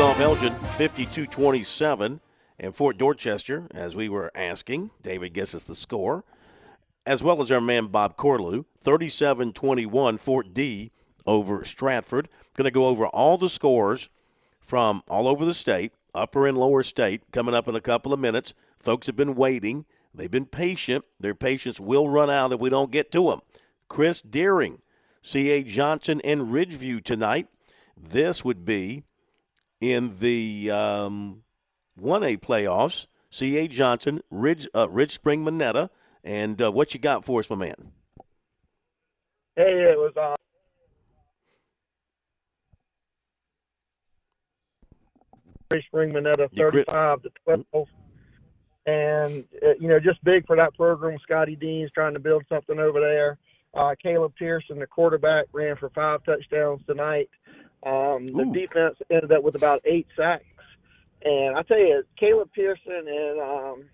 Elgin 0.00 0.54
52 0.78 1.26
27. 1.26 2.20
And 2.58 2.74
Fort 2.74 2.96
Dorchester, 2.96 3.66
as 3.72 3.94
we 3.94 4.08
were 4.08 4.30
asking, 4.34 4.92
David 5.02 5.34
guesses 5.34 5.64
the 5.64 5.74
score, 5.74 6.24
as 7.04 7.22
well 7.22 7.42
as 7.42 7.50
our 7.50 7.60
man 7.60 7.88
Bob 7.88 8.16
Corlew, 8.16 8.64
37 8.80 9.52
21 9.52 10.16
Fort 10.16 10.54
D 10.54 10.90
over 11.26 11.66
Stratford. 11.66 12.30
Going 12.54 12.64
to 12.64 12.70
go 12.70 12.86
over 12.86 13.08
all 13.08 13.36
the 13.36 13.50
scores 13.50 14.08
from 14.58 15.02
all 15.06 15.28
over 15.28 15.44
the 15.44 15.52
state, 15.52 15.92
upper 16.14 16.46
and 16.46 16.56
lower 16.56 16.82
state, 16.82 17.30
coming 17.30 17.54
up 17.54 17.68
in 17.68 17.76
a 17.76 17.80
couple 17.80 18.14
of 18.14 18.18
minutes. 18.18 18.54
Folks 18.78 19.06
have 19.06 19.16
been 19.16 19.34
waiting. 19.34 19.84
They've 20.14 20.30
been 20.30 20.46
patient. 20.46 21.04
Their 21.20 21.34
patience 21.34 21.78
will 21.78 22.08
run 22.08 22.30
out 22.30 22.52
if 22.52 22.60
we 22.60 22.70
don't 22.70 22.90
get 22.90 23.12
to 23.12 23.28
them. 23.28 23.40
Chris 23.88 24.22
Deering, 24.22 24.80
C.A. 25.20 25.62
Johnson, 25.62 26.22
and 26.24 26.48
Ridgeview 26.52 27.04
tonight. 27.04 27.48
This 27.94 28.42
would 28.46 28.64
be 28.64 29.04
in 29.80 30.18
the 30.18 30.70
um, 30.70 31.42
1A 32.00 32.38
playoffs. 32.40 33.06
C.A. 33.30 33.68
Johnson, 33.68 34.20
Ridge, 34.30 34.68
uh, 34.74 34.88
Ridge 34.90 35.12
Spring. 35.12 35.46
And 36.22 36.60
uh, 36.60 36.72
what 36.72 36.92
you 36.92 37.00
got 37.00 37.24
for 37.24 37.40
us, 37.40 37.48
my 37.48 37.56
man? 37.56 37.92
Hey, 39.56 39.92
it 39.92 39.98
was 39.98 40.12
uh, 40.16 40.34
Ridge 45.70 45.86
Spring 45.86 46.12
Monetta 46.12 46.48
35 46.56 47.22
to 47.22 47.30
12. 47.44 47.88
And, 48.86 49.44
uh, 49.62 49.74
you 49.78 49.88
know, 49.88 50.00
just 50.00 50.22
big 50.24 50.46
for 50.46 50.56
that 50.56 50.74
program. 50.74 51.18
Scotty 51.22 51.54
Dean's 51.54 51.92
trying 51.92 52.14
to 52.14 52.20
build 52.20 52.44
something 52.48 52.78
over 52.78 53.00
there. 53.00 53.38
Uh, 53.72 53.94
Caleb 54.02 54.32
Pearson, 54.36 54.80
the 54.80 54.86
quarterback, 54.86 55.46
ran 55.52 55.76
for 55.76 55.90
five 55.90 56.24
touchdowns 56.24 56.80
tonight. 56.86 57.28
Um, 57.82 58.26
the 58.26 58.44
defense 58.52 58.96
ended 59.10 59.32
up 59.32 59.42
with 59.42 59.54
about 59.54 59.80
eight 59.84 60.06
sacks. 60.16 60.44
And 61.22 61.56
I 61.56 61.62
tell 61.62 61.78
you, 61.78 62.02
Caleb 62.18 62.50
Pearson 62.52 63.06
and 63.06 63.40
um, 63.40 63.84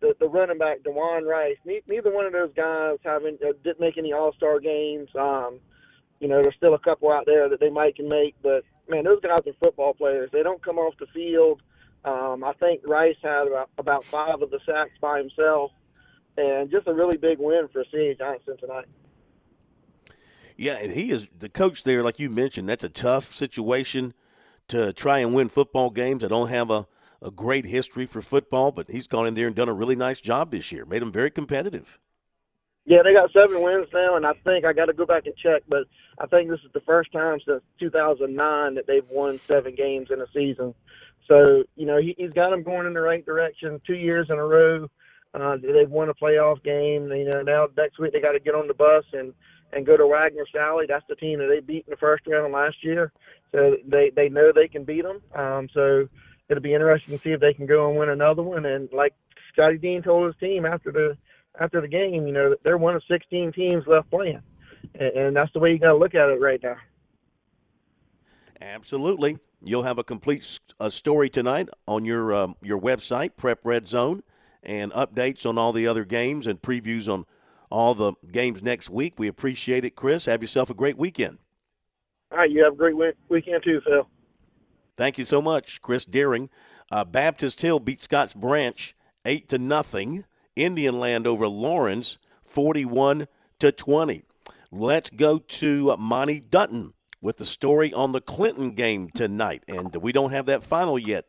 the, 0.00 0.14
the 0.20 0.28
running 0.28 0.58
back, 0.58 0.82
Dewan 0.82 1.24
Rice, 1.24 1.56
neither 1.64 2.12
one 2.12 2.26
of 2.26 2.32
those 2.32 2.52
guys 2.54 2.98
haven't 3.04 3.42
uh, 3.42 3.52
didn't 3.62 3.80
make 3.80 3.98
any 3.98 4.12
All 4.12 4.32
Star 4.34 4.60
games. 4.60 5.08
Um, 5.18 5.60
you 6.20 6.28
know, 6.28 6.42
there's 6.42 6.56
still 6.56 6.74
a 6.74 6.78
couple 6.78 7.12
out 7.12 7.26
there 7.26 7.48
that 7.48 7.60
they 7.60 7.70
might 7.70 7.96
can 7.96 8.08
make, 8.08 8.34
but 8.42 8.64
man, 8.88 9.04
those 9.04 9.20
guys 9.20 9.38
are 9.46 9.52
football 9.62 9.94
players. 9.94 10.30
They 10.32 10.42
don't 10.42 10.62
come 10.62 10.78
off 10.78 10.94
the 10.98 11.06
field. 11.14 11.62
Um, 12.04 12.42
I 12.44 12.52
think 12.54 12.80
Rice 12.86 13.16
had 13.22 13.48
about, 13.48 13.70
about 13.78 14.04
five 14.04 14.40
of 14.40 14.50
the 14.50 14.60
sacks 14.64 14.92
by 15.00 15.18
himself, 15.18 15.72
and 16.36 16.70
just 16.70 16.86
a 16.86 16.94
really 16.94 17.16
big 17.16 17.38
win 17.38 17.68
for 17.72 17.84
C.A. 17.92 18.14
Johnson 18.14 18.56
tonight. 18.58 18.86
Yeah, 20.58 20.74
and 20.74 20.90
he 20.90 21.12
is 21.12 21.28
the 21.38 21.48
coach 21.48 21.84
there, 21.84 22.02
like 22.02 22.18
you 22.18 22.28
mentioned. 22.28 22.68
That's 22.68 22.82
a 22.82 22.88
tough 22.88 23.34
situation 23.34 24.12
to 24.66 24.92
try 24.92 25.20
and 25.20 25.32
win 25.32 25.48
football 25.48 25.90
games. 25.90 26.24
I 26.24 26.28
don't 26.28 26.48
have 26.48 26.68
a, 26.68 26.88
a 27.22 27.30
great 27.30 27.64
history 27.64 28.06
for 28.06 28.20
football, 28.20 28.72
but 28.72 28.90
he's 28.90 29.06
gone 29.06 29.28
in 29.28 29.34
there 29.34 29.46
and 29.46 29.54
done 29.54 29.68
a 29.68 29.72
really 29.72 29.94
nice 29.94 30.18
job 30.20 30.50
this 30.50 30.72
year. 30.72 30.84
Made 30.84 31.00
them 31.00 31.12
very 31.12 31.30
competitive. 31.30 32.00
Yeah, 32.86 33.02
they 33.04 33.12
got 33.12 33.30
seven 33.32 33.62
wins 33.62 33.86
now, 33.94 34.16
and 34.16 34.26
I 34.26 34.32
think 34.44 34.64
I 34.64 34.72
got 34.72 34.86
to 34.86 34.94
go 34.94 35.06
back 35.06 35.26
and 35.26 35.36
check, 35.36 35.62
but 35.68 35.84
I 36.18 36.26
think 36.26 36.50
this 36.50 36.60
is 36.64 36.72
the 36.74 36.80
first 36.80 37.12
time 37.12 37.38
since 37.46 37.62
2009 37.78 38.74
that 38.74 38.86
they've 38.88 39.06
won 39.08 39.38
seven 39.38 39.76
games 39.76 40.08
in 40.10 40.20
a 40.20 40.26
season. 40.34 40.74
So 41.28 41.64
you 41.76 41.86
know 41.86 41.98
he, 41.98 42.14
he's 42.18 42.32
got 42.32 42.50
them 42.50 42.64
going 42.64 42.86
in 42.86 42.94
the 42.94 43.00
right 43.00 43.24
direction. 43.24 43.80
Two 43.86 43.94
years 43.94 44.26
in 44.30 44.38
a 44.38 44.44
row, 44.44 44.88
uh, 45.34 45.56
they've 45.62 45.90
won 45.90 46.08
a 46.08 46.14
playoff 46.14 46.64
game. 46.64 47.12
You 47.12 47.30
know 47.30 47.42
now 47.42 47.68
next 47.76 47.98
week 47.98 48.12
they 48.12 48.20
got 48.20 48.32
to 48.32 48.40
get 48.40 48.54
on 48.54 48.66
the 48.66 48.74
bus 48.74 49.04
and 49.12 49.34
and 49.72 49.86
go 49.86 49.96
to 49.96 50.04
Wagener 50.04 50.44
Salley. 50.54 50.88
That's 50.88 51.06
the 51.08 51.16
team 51.16 51.38
that 51.40 51.48
they 51.48 51.60
beat 51.60 51.84
in 51.86 51.90
the 51.90 51.96
first 51.96 52.26
round 52.26 52.52
last 52.52 52.82
year. 52.82 53.12
So 53.52 53.76
they 53.86 54.10
they 54.14 54.28
know 54.28 54.52
they 54.52 54.68
can 54.68 54.84
beat 54.84 55.04
them. 55.04 55.20
Um, 55.34 55.68
so 55.72 56.08
it'll 56.48 56.62
be 56.62 56.74
interesting 56.74 57.16
to 57.16 57.22
see 57.22 57.30
if 57.30 57.40
they 57.40 57.54
can 57.54 57.66
go 57.66 57.88
and 57.88 57.98
win 57.98 58.08
another 58.08 58.42
one. 58.42 58.66
And 58.66 58.88
like 58.92 59.14
Scotty 59.52 59.78
Dean 59.78 60.02
told 60.02 60.26
his 60.26 60.36
team 60.40 60.64
after 60.64 60.92
the 60.92 61.16
after 61.60 61.80
the 61.80 61.88
game, 61.88 62.26
you 62.26 62.32
know, 62.32 62.54
they're 62.62 62.78
one 62.78 62.94
of 62.94 63.02
16 63.10 63.52
teams 63.52 63.84
left 63.86 64.10
playing, 64.10 64.42
and, 64.94 65.16
and 65.16 65.36
that's 65.36 65.52
the 65.52 65.58
way 65.58 65.72
you 65.72 65.78
got 65.78 65.88
to 65.88 65.96
look 65.96 66.14
at 66.14 66.28
it 66.28 66.40
right 66.40 66.62
now. 66.62 66.76
Absolutely, 68.60 69.38
you'll 69.62 69.82
have 69.82 69.98
a 69.98 70.04
complete 70.04 70.58
uh, 70.78 70.90
story 70.90 71.28
tonight 71.28 71.68
on 71.86 72.04
your 72.04 72.32
um, 72.32 72.56
your 72.62 72.80
website, 72.80 73.36
Prep 73.36 73.60
Red 73.64 73.86
Zone, 73.86 74.22
and 74.62 74.92
updates 74.92 75.46
on 75.46 75.58
all 75.58 75.72
the 75.72 75.86
other 75.86 76.04
games 76.04 76.46
and 76.46 76.60
previews 76.60 77.12
on 77.12 77.24
all 77.70 77.94
the 77.94 78.12
games 78.30 78.62
next 78.62 78.90
week. 78.90 79.14
We 79.18 79.28
appreciate 79.28 79.84
it, 79.84 79.96
Chris. 79.96 80.26
Have 80.26 80.42
yourself 80.42 80.70
a 80.70 80.74
great 80.74 80.98
weekend. 80.98 81.38
All 82.30 82.38
right, 82.38 82.50
you 82.50 82.62
have 82.64 82.74
a 82.74 82.76
great 82.76 82.94
weekend 83.28 83.62
too, 83.64 83.80
Phil. 83.84 84.08
Thank 84.96 85.18
you 85.18 85.24
so 85.24 85.40
much, 85.40 85.80
Chris 85.80 86.04
Deering. 86.04 86.50
Uh, 86.90 87.04
Baptist 87.04 87.60
Hill 87.60 87.78
beat 87.78 88.00
Scotts 88.00 88.34
Branch 88.34 88.94
eight 89.24 89.48
to 89.50 89.58
nothing. 89.58 90.24
Indian 90.56 90.98
Land 90.98 91.26
over 91.26 91.46
Laurens, 91.46 92.18
41 92.42 93.28
to 93.60 93.70
20. 93.70 94.22
Let's 94.72 95.10
go 95.10 95.38
to 95.38 95.96
Monte 95.96 96.40
Dutton 96.40 96.94
with 97.20 97.36
the 97.36 97.46
story 97.46 97.92
on 97.92 98.12
the 98.12 98.20
Clinton 98.20 98.72
game 98.72 99.10
tonight. 99.14 99.62
And 99.68 99.94
we 99.96 100.12
don't 100.12 100.32
have 100.32 100.46
that 100.46 100.64
final 100.64 100.98
yet. 100.98 101.26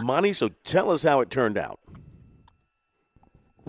Monty, 0.00 0.32
so 0.32 0.48
tell 0.64 0.90
us 0.90 1.02
how 1.02 1.20
it 1.20 1.30
turned 1.30 1.56
out. 1.56 1.80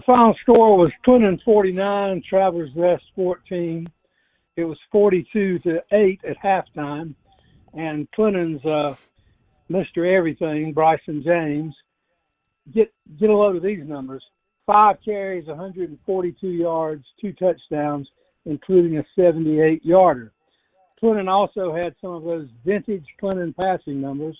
Final 0.06 0.36
score 0.41 0.78
was 0.78 0.89
Clinton 1.04 1.39
49, 1.45 2.24
Travelers 2.28 2.72
Rest 2.76 3.04
14. 3.16 3.88
It 4.56 4.66
was 4.66 4.78
42 4.91 5.60
to 5.60 5.84
8 5.91 6.22
at 6.28 6.38
halftime. 6.38 7.16
And 7.74 8.10
Clinton's 8.12 8.64
uh, 8.66 8.95
Mr. 9.72 10.16
Everything, 10.16 10.74
Bryson 10.74 11.24
James, 11.24 11.76
get 12.72 12.93
get 13.20 13.30
a 13.30 13.36
load 13.36 13.56
of 13.56 13.64
these 13.64 13.84
numbers 13.86 14.24
five 14.66 14.97
carries, 15.04 15.47
142 15.47 16.47
yards, 16.47 17.06
two 17.20 17.34
touchdowns, 17.34 18.08
including 18.45 18.97
a 18.97 19.06
78 19.16 19.84
yarder. 19.86 20.32
Clinton 20.99 21.28
also 21.28 21.74
had 21.74 21.95
some 22.01 22.12
of 22.12 22.24
those 22.24 22.47
vintage 22.66 23.06
Clinton 23.20 23.54
passing 23.60 23.99
numbers. 23.99 24.38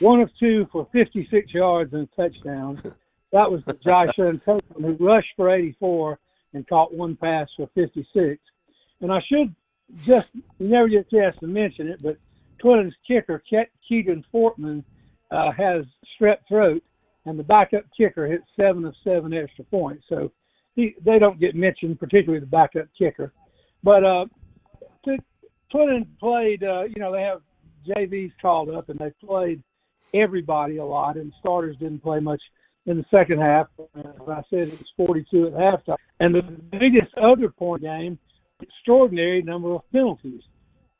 One 0.00 0.20
of 0.20 0.30
two 0.38 0.68
for 0.70 0.86
56 0.92 1.52
yards 1.52 1.92
and 1.92 2.08
a 2.12 2.22
touchdown. 2.22 2.80
That 3.32 3.50
was 3.50 3.62
Joshua 3.84 4.38
Copeland, 4.44 4.98
who 4.98 5.04
rushed 5.04 5.32
for 5.36 5.50
84 5.50 6.18
and 6.54 6.66
caught 6.66 6.94
one 6.94 7.16
pass 7.16 7.48
for 7.56 7.68
56. 7.74 8.40
And 9.00 9.12
I 9.12 9.20
should 9.28 9.54
just, 10.04 10.28
never 10.58 10.88
get 10.88 11.06
a 11.06 11.16
chance 11.16 11.36
to 11.40 11.46
mention 11.46 11.88
it, 11.88 12.02
but 12.02 12.16
Clinton's 12.60 12.96
kicker, 13.06 13.42
Keegan 13.88 14.24
Fortman, 14.32 14.82
uh, 15.30 15.52
has 15.52 15.84
strep 16.18 16.38
throat 16.48 16.82
and 17.26 17.38
the 17.38 17.44
backup 17.44 17.84
kicker 17.96 18.26
hit 18.26 18.42
seven 18.56 18.84
of 18.86 18.94
seven 19.04 19.34
extra 19.34 19.64
points. 19.64 20.04
So 20.08 20.32
he, 20.74 20.94
they 21.04 21.18
don't 21.18 21.38
get 21.38 21.54
mentioned, 21.54 22.00
particularly 22.00 22.40
the 22.40 22.46
backup 22.46 22.88
kicker. 22.98 23.32
But 23.82 24.04
uh, 24.04 24.24
played, 25.70 26.64
uh, 26.64 26.84
you 26.84 26.96
know, 26.96 27.12
they 27.12 27.22
have 27.22 27.42
JVs 27.86 28.32
called 28.40 28.70
up 28.70 28.88
and 28.88 28.98
they 28.98 29.10
played 29.24 29.62
everybody 30.14 30.78
a 30.78 30.84
lot, 30.84 31.16
and 31.16 31.32
starters 31.38 31.76
didn't 31.76 32.02
play 32.02 32.20
much 32.20 32.40
in 32.88 32.96
the 32.96 33.04
second 33.10 33.38
half. 33.38 33.68
As 33.96 34.28
I 34.28 34.42
said, 34.50 34.68
it 34.68 34.78
was 34.78 35.06
42 35.06 35.48
at 35.48 35.52
halftime. 35.52 35.96
And 36.20 36.34
the 36.34 36.42
biggest 36.42 37.14
other 37.16 37.50
point 37.50 37.82
game, 37.82 38.18
extraordinary 38.60 39.42
number 39.42 39.74
of 39.74 39.82
penalties. 39.92 40.40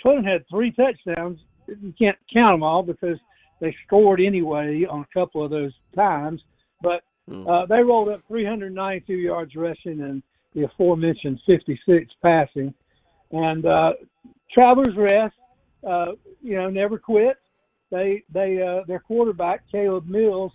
Clinton 0.00 0.24
had 0.24 0.44
three 0.48 0.70
touchdowns. 0.72 1.40
You 1.66 1.94
can't 1.98 2.16
count 2.32 2.54
them 2.54 2.62
all 2.62 2.82
because 2.82 3.18
they 3.60 3.74
scored 3.86 4.20
anyway 4.20 4.84
on 4.88 5.00
a 5.00 5.18
couple 5.18 5.42
of 5.42 5.50
those 5.50 5.72
times, 5.96 6.40
but 6.82 7.02
hmm. 7.26 7.48
uh, 7.48 7.66
they 7.66 7.82
rolled 7.82 8.10
up 8.10 8.20
392 8.28 9.14
yards 9.14 9.56
rushing 9.56 10.00
and 10.02 10.22
the 10.54 10.64
aforementioned 10.64 11.40
56 11.46 12.12
passing. 12.22 12.72
And 13.32 13.66
uh, 13.66 13.94
Travelers 14.52 14.96
Rest, 14.96 15.34
uh, 15.86 16.12
you 16.42 16.54
know, 16.54 16.70
never 16.70 16.98
quit. 16.98 17.36
They 17.90 18.22
they 18.32 18.60
uh, 18.62 18.84
their 18.86 19.00
quarterback 19.00 19.62
Caleb 19.72 20.06
Mills 20.08 20.52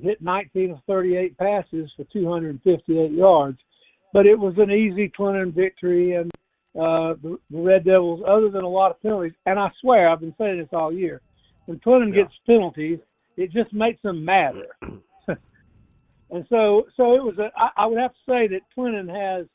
hit 0.00 0.22
19 0.22 0.72
of 0.72 0.78
38 0.86 1.36
passes 1.36 1.90
for 1.96 2.04
258 2.12 3.10
yards, 3.10 3.58
but 4.12 4.26
it 4.26 4.38
was 4.38 4.54
an 4.58 4.70
easy 4.70 5.08
Clinton 5.08 5.52
victory 5.52 6.14
and. 6.14 6.30
Uh, 6.74 7.12
the, 7.22 7.38
the 7.50 7.60
Red 7.60 7.84
Devils, 7.84 8.22
other 8.26 8.48
than 8.48 8.64
a 8.64 8.68
lot 8.68 8.90
of 8.90 9.02
penalties, 9.02 9.34
and 9.44 9.58
I 9.58 9.70
swear 9.82 10.08
I've 10.08 10.20
been 10.20 10.34
saying 10.38 10.56
this 10.56 10.70
all 10.72 10.90
year, 10.90 11.20
when 11.66 11.78
Clinton 11.80 12.08
yeah. 12.08 12.22
gets 12.22 12.32
penalties, 12.46 12.98
it 13.36 13.50
just 13.52 13.72
makes 13.72 14.00
them 14.02 14.24
madder. 14.24 14.68
and 15.28 16.46
so, 16.48 16.86
so 16.96 17.14
it 17.14 17.22
was. 17.22 17.38
A, 17.38 17.50
I, 17.56 17.70
I 17.76 17.86
would 17.86 17.98
have 17.98 18.12
to 18.12 18.20
say 18.26 18.48
that 18.48 18.60
Clinton 18.74 19.08
has 19.08 19.46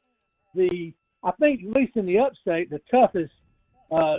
the, 0.55 0.93
I 1.23 1.31
think 1.39 1.61
at 1.63 1.75
least 1.75 1.95
in 1.95 2.05
the 2.05 2.19
upstate, 2.19 2.69
the 2.69 2.81
toughest 2.89 3.33
uh, 3.91 4.17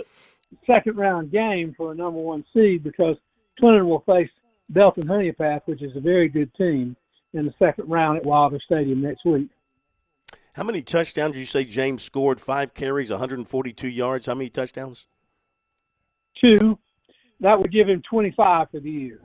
second 0.65 0.97
round 0.97 1.31
game 1.31 1.73
for 1.75 1.91
a 1.91 1.95
number 1.95 2.19
one 2.19 2.43
seed 2.53 2.83
because 2.83 3.17
Clinton 3.59 3.87
will 3.87 4.01
face 4.01 4.29
Belton 4.69 5.07
Honea 5.07 5.37
Path, 5.37 5.63
which 5.65 5.81
is 5.81 5.95
a 5.95 5.99
very 5.99 6.29
good 6.29 6.53
team, 6.55 6.95
in 7.33 7.45
the 7.45 7.53
second 7.59 7.89
round 7.89 8.17
at 8.17 8.25
Wilder 8.25 8.59
Stadium 8.65 9.01
next 9.01 9.25
week. 9.25 9.49
How 10.53 10.63
many 10.63 10.81
touchdowns 10.81 11.33
did 11.33 11.39
you 11.39 11.45
say 11.45 11.63
James 11.63 12.03
scored? 12.03 12.41
Five 12.41 12.73
carries, 12.73 13.09
142 13.09 13.87
yards. 13.87 14.25
How 14.25 14.35
many 14.35 14.49
touchdowns? 14.49 15.05
Two 16.41 16.77
that 17.39 17.59
would 17.59 17.71
give 17.71 17.87
him 17.87 18.01
25 18.09 18.71
for 18.71 18.79
the 18.79 18.89
year. 18.89 19.21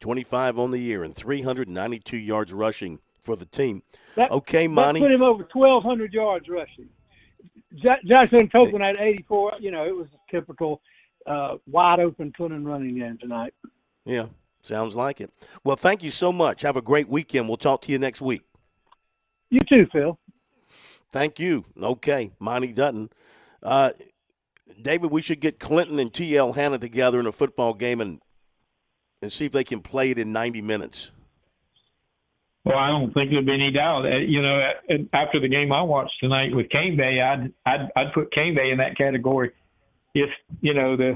25 0.00 0.58
on 0.58 0.70
the 0.72 0.78
year 0.78 1.04
and 1.04 1.14
392 1.14 2.16
yards 2.16 2.52
rushing 2.52 2.98
for 3.22 3.36
the 3.36 3.46
team. 3.46 3.82
That, 4.16 4.30
okay, 4.32 4.66
Monte. 4.66 5.00
That 5.00 5.06
put 5.06 5.14
him 5.14 5.22
over 5.22 5.46
1,200 5.52 6.12
yards 6.12 6.48
rushing. 6.48 6.88
J- 7.76 8.00
Jackson 8.04 8.48
Copeland 8.48 8.84
had 8.84 8.96
84. 8.96 9.52
You 9.60 9.70
know, 9.70 9.86
it 9.86 9.94
was 9.94 10.08
a 10.12 10.36
typical 10.36 10.80
uh, 11.26 11.56
wide 11.70 12.00
open 12.00 12.32
Clinton 12.32 12.64
running 12.64 12.98
game 12.98 13.18
tonight. 13.18 13.54
Yeah, 14.04 14.26
sounds 14.62 14.96
like 14.96 15.20
it. 15.20 15.30
Well, 15.64 15.76
thank 15.76 16.02
you 16.02 16.10
so 16.10 16.32
much. 16.32 16.62
Have 16.62 16.76
a 16.76 16.82
great 16.82 17.08
weekend. 17.08 17.48
We'll 17.48 17.56
talk 17.56 17.82
to 17.82 17.92
you 17.92 17.98
next 17.98 18.20
week. 18.20 18.42
You 19.50 19.60
too, 19.68 19.86
Phil. 19.92 20.18
Thank 21.10 21.38
you. 21.38 21.64
Okay, 21.80 22.32
Monte 22.38 22.72
Dutton. 22.72 23.10
Uh, 23.62 23.90
David, 24.80 25.10
we 25.10 25.22
should 25.22 25.40
get 25.40 25.60
Clinton 25.60 25.98
and 25.98 26.12
T.L. 26.12 26.54
Hanna 26.54 26.78
together 26.78 27.20
in 27.20 27.26
a 27.26 27.32
football 27.32 27.74
game 27.74 28.00
and 28.00 28.20
and 29.20 29.32
see 29.32 29.44
if 29.44 29.52
they 29.52 29.62
can 29.62 29.80
play 29.80 30.10
it 30.10 30.18
in 30.18 30.32
90 30.32 30.62
minutes. 30.62 31.12
Well, 32.64 32.76
I 32.76 32.88
don't 32.88 33.12
think 33.12 33.30
there'd 33.30 33.46
be 33.46 33.54
any 33.54 33.72
doubt. 33.72 34.04
Uh, 34.04 34.18
you 34.18 34.40
know, 34.40 34.60
after 35.12 35.40
the 35.40 35.48
game 35.48 35.72
I 35.72 35.82
watched 35.82 36.14
tonight 36.20 36.54
with 36.54 36.68
Cane 36.70 36.96
Bay, 36.96 37.20
I'd 37.20 37.52
I'd, 37.66 37.88
I'd 37.96 38.12
put 38.14 38.32
Cane 38.32 38.54
Bay 38.54 38.70
in 38.70 38.78
that 38.78 38.96
category. 38.96 39.50
If 40.14 40.30
you 40.60 40.74
know 40.74 40.96
the, 40.96 41.14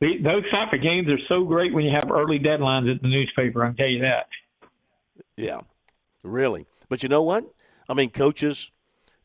the 0.00 0.18
those 0.22 0.48
type 0.50 0.72
of 0.72 0.82
games 0.82 1.08
are 1.08 1.18
so 1.28 1.44
great 1.44 1.72
when 1.72 1.84
you 1.84 1.92
have 1.92 2.10
early 2.10 2.38
deadlines 2.38 2.92
at 2.94 3.02
the 3.02 3.08
newspaper. 3.08 3.64
I 3.64 3.68
can 3.68 3.76
tell 3.76 3.88
you 3.88 4.00
that. 4.00 4.26
Yeah, 5.36 5.60
really. 6.22 6.66
But 6.88 7.02
you 7.02 7.08
know 7.08 7.22
what? 7.22 7.44
I 7.88 7.94
mean, 7.94 8.10
coaches 8.10 8.70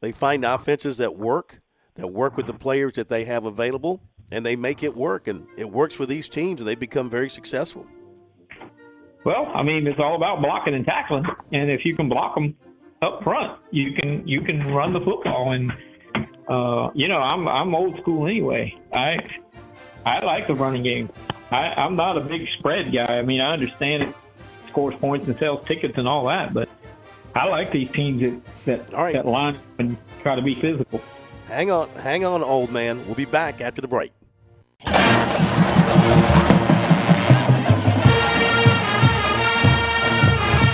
they 0.02 0.12
find 0.12 0.44
offenses 0.44 0.98
that 0.98 1.16
work 1.16 1.62
that 1.96 2.08
work 2.08 2.36
with 2.36 2.48
the 2.48 2.54
players 2.54 2.94
that 2.94 3.10
they 3.10 3.26
have 3.26 3.46
available, 3.46 4.02
and 4.32 4.46
they 4.46 4.56
make 4.56 4.84
it 4.84 4.98
work. 4.98 5.28
And 5.28 5.48
it 5.58 5.72
works 5.72 5.96
for 5.96 6.06
these 6.06 6.28
teams, 6.28 6.60
and 6.60 6.68
they 6.68 6.76
become 6.76 7.10
very 7.10 7.30
successful. 7.30 7.86
Well, 9.26 9.48
I 9.56 9.64
mean, 9.64 9.88
it's 9.88 10.00
all 10.00 10.16
about 10.16 10.42
blocking 10.42 10.74
and 10.74 10.86
tackling, 10.86 11.24
and 11.52 11.70
if 11.70 11.86
you 11.86 11.96
can 11.96 12.10
block 12.10 12.36
them 12.36 12.56
up 13.02 13.24
front, 13.24 13.60
you 13.72 13.94
can 13.94 14.28
you 14.28 14.42
can 14.42 14.60
run 14.74 14.92
the 14.94 15.00
football. 15.00 15.54
And 15.54 15.72
uh, 16.50 16.92
you 16.94 17.08
know, 17.08 17.20
I'm 17.20 17.48
I'm 17.48 17.76
old 17.76 17.98
school 18.02 18.28
anyway. 18.28 18.74
I 18.94 19.16
I 20.06 20.24
like 20.26 20.48
the 20.48 20.56
running 20.56 20.84
game. 20.84 21.10
I, 21.52 21.74
I'm 21.76 21.96
not 21.96 22.18
a 22.18 22.22
big 22.22 22.48
spread 22.58 22.92
guy. 22.92 23.18
I 23.18 23.22
mean, 23.22 23.42
I 23.42 23.54
understand 23.54 24.04
it 24.04 24.16
scores 24.70 24.96
points 24.96 25.28
and 25.28 25.38
sells 25.38 25.66
tickets 25.68 25.98
and 25.98 26.08
all 26.08 26.26
that, 26.26 26.54
but 26.54 26.68
I 27.36 27.46
like 27.46 27.72
these 27.72 27.92
teams 27.92 28.22
that 28.22 28.66
that, 28.66 28.94
right. 28.94 29.14
that 29.14 29.26
line 29.26 29.60
and 29.78 29.98
try 30.22 30.36
to 30.36 30.42
be 30.42 30.56
physical. 30.56 31.02
Hang 31.48 31.72
on, 31.72 31.90
hang 31.90 32.26
on, 32.26 32.44
old 32.44 32.72
man. 32.72 33.06
We'll 33.06 33.16
be 33.16 33.26
back 33.26 33.62
after 33.62 33.82
the 33.82 33.88
break. 33.88 34.12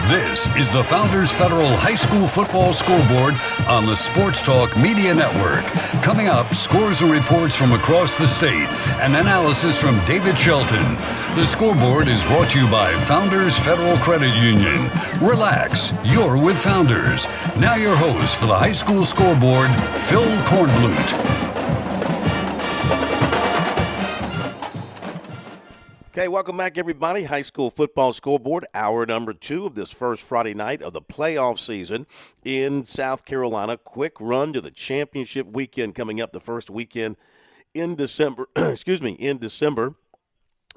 This 0.09 0.47
is 0.55 0.71
the 0.71 0.83
Founders 0.83 1.31
Federal 1.31 1.69
High 1.69 1.93
School 1.93 2.25
Football 2.25 2.73
Scoreboard 2.73 3.35
on 3.67 3.85
the 3.85 3.95
Sports 3.95 4.41
Talk 4.41 4.75
Media 4.75 5.13
Network. 5.13 5.63
Coming 6.01 6.25
up, 6.25 6.51
scores 6.51 7.03
and 7.03 7.11
reports 7.11 7.55
from 7.55 7.73
across 7.73 8.17
the 8.17 8.25
state 8.25 8.67
and 9.01 9.15
analysis 9.15 9.79
from 9.79 10.03
David 10.05 10.35
Shelton. 10.35 10.95
The 11.35 11.45
scoreboard 11.45 12.07
is 12.07 12.23
brought 12.23 12.49
to 12.49 12.59
you 12.59 12.67
by 12.71 12.91
Founders 13.01 13.59
Federal 13.59 13.97
Credit 13.97 14.35
Union. 14.35 14.89
Relax, 15.21 15.93
you're 16.03 16.43
with 16.43 16.57
Founders. 16.57 17.27
Now, 17.55 17.75
your 17.75 17.95
host 17.95 18.37
for 18.37 18.47
the 18.47 18.57
High 18.57 18.71
School 18.71 19.05
Scoreboard, 19.05 19.69
Phil 19.95 20.25
Kornblut. 20.47 21.48
Okay, 26.19 26.27
welcome 26.27 26.57
back, 26.57 26.77
everybody. 26.77 27.23
High 27.23 27.43
school 27.43 27.71
football 27.71 28.11
scoreboard, 28.11 28.65
hour 28.73 29.05
number 29.05 29.31
two 29.31 29.65
of 29.65 29.75
this 29.75 29.93
first 29.93 30.21
Friday 30.21 30.53
night 30.53 30.81
of 30.81 30.91
the 30.91 31.01
playoff 31.01 31.59
season 31.59 32.07
in 32.43 32.83
South 32.83 33.23
Carolina. 33.23 33.77
Quick 33.77 34.19
run 34.19 34.51
to 34.51 34.59
the 34.59 34.69
championship 34.69 35.47
weekend 35.47 35.95
coming 35.95 36.19
up, 36.19 36.33
the 36.33 36.41
first 36.41 36.69
weekend 36.69 37.15
in 37.73 37.95
December. 37.95 38.49
excuse 38.57 39.01
me, 39.01 39.13
in 39.13 39.37
December 39.37 39.95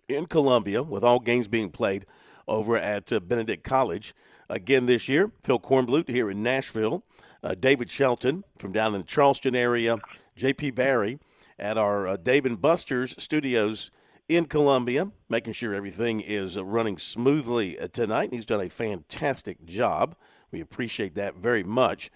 in 0.09 0.27
Columbia, 0.27 0.81
with 0.81 1.03
all 1.03 1.19
games 1.19 1.49
being 1.49 1.73
played 1.73 2.07
over 2.47 2.77
at 2.77 3.13
uh, 3.13 3.19
Benedict 3.19 3.65
College. 3.65 4.15
Again 4.49 4.87
this 4.87 5.09
year, 5.09 5.33
Phil 5.43 5.59
Kornblut 5.59 6.09
here 6.09 6.31
in 6.31 6.45
Nashville, 6.45 7.03
uh, 7.43 7.57
David 7.57 7.91
Shelton 7.91 8.45
from 8.59 8.71
down 8.71 8.95
in 8.95 9.01
the 9.01 9.07
Charleston 9.09 9.57
area, 9.57 9.99
J.P. 10.37 10.71
Barry 10.71 11.19
at 11.59 11.77
our 11.77 12.07
uh, 12.07 12.17
Dave 12.17 12.47
and 12.47 12.63
Buster's 12.63 13.21
studios 13.21 13.91
in 14.37 14.47
Columbia, 14.47 15.11
making 15.29 15.53
sure 15.53 15.75
everything 15.75 16.21
is 16.21 16.57
uh, 16.57 16.65
running 16.65 16.99
smoothly 16.99 17.79
uh, 17.79 17.89
tonight. 17.89 18.33
He's 18.33 18.47
done 18.47 18.61
a 18.61 18.71
fantastic 18.71 19.65
job. 19.65 20.15
We 20.51 20.61
appreciate 20.61 21.15
that 21.17 21.37
very 21.37 21.63
much. 21.63 22.11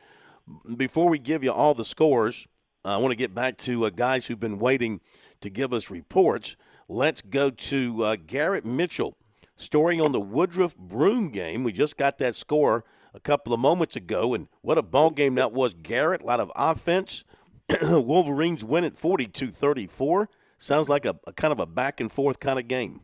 Before 0.77 1.09
we 1.09 1.19
give 1.19 1.43
you 1.43 1.53
all 1.53 1.75
the 1.75 1.85
scores, 1.85 2.47
I 2.85 2.97
want 2.99 3.13
to 3.13 3.17
get 3.17 3.35
back 3.35 3.59
to 3.59 3.87
uh, 3.87 3.91
guys 3.91 4.27
who've 4.27 4.41
been 4.41 4.59
waiting 4.59 5.01
to 5.41 5.51
give 5.51 5.73
us 5.73 5.91
reports. 5.91 6.57
Let's 6.89 7.23
go 7.23 7.51
to 7.51 8.05
uh, 8.05 8.17
Garrett 8.25 8.65
Mitchell, 8.65 9.17
storing 9.57 10.01
on 10.01 10.13
the 10.13 10.21
Woodruff 10.21 10.77
Broome 10.77 11.31
game. 11.31 11.65
We 11.65 11.73
just 11.73 11.97
got 11.97 12.19
that 12.19 12.35
score 12.35 12.85
a 13.13 13.21
couple 13.21 13.53
of 13.53 13.61
moments 13.61 13.97
ago, 13.97 14.35
and 14.35 14.49
what 14.63 14.79
a 14.79 14.83
ball 14.83 15.11
game 15.11 15.35
that 15.35 15.53
was, 15.53 15.75
Garrett. 15.75 16.23
A 16.23 16.27
lot 16.27 16.41
of 16.41 16.53
offense. 16.55 17.25
Wolverines 17.83 18.65
win 18.65 18.85
at 18.85 18.97
42 18.97 19.49
34. 19.49 20.29
Sounds 20.59 20.89
like 20.89 21.05
a, 21.05 21.17
a 21.27 21.33
kind 21.33 21.53
of 21.53 21.61
a 21.61 21.67
back 21.67 22.01
and 22.01 22.11
forth 22.11 22.41
kind 22.41 22.59
of 22.59 22.67
game. 22.67 23.03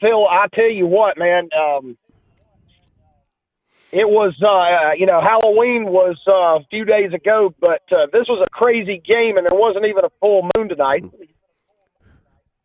Phil, 0.00 0.26
I 0.28 0.46
tell 0.54 0.70
you 0.70 0.86
what, 0.86 1.16
man. 1.18 1.48
Um, 1.56 1.96
it 3.92 4.08
was, 4.08 4.34
uh, 4.42 4.92
you 4.96 5.06
know, 5.06 5.20
Halloween 5.20 5.84
was 5.86 6.16
uh, 6.26 6.62
a 6.62 6.64
few 6.70 6.84
days 6.84 7.12
ago, 7.12 7.54
but 7.60 7.82
uh, 7.90 8.06
this 8.12 8.26
was 8.28 8.44
a 8.46 8.50
crazy 8.50 9.02
game, 9.04 9.36
and 9.36 9.46
there 9.48 9.58
wasn't 9.58 9.84
even 9.86 10.04
a 10.04 10.10
full 10.20 10.48
moon 10.56 10.68
tonight. 10.68 11.04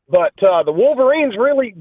But 0.08 0.34
uh, 0.44 0.64
the 0.64 0.72
Wolverines 0.72 1.36
really. 1.38 1.76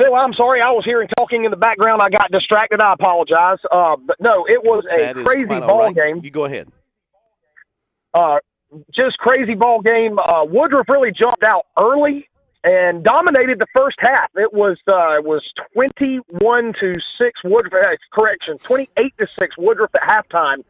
Phil, 0.00 0.14
I'm 0.14 0.32
sorry. 0.34 0.60
I 0.62 0.70
was 0.70 0.84
hearing 0.84 1.08
talking 1.18 1.44
in 1.44 1.50
the 1.50 1.56
background. 1.56 2.00
I 2.02 2.08
got 2.08 2.30
distracted. 2.30 2.80
I 2.82 2.92
apologize. 2.94 3.58
Uh, 3.70 3.96
but 3.96 4.16
no, 4.20 4.46
it 4.46 4.62
was 4.62 4.84
a 4.90 4.96
That 4.96 5.16
crazy 5.16 5.44
ball 5.46 5.78
right. 5.80 5.94
game. 5.94 6.20
You 6.22 6.30
go 6.30 6.44
ahead. 6.44 6.68
Uh, 8.14 8.38
just 8.94 9.18
crazy 9.18 9.54
ball 9.54 9.80
game. 9.80 10.18
Uh, 10.18 10.44
Woodruff 10.44 10.88
really 10.88 11.12
jumped 11.12 11.44
out 11.44 11.66
early 11.78 12.28
and 12.62 13.02
dominated 13.02 13.58
the 13.58 13.66
first 13.74 13.96
half. 14.00 14.30
It 14.36 14.52
was 14.52 14.76
uh, 14.86 15.18
it 15.18 15.24
was 15.24 15.42
twenty 15.72 16.18
one 16.40 16.72
to 16.80 16.92
six 17.18 17.40
Woodruff. 17.42 17.72
Uh, 17.72 17.96
correction, 18.12 18.58
twenty 18.58 18.88
eight 18.96 19.14
to 19.18 19.26
six 19.38 19.56
Woodruff 19.56 19.90
at 19.94 20.02
halftime, 20.02 20.64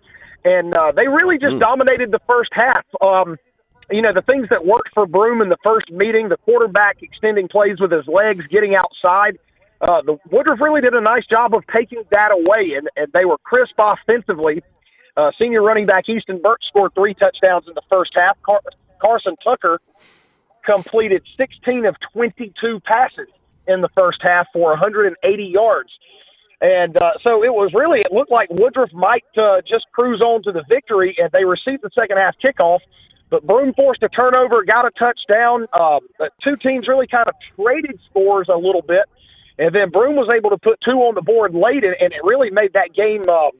and 0.45 0.75
uh, 0.77 0.93
they 0.93 1.09
really 1.09 1.39
just 1.39 1.59
dominated 1.59 2.11
the 2.11 2.21
first 2.27 2.51
half. 2.53 2.85
Um, 3.01 3.37
you 3.91 4.03
know 4.03 4.13
the 4.15 4.23
things 4.23 4.49
that 4.51 4.65
worked 4.65 4.91
for 4.95 5.07
Broome 5.07 5.43
in 5.43 5.49
the 5.49 5.59
first 5.65 5.91
meeting, 5.91 6.29
the 6.29 6.37
quarterback 6.39 7.03
extending 7.03 7.49
plays 7.49 7.81
with 7.81 7.91
his 7.91 8.07
legs, 8.07 8.47
getting 8.47 8.77
outside. 8.77 9.39
Uh, 9.81 10.03
the 10.03 10.19
Woodruff 10.31 10.61
really 10.61 10.83
did 10.83 10.95
a 10.95 11.01
nice 11.01 11.25
job 11.27 11.55
of 11.55 11.65
taking 11.75 12.03
that 12.13 12.31
away, 12.31 12.75
and, 12.77 12.89
and 12.97 13.11
they 13.13 13.25
were 13.25 13.39
crisp 13.39 13.75
offensively. 13.79 14.63
Uh, 15.17 15.31
senior 15.39 15.63
running 15.63 15.87
back 15.87 16.09
Easton 16.09 16.41
Burke 16.43 16.61
scored 16.69 16.95
three 16.95 17.15
touchdowns 17.15 17.67
in 17.69 17.75
the 17.75 17.83
first 17.91 18.13
half. 18.15 18.41
Car- 18.43 18.63
Carson 19.01 19.37
Tucker 19.43 19.81
completed 20.65 21.23
16 21.37 21.87
of 21.87 21.97
22 22.13 22.81
passes 22.81 23.29
in 23.67 23.81
the 23.81 23.89
first 23.97 24.19
half 24.23 24.47
for 24.53 24.71
180 24.71 25.45
yards. 25.45 25.91
And 26.61 26.97
uh, 26.97 27.13
so 27.23 27.43
it 27.43 27.53
was 27.53 27.73
really, 27.73 28.01
it 28.01 28.13
looked 28.13 28.31
like 28.31 28.49
Woodruff 28.51 28.93
might 28.93 29.25
uh, 29.37 29.63
just 29.67 29.87
cruise 29.93 30.21
on 30.23 30.43
to 30.43 30.53
the 30.53 30.63
victory, 30.69 31.17
and 31.19 31.31
they 31.33 31.45
received 31.45 31.83
the 31.83 31.91
second 31.95 32.19
half 32.19 32.35
kickoff. 32.43 32.81
But 33.31 33.47
Broome 33.47 33.73
forced 33.75 34.03
a 34.03 34.09
turnover, 34.09 34.65
got 34.65 34.85
a 34.85 34.91
touchdown. 34.91 35.67
Um, 35.73 36.01
the 36.19 36.31
two 36.45 36.57
teams 36.57 36.89
really 36.89 37.07
kind 37.07 37.29
of 37.29 37.35
traded 37.57 37.99
scores 38.11 38.49
a 38.53 38.57
little 38.57 38.83
bit. 38.83 39.07
And 39.59 39.75
then 39.75 39.91
Broome 39.91 40.17
was 40.17 40.29
able 40.35 40.51
to 40.51 40.59
put 40.59 40.81
two 40.85 40.99
on 41.05 41.15
the 41.15 41.23
board 41.23 41.55
late, 41.55 41.85
and, 41.85 41.95
and 42.01 42.13
it 42.13 42.21
really 42.25 42.51
made 42.51 42.73
that 42.75 42.93
game 42.95 43.29
um, 43.29 43.53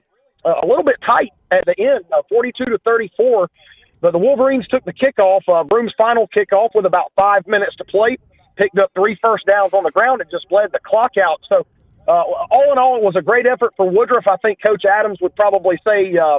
a 0.45 0.67
little 0.67 0.85
bit 0.85 0.97
tight 1.05 1.33
at 1.51 1.65
the 1.67 1.75
end, 1.79 2.05
uh, 2.13 2.23
42 2.29 2.65
to 2.65 2.79
34. 2.79 3.49
But 4.01 4.13
the 4.13 4.19
Wolverines 4.19 4.67
took 4.69 4.85
the 4.85 4.93
kickoff, 4.93 5.43
uh, 5.49 5.65
Broome's 5.65 5.93
final 5.97 6.29
kickoff, 6.29 6.71
with 6.75 6.87
about 6.87 7.13
five 7.19 7.47
minutes 7.47 7.77
to 7.77 7.85
play. 7.85 8.17
Picked 8.57 8.79
up 8.79 8.91
three 8.95 9.19
first 9.23 9.47
downs 9.47 9.73
on 9.73 9.85
the 9.85 9.91
ground 9.91 10.21
and 10.21 10.31
just 10.31 10.49
bled 10.49 10.71
the 10.73 10.81
clock 10.85 11.13
out. 11.17 11.41
So, 11.49 11.67
uh, 12.09 12.25
all 12.51 12.73
in 12.73 12.79
all, 12.79 12.97
it 12.97 13.03
was 13.03 13.17
a 13.17 13.23
great 13.23 13.47
effort 13.47 13.75
for 13.77 13.89
Woodruff. 13.89 14.27
I 14.27 14.37
think 14.39 14.59
Coach 14.65 14.85
Adams 14.85 15.19
would 15.21 15.37
probably 15.37 15.77
say, 15.85 16.17
uh, 16.17 16.39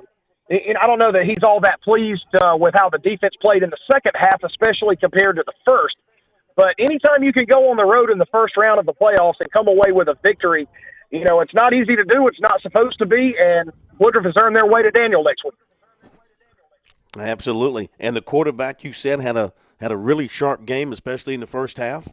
and 0.50 0.78
I 0.78 0.88
don't 0.88 1.00
know 1.00 1.12
that 1.12 1.24
he's 1.26 1.44
all 1.44 1.62
that 1.62 1.82
pleased 1.84 2.26
uh, 2.42 2.58
with 2.58 2.74
how 2.76 2.90
the 2.90 2.98
defense 2.98 3.36
played 3.42 3.64
in 3.64 3.70
the 3.70 3.80
second 3.92 4.14
half, 4.16 4.44
especially 4.44 4.96
compared 4.98 5.38
to 5.38 5.44
the 5.46 5.54
first. 5.66 5.96
But 6.56 6.76
anytime 6.78 7.24
you 7.24 7.32
can 7.32 7.46
go 7.46 7.70
on 7.72 7.78
the 7.78 7.86
road 7.86 8.10
in 8.10 8.18
the 8.18 8.26
first 8.32 8.58
round 8.58 8.80
of 8.80 8.86
the 8.86 8.94
playoffs 8.94 9.40
and 9.40 9.50
come 9.52 9.68
away 9.68 9.92
with 9.92 10.08
a 10.10 10.18
victory, 10.22 10.68
you 11.12 11.26
know, 11.26 11.42
it's 11.42 11.54
not 11.54 11.74
easy 11.74 11.96
to 11.96 12.06
do. 12.06 12.28
It's 12.28 12.40
not 12.40 12.62
supposed 12.62 12.98
to 13.00 13.06
be. 13.06 13.36
And 13.40 13.72
Woodruff 14.00 14.26
has 14.26 14.34
earned 14.38 14.56
their 14.56 14.66
way 14.66 14.82
to 14.82 14.92
Daniel 14.92 15.24
next 15.24 15.44
week. 15.44 15.54
Absolutely. 17.18 17.90
And 18.00 18.16
the 18.16 18.22
quarterback 18.22 18.84
you 18.84 18.94
said 18.94 19.20
had 19.20 19.36
a 19.36 19.54
had 19.80 19.92
a 19.92 19.98
really 19.98 20.28
sharp 20.28 20.66
game, 20.66 20.92
especially 20.94 21.34
in 21.34 21.40
the 21.40 21.48
first 21.48 21.78
half. 21.78 22.08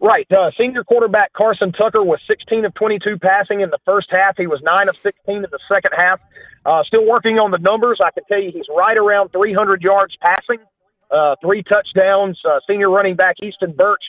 Right. 0.00 0.26
Uh, 0.30 0.50
senior 0.58 0.82
quarterback 0.84 1.32
Carson 1.32 1.72
Tucker 1.72 2.02
was 2.02 2.20
16 2.28 2.64
of 2.64 2.74
22 2.74 3.18
passing 3.18 3.60
in 3.60 3.70
the 3.70 3.78
first 3.84 4.08
half. 4.10 4.36
He 4.36 4.46
was 4.46 4.60
9 4.62 4.88
of 4.88 4.96
16 4.96 5.36
in 5.36 5.42
the 5.42 5.58
second 5.72 5.92
half. 5.96 6.20
Uh, 6.64 6.82
still 6.84 7.06
working 7.06 7.38
on 7.38 7.50
the 7.50 7.58
numbers. 7.58 8.00
I 8.02 8.10
can 8.10 8.24
tell 8.24 8.40
you 8.40 8.50
he's 8.52 8.66
right 8.74 8.96
around 8.96 9.30
300 9.30 9.82
yards 9.82 10.16
passing, 10.20 10.58
uh, 11.10 11.36
three 11.40 11.62
touchdowns. 11.62 12.38
Uh, 12.44 12.60
senior 12.68 12.90
running 12.90 13.16
back 13.16 13.36
Easton 13.42 13.72
Birch 13.72 14.02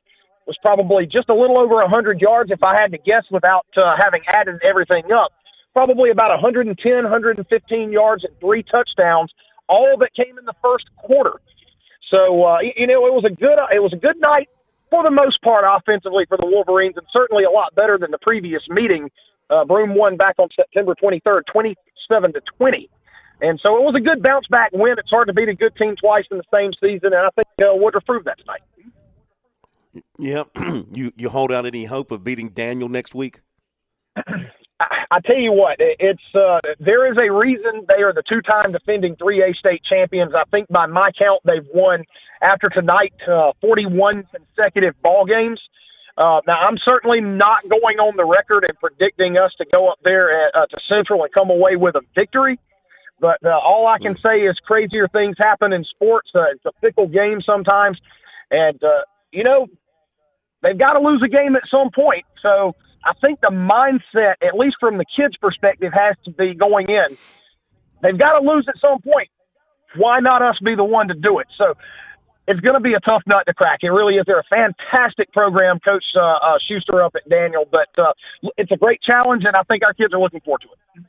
was 0.50 0.58
probably 0.64 1.06
just 1.06 1.30
a 1.30 1.38
little 1.38 1.60
over 1.60 1.76
100 1.76 2.20
yards, 2.20 2.50
if 2.50 2.64
I 2.64 2.74
had 2.74 2.92
to 2.92 2.98
guess, 2.98 3.24
without 3.30 3.68
uh, 3.78 3.94
having 4.02 4.22
added 4.28 4.60
everything 4.66 5.12
up. 5.14 5.32
Probably 5.74 6.10
about 6.10 6.34
110, 6.42 6.74
115 6.74 7.92
yards 7.92 8.26
and 8.26 8.34
three 8.42 8.64
touchdowns, 8.64 9.32
all 9.70 9.96
that 10.00 10.10
came 10.18 10.40
in 10.40 10.46
the 10.46 10.58
first 10.64 10.90
quarter. 10.98 11.40
So 12.10 12.44
uh, 12.44 12.58
you 12.66 12.88
know, 12.88 13.06
it 13.06 13.14
was 13.14 13.24
a 13.24 13.30
good 13.30 13.62
it 13.70 13.80
was 13.80 13.94
a 13.94 14.02
good 14.02 14.20
night 14.20 14.50
for 14.90 15.04
the 15.04 15.12
most 15.12 15.40
part 15.44 15.64
offensively 15.70 16.26
for 16.28 16.38
the 16.38 16.48
Wolverines, 16.48 16.98
and 16.98 17.06
certainly 17.14 17.44
a 17.44 17.52
lot 17.52 17.76
better 17.76 18.00
than 18.00 18.10
the 18.10 18.18
previous 18.18 18.64
meeting. 18.68 19.12
Uh, 19.52 19.66
Broome 19.66 19.94
won 19.94 20.18
back 20.18 20.36
on 20.40 20.50
September 20.56 20.96
23rd, 20.96 21.42
27 21.52 22.34
to 22.34 22.42
20. 22.58 22.90
And 23.42 23.60
so 23.62 23.78
it 23.78 23.84
was 23.84 23.96
a 23.96 24.02
good 24.02 24.22
bounce 24.22 24.48
back 24.48 24.72
win. 24.74 24.96
It's 24.98 25.10
hard 25.10 25.28
to 25.28 25.34
beat 25.34 25.48
a 25.48 25.54
good 25.54 25.76
team 25.76 25.96
twice 25.96 26.26
in 26.30 26.38
the 26.38 26.44
same 26.54 26.72
season, 26.82 27.14
and 27.14 27.26
I 27.26 27.30
think 27.36 27.48
uh, 27.62 27.76
Woodruff 27.76 28.06
proved 28.06 28.26
that 28.26 28.40
tonight. 28.40 28.62
Yeah. 30.18 30.44
you 30.94 31.12
you 31.16 31.30
hold 31.30 31.52
out 31.52 31.66
any 31.66 31.86
hope 31.86 32.12
of 32.12 32.24
beating 32.24 32.50
Daniel 32.50 32.90
next 32.90 33.16
week? 33.16 33.42
I 35.12 35.20
tell 35.26 35.38
you 35.40 35.52
what, 35.52 35.78
it's 35.80 36.22
uh, 36.36 36.60
there 36.80 37.12
is 37.12 37.18
a 37.18 37.32
reason 37.32 37.86
they 37.88 38.02
are 38.04 38.14
the 38.14 38.24
two-time 38.30 38.72
defending 38.72 39.16
3A 39.16 39.56
state 39.56 39.82
champions. 39.90 40.34
I 40.36 40.44
think 40.52 40.68
by 40.70 40.86
my 40.86 41.10
count, 41.18 41.42
they've 41.44 41.68
won 41.74 42.06
after 42.42 42.70
tonight 42.70 43.14
uh, 43.28 43.52
41 43.60 44.24
consecutive 44.32 44.94
ball 45.02 45.26
games. 45.26 45.60
Uh, 46.18 46.42
now, 46.46 46.60
I'm 46.60 46.78
certainly 46.86 47.22
not 47.22 47.68
going 47.68 47.98
on 47.98 48.18
the 48.18 48.26
record 48.26 48.66
and 48.70 48.78
predicting 48.80 49.38
us 49.38 49.52
to 49.58 49.66
go 49.74 49.90
up 49.90 50.00
there 50.04 50.48
at, 50.48 50.56
uh, 50.56 50.66
to 50.68 50.78
Central 50.88 51.24
and 51.24 51.34
come 51.34 51.50
away 51.50 51.76
with 51.76 51.96
a 51.96 52.02
victory. 52.16 52.60
But 53.20 53.44
uh, 53.44 53.50
all 53.50 53.88
I 53.88 54.00
can 54.00 54.16
say 54.24 54.42
is 54.42 54.58
crazier 54.66 55.08
things 55.08 55.36
happen 55.40 55.74
in 55.74 55.84
sports. 55.86 56.30
Uh, 56.34 56.52
it's 56.54 56.66
a 56.66 56.72
fickle 56.82 57.08
game 57.08 57.42
sometimes, 57.46 57.98
and 58.52 58.82
uh, 58.84 59.02
you 59.32 59.44
know 59.44 59.68
they've 60.62 60.78
got 60.78 60.94
to 60.94 61.00
lose 61.00 61.22
a 61.24 61.30
game 61.30 61.56
at 61.56 61.64
some 61.70 61.90
point. 61.92 62.26
So 62.42 62.76
I 63.04 63.14
think 63.26 63.42
the 63.42 63.50
mindset, 63.50 64.36
at 64.46 64.56
least 64.56 64.78
from 64.80 64.98
the 64.98 65.06
kids' 65.16 65.38
perspective, 65.38 65.94
has 65.94 66.16
to 66.26 66.32
be 66.32 66.54
going 66.54 66.88
in. 66.90 67.18
They've 68.02 68.18
got 68.18 68.40
to 68.40 68.46
lose 68.46 68.66
at 68.68 68.76
some 68.80 69.02
point. 69.02 69.30
Why 69.96 70.20
not 70.20 70.42
us 70.42 70.58
be 70.64 70.76
the 70.76 70.84
one 70.84 71.08
to 71.08 71.14
do 71.14 71.40
it? 71.40 71.48
So 71.58 71.74
it's 72.48 72.60
going 72.62 72.76
to 72.76 72.82
be 72.82 72.94
a 72.94 73.00
tough 73.00 73.22
nut 73.28 73.44
to 73.48 73.54
crack. 73.54 73.80
It 73.84 73.90
really 73.90 74.16
is. 74.16 74.24
They're 74.26 74.40
a 74.40 74.44
fantastic 74.50 75.32
program, 75.32 75.80
Coach 75.80 76.04
uh, 76.16 76.22
uh, 76.22 76.58
Schuster 76.68 77.02
up 77.04 77.14
at 77.16 77.28
Daniel, 77.30 77.66
but 77.72 77.90
uh, 77.98 78.14
it's 78.58 78.72
a 78.72 78.78
great 78.78 79.02
challenge, 79.02 79.44
and 79.46 79.56
I 79.56 79.64
think 79.64 79.84
our 79.86 79.94
kids 79.94 80.14
are 80.14 80.20
looking 80.20 80.42
forward 80.42 80.62
to 80.62 80.68
it. 80.68 81.06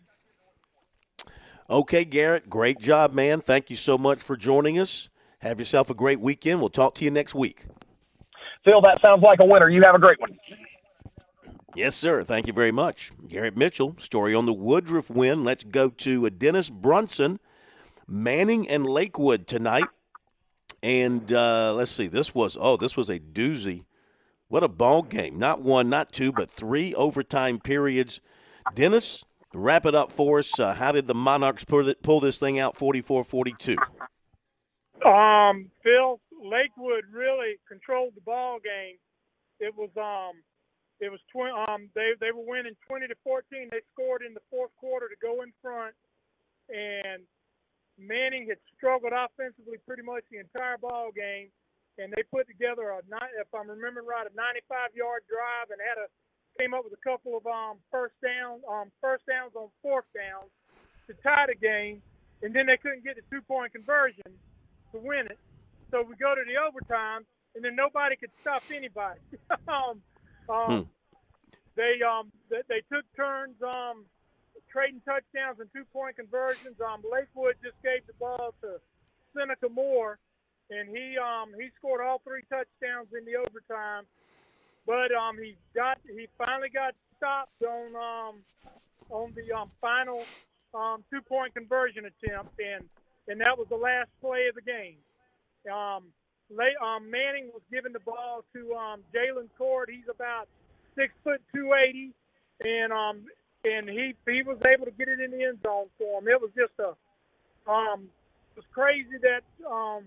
Okay, 1.71 2.05
Garrett, 2.05 2.51
great 2.51 2.79
job, 2.79 3.13
man. 3.13 3.41
Thank 3.41 3.71
you 3.71 3.77
so 3.77 3.97
much 3.97 4.21
for 4.21 4.37
joining 4.37 4.79
us. 4.79 5.09
Have 5.39 5.59
yourself 5.59 5.89
a 5.89 5.95
great 5.95 6.21
weekend. 6.21 6.61
We'll 6.61 6.69
talk 6.69 6.95
to 6.97 7.05
you 7.05 7.11
next 7.11 7.35
week. 7.35 7.65
Phil, 8.65 8.81
that 8.83 9.01
sounds 9.01 9.23
like 9.23 9.41
a 9.41 9.45
winner. 9.45 9.69
You 9.69 9.83
have 9.83 9.95
a 9.95 9.99
great 9.99 10.21
one. 10.21 10.39
Yes, 11.75 11.95
sir. 11.95 12.23
Thank 12.25 12.47
you 12.47 12.53
very 12.53 12.73
much. 12.73 13.13
Garrett 13.29 13.57
Mitchell, 13.57 13.95
story 13.99 14.35
on 14.35 14.47
the 14.47 14.53
Woodruff 14.53 15.09
win. 15.09 15.45
Let's 15.45 15.65
go 15.65 15.89
to 15.89 16.29
Dennis 16.31 16.69
Brunson, 16.69 17.39
Manning 18.09 18.69
and 18.69 18.87
Lakewood 18.87 19.47
tonight. 19.47 19.87
And 20.83 21.33
uh, 21.33 21.75
let's 21.75 21.93
see, 21.93 22.09
this 22.09 22.35
was, 22.35 22.57
oh, 22.59 22.77
this 22.77 22.97
was 22.97 23.09
a 23.09 23.19
doozy. 23.19 23.85
What 24.49 24.65
a 24.65 24.69
ball 24.69 25.03
game. 25.03 25.39
Not 25.39 25.63
one, 25.63 25.89
not 25.89 26.13
two, 26.13 26.33
but 26.33 26.51
three 26.51 26.93
overtime 26.95 27.61
periods. 27.61 28.21
Dennis, 28.75 29.25
wrap 29.55 29.87
it 29.87 29.95
up 29.95 30.11
for 30.11 30.41
us. 30.41 30.59
Uh, 30.59 30.75
how 30.75 30.91
did 30.91 31.07
the 31.07 31.15
Monarchs 31.15 31.65
pull, 31.65 31.93
pull 32.03 32.19
this 32.19 32.39
thing 32.39 32.59
out 32.59 32.77
44 32.77 33.23
42? 33.23 33.77
Um, 35.07 35.71
Phil, 35.85 36.21
Lakewood 36.41 37.05
really 37.13 37.61
controlled 37.69 38.17
the 38.17 38.25
ball 38.25 38.59
game. 38.59 38.97
It 39.61 39.77
was 39.77 39.93
um, 40.01 40.41
it 40.99 41.13
was 41.13 41.21
twenty. 41.33 41.53
Um, 41.69 41.93
they 41.95 42.17
they 42.21 42.33
were 42.33 42.45
winning 42.45 42.77
twenty 42.89 43.07
to 43.09 43.17
fourteen. 43.23 43.69
They 43.71 43.85
scored 43.93 44.25
in 44.25 44.33
the 44.33 44.45
fourth 44.49 44.73
quarter 44.81 45.09
to 45.09 45.19
go 45.21 45.45
in 45.45 45.53
front, 45.61 45.93
and 46.73 47.23
Manning 48.01 48.49
had 48.49 48.57
struggled 48.77 49.13
offensively 49.13 49.77
pretty 49.85 50.03
much 50.03 50.25
the 50.33 50.41
entire 50.41 50.81
ball 50.81 51.13
game, 51.13 51.53
and 52.01 52.09
they 52.17 52.25
put 52.33 52.49
together 52.49 52.97
a 52.97 53.05
if 53.37 53.49
I'm 53.53 53.69
remembering 53.69 54.09
right, 54.09 54.25
a 54.25 54.33
95 54.33 54.97
yard 54.97 55.23
drive 55.29 55.69
and 55.69 55.81
had 55.85 56.01
a 56.01 56.09
came 56.59 56.75
up 56.75 56.83
with 56.83 56.97
a 56.97 57.05
couple 57.05 57.37
of 57.37 57.47
um 57.47 57.77
first 57.93 58.17
down 58.25 58.61
um 58.65 58.91
first 59.01 59.25
downs 59.29 59.53
on 59.55 59.69
fourth 59.83 60.09
downs 60.17 60.51
to 61.07 61.13
tie 61.23 61.47
the 61.49 61.55
game, 61.55 62.01
and 62.43 62.57
then 62.57 62.67
they 62.67 62.77
couldn't 62.81 63.05
get 63.05 63.17
the 63.17 63.25
two 63.29 63.43
point 63.45 63.73
conversion 63.73 64.33
to 64.93 64.99
win 64.99 65.29
it. 65.29 65.39
So 65.91 66.03
we 66.03 66.15
go 66.17 66.35
to 66.35 66.43
the 66.47 66.57
overtime, 66.57 67.27
and 67.55 67.65
then 67.65 67.75
nobody 67.75 68.17
could 68.17 68.31
stop 68.41 68.63
anybody. 68.75 69.21
um, 69.69 70.03
um, 70.49 70.67
hmm. 70.67 70.89
They 71.77 72.03
um 72.05 72.33
they, 72.51 72.63
they 72.69 72.83
took 72.93 73.05
turns 73.17 73.57
um 73.63 74.05
trading 74.71 75.01
touchdowns 75.09 75.61
and 75.61 75.69
two 75.73 75.85
point 75.93 76.17
conversions. 76.17 76.77
Um, 76.77 77.03
Lakewood 77.07 77.57
just 77.63 77.81
gave 77.83 78.07
the 78.07 78.13
ball 78.21 78.55
to 78.63 78.77
Seneca 79.35 79.69
Moore, 79.69 80.19
and 80.71 80.89
he 80.89 81.17
um 81.17 81.55
he 81.59 81.71
scored 81.79 82.05
all 82.05 82.21
three 82.21 82.43
touchdowns 82.51 83.09
in 83.17 83.25
the 83.25 83.41
overtime. 83.41 84.05
But 84.87 85.15
um 85.15 85.39
he 85.39 85.57
got 85.75 85.99
he 86.05 86.29
finally 86.37 86.71
got 86.71 86.95
stopped 87.17 87.63
on 87.63 87.97
um 87.97 88.35
on 89.11 89.33
the 89.33 89.49
um 89.57 89.71
final 89.81 90.27
um 90.75 91.05
two 91.11 91.23
point 91.23 91.55
conversion 91.55 92.05
attempt, 92.05 92.53
and 92.61 92.85
and 93.29 93.41
that 93.41 93.57
was 93.57 93.69
the 93.71 93.81
last 93.81 94.11
play 94.21 94.49
of 94.49 94.55
the 94.55 94.63
game. 94.63 94.99
Um, 95.69 96.05
late, 96.49 96.77
um, 96.83 97.11
Manning 97.11 97.51
was 97.53 97.63
giving 97.71 97.93
the 97.93 98.01
ball 98.01 98.45
to 98.55 98.75
um, 98.75 99.01
Jalen 99.15 99.49
Cord. 99.59 99.91
He's 99.93 100.09
about 100.09 100.49
six 100.97 101.13
foot 101.23 101.41
two 101.55 101.73
eighty, 101.75 102.13
and 102.65 102.93
um, 102.93 103.25
and 103.65 103.89
he 103.89 104.15
he 104.27 104.43
was 104.43 104.59
able 104.67 104.87
to 104.87 104.93
get 104.93 105.09
it 105.09 105.21
in 105.21 105.31
the 105.31 105.45
end 105.45 105.59
zone 105.63 105.87
for 105.99 106.21
him. 106.21 106.29
It 106.29 106.41
was 106.41 106.51
just 106.57 106.73
a 106.79 107.71
um, 107.71 108.09
it 108.57 108.57
was 108.57 108.65
crazy 108.73 109.19
that 109.23 109.43
um, 109.69 110.05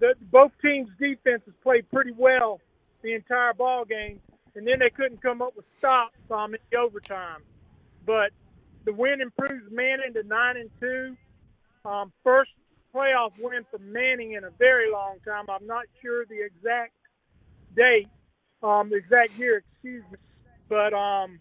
that 0.00 0.16
both 0.30 0.52
teams' 0.62 0.88
defenses 0.98 1.54
played 1.62 1.90
pretty 1.90 2.12
well 2.12 2.60
the 3.02 3.14
entire 3.14 3.54
ball 3.54 3.84
game, 3.84 4.20
and 4.54 4.66
then 4.66 4.78
they 4.78 4.90
couldn't 4.90 5.22
come 5.22 5.42
up 5.42 5.56
with 5.56 5.64
stops 5.78 6.16
um, 6.30 6.54
in 6.54 6.60
the 6.70 6.78
overtime. 6.78 7.42
But 8.06 8.30
the 8.84 8.92
win 8.92 9.20
improves 9.20 9.70
Manning 9.70 10.14
to 10.14 10.22
nine 10.22 10.56
and 10.56 10.70
two. 10.80 11.16
Um, 11.84 12.12
first 12.24 12.50
playoff 12.98 13.32
win 13.38 13.64
for 13.70 13.78
Manning 13.78 14.32
in 14.32 14.44
a 14.44 14.50
very 14.50 14.90
long 14.90 15.16
time. 15.24 15.44
I'm 15.48 15.66
not 15.66 15.84
sure 16.02 16.24
the 16.26 16.44
exact 16.44 16.94
date, 17.76 18.08
um, 18.62 18.90
the 18.90 18.96
exact 18.96 19.38
year, 19.38 19.62
excuse 19.72 20.02
me, 20.10 20.18
but 20.68 20.92
um, 20.92 21.38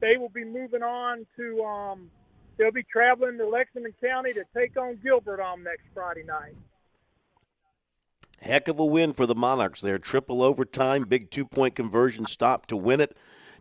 they 0.00 0.16
will 0.16 0.28
be 0.28 0.44
moving 0.44 0.82
on 0.82 1.26
to. 1.36 1.62
Um, 1.64 2.10
they'll 2.56 2.72
be 2.72 2.82
traveling 2.82 3.38
to 3.38 3.46
Lexington 3.46 3.94
County 4.02 4.32
to 4.32 4.44
take 4.54 4.76
on 4.76 4.98
Gilbert 5.02 5.40
on 5.40 5.62
next 5.62 5.84
Friday 5.94 6.24
night. 6.24 6.54
Heck 8.40 8.68
of 8.68 8.78
a 8.78 8.84
win 8.84 9.12
for 9.12 9.26
the 9.26 9.34
Monarchs 9.34 9.80
there. 9.80 9.98
Triple 9.98 10.42
overtime, 10.42 11.04
big 11.04 11.30
two 11.30 11.46
point 11.46 11.74
conversion 11.74 12.26
stop 12.26 12.66
to 12.66 12.76
win 12.76 13.00
it. 13.00 13.16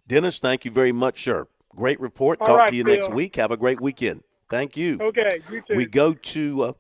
Dennis, 0.07 0.39
thank 0.39 0.65
you 0.65 0.71
very 0.71 0.91
much, 0.91 1.23
sir. 1.23 1.47
Great 1.75 1.99
report. 1.99 2.39
All 2.41 2.47
Talk 2.47 2.59
right, 2.59 2.69
to 2.69 2.75
you 2.75 2.83
Phil. 2.83 2.93
next 2.93 3.09
week. 3.09 3.35
Have 3.35 3.51
a 3.51 3.57
great 3.57 3.81
weekend. 3.81 4.23
Thank 4.49 4.77
you. 4.77 4.97
Okay, 5.01 5.41
you 5.51 5.61
too. 5.67 5.75
We 5.75 5.85
go 5.87 6.13
to, 6.13 6.63
uh, 6.63 6.73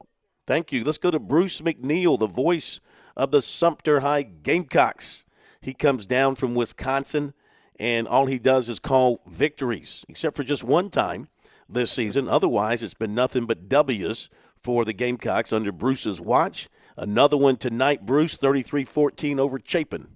thank 0.47 0.71
you. 0.71 0.83
Let's 0.83 0.97
go 0.97 1.11
to 1.11 1.19
Bruce 1.19 1.61
McNeil, 1.61 2.19
the 2.19 2.27
voice 2.27 2.79
of 3.15 3.31
the 3.31 3.41
Sumter 3.41 4.01
High 4.01 4.23
Gamecocks. 4.23 5.25
He 5.61 5.73
comes 5.73 6.05
down 6.05 6.35
from 6.35 6.55
Wisconsin, 6.55 7.33
and 7.79 8.07
all 8.07 8.27
he 8.27 8.39
does 8.39 8.69
is 8.69 8.79
call 8.79 9.21
victories, 9.27 10.05
except 10.07 10.35
for 10.35 10.43
just 10.43 10.63
one 10.63 10.89
time 10.89 11.27
this 11.67 11.91
season. 11.91 12.27
Otherwise, 12.27 12.83
it's 12.83 12.93
been 12.93 13.15
nothing 13.15 13.45
but 13.45 13.67
W's 13.67 14.29
for 14.61 14.85
the 14.85 14.93
Gamecocks 14.93 15.51
under 15.51 15.71
Bruce's 15.71 16.21
watch. 16.21 16.69
Another 16.97 17.37
one 17.37 17.57
tonight, 17.57 18.05
Bruce, 18.05 18.37
33 18.37 18.85
14 18.85 19.39
over 19.39 19.59
Chapin. 19.63 20.15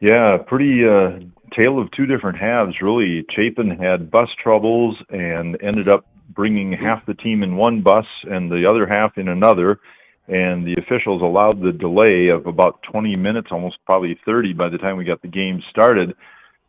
Yeah, 0.00 0.38
pretty 0.46 0.84
uh, 0.84 1.18
tale 1.60 1.80
of 1.80 1.90
two 1.90 2.06
different 2.06 2.38
halves, 2.38 2.76
really. 2.80 3.24
Chapin 3.34 3.70
had 3.70 4.10
bus 4.10 4.28
troubles 4.40 4.96
and 5.10 5.56
ended 5.60 5.88
up 5.88 6.06
bringing 6.28 6.72
half 6.72 7.04
the 7.06 7.14
team 7.14 7.42
in 7.42 7.56
one 7.56 7.82
bus 7.82 8.06
and 8.24 8.50
the 8.50 8.68
other 8.68 8.86
half 8.86 9.18
in 9.18 9.28
another. 9.28 9.80
And 10.26 10.66
the 10.66 10.74
officials 10.74 11.22
allowed 11.22 11.62
the 11.62 11.72
delay 11.72 12.28
of 12.28 12.46
about 12.46 12.82
20 12.90 13.16
minutes, 13.16 13.48
almost 13.50 13.78
probably 13.86 14.18
30 14.26 14.52
by 14.52 14.68
the 14.68 14.78
time 14.78 14.98
we 14.98 15.04
got 15.04 15.22
the 15.22 15.28
game 15.28 15.62
started. 15.70 16.14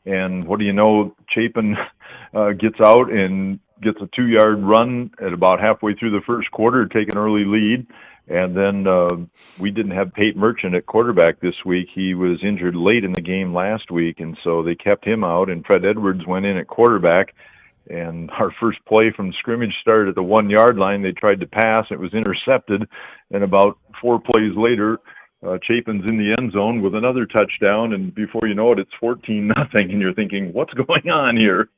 And 0.05 0.45
what 0.45 0.59
do 0.59 0.65
you 0.65 0.73
know? 0.73 1.15
Chapin 1.29 1.75
uh, 2.33 2.51
gets 2.51 2.79
out 2.79 3.11
and 3.11 3.59
gets 3.81 3.97
a 4.01 4.09
two 4.15 4.27
yard 4.27 4.63
run 4.63 5.11
at 5.21 5.33
about 5.33 5.59
halfway 5.59 5.93
through 5.93 6.11
the 6.11 6.25
first 6.25 6.49
quarter, 6.51 6.85
take 6.85 7.11
an 7.11 7.17
early 7.17 7.43
lead 7.45 7.87
and 8.29 8.55
then 8.55 8.85
uh, 8.85 9.09
we 9.59 9.71
didn't 9.71 9.91
have 9.91 10.13
Pate 10.13 10.37
Merchant 10.37 10.75
at 10.75 10.85
quarterback 10.85 11.39
this 11.39 11.55
week. 11.65 11.87
He 11.93 12.13
was 12.13 12.37
injured 12.43 12.75
late 12.75 13.03
in 13.03 13.11
the 13.11 13.21
game 13.21 13.53
last 13.55 13.89
week, 13.89 14.19
and 14.19 14.37
so 14.43 14.61
they 14.61 14.75
kept 14.75 15.05
him 15.05 15.23
out. 15.23 15.49
And 15.49 15.65
Fred 15.65 15.83
Edwards 15.83 16.25
went 16.27 16.45
in 16.45 16.57
at 16.57 16.67
quarterback. 16.67 17.33
And 17.89 18.29
our 18.31 18.51
first 18.59 18.77
play 18.87 19.11
from 19.15 19.33
scrimmage 19.39 19.73
started 19.81 20.09
at 20.09 20.15
the 20.15 20.23
one 20.23 20.49
yard 20.49 20.77
line. 20.77 21.01
They 21.01 21.11
tried 21.11 21.39
to 21.39 21.47
pass, 21.47 21.87
it 21.89 21.99
was 21.99 22.13
intercepted, 22.13 22.87
and 23.31 23.43
about 23.43 23.79
four 23.99 24.19
plays 24.19 24.55
later, 24.55 24.99
uh, 25.45 25.57
Chapin's 25.63 26.03
in 26.09 26.17
the 26.17 26.35
end 26.37 26.51
zone 26.51 26.81
with 26.81 26.93
another 26.93 27.25
touchdown, 27.25 27.93
and 27.93 28.13
before 28.13 28.47
you 28.47 28.53
know 28.53 28.71
it, 28.73 28.79
it's 28.79 28.91
fourteen 28.99 29.47
nothing, 29.57 29.89
and 29.91 30.01
you're 30.01 30.13
thinking, 30.13 30.53
what's 30.53 30.73
going 30.73 31.09
on 31.09 31.35
here? 31.35 31.69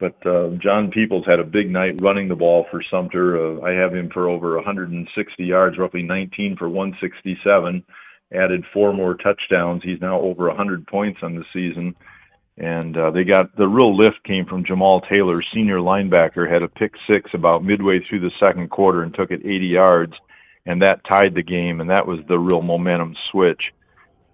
But 0.00 0.24
uh, 0.26 0.50
John 0.62 0.90
Peoples 0.90 1.24
had 1.26 1.40
a 1.40 1.44
big 1.44 1.70
night 1.70 2.00
running 2.00 2.28
the 2.28 2.36
ball 2.36 2.66
for 2.70 2.82
Sumter. 2.90 3.36
Uh, 3.36 3.60
I 3.62 3.72
have 3.72 3.94
him 3.94 4.10
for 4.10 4.28
over 4.28 4.54
160 4.54 5.44
yards, 5.44 5.76
roughly 5.76 6.02
19 6.02 6.56
for 6.56 6.68
167. 6.68 7.84
Added 8.32 8.64
four 8.72 8.92
more 8.92 9.14
touchdowns. 9.14 9.82
He's 9.82 10.00
now 10.00 10.20
over 10.20 10.46
100 10.48 10.86
points 10.86 11.20
on 11.22 11.34
the 11.34 11.44
season. 11.52 11.96
And 12.58 12.96
uh, 12.96 13.10
they 13.12 13.24
got 13.24 13.56
the 13.56 13.68
real 13.68 13.96
lift 13.96 14.22
came 14.24 14.44
from 14.44 14.64
Jamal 14.64 15.00
Taylor, 15.02 15.40
senior 15.54 15.78
linebacker, 15.78 16.50
had 16.50 16.62
a 16.62 16.68
pick 16.68 16.92
six 17.08 17.30
about 17.32 17.64
midway 17.64 18.00
through 18.00 18.20
the 18.20 18.32
second 18.40 18.70
quarter 18.70 19.02
and 19.02 19.14
took 19.14 19.30
it 19.30 19.46
80 19.46 19.66
yards, 19.66 20.12
and 20.66 20.82
that 20.82 21.00
tied 21.10 21.34
the 21.34 21.42
game. 21.42 21.80
And 21.80 21.90
that 21.90 22.06
was 22.06 22.18
the 22.28 22.38
real 22.38 22.62
momentum 22.62 23.14
switch. 23.30 23.62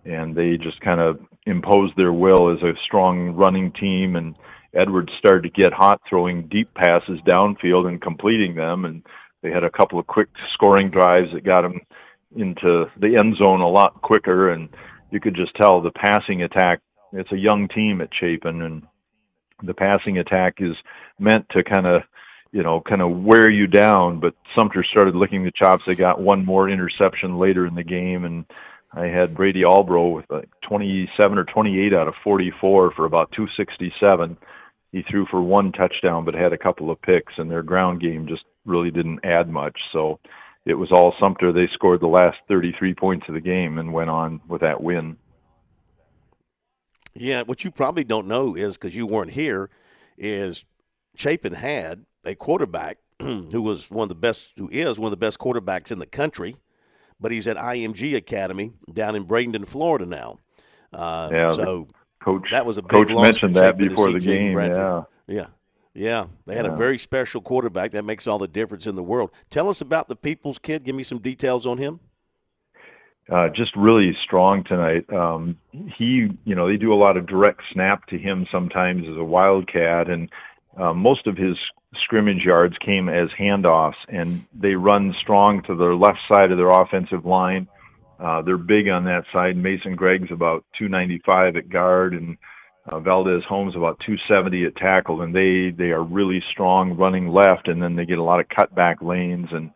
And 0.07 0.35
they 0.35 0.57
just 0.57 0.81
kind 0.81 1.01
of 1.01 1.21
imposed 1.47 1.95
their 1.97 2.13
will 2.13 2.51
as 2.51 2.63
a 2.63 2.73
strong 2.87 3.31
running 3.31 3.73
team 3.73 4.17
and 4.17 4.35
Edwards 4.75 5.13
started 5.19 5.43
to 5.43 5.63
get 5.63 5.73
hot 5.73 6.01
throwing 6.09 6.49
deep 6.49 6.73
passes 6.75 7.21
downfield 7.27 7.87
and 7.87 8.03
completing 8.03 8.55
them, 8.55 8.85
and 8.85 9.03
they 9.43 9.51
had 9.51 9.65
a 9.65 9.71
couple 9.71 9.99
of 9.99 10.07
quick 10.07 10.29
scoring 10.53 10.91
drives 10.91 11.33
that 11.33 11.45
got 11.45 11.63
them 11.63 11.81
into 12.37 12.87
the 12.99 13.17
end 13.23 13.37
zone 13.37 13.61
a 13.61 13.69
lot 13.69 14.03
quicker, 14.03 14.51
and 14.51 14.69
you 15.11 15.21
could 15.21 15.37
just 15.37 15.55
tell 15.55 15.81
the 15.81 15.93
passing 15.93 16.43
attack. 16.43 16.81
It's 17.15 17.33
a 17.33 17.39
young 17.39 17.69
team 17.69 18.01
at 18.01 18.11
Chapin, 18.21 18.63
and 18.63 18.83
the 19.63 19.75
passing 19.75 20.19
attack 20.19 20.57
is 20.59 20.77
meant 21.19 21.47
to 21.51 21.65
kind 21.65 21.89
of 21.89 22.03
you 22.55 22.63
know, 22.63 22.81
kind 22.89 23.03
of 23.03 23.11
wear 23.25 23.51
you 23.51 23.67
down. 23.67 24.21
But 24.21 24.35
Sumter 24.57 24.85
started 24.89 25.17
licking 25.17 25.43
the 25.43 25.51
chops. 25.51 25.85
They 25.85 25.97
got 25.97 26.21
one 26.21 26.45
more 26.45 26.71
interception 26.71 27.37
later 27.37 27.67
in 27.67 27.75
the 27.75 27.83
game, 27.83 28.25
and 28.25 28.45
I 28.93 29.07
had 29.07 29.35
Brady 29.35 29.63
Albro 29.63 30.15
with 30.15 30.25
like 30.31 30.49
27 30.69 31.37
or 31.37 31.45
28 31.45 31.93
out 31.93 32.07
of 32.07 32.15
44 32.23 32.93
for 32.93 33.05
about 33.05 33.33
267. 33.33 34.39
He 34.93 35.03
threw 35.11 35.27
for 35.29 35.43
one 35.43 35.73
touchdown, 35.73 36.25
but 36.25 36.35
had 36.35 36.53
a 36.53 36.59
couple 36.59 36.93
of 36.93 37.03
picks, 37.03 37.33
and 37.39 37.51
their 37.51 37.65
ground 37.65 38.01
game 38.01 38.29
just 38.29 38.45
really 38.65 38.93
didn't 38.93 39.25
add 39.25 39.51
much. 39.51 39.77
So 39.93 40.21
it 40.65 40.75
was 40.75 40.93
all 40.93 41.13
Sumter. 41.19 41.53
They 41.53 41.69
scored 41.75 42.01
the 42.01 42.07
last 42.07 42.37
33 42.47 42.95
points 42.95 43.27
of 43.27 43.35
the 43.35 43.41
game 43.41 43.79
and 43.79 43.93
went 43.93 44.11
on 44.11 44.41
with 44.47 44.61
that 44.61 44.81
win. 44.81 45.17
Yeah, 47.15 47.43
what 47.43 47.65
you 47.65 47.71
probably 47.71 48.05
don't 48.05 48.27
know 48.27 48.55
is 48.55 48.77
because 48.77 48.97
you 48.97 49.07
weren't 49.07 49.33
here, 49.33 49.71
is 50.19 50.65
Chapin 51.17 51.55
had 51.55 52.05
a 52.25 52.35
quarterback 52.35 52.99
who 53.21 53.63
was 53.63 53.91
one 53.91 54.05
of 54.05 54.09
the 54.09 54.15
best, 54.15 54.53
who 54.57 54.69
is 54.71 54.99
one 54.99 55.07
of 55.07 55.13
the 55.13 55.17
best 55.25 55.39
quarterbacks 55.39 55.93
in 55.93 55.99
the 55.99 56.07
country, 56.07 56.57
but 57.21 57.31
he's 57.31 57.47
at 57.47 57.57
IMG 57.57 58.17
Academy 58.17 58.73
down 58.93 59.15
in 59.15 59.25
Bradenton, 59.25 59.67
Florida 59.67 60.07
now. 60.07 60.39
Uh, 60.93 61.29
yeah, 61.33 61.53
so 61.53 61.89
coach 62.21 62.49
that 62.51 62.67
was 62.67 62.79
a 62.79 62.83
big 62.83 62.91
coach 62.91 63.09
mentioned 63.09 63.55
that 63.57 63.77
before 63.77 64.11
the 64.13 64.21
game. 64.21 64.57
Yeah. 64.59 65.03
Yeah. 65.27 65.47
Yeah, 65.97 66.27
they 66.45 66.57
had 66.57 66.67
a 66.67 66.75
very 66.75 66.99
special 66.99 67.41
quarterback. 67.41 67.93
That 67.93 68.05
makes 68.05 68.27
all 68.27 68.41
the 68.41 68.49
difference 68.49 68.85
in 68.85 68.97
the 68.97 69.03
world. 69.03 69.31
Tell 69.49 69.69
us 69.69 69.81
about 69.81 70.09
the 70.09 70.17
People's 70.17 70.59
Kid. 70.59 70.83
Give 70.83 70.97
me 70.97 71.05
some 71.05 71.21
details 71.21 71.67
on 71.67 71.79
him. 71.79 72.01
Uh, 73.31 73.49
just 73.49 73.75
really 73.77 74.17
strong 74.23 74.65
tonight. 74.65 75.11
Um, 75.13 75.57
he, 75.73 76.29
you 76.45 76.55
know, 76.55 76.69
they 76.69 76.77
do 76.77 76.93
a 76.93 76.97
lot 76.97 77.17
of 77.17 77.27
direct 77.27 77.63
snap 77.73 78.07
to 78.09 78.19
him 78.19 78.47
sometimes 78.53 79.09
as 79.09 79.17
a 79.17 79.25
wildcat, 79.25 80.09
and 80.09 80.31
uh, 80.79 80.93
most 80.93 81.27
of 81.27 81.37
his 81.37 81.57
scrimmage 82.03 82.45
yards 82.45 82.77
came 82.85 83.09
as 83.09 83.29
handoffs, 83.39 83.95
and 84.09 84.45
they 84.53 84.75
run 84.75 85.15
strong 85.21 85.63
to 85.63 85.75
the 85.75 85.85
left 85.85 86.19
side 86.31 86.51
of 86.51 86.59
their 86.59 86.71
offensive 86.71 87.25
line. 87.25 87.69
Uh, 88.19 88.43
they're 88.43 88.59
big 88.59 88.89
on 88.89 89.05
that 89.05 89.25
side. 89.33 89.57
Mason 89.57 89.97
Gregg's 89.97 90.31
about 90.31 90.65
295 90.79 91.57
at 91.57 91.69
guard, 91.69 92.15
and 92.15 92.37
uh, 92.87 93.01
Valdez 93.01 93.45
Holmes 93.45 93.75
about 93.75 94.01
270 94.01 94.67
at 94.67 94.77
tackle, 94.77 95.23
and 95.23 95.35
they 95.35 95.71
they 95.71 95.91
are 95.91 96.03
really 96.03 96.43
strong 96.51 96.97
running 96.97 97.29
left, 97.29 97.69
and 97.69 97.83
then 97.83 97.97
they 97.97 98.05
get 98.05 98.19
a 98.19 98.23
lot 98.23 98.41
of 98.41 98.49
cutback 98.49 99.03
lanes 99.03 99.49
and 99.51 99.71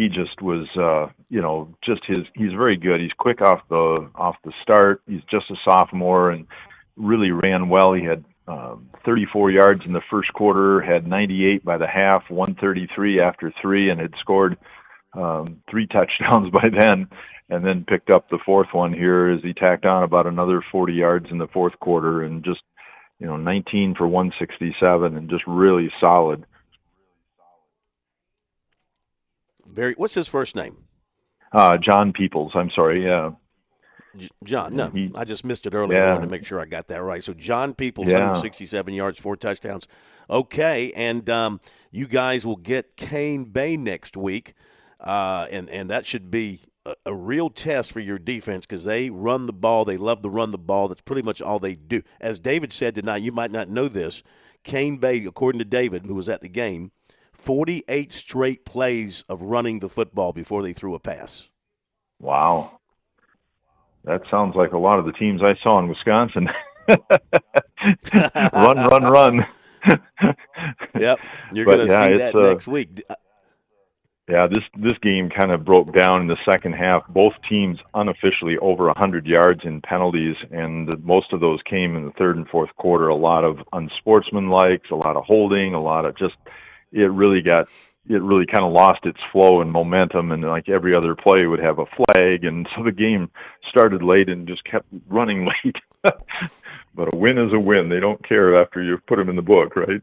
he 0.00 0.08
just 0.08 0.40
was 0.40 0.66
uh 0.76 1.12
you 1.28 1.42
know 1.42 1.68
just 1.82 2.04
his 2.06 2.26
he's 2.34 2.52
very 2.52 2.76
good. 2.76 3.00
He's 3.00 3.12
quick 3.18 3.42
off 3.42 3.60
the 3.68 4.10
off 4.14 4.36
the 4.44 4.52
start. 4.62 5.02
He's 5.06 5.22
just 5.30 5.50
a 5.50 5.56
sophomore 5.64 6.30
and 6.30 6.46
really 6.96 7.30
ran 7.30 7.68
well. 7.68 7.92
He 7.92 8.04
had 8.04 8.24
um 8.48 8.88
34 9.04 9.50
yards 9.50 9.84
in 9.84 9.92
the 9.92 10.00
first 10.00 10.32
quarter 10.32 10.80
had 10.80 11.06
98 11.06 11.64
by 11.64 11.76
the 11.76 11.86
half 11.86 12.30
133 12.30 13.20
after 13.20 13.52
three 13.60 13.90
and 13.90 14.00
had 14.00 14.14
scored 14.20 14.56
um 15.12 15.60
three 15.70 15.86
touchdowns 15.92 16.48
by 16.48 16.68
then 16.70 17.08
and 17.50 17.64
then 17.64 17.84
picked 17.84 18.10
up 18.10 18.28
the 18.30 18.38
fourth 18.46 18.68
one 18.72 18.92
here 18.92 19.28
as 19.28 19.42
he 19.42 19.52
tacked 19.52 19.84
on 19.84 20.02
about 20.02 20.26
another 20.26 20.62
40 20.72 20.94
yards 20.94 21.26
in 21.30 21.38
the 21.38 21.48
fourth 21.48 21.78
quarter 21.78 22.22
and 22.22 22.42
just 22.42 22.62
you 23.18 23.26
know 23.26 23.36
19 23.36 23.96
for 23.96 24.08
167 24.08 25.16
and 25.16 25.28
just 25.28 25.44
really 25.46 25.92
solid 26.00 26.46
Very. 29.72 29.94
What's 29.94 30.14
his 30.14 30.28
first 30.28 30.54
name? 30.56 30.84
uh 31.52 31.76
John 31.78 32.12
Peoples 32.12 32.52
I'm 32.54 32.70
sorry 32.74 33.04
yeah 33.04 33.30
J- 34.16 34.28
John. 34.44 34.74
No, 34.76 34.88
He- 34.90 35.10
I 35.14 35.24
just 35.24 35.44
missed 35.44 35.66
it 35.66 35.74
earlier. 35.74 35.98
I 35.98 36.06
Yeah. 36.06 36.12
wanted 36.14 36.26
to 36.26 36.30
make 36.30 36.44
sure 36.44 36.58
I 36.60 36.64
got 36.64 36.88
that 36.88 37.02
right. 37.02 37.22
So 37.22 37.32
John 37.32 37.74
Peoples, 37.74 38.08
Yeah. 38.08 38.14
167 38.18 38.92
yards, 38.94 39.18
four 39.20 39.36
touchdowns. 39.36 39.86
Okay, 40.28 40.92
and 40.94 41.28
um, 41.30 41.60
you 41.90 42.06
guys 42.06 42.44
will 42.46 42.56
get 42.56 42.96
Cane 42.96 43.44
Bay 43.44 43.76
next 43.76 44.16
week, 44.16 44.54
uh, 45.00 45.46
and 45.50 45.68
and 45.70 45.88
that 45.90 46.06
should 46.06 46.30
be 46.30 46.62
a, 46.86 46.94
a 47.06 47.14
real 47.14 47.50
test 47.50 47.92
for 47.92 48.00
your 48.00 48.18
defense 48.18 48.64
because 48.66 48.84
they 48.84 49.10
run 49.10 49.46
the 49.46 49.52
ball. 49.52 49.84
They 49.84 49.96
love 49.96 50.22
to 50.22 50.28
run 50.28 50.50
the 50.52 50.58
ball. 50.58 50.86
That's 50.88 51.00
pretty 51.02 51.22
much 51.22 51.40
all 51.42 51.58
they 51.58 51.74
do. 51.74 52.02
As 52.20 52.38
David 52.38 52.72
said 52.72 52.94
tonight, 52.94 53.22
you 53.22 53.32
might 53.32 53.50
not 53.50 53.68
know 53.68 53.86
this. 53.88 54.22
Cane 54.64 54.98
Bay, 54.98 55.24
according 55.24 55.58
to 55.60 55.64
David, 55.64 56.06
who 56.06 56.14
was 56.14 56.28
at 56.28 56.40
the 56.42 56.48
game, 56.48 56.90
48 57.40 58.12
straight 58.12 58.64
plays 58.64 59.24
of 59.28 59.42
running 59.42 59.78
the 59.78 59.88
football 59.88 60.32
before 60.32 60.62
they 60.62 60.72
threw 60.72 60.94
a 60.94 61.00
pass. 61.00 61.48
Wow. 62.18 62.80
That 64.04 64.22
sounds 64.30 64.54
like 64.54 64.72
a 64.72 64.78
lot 64.78 64.98
of 64.98 65.06
the 65.06 65.12
teams 65.12 65.42
I 65.42 65.54
saw 65.62 65.78
in 65.78 65.88
Wisconsin. 65.88 66.48
run, 68.52 68.76
run, 68.76 69.04
run. 69.04 69.46
Yep, 70.98 71.20
you're 71.52 71.64
going 71.64 71.78
to 71.78 71.86
yeah, 71.86 72.08
see 72.08 72.16
that 72.18 72.34
uh, 72.34 72.42
next 72.42 72.68
week. 72.68 73.02
Yeah, 74.28 74.46
this 74.46 74.62
this 74.76 74.98
game 74.98 75.30
kind 75.30 75.50
of 75.50 75.64
broke 75.64 75.92
down 75.94 76.20
in 76.20 76.26
the 76.26 76.36
second 76.44 76.74
half. 76.74 77.06
Both 77.08 77.32
teams 77.48 77.78
unofficially 77.94 78.58
over 78.58 78.86
100 78.86 79.26
yards 79.26 79.64
in 79.64 79.80
penalties, 79.80 80.36
and 80.50 80.86
the, 80.86 80.98
most 80.98 81.32
of 81.32 81.40
those 81.40 81.60
came 81.62 81.96
in 81.96 82.04
the 82.04 82.12
third 82.12 82.36
and 82.36 82.46
fourth 82.48 82.70
quarter. 82.76 83.08
A 83.08 83.16
lot 83.16 83.44
of 83.44 83.58
unsportsmanlike, 83.72 84.82
a 84.90 84.94
lot 84.94 85.16
of 85.16 85.24
holding, 85.24 85.74
a 85.74 85.82
lot 85.82 86.04
of 86.04 86.16
just. 86.16 86.36
It 86.92 87.10
really 87.10 87.42
got. 87.42 87.68
It 88.08 88.22
really 88.22 88.46
kind 88.46 88.64
of 88.64 88.72
lost 88.72 89.04
its 89.04 89.20
flow 89.30 89.60
and 89.60 89.70
momentum, 89.70 90.32
and 90.32 90.42
like 90.42 90.68
every 90.68 90.94
other 90.94 91.14
play 91.14 91.46
would 91.46 91.60
have 91.60 91.78
a 91.78 91.84
flag, 91.86 92.44
and 92.44 92.66
so 92.76 92.82
the 92.82 92.92
game 92.92 93.30
started 93.68 94.02
late 94.02 94.28
and 94.28 94.48
just 94.48 94.64
kept 94.64 94.86
running 95.08 95.46
late. 95.64 95.76
but 96.94 97.12
a 97.12 97.16
win 97.16 97.38
is 97.38 97.52
a 97.52 97.60
win. 97.60 97.88
They 97.88 98.00
don't 98.00 98.26
care 98.26 98.60
after 98.60 98.82
you've 98.82 99.06
put 99.06 99.16
them 99.16 99.28
in 99.28 99.36
the 99.36 99.42
book, 99.42 99.76
right? 99.76 100.00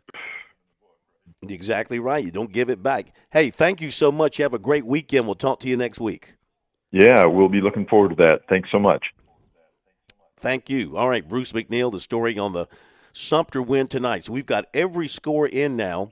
Exactly 1.48 2.00
right. 2.00 2.24
You 2.24 2.32
don't 2.32 2.52
give 2.52 2.70
it 2.70 2.82
back. 2.82 3.14
Hey, 3.32 3.50
thank 3.50 3.82
you 3.82 3.92
so 3.92 4.12
much. 4.12 4.40
You 4.40 4.44
have 4.44 4.54
a 4.54 4.60
great 4.60 4.86
weekend. 4.86 5.26
We'll 5.26 5.36
talk 5.36 5.60
to 5.62 5.68
you 5.68 5.78
next 5.78 6.00
week. 6.00 6.34
Yeah, 6.92 7.26
we'll 7.26 7.50
be 7.50 7.62
looking 7.62 7.86
forward 7.86 8.10
to 8.10 8.24
that. 8.24 8.42
Thanks 8.50 8.70
so 8.72 8.80
much. 8.80 9.06
Thank 10.36 10.70
you. 10.70 10.96
All 10.96 11.10
right, 11.10 11.28
Bruce 11.28 11.52
McNeil, 11.52 11.92
the 11.92 12.00
story 12.00 12.38
on 12.38 12.54
the 12.54 12.68
Sumter 13.12 13.62
win 13.62 13.88
tonight. 13.88 14.26
So 14.26 14.34
we've 14.34 14.46
got 14.46 14.66
every 14.74 15.08
score 15.08 15.48
in 15.48 15.76
now 15.76 16.12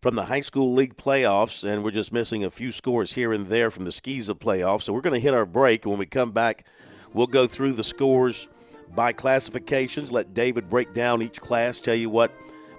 from 0.00 0.14
the 0.14 0.24
high 0.24 0.40
school 0.40 0.72
league 0.72 0.96
playoffs, 0.96 1.62
and 1.62 1.84
we're 1.84 1.90
just 1.90 2.12
missing 2.12 2.42
a 2.42 2.50
few 2.50 2.72
scores 2.72 3.12
here 3.12 3.32
and 3.32 3.48
there 3.48 3.70
from 3.70 3.84
the 3.84 3.90
SCISA 3.90 4.34
playoffs. 4.38 4.82
So 4.82 4.92
we're 4.92 5.02
going 5.02 5.14
to 5.14 5.20
hit 5.20 5.34
our 5.34 5.44
break. 5.44 5.84
When 5.84 5.98
we 5.98 6.06
come 6.06 6.30
back, 6.30 6.64
we'll 7.12 7.26
go 7.26 7.46
through 7.46 7.74
the 7.74 7.84
scores 7.84 8.48
by 8.94 9.12
classifications, 9.12 10.10
let 10.10 10.34
David 10.34 10.70
break 10.70 10.94
down 10.94 11.22
each 11.22 11.40
class, 11.40 11.80
tell 11.80 11.94
you 11.94 12.10
what. 12.10 12.32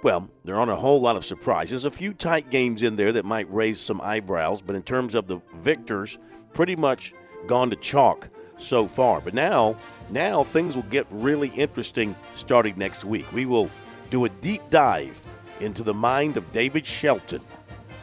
Well, 0.03 0.29
there 0.43 0.55
aren't 0.55 0.71
a 0.71 0.75
whole 0.75 0.99
lot 0.99 1.15
of 1.15 1.23
surprises. 1.23 1.85
A 1.85 1.91
few 1.91 2.13
tight 2.13 2.49
games 2.49 2.81
in 2.81 2.95
there 2.95 3.11
that 3.11 3.23
might 3.23 3.51
raise 3.53 3.79
some 3.79 4.01
eyebrows, 4.01 4.61
but 4.61 4.75
in 4.75 4.81
terms 4.81 5.13
of 5.13 5.27
the 5.27 5.39
victors, 5.57 6.17
pretty 6.53 6.75
much 6.75 7.13
gone 7.45 7.69
to 7.69 7.75
chalk 7.75 8.29
so 8.57 8.87
far. 8.87 9.21
But 9.21 9.35
now, 9.35 9.75
now 10.09 10.43
things 10.43 10.75
will 10.75 10.83
get 10.83 11.05
really 11.11 11.49
interesting 11.49 12.15
starting 12.33 12.77
next 12.77 13.05
week. 13.05 13.31
We 13.31 13.45
will 13.45 13.69
do 14.09 14.25
a 14.25 14.29
deep 14.29 14.63
dive 14.71 15.21
into 15.61 15.83
the 15.83 15.93
mind 15.93 16.37
of 16.37 16.51
David 16.51 16.85
Shelton. 16.85 17.41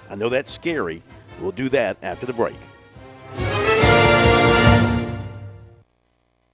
I 0.09 0.15
know 0.15 0.29
that's 0.29 0.53
scary. 0.53 1.03
We'll 1.41 1.53
do 1.53 1.69
that 1.71 1.99
after 2.03 2.27
the 2.27 2.33
break. 2.33 2.57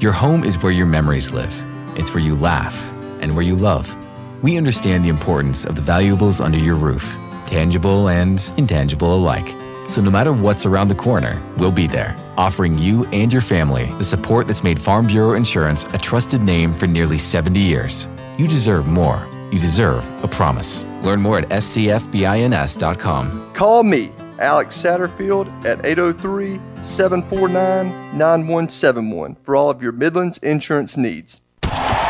Your 0.00 0.12
home 0.12 0.44
is 0.44 0.62
where 0.62 0.72
your 0.72 0.86
memories 0.86 1.32
live. 1.32 1.62
It's 1.96 2.12
where 2.12 2.22
you 2.22 2.34
laugh 2.34 2.92
and 3.20 3.34
where 3.34 3.44
you 3.44 3.56
love. 3.56 3.94
We 4.42 4.56
understand 4.56 5.04
the 5.04 5.08
importance 5.08 5.64
of 5.64 5.76
the 5.76 5.80
valuables 5.80 6.40
under 6.40 6.58
your 6.58 6.74
roof, 6.74 7.16
tangible 7.46 8.08
and 8.08 8.52
intangible 8.56 9.14
alike. 9.14 9.54
So 9.88 10.02
no 10.02 10.10
matter 10.10 10.32
what's 10.32 10.66
around 10.66 10.88
the 10.88 10.94
corner, 10.94 11.40
we'll 11.56 11.72
be 11.72 11.86
there, 11.86 12.16
offering 12.36 12.76
you 12.76 13.04
and 13.12 13.32
your 13.32 13.42
family 13.42 13.86
the 13.98 14.04
support 14.04 14.46
that's 14.46 14.64
made 14.64 14.80
Farm 14.80 15.06
Bureau 15.06 15.34
Insurance 15.34 15.84
a 15.84 15.98
trusted 15.98 16.42
name 16.42 16.74
for 16.74 16.86
nearly 16.86 17.18
70 17.18 17.60
years. 17.60 18.08
You 18.38 18.48
deserve 18.48 18.86
more. 18.86 19.26
You 19.52 19.58
deserve 19.58 20.08
a 20.24 20.28
promise. 20.28 20.84
Learn 21.02 21.20
more 21.20 21.38
at 21.38 21.48
scfbins.com. 21.48 23.52
Call 23.54 23.82
me, 23.84 24.12
Alex 24.42 24.76
Satterfield, 24.76 25.46
at 25.64 25.86
803 25.86 26.56
749 26.82 28.18
9171 28.18 29.36
for 29.42 29.54
all 29.54 29.70
of 29.70 29.80
your 29.80 29.92
Midlands 29.92 30.38
insurance 30.38 30.96
needs. 30.96 31.40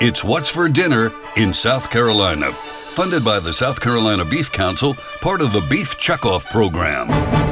it's 0.00 0.22
What's 0.22 0.48
for 0.48 0.68
Dinner 0.68 1.10
in 1.36 1.52
South 1.52 1.90
Carolina. 1.90 2.52
Funded 2.52 3.24
by 3.24 3.40
the 3.40 3.52
South 3.52 3.80
Carolina 3.80 4.24
Beef 4.24 4.52
Council, 4.52 4.94
part 5.20 5.40
of 5.40 5.52
the 5.52 5.60
Beef 5.62 5.98
Checkoff 5.98 6.48
Program. 6.50 7.47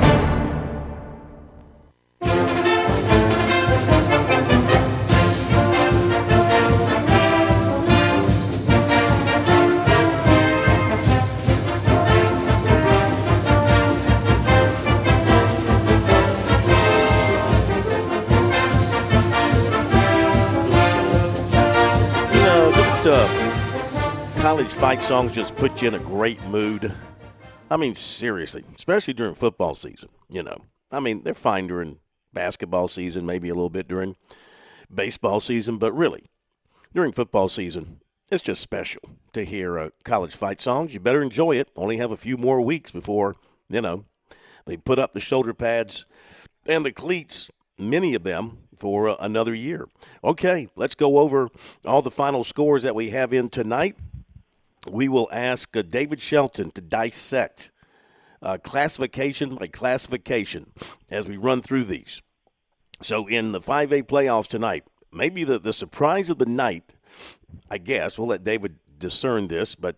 Songs 25.07 25.31
just 25.31 25.55
put 25.55 25.81
you 25.81 25.87
in 25.87 25.95
a 25.95 26.01
great 26.01 26.43
mood. 26.47 26.93
I 27.71 27.77
mean, 27.77 27.95
seriously, 27.95 28.65
especially 28.75 29.15
during 29.15 29.37
football 29.37 29.77
season. 29.77 30.09
You 30.29 30.43
know, 30.43 30.65
I 30.91 30.99
mean, 30.99 31.23
they're 31.23 31.33
fine 31.33 31.69
during 31.69 32.01
basketball 32.33 32.89
season, 32.89 33.25
maybe 33.25 33.49
a 33.49 33.55
little 33.55 33.71
bit 33.71 33.87
during 33.87 34.17
baseball 34.93 35.39
season, 35.39 35.79
but 35.79 35.93
really, 35.93 36.25
during 36.93 37.13
football 37.13 37.49
season, 37.49 38.01
it's 38.33 38.43
just 38.43 38.61
special 38.61 39.01
to 39.33 39.45
hear 39.45 39.79
uh, 39.79 39.91
college 40.03 40.35
fight 40.35 40.61
songs. 40.61 40.93
You 40.93 40.99
better 40.99 41.23
enjoy 41.23 41.53
it. 41.53 41.69
Only 41.77 41.99
have 41.99 42.11
a 42.11 42.17
few 42.17 42.37
more 42.37 42.61
weeks 42.61 42.91
before, 42.91 43.37
you 43.69 43.81
know, 43.81 44.07
they 44.67 44.77
put 44.77 44.99
up 44.99 45.15
the 45.15 45.21
shoulder 45.21 45.55
pads 45.55 46.05
and 46.67 46.85
the 46.85 46.91
cleats, 46.91 47.49
many 47.79 48.17
of 48.17 48.25
them, 48.25 48.59
for 48.77 49.09
uh, 49.11 49.17
another 49.21 49.55
year. 49.55 49.87
Okay, 50.25 50.69
let's 50.75 50.97
go 50.97 51.19
over 51.19 51.49
all 51.85 52.03
the 52.03 52.11
final 52.11 52.43
scores 52.43 52.83
that 52.83 52.97
we 52.97 53.11
have 53.11 53.33
in 53.33 53.51
tonight 53.51 53.97
we 54.91 55.09
will 55.09 55.28
ask 55.32 55.76
uh, 55.76 55.82
David 55.82 56.20
Shelton 56.20 56.70
to 56.72 56.80
dissect 56.80 57.72
uh, 58.43 58.59
classification 58.62 59.57
by 59.57 59.66
classification 59.66 60.72
as 61.11 61.26
we 61.26 61.37
run 61.37 61.61
through 61.61 61.84
these. 61.84 62.22
So, 63.03 63.26
in 63.26 63.53
the 63.53 63.61
5A 63.61 64.05
playoffs 64.05 64.49
tonight, 64.49 64.84
maybe 65.12 65.45
the, 65.45 65.59
the 65.59 65.72
surprise 65.72 66.30
of 66.30 66.39
the 66.39 66.47
night, 66.47 66.95
I 67.70 67.78
guess, 67.78 68.18
we'll 68.18 68.28
let 68.28 68.45
David 68.45 68.76
discern 68.99 69.49
this, 69.49 69.74
but 69.74 69.97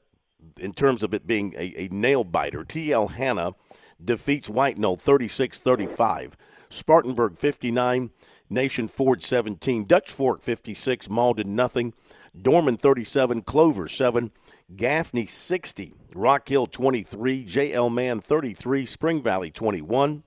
in 0.58 0.72
terms 0.72 1.02
of 1.02 1.14
it 1.14 1.26
being 1.26 1.54
a, 1.56 1.74
a 1.76 1.88
nail 1.88 2.24
biter, 2.24 2.64
TL 2.64 3.12
Hanna 3.12 3.54
defeats 4.02 4.48
White 4.48 4.78
Knoll 4.78 4.96
36 4.96 5.60
35. 5.60 6.36
Spartanburg 6.70 7.36
59, 7.36 8.10
Nation 8.50 8.88
Ford 8.88 9.22
17, 9.22 9.84
Dutch 9.84 10.10
Fork 10.10 10.42
56, 10.42 11.08
Mauldin 11.08 11.46
nothing, 11.46 11.94
Dorman 12.40 12.76
37, 12.76 13.42
Clover 13.42 13.88
7, 13.88 14.30
Gaffney 14.74 15.24
60, 15.24 15.94
Rock 16.14 16.48
Hill 16.48 16.66
23, 16.66 17.46
JL 17.46 17.92
Mann 17.92 18.20
33, 18.20 18.84
Spring 18.84 19.22
Valley 19.22 19.50
21, 19.50 20.24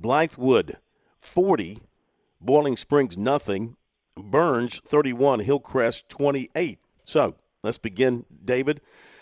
Blythewood 0.00 0.76
40, 1.20 1.78
Boiling 2.40 2.76
Springs 2.76 3.18
nothing, 3.18 3.76
Burns 4.16 4.80
31, 4.84 5.40
Hillcrest 5.40 6.08
28. 6.08 6.78
So 7.04 7.34
let's 7.62 7.78
begin, 7.78 8.24
David. 8.44 8.80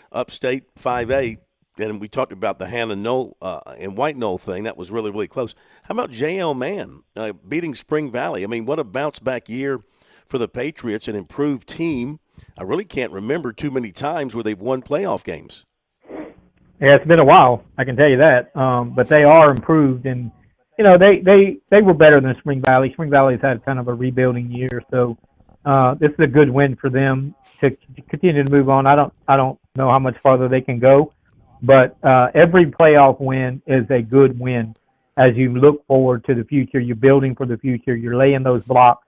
Upstate 0.09 0.73
5A, 0.75 1.37
and 1.77 1.99
we 1.99 2.07
talked 2.07 2.31
about 2.31 2.59
the 2.59 2.67
Hanna 2.67 2.95
Knoll 2.95 3.35
uh, 3.41 3.59
and 3.77 3.97
White 3.97 4.15
Knoll 4.15 4.37
thing. 4.37 4.63
That 4.63 4.77
was 4.77 4.89
really, 4.89 5.11
really 5.11 5.27
close. 5.27 5.53
How 5.83 5.93
about 5.93 6.11
JL 6.11 6.57
Mann 6.57 7.03
uh, 7.17 7.33
beating 7.33 7.75
Spring 7.75 8.09
Valley? 8.09 8.45
I 8.45 8.47
mean, 8.47 8.65
what 8.65 8.79
a 8.79 8.85
bounce 8.85 9.19
back 9.19 9.49
year 9.49 9.81
for 10.27 10.37
the 10.37 10.47
Patriots, 10.47 11.09
an 11.09 11.15
improved 11.15 11.67
team 11.67 12.19
I 12.57 12.63
really 12.63 12.85
can't 12.85 13.11
remember 13.11 13.53
too 13.53 13.69
many 13.69 13.91
times 13.91 14.33
where 14.33 14.43
they've 14.43 14.59
won 14.59 14.81
playoff 14.81 15.23
games. 15.23 15.63
Yeah, 16.09 16.95
it's 16.95 17.05
been 17.05 17.19
a 17.19 17.25
while. 17.25 17.63
I 17.77 17.83
can 17.83 17.95
tell 17.95 18.09
you 18.09 18.17
that. 18.17 18.55
Um, 18.55 18.95
but 18.95 19.07
they 19.07 19.23
are 19.23 19.51
improved, 19.51 20.05
and 20.05 20.31
you 20.77 20.83
know 20.83 20.97
they 20.97 21.19
they 21.19 21.57
they 21.69 21.81
were 21.81 21.93
better 21.93 22.19
than 22.19 22.35
Spring 22.39 22.61
Valley. 22.61 22.91
Spring 22.93 23.09
Valley's 23.09 23.41
had 23.41 23.63
kind 23.63 23.79
of 23.79 23.87
a 23.87 23.93
rebuilding 23.93 24.51
year, 24.51 24.83
so 24.91 25.17
uh, 25.65 25.95
this 25.95 26.11
is 26.11 26.19
a 26.19 26.27
good 26.27 26.49
win 26.49 26.75
for 26.75 26.89
them 26.89 27.35
to, 27.59 27.75
continue 28.09 28.43
to 28.43 28.51
move 28.51 28.69
on. 28.69 28.87
I 28.87 28.95
don't 28.95 29.13
I 29.27 29.37
don't 29.37 29.59
know 29.75 29.89
how 29.89 29.99
much 29.99 30.17
farther 30.23 30.47
they 30.47 30.61
can 30.61 30.79
go, 30.79 31.13
but 31.61 31.95
uh, 32.03 32.27
every 32.33 32.65
playoff 32.65 33.19
win 33.19 33.61
is 33.67 33.85
a 33.91 34.01
good 34.01 34.39
win 34.39 34.75
as 35.17 35.35
you 35.35 35.55
look 35.55 35.85
forward 35.87 36.25
to 36.25 36.35
the 36.35 36.43
future. 36.43 36.79
You're 36.79 36.95
building 36.95 37.35
for 37.35 37.45
the 37.45 37.57
future. 37.57 37.95
You're 37.95 38.17
laying 38.17 38.43
those 38.43 38.63
blocks. 38.63 39.05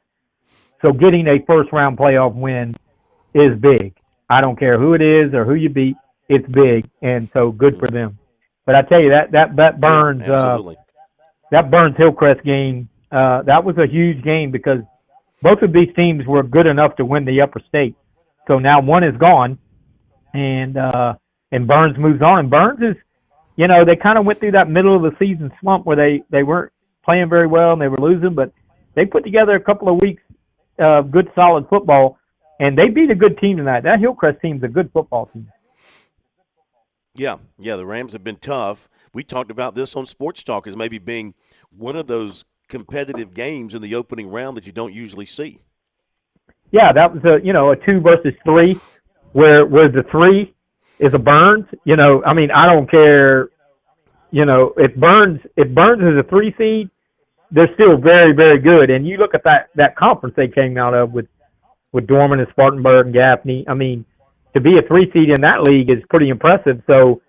So 0.82 0.92
getting 0.92 1.28
a 1.28 1.44
first 1.46 1.72
round 1.72 1.98
playoff 1.98 2.34
win 2.34 2.76
is 3.34 3.60
big. 3.60 3.96
I 4.30 4.42
don't 4.42 4.58
care 4.58 4.80
who 4.80 4.94
it 4.94 5.02
is 5.02 5.34
or 5.34 5.46
who 5.46 5.56
you 5.56 5.70
beat, 5.70 5.96
it's 6.28 6.48
big, 6.48 6.88
and 7.02 7.30
so 7.34 7.52
good 7.52 7.80
for 7.80 7.88
them. 7.88 8.20
But 8.66 8.76
I 8.76 8.82
tell 8.84 9.02
you 9.02 9.10
that 9.12 9.32
that 9.32 9.56
that 9.56 9.82
Burns 9.82 10.22
yeah, 10.22 10.34
uh, 10.34 10.74
that 11.52 11.72
Burns 11.72 11.96
Hillcrest 11.98 12.44
game 12.44 12.90
uh, 13.12 13.42
that 13.44 13.64
was 13.64 13.78
a 13.78 13.88
huge 13.88 14.24
game 14.24 14.52
because 14.52 14.80
both 15.42 15.62
of 15.64 15.74
these 15.74 15.90
teams 15.98 16.26
were 16.28 16.44
good 16.44 16.68
enough 16.68 16.96
to 16.98 17.06
win 17.06 17.26
the 17.26 17.42
upper 17.42 17.62
state. 17.68 17.96
So 18.48 18.60
now 18.60 18.82
one 18.82 19.04
is 19.04 19.18
gone, 19.18 19.58
and 20.34 20.78
uh, 20.78 21.16
and 21.52 21.68
Burns 21.68 21.98
moves 21.98 22.22
on. 22.22 22.40
And 22.40 22.50
Burns 22.50 22.80
is, 22.82 22.96
you 23.56 23.68
know, 23.68 23.84
they 23.86 23.96
kind 23.96 24.20
of 24.20 24.26
went 24.26 24.40
through 24.40 24.52
that 24.52 24.70
middle 24.70 24.96
of 24.96 25.02
the 25.02 25.18
season 25.18 25.52
slump 25.62 25.86
where 25.86 25.98
they 25.98 26.24
they 26.30 26.44
weren't 26.44 26.72
playing 27.04 27.30
very 27.30 27.48
well 27.48 27.74
and 27.74 27.82
they 27.82 27.88
were 27.88 27.98
losing, 27.98 28.36
but 28.36 28.52
they 28.94 29.06
put 29.06 29.24
together 29.24 29.56
a 29.56 29.60
couple 29.60 29.90
of 29.90 30.00
weeks 30.02 30.22
of 30.78 31.10
good 31.10 31.32
solid 31.34 31.68
football 31.70 32.19
and 32.60 32.78
they 32.78 32.90
beat 32.90 33.10
a 33.10 33.16
good 33.16 33.38
team 33.40 33.58
tonight. 33.58 33.84
That 33.84 34.00
Hillcrest 34.00 34.42
team's 34.42 34.64
a 34.64 34.68
good 34.68 34.92
football 34.92 35.28
team. 35.34 35.48
Yeah, 37.16 37.38
yeah, 37.58 37.76
the 37.76 37.86
Rams 37.86 38.14
have 38.14 38.24
been 38.24 38.38
tough. 38.38 38.88
We 39.14 39.24
talked 39.24 39.52
about 39.52 39.76
this 39.76 39.96
on 39.96 40.06
Sports 40.06 40.44
Talk 40.44 40.68
as 40.68 40.76
maybe 40.76 41.00
being 41.00 41.34
one 41.76 41.96
of 41.96 42.08
those 42.08 42.46
competitive 42.68 43.34
games 43.34 43.74
in 43.74 43.82
the 43.82 43.96
opening 43.96 44.30
round 44.30 44.56
that 44.58 44.66
you 44.66 44.72
don't 44.72 44.94
usually 44.94 45.26
see. 45.26 45.60
Yeah, 46.72 46.92
that 46.94 47.14
was 47.14 47.24
a 47.26 47.44
you 47.44 47.52
know 47.52 47.72
a 47.72 47.76
two 47.76 48.00
versus 48.00 48.34
three, 48.46 48.80
where 49.34 49.66
where 49.66 49.90
the 49.90 50.04
three 50.12 50.54
is 51.00 51.14
a 51.14 51.20
Burns. 51.20 51.66
You 51.84 51.96
know, 51.96 52.22
I 52.26 52.34
mean, 52.34 52.52
I 52.52 52.68
don't 52.68 52.90
care. 52.90 53.50
You 54.32 54.46
know, 54.46 54.74
if 54.78 54.96
Burns 54.96 55.40
if 55.58 55.74
Burns 55.74 56.04
is 56.04 56.20
a 56.20 56.30
three 56.30 56.54
seed, 56.58 56.90
they're 57.50 57.74
still 57.74 57.98
very 57.98 58.34
very 58.34 58.60
good. 58.60 58.92
And 58.92 59.08
you 59.08 59.18
look 59.18 59.34
at 59.34 59.44
that 59.46 59.70
that 59.76 59.96
conference 59.96 60.36
they 60.38 60.48
came 60.48 60.78
out 60.78 60.94
of 60.94 61.12
with 61.12 61.26
with 61.92 62.08
Dorman 62.08 62.40
and 62.40 62.50
Spartanburg 62.52 63.08
and 63.08 63.16
Gaffney. 63.16 63.66
I 63.68 63.74
mean, 63.74 64.06
to 64.54 64.62
be 64.62 64.78
a 64.78 64.82
three 64.82 65.12
seed 65.12 65.32
in 65.32 65.42
that 65.42 65.62
league 65.64 65.92
is 65.92 66.04
pretty 66.10 66.30
impressive. 66.30 66.82
So 66.88 67.22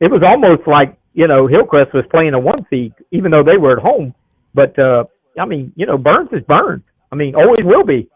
it 0.00 0.10
was 0.10 0.22
almost 0.24 0.66
like 0.66 0.96
you 1.14 1.26
know 1.26 1.46
Hillcrest 1.46 1.94
was 1.94 2.04
playing 2.10 2.34
a 2.34 2.38
one 2.38 2.64
seed, 2.70 2.92
even 3.10 3.30
though 3.30 3.42
they 3.42 3.56
were 3.56 3.72
at 3.72 3.82
home. 3.82 4.14
But 4.54 4.78
uh, 4.78 5.04
I 5.38 5.44
mean, 5.44 5.72
you 5.76 5.86
know, 5.86 5.98
Burns 5.98 6.30
is 6.32 6.42
Burns. 6.42 6.84
I 7.10 7.16
mean, 7.16 7.34
always 7.34 7.64
will 7.64 7.84
be. 7.84 8.08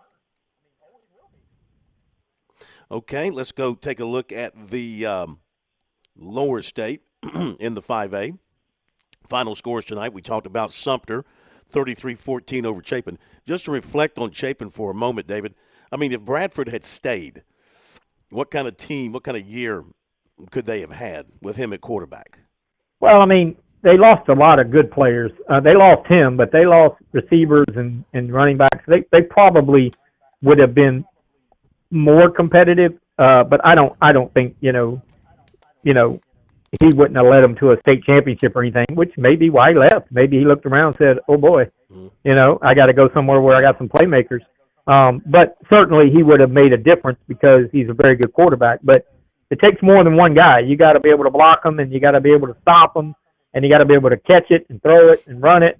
Okay, 2.90 3.30
let's 3.30 3.52
go 3.52 3.74
take 3.74 4.00
a 4.00 4.04
look 4.04 4.32
at 4.32 4.68
the 4.68 5.06
um, 5.06 5.38
lower 6.16 6.60
state 6.60 7.02
in 7.60 7.74
the 7.74 7.82
5A. 7.82 8.36
Final 9.28 9.54
scores 9.54 9.84
tonight. 9.84 10.12
We 10.12 10.22
talked 10.22 10.46
about 10.46 10.72
Sumter, 10.72 11.24
33 11.68 12.16
14 12.16 12.66
over 12.66 12.82
Chapin. 12.84 13.16
Just 13.46 13.66
to 13.66 13.70
reflect 13.70 14.18
on 14.18 14.32
Chapin 14.32 14.70
for 14.70 14.90
a 14.90 14.94
moment, 14.94 15.28
David. 15.28 15.54
I 15.92 15.96
mean, 15.96 16.12
if 16.12 16.20
Bradford 16.20 16.68
had 16.68 16.84
stayed, 16.84 17.42
what 18.30 18.50
kind 18.50 18.68
of 18.68 18.76
team, 18.76 19.12
what 19.12 19.24
kind 19.24 19.36
of 19.36 19.44
year 19.44 19.84
could 20.50 20.64
they 20.64 20.80
have 20.80 20.92
had 20.92 21.26
with 21.42 21.56
him 21.56 21.72
at 21.72 21.80
quarterback? 21.80 22.38
Well, 23.00 23.20
I 23.22 23.26
mean, 23.26 23.56
they 23.82 23.96
lost 23.96 24.28
a 24.28 24.34
lot 24.34 24.58
of 24.58 24.70
good 24.70 24.90
players. 24.90 25.32
Uh, 25.48 25.60
they 25.60 25.74
lost 25.74 26.06
him, 26.06 26.36
but 26.36 26.52
they 26.52 26.66
lost 26.66 26.96
receivers 27.12 27.66
and, 27.76 28.04
and 28.12 28.32
running 28.32 28.56
backs. 28.56 28.84
They 28.86 29.04
they 29.10 29.22
probably 29.22 29.92
would 30.42 30.60
have 30.60 30.74
been 30.74 31.04
more 31.90 32.30
competitive. 32.30 32.98
Uh, 33.18 33.44
but 33.44 33.60
I 33.64 33.74
don't 33.74 33.96
I 34.00 34.12
don't 34.12 34.32
think 34.34 34.56
you 34.60 34.72
know 34.72 35.02
you 35.82 35.94
know 35.94 36.20
he 36.80 36.88
wouldn't 36.94 37.16
have 37.16 37.26
led 37.26 37.42
them 37.42 37.56
to 37.56 37.72
a 37.72 37.80
state 37.80 38.04
championship 38.04 38.54
or 38.54 38.62
anything, 38.62 38.86
which 38.94 39.12
may 39.16 39.34
be 39.34 39.50
why 39.50 39.70
he 39.70 39.78
left. 39.78 40.10
Maybe 40.10 40.38
he 40.38 40.44
looked 40.44 40.66
around 40.66 40.88
and 40.88 40.96
said, 40.96 41.18
"Oh 41.26 41.36
boy, 41.36 41.64
mm-hmm. 41.90 42.08
you 42.22 42.34
know, 42.34 42.58
I 42.62 42.74
got 42.74 42.86
to 42.86 42.92
go 42.92 43.08
somewhere 43.14 43.40
where 43.40 43.56
I 43.56 43.62
got 43.62 43.78
some 43.78 43.88
playmakers." 43.88 44.40
Um, 44.86 45.22
but 45.26 45.56
certainly 45.72 46.10
he 46.10 46.22
would 46.22 46.40
have 46.40 46.50
made 46.50 46.72
a 46.72 46.76
difference 46.76 47.18
because 47.28 47.66
he's 47.72 47.88
a 47.88 47.94
very 47.94 48.16
good 48.16 48.32
quarterback. 48.32 48.80
But 48.82 49.06
it 49.50 49.60
takes 49.60 49.82
more 49.82 50.02
than 50.04 50.16
one 50.16 50.34
guy. 50.34 50.60
You 50.60 50.76
got 50.76 50.92
to 50.92 51.00
be 51.00 51.10
able 51.10 51.24
to 51.24 51.30
block 51.30 51.64
him, 51.64 51.78
and 51.80 51.92
you 51.92 52.00
got 52.00 52.12
to 52.12 52.20
be 52.20 52.32
able 52.32 52.46
to 52.46 52.56
stop 52.62 52.96
him, 52.96 53.14
and 53.52 53.64
you 53.64 53.70
got 53.70 53.78
to 53.78 53.84
be 53.84 53.94
able 53.94 54.10
to 54.10 54.16
catch 54.16 54.50
it 54.50 54.66
and 54.68 54.80
throw 54.82 55.10
it 55.10 55.26
and 55.26 55.42
run 55.42 55.62
it. 55.62 55.78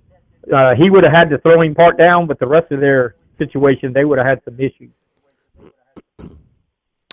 Uh, 0.52 0.74
he 0.74 0.90
would 0.90 1.04
have 1.04 1.14
had 1.14 1.30
the 1.30 1.38
throwing 1.38 1.74
part 1.74 1.98
down, 1.98 2.26
but 2.26 2.38
the 2.40 2.46
rest 2.46 2.72
of 2.72 2.80
their 2.80 3.14
situation, 3.38 3.92
they 3.92 4.04
would 4.04 4.18
have 4.18 4.26
had 4.26 4.40
some 4.44 4.58
issues. 4.58 4.90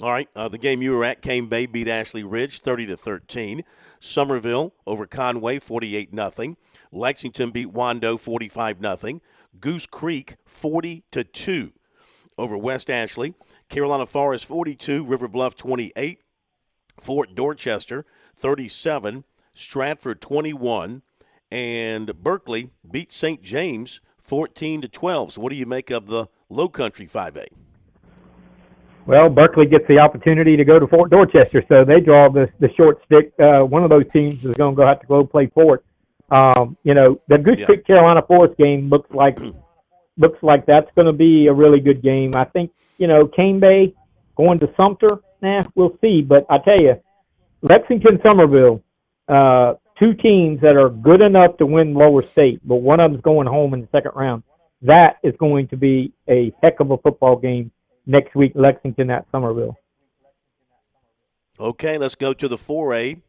All 0.01 0.11
right, 0.11 0.29
uh, 0.35 0.47
the 0.47 0.57
game 0.57 0.81
you 0.81 0.91
were 0.91 1.03
at, 1.03 1.21
Cane 1.21 1.47
Bay 1.47 1.65
beat 1.65 1.87
Ashley 1.87 2.23
Ridge 2.23 2.59
30 2.59 2.87
to 2.87 2.97
13. 2.97 3.63
Summerville 3.99 4.73
over 4.85 5.05
Conway 5.05 5.59
48 5.59 6.13
nothing. 6.13 6.57
Lexington 6.91 7.51
beat 7.51 7.73
Wando 7.73 8.19
45 8.19 8.79
nothing. 8.79 9.21
Goose 9.59 9.85
Creek 9.87 10.35
40 10.45 11.03
to 11.11 11.23
2 11.23 11.73
over 12.37 12.57
West 12.57 12.89
Ashley. 12.89 13.33
Carolina 13.69 14.05
Forest 14.05 14.45
42, 14.45 15.05
River 15.05 15.27
Bluff 15.27 15.55
28, 15.55 16.21
Fort 16.99 17.35
Dorchester 17.35 18.05
37, 18.35 19.23
Stratford 19.53 20.21
21, 20.21 21.01
and 21.51 22.23
Berkeley 22.23 22.69
beat 22.89 23.11
St. 23.11 23.41
James 23.41 24.01
14 24.19 24.81
to 24.81 24.87
12. 24.87 25.33
So 25.33 25.41
what 25.41 25.49
do 25.49 25.55
you 25.55 25.65
make 25.65 25.89
of 25.89 26.07
the 26.07 26.27
Low 26.49 26.69
Country 26.69 27.07
5A? 27.07 27.47
Well, 29.05 29.29
Berkeley 29.29 29.65
gets 29.67 29.87
the 29.87 29.99
opportunity 29.99 30.57
to 30.57 30.65
go 30.65 30.79
to 30.79 30.87
Fort 30.87 31.09
Dorchester, 31.09 31.63
so 31.69 31.85
they 31.85 32.01
draw 32.01 32.29
the 32.29 32.49
the 32.59 32.69
short 32.75 33.01
stick. 33.05 33.31
Uh, 33.39 33.61
one 33.61 33.85
of 33.85 33.89
those 33.89 34.03
teams 34.11 34.43
is 34.43 34.53
going 34.55 34.75
to 34.75 34.81
go 34.81 34.85
have 34.85 34.99
to 34.99 35.07
go 35.07 35.25
play 35.25 35.47
Fort. 35.47 35.85
Um, 36.29 36.75
you 36.83 36.93
know, 36.93 37.21
the 37.29 37.37
Goose 37.37 37.59
yeah. 37.59 37.67
Creek 37.67 37.87
Carolina 37.87 38.21
Forest 38.21 38.57
game 38.57 38.89
looks 38.89 39.09
like 39.15 39.39
looks 40.17 40.41
like 40.41 40.65
that's 40.65 40.89
going 40.95 41.07
to 41.07 41.13
be 41.13 41.47
a 41.47 41.53
really 41.53 41.79
good 41.79 42.01
game. 42.01 42.33
I 42.35 42.45
think 42.45 42.71
you 42.97 43.07
know 43.07 43.27
Cane 43.27 43.59
Bay 43.59 43.93
going 44.35 44.59
to 44.59 44.73
Sumter. 44.77 45.19
Nah, 45.41 45.63
we'll 45.75 45.97
see. 46.01 46.21
But 46.21 46.45
I 46.49 46.57
tell 46.59 46.79
you, 46.79 47.01
Lexington 47.61 48.19
Summerville, 48.23 48.83
uh, 49.27 49.75
two 49.99 50.13
teams 50.13 50.61
that 50.61 50.75
are 50.75 50.89
good 50.89 51.21
enough 51.21 51.57
to 51.57 51.65
win 51.65 51.93
Lower 51.93 52.21
State, 52.21 52.61
but 52.63 52.75
one 52.75 52.99
of 52.99 53.11
them's 53.11 53.21
going 53.21 53.47
home 53.47 53.73
in 53.73 53.81
the 53.81 53.87
second 53.91 54.11
round. 54.15 54.43
That 54.81 55.17
is 55.23 55.33
going 55.39 55.67
to 55.69 55.77
be 55.77 56.13
a 56.29 56.53
heck 56.61 56.79
of 56.79 56.91
a 56.91 56.97
football 56.97 57.35
game 57.35 57.71
next 58.05 58.35
week, 58.35 58.51
Lexington 58.55 59.09
at 59.09 59.25
Summerville. 59.31 59.77
Okay, 61.59 61.97
let's 61.97 62.15
go 62.15 62.33
to 62.33 62.47
the 62.47 62.57
4A 62.57 63.21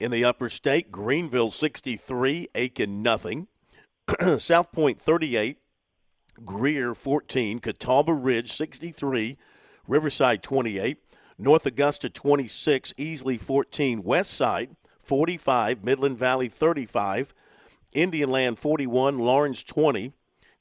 in 0.00 0.10
the 0.10 0.24
upper 0.24 0.48
state. 0.48 0.90
Greenville 0.90 1.50
63, 1.50 2.48
Aiken 2.54 3.02
nothing. 3.02 3.46
South 4.38 4.72
Point 4.72 5.00
38, 5.00 5.58
Greer 6.44 6.94
14, 6.94 7.58
Catawba 7.60 8.14
Ridge 8.14 8.52
63, 8.52 9.36
Riverside 9.86 10.42
28, 10.42 10.98
North 11.38 11.66
Augusta 11.66 12.08
26, 12.08 12.92
Easley 12.94 13.38
14, 13.40 14.02
West 14.02 14.32
Side 14.32 14.76
45, 15.00 15.84
Midland 15.84 16.18
Valley 16.18 16.48
35, 16.48 17.34
Indian 17.92 18.30
Land 18.30 18.58
41, 18.58 19.18
Laurens 19.18 19.62
20, 19.62 20.12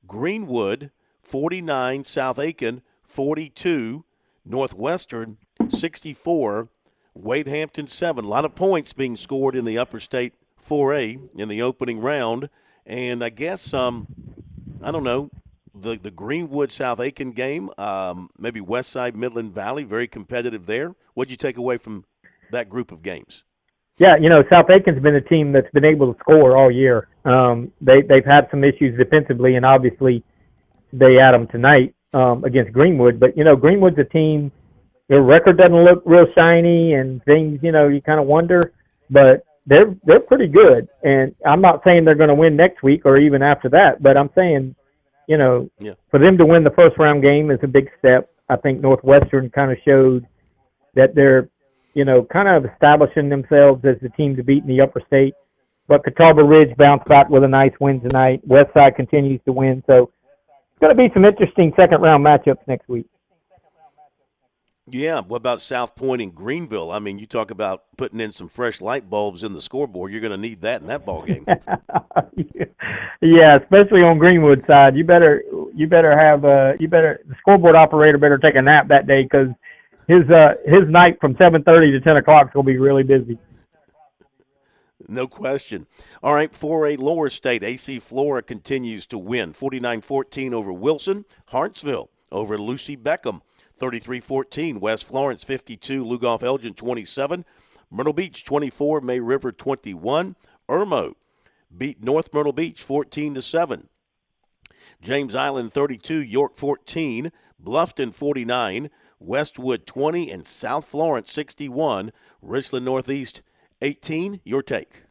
Greenwood 0.08 0.92
49, 1.24 2.04
South 2.04 2.40
Aiken 2.40 2.82
42, 3.04 4.04
Northwestern 4.46 5.38
64, 5.70 6.70
Wade 7.14 7.48
Hampton 7.48 7.88
7. 7.88 8.26
A 8.26 8.28
lot 8.28 8.46
of 8.46 8.56
points 8.56 8.94
being 8.94 9.16
scored 9.16 9.56
in 9.56 9.66
the 9.66 9.78
upper 9.78 10.00
state 10.00 10.34
4A 10.66 11.30
in 11.38 11.48
the 11.48 11.62
opening 11.62 12.00
round. 12.00 12.50
And 12.86 13.24
I 13.24 13.30
guess, 13.30 13.74
um, 13.74 14.08
I 14.82 14.92
don't 14.92 15.04
know, 15.04 15.30
the, 15.82 16.00
the 16.02 16.12
Greenwood 16.12 16.72
South 16.72 17.00
Aiken 17.00 17.32
game, 17.32 17.70
um, 17.78 18.30
maybe 18.38 18.62
Westside 18.62 19.16
Midland 19.16 19.54
Valley, 19.54 19.84
very 19.84 20.08
competitive 20.08 20.66
there. 20.66 20.96
What'd 21.14 21.32
you 21.32 21.38
take 21.38 21.58
away 21.58 21.78
from 21.78 22.06
that 22.52 22.70
group 22.70 22.92
of 22.92 23.02
games? 23.02 23.44
Yeah, 23.98 24.16
you 24.20 24.30
know, 24.30 24.44
South 24.52 24.66
Aiken's 24.70 25.02
been 25.02 25.16
a 25.16 25.22
team 25.22 25.52
that's 25.52 25.70
been 25.72 25.86
able 25.86 26.14
to 26.14 26.20
score 26.20 26.58
all 26.58 26.72
year. 26.72 27.08
Um, 27.26 27.72
they 27.82 28.02
they've 28.02 28.26
had 28.26 28.48
some 28.50 28.64
issues 28.64 28.98
defensively, 28.98 29.56
and 29.56 29.66
obviously 29.66 30.24
they 30.92 31.16
had 31.16 31.34
them 31.34 31.48
tonight 31.48 31.94
um, 32.14 32.44
against 32.44 32.74
Greenwood. 32.74 33.20
But 33.20 33.38
you 33.38 33.44
know, 33.44 33.56
Greenwood's 33.56 34.00
a 34.00 34.04
team. 34.04 34.52
Their 35.08 35.22
record 35.22 35.58
doesn't 35.58 35.84
look 35.86 36.02
real 36.06 36.26
shiny, 36.36 36.94
and 36.94 37.24
things. 37.26 37.60
You 37.62 37.72
know, 37.72 37.90
you 37.90 38.02
kind 38.02 38.20
of 38.20 38.26
wonder, 38.26 38.74
but 39.10 39.46
they're 39.68 39.96
they're 40.04 40.20
pretty 40.20 40.48
good. 40.48 40.88
And 41.04 41.36
I'm 41.46 41.62
not 41.62 41.82
saying 41.84 42.06
they're 42.06 42.16
going 42.16 42.30
to 42.30 42.36
win 42.36 42.56
next 42.56 42.82
week 42.82 43.06
or 43.06 43.18
even 43.18 43.44
after 43.44 43.70
that, 43.70 44.02
but 44.02 44.18
I'm 44.18 44.30
saying, 44.36 44.76
you 45.32 45.38
know, 45.38 45.70
yeah. 45.80 45.94
for 46.10 46.20
them 46.20 46.38
to 46.38 46.46
win 46.46 46.66
the 46.66 46.72
first 46.72 46.98
round 46.98 47.24
game 47.24 47.52
is 47.52 47.60
a 47.64 47.68
big 47.68 47.90
step. 47.98 48.30
I 48.50 48.58
think 48.58 48.82
Northwestern 48.82 49.50
kind 49.50 49.72
of 49.72 49.78
showed 49.88 50.28
that 50.94 51.16
they're, 51.16 51.48
you 51.94 52.04
know, 52.04 52.24
kind 52.24 52.50
of 52.50 52.70
establishing 52.70 53.30
themselves 53.30 53.82
as 53.86 53.96
the 54.02 54.10
team 54.10 54.36
to 54.36 54.44
beat 54.44 54.64
in 54.64 54.68
the 54.68 54.82
upper 54.82 55.02
state. 55.08 55.34
But 55.88 56.04
Catawba 56.04 56.44
Ridge 56.44 56.76
bounced 56.76 57.06
back 57.06 57.30
with 57.30 57.46
a 57.46 57.48
nice 57.48 57.72
win 57.80 58.02
tonight. 58.02 58.46
Westside 58.46 58.98
continues 58.98 59.40
to 59.46 59.54
win, 59.54 59.82
so 59.88 60.12
it's 60.74 60.82
going 60.82 60.94
to 60.94 61.02
be 61.02 61.10
some 61.14 61.24
interesting 61.24 61.72
second 61.80 62.02
round 62.02 62.26
matchups 62.26 62.68
next 62.68 62.90
week. 62.90 63.06
Yeah, 64.90 65.22
what 65.22 65.38
about 65.38 65.62
South 65.62 65.96
Point 65.96 66.22
and 66.22 66.34
Greenville? 66.34 66.92
I 66.92 67.00
mean, 67.00 67.20
you 67.20 67.28
talk 67.28 67.52
about 67.52 67.84
putting 67.98 68.20
in 68.20 68.32
some 68.32 68.50
fresh 68.50 68.82
light 68.82 69.10
bulbs 69.10 69.44
in 69.44 69.54
the 69.54 69.62
scoreboard. 69.62 70.12
You're 70.12 70.22
going 70.22 70.32
to 70.32 70.38
need 70.38 70.62
that 70.62 70.82
in 70.82 70.88
that 70.88 71.06
ball 71.06 71.22
game. 71.22 71.46
yeah, 73.22 73.58
especially 73.58 74.02
on 74.02 74.18
Greenwood 74.18 74.64
side. 74.66 74.98
You 74.98 75.04
better 75.04 75.44
you 75.74 75.88
better 75.88 76.18
have 76.18 76.44
uh 76.44 76.74
you 76.80 76.88
better 76.88 77.22
the 77.28 77.36
scoreboard 77.40 77.76
operator 77.76 78.18
better 78.18 78.38
take 78.38 78.56
a 78.56 78.62
nap 78.62 78.88
that 78.90 79.08
day 79.08 79.24
because 79.24 79.50
his 80.08 80.28
uh 80.30 80.56
his 80.66 80.90
night 80.90 81.18
from 81.22 81.36
7:30 81.36 81.92
to 81.92 82.00
10 82.02 82.18
o'clock 82.18 82.48
is 82.48 82.54
going 82.54 82.66
to 82.66 82.72
be 82.72 82.78
really 82.78 83.04
busy. 83.04 83.38
No 85.08 85.28
question. 85.28 85.88
All 86.24 86.34
right, 86.34 86.52
4A 86.52 86.98
Lower 86.98 87.30
State, 87.30 87.64
AC 87.64 88.00
Flora 88.00 88.42
continues 88.42 89.06
to 89.08 89.18
win 89.18 89.54
49 89.54 90.02
14 90.02 90.54
over 90.54 90.74
Wilson. 90.74 91.26
Hartsville 91.48 92.10
over 92.32 92.58
Lucy 92.58 92.98
Beckham 92.98 93.42
33 93.82 94.20
14. 94.20 94.80
West 94.80 95.06
Florence 95.06 95.44
52. 95.44 96.06
Lugoff 96.06 96.44
Elgin 96.44 96.76
27. 96.76 97.44
Myrtle 97.90 98.14
Beach 98.14 98.46
24. 98.46 99.02
May 99.02 99.20
River 99.20 99.52
21. 99.52 100.36
Irmo 100.70 101.16
beat 101.76 102.04
North 102.04 102.32
Myrtle 102.32 102.54
Beach 102.54 102.84
14 102.84 103.34
to 103.34 103.42
7. 103.42 103.90
James 105.02 105.34
Island 105.34 105.74
32. 105.74 106.22
York 106.22 106.58
14. 106.58 107.32
Bluffton 107.62 108.14
49. 108.14 108.92
Westwood 109.20 109.88
20 109.88 110.30
and 110.30 110.46
South 110.46 110.86
Florence 110.86 111.34
61. 111.34 112.12
Richland 112.44 112.86
Northeast 112.86 113.42
18. 113.82 114.42
Your 114.44 114.62
take. 114.62 115.06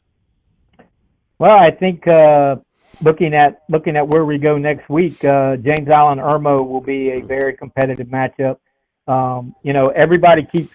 Well, 1.40 1.58
I 1.58 1.72
think 1.72 2.06
uh, 2.06 2.56
looking 3.02 3.34
at 3.34 3.62
looking 3.68 3.96
at 3.96 4.06
where 4.06 4.24
we 4.24 4.38
go 4.38 4.58
next 4.58 4.88
week, 4.88 5.24
uh, 5.24 5.56
James 5.56 5.88
Island 5.88 6.20
Irmo 6.20 6.66
will 6.66 6.80
be 6.80 7.10
a 7.10 7.20
very 7.22 7.56
competitive 7.56 8.08
matchup. 8.08 8.58
Um, 9.06 9.54
you 9.62 9.72
know, 9.72 9.84
everybody 9.86 10.46
keeps 10.50 10.74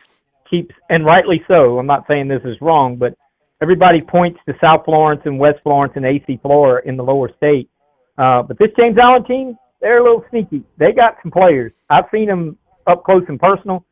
keeps 0.49 0.73
and 0.89 1.05
rightly 1.05 1.43
so. 1.47 1.79
I'm 1.79 1.87
not 1.87 2.05
saying 2.11 2.27
this 2.27 2.43
is 2.43 2.59
wrong, 2.61 2.97
but 2.97 3.15
everybody 3.61 4.01
points 4.01 4.39
to 4.47 4.55
South 4.63 4.85
Florence 4.85 5.21
and 5.25 5.39
West 5.39 5.59
Florence 5.63 5.93
and 5.95 6.05
AC 6.05 6.39
Flora 6.41 6.81
in 6.85 6.97
the 6.97 7.03
lower 7.03 7.29
state. 7.37 7.69
Uh, 8.17 8.41
but 8.43 8.57
this 8.57 8.69
James 8.79 8.97
Island 9.01 9.25
team, 9.27 9.57
they're 9.81 9.99
a 9.99 10.03
little 10.03 10.23
sneaky. 10.29 10.63
They 10.77 10.91
got 10.91 11.17
some 11.21 11.31
players. 11.31 11.71
I've 11.89 12.05
seen 12.11 12.27
them 12.27 12.57
up 12.87 13.03
close 13.03 13.23
and 13.27 13.39
personal. 13.39 13.85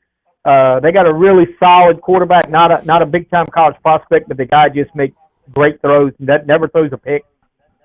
Uh, 0.46 0.80
they 0.80 0.92
got 0.92 1.08
a 1.08 1.14
really 1.14 1.48
solid 1.62 2.02
quarterback, 2.02 2.50
not 2.50 2.72
a 2.72 2.86
not 2.86 3.02
a 3.02 3.06
big 3.06 3.30
time 3.30 3.46
college 3.48 3.76
prospect, 3.82 4.28
but 4.28 4.38
the 4.38 4.46
guy 4.46 4.68
just 4.68 4.94
makes 4.94 5.16
great 5.54 5.82
throws 5.82 6.12
and 6.20 6.28
that 6.28 6.48
never 6.48 6.68
throws 6.68 6.92
a 6.92 6.98
pick. 6.98 7.24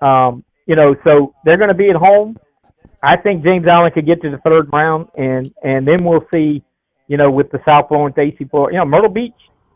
Um, 0.01 0.43
you 0.65 0.75
know, 0.75 0.95
so 1.05 1.33
they're 1.45 1.57
going 1.57 1.69
to 1.69 1.75
be 1.75 1.89
at 1.89 1.95
home. 1.95 2.37
I 3.01 3.17
think 3.17 3.43
James 3.43 3.67
Island 3.67 3.93
could 3.93 4.05
get 4.05 4.21
to 4.21 4.29
the 4.29 4.37
third 4.45 4.69
round, 4.71 5.07
and 5.17 5.53
and 5.63 5.87
then 5.87 5.97
we'll 6.03 6.25
see. 6.33 6.63
You 7.07 7.17
know, 7.17 7.31
with 7.31 7.49
the 7.49 7.59
South 7.67 7.87
Florence, 7.87 8.15
AC 8.19 8.45
Florence, 8.51 8.73
you 8.73 8.79
know, 8.79 8.85
Myrtle 8.85 9.09
Beach, 9.09 9.33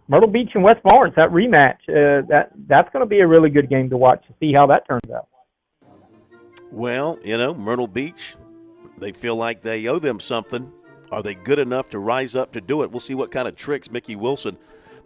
Myrtle 0.08 0.30
Beach 0.30 0.52
and 0.54 0.64
West 0.64 0.82
Florence, 0.88 1.16
that 1.18 1.30
rematch, 1.30 1.80
uh, 1.90 2.24
that 2.30 2.52
that's 2.68 2.92
going 2.94 3.02
to 3.02 3.08
be 3.08 3.22
a 3.22 3.28
really 3.28 3.50
good 3.50 3.70
game 3.70 3.90
to 3.90 3.98
watch 3.98 4.24
to 4.28 4.34
see 4.40 4.54
how 4.54 4.68
that 4.68 4.88
turns 4.88 5.10
out. 5.12 5.28
Well, 6.72 7.18
you 7.24 7.38
know, 7.38 7.54
Myrtle 7.54 7.88
Beach, 7.88 8.36
they 8.98 9.12
feel 9.12 9.36
like 9.36 9.62
they 9.62 9.88
owe 9.88 10.00
them 10.00 10.20
something 10.20 10.72
Are 11.12 11.22
they 11.22 11.36
good 11.36 11.60
enough 11.60 11.92
to 11.92 12.00
rise 12.00 12.36
up 12.36 12.52
to 12.54 12.62
do 12.62 12.82
it? 12.82 12.92
We'll 12.92 13.00
see 13.00 13.14
what 13.14 13.32
kind 13.32 13.48
of 13.48 13.56
tricks 13.56 13.92
Mickey 13.92 14.16
Wilson 14.16 14.58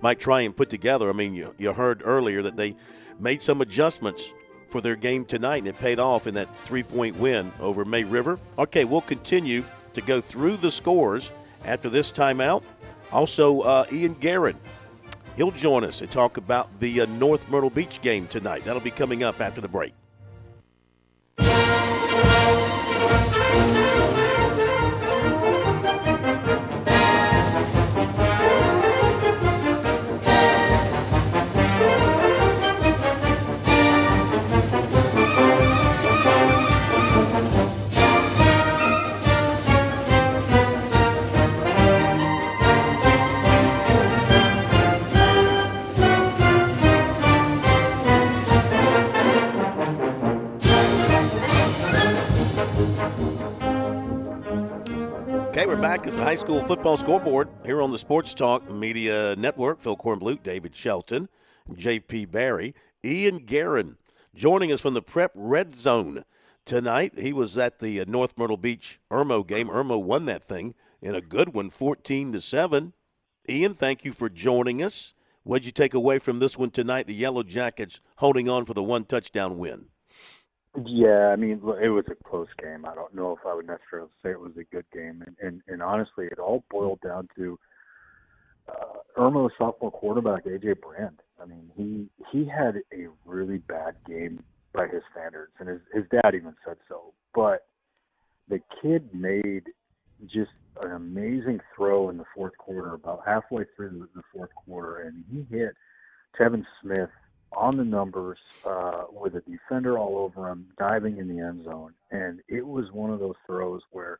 might 0.02 0.19
try 0.19 0.41
and 0.41 0.56
put 0.56 0.69
together. 0.69 1.10
I 1.10 1.14
mean, 1.14 1.34
you, 1.34 1.53
you 1.57 1.73
heard 1.73 2.02
earlier 2.06 2.41
that 2.41 2.56
they 2.56 2.76
made 3.19 3.41
some 3.41 3.60
adjustments 3.60 4.34
for 4.69 4.81
their 4.81 4.95
game 4.95 5.26
tonight, 5.26 5.57
and 5.57 5.68
it 5.68 5.77
paid 5.77 5.99
off 5.99 6.27
in 6.27 6.34
that 6.35 6.49
three 6.64 6.84
point 6.84 7.15
win 7.18 7.52
over 7.60 7.85
May 7.85 8.03
River. 8.03 8.39
Okay, 8.57 8.85
we'll 8.85 9.02
continue 9.02 9.64
to 9.94 10.02
go 10.02 10.22
through 10.22 10.57
the 10.57 10.72
scores 10.72 11.31
after 11.65 11.89
this 11.89 12.11
timeout. 12.11 12.64
Also, 13.11 13.61
uh, 13.61 13.85
Ian 13.91 14.15
Guerin, 14.15 14.57
he'll 15.35 15.52
join 15.52 15.84
us 15.84 15.99
to 15.99 16.07
talk 16.07 16.38
about 16.38 16.80
the 16.80 17.02
uh, 17.02 17.06
North 17.06 17.49
Myrtle 17.49 17.69
Beach 17.69 18.02
game 18.02 18.27
tonight. 18.27 18.65
That'll 18.65 18.81
be 18.81 18.91
coming 18.91 19.23
up 19.23 19.41
after 19.41 19.61
the 19.61 19.68
break. 19.68 19.94
Back 55.98 56.06
as 56.06 56.15
the 56.15 56.24
high 56.24 56.36
school 56.36 56.64
football 56.65 56.95
scoreboard 56.95 57.49
here 57.65 57.82
on 57.82 57.91
the 57.91 57.98
Sports 57.98 58.36
Talk 58.36 58.69
Media 58.69 59.36
Network. 59.36 59.80
Phil 59.80 59.98
Kornblut, 59.98 60.44
David 60.44 60.76
Shelton, 60.76 61.28
J.P. 61.74 62.26
Barry, 62.26 62.76
Ian 63.03 63.40
Guerin 63.40 63.98
joining 64.36 64.72
us 64.72 64.80
from 64.80 64.94
the 64.94 65.02
Prep 65.02 65.32
Red 65.34 65.76
Zone 65.76 66.24
tonight. 66.65 67.18
He 67.18 67.34
was 67.34 67.57
at 67.57 67.80
the 67.80 67.99
uh, 67.99 68.06
North 68.07 68.38
Myrtle 68.38 68.57
Beach 68.57 68.99
Irmo 69.10 69.45
game. 69.48 69.69
Irmo 69.69 69.99
won 69.99 70.26
that 70.26 70.44
thing 70.44 70.76
in 71.02 71.15
a 71.15 71.22
good 71.22 71.56
one, 71.56 71.72
14 71.72 72.34
to 72.34 72.41
7. 72.41 72.94
Ian, 73.49 73.74
thank 73.74 74.06
you 74.06 74.14
for 74.14 74.30
joining 74.30 74.84
us. 74.84 75.15
What'd 75.41 75.65
you 75.65 75.72
take 75.72 75.95
away 75.95 76.19
from 76.19 76.38
this 76.38 76.60
one 76.60 76.69
tonight? 76.69 77.07
The 77.07 77.15
Yellow 77.15 77.41
Jackets 77.41 78.02
holding 78.18 78.48
on 78.48 78.65
for 78.65 78.76
the 78.76 78.84
one 78.84 79.06
touchdown 79.06 79.57
win. 79.57 79.88
Yeah, 80.86 81.30
I 81.30 81.36
mean, 81.36 81.62
it 81.82 81.90
was 81.90 82.06
a 82.12 82.24
close 82.24 82.49
game. 82.62 82.86
I 82.86 82.94
don't 82.94 83.16
know 83.16 83.32
if 83.32 83.40
I 83.48 83.56
would 83.56 83.66
necessarily 83.66 84.10
say 84.22 84.30
it 84.30 84.40
was 84.40 84.52
a 84.60 84.64
good 84.64 84.86
game, 84.94 85.24
and 85.26 85.36
and, 85.41 85.62
and 85.68 85.82
honestly, 85.82 86.26
it 86.26 86.38
all 86.38 86.64
boiled 86.70 87.02
down 87.02 87.28
to 87.36 87.58
uh, 88.70 88.99
Irmo's 89.18 89.52
sophomore 89.58 89.91
quarterback 89.91 90.45
AJ 90.45 90.82
Brand. 90.82 91.20
I 91.41 91.45
mean, 91.45 91.72
he 91.76 92.10
he 92.32 92.48
had 92.48 92.76
a 92.94 93.08
really 93.26 93.58
bad 93.58 93.95
game 94.08 94.44
by 94.72 94.88
his 94.88 95.02
standards, 95.12 95.52
and 95.60 95.68
his 95.68 95.80
his 95.91 96.04
dad 96.12 96.36
even 96.36 96.54
said 96.64 96.78
so. 96.88 97.14
But 97.34 97.66
the 98.48 98.60
kid 98.82 99.10
made 99.14 99.64
just 100.28 100.52
an 100.84 100.91
amazing 100.91 101.60
throw 101.76 102.10
in 102.12 102.18
the 102.18 102.26
fourth 102.36 102.56
quarter, 102.60 102.94
about 102.94 103.24
halfway 103.26 103.64
through 103.76 104.08
the 104.14 104.22
fourth 104.32 104.54
quarter, 104.54 104.99
and 104.99 105.24
he 105.32 105.44
hit 105.56 105.74
Tevin 106.40 106.64
Smith 106.82 107.10
on 107.53 107.78
the 107.78 107.84
numbers 107.84 108.38
uh, 108.65 109.03
with 109.11 109.36
a 109.36 109.41
defender 109.41 109.98
all 109.98 110.18
over 110.18 110.49
him, 110.49 110.68
diving 110.78 111.18
in 111.18 111.28
the 111.28 111.44
end 111.44 111.64
zone. 111.64 111.94
And 112.11 112.41
it 112.48 112.65
was 112.65 112.91
one 112.91 113.11
of 113.11 113.19
those 113.19 113.36
throws 113.45 113.82
where, 113.91 114.19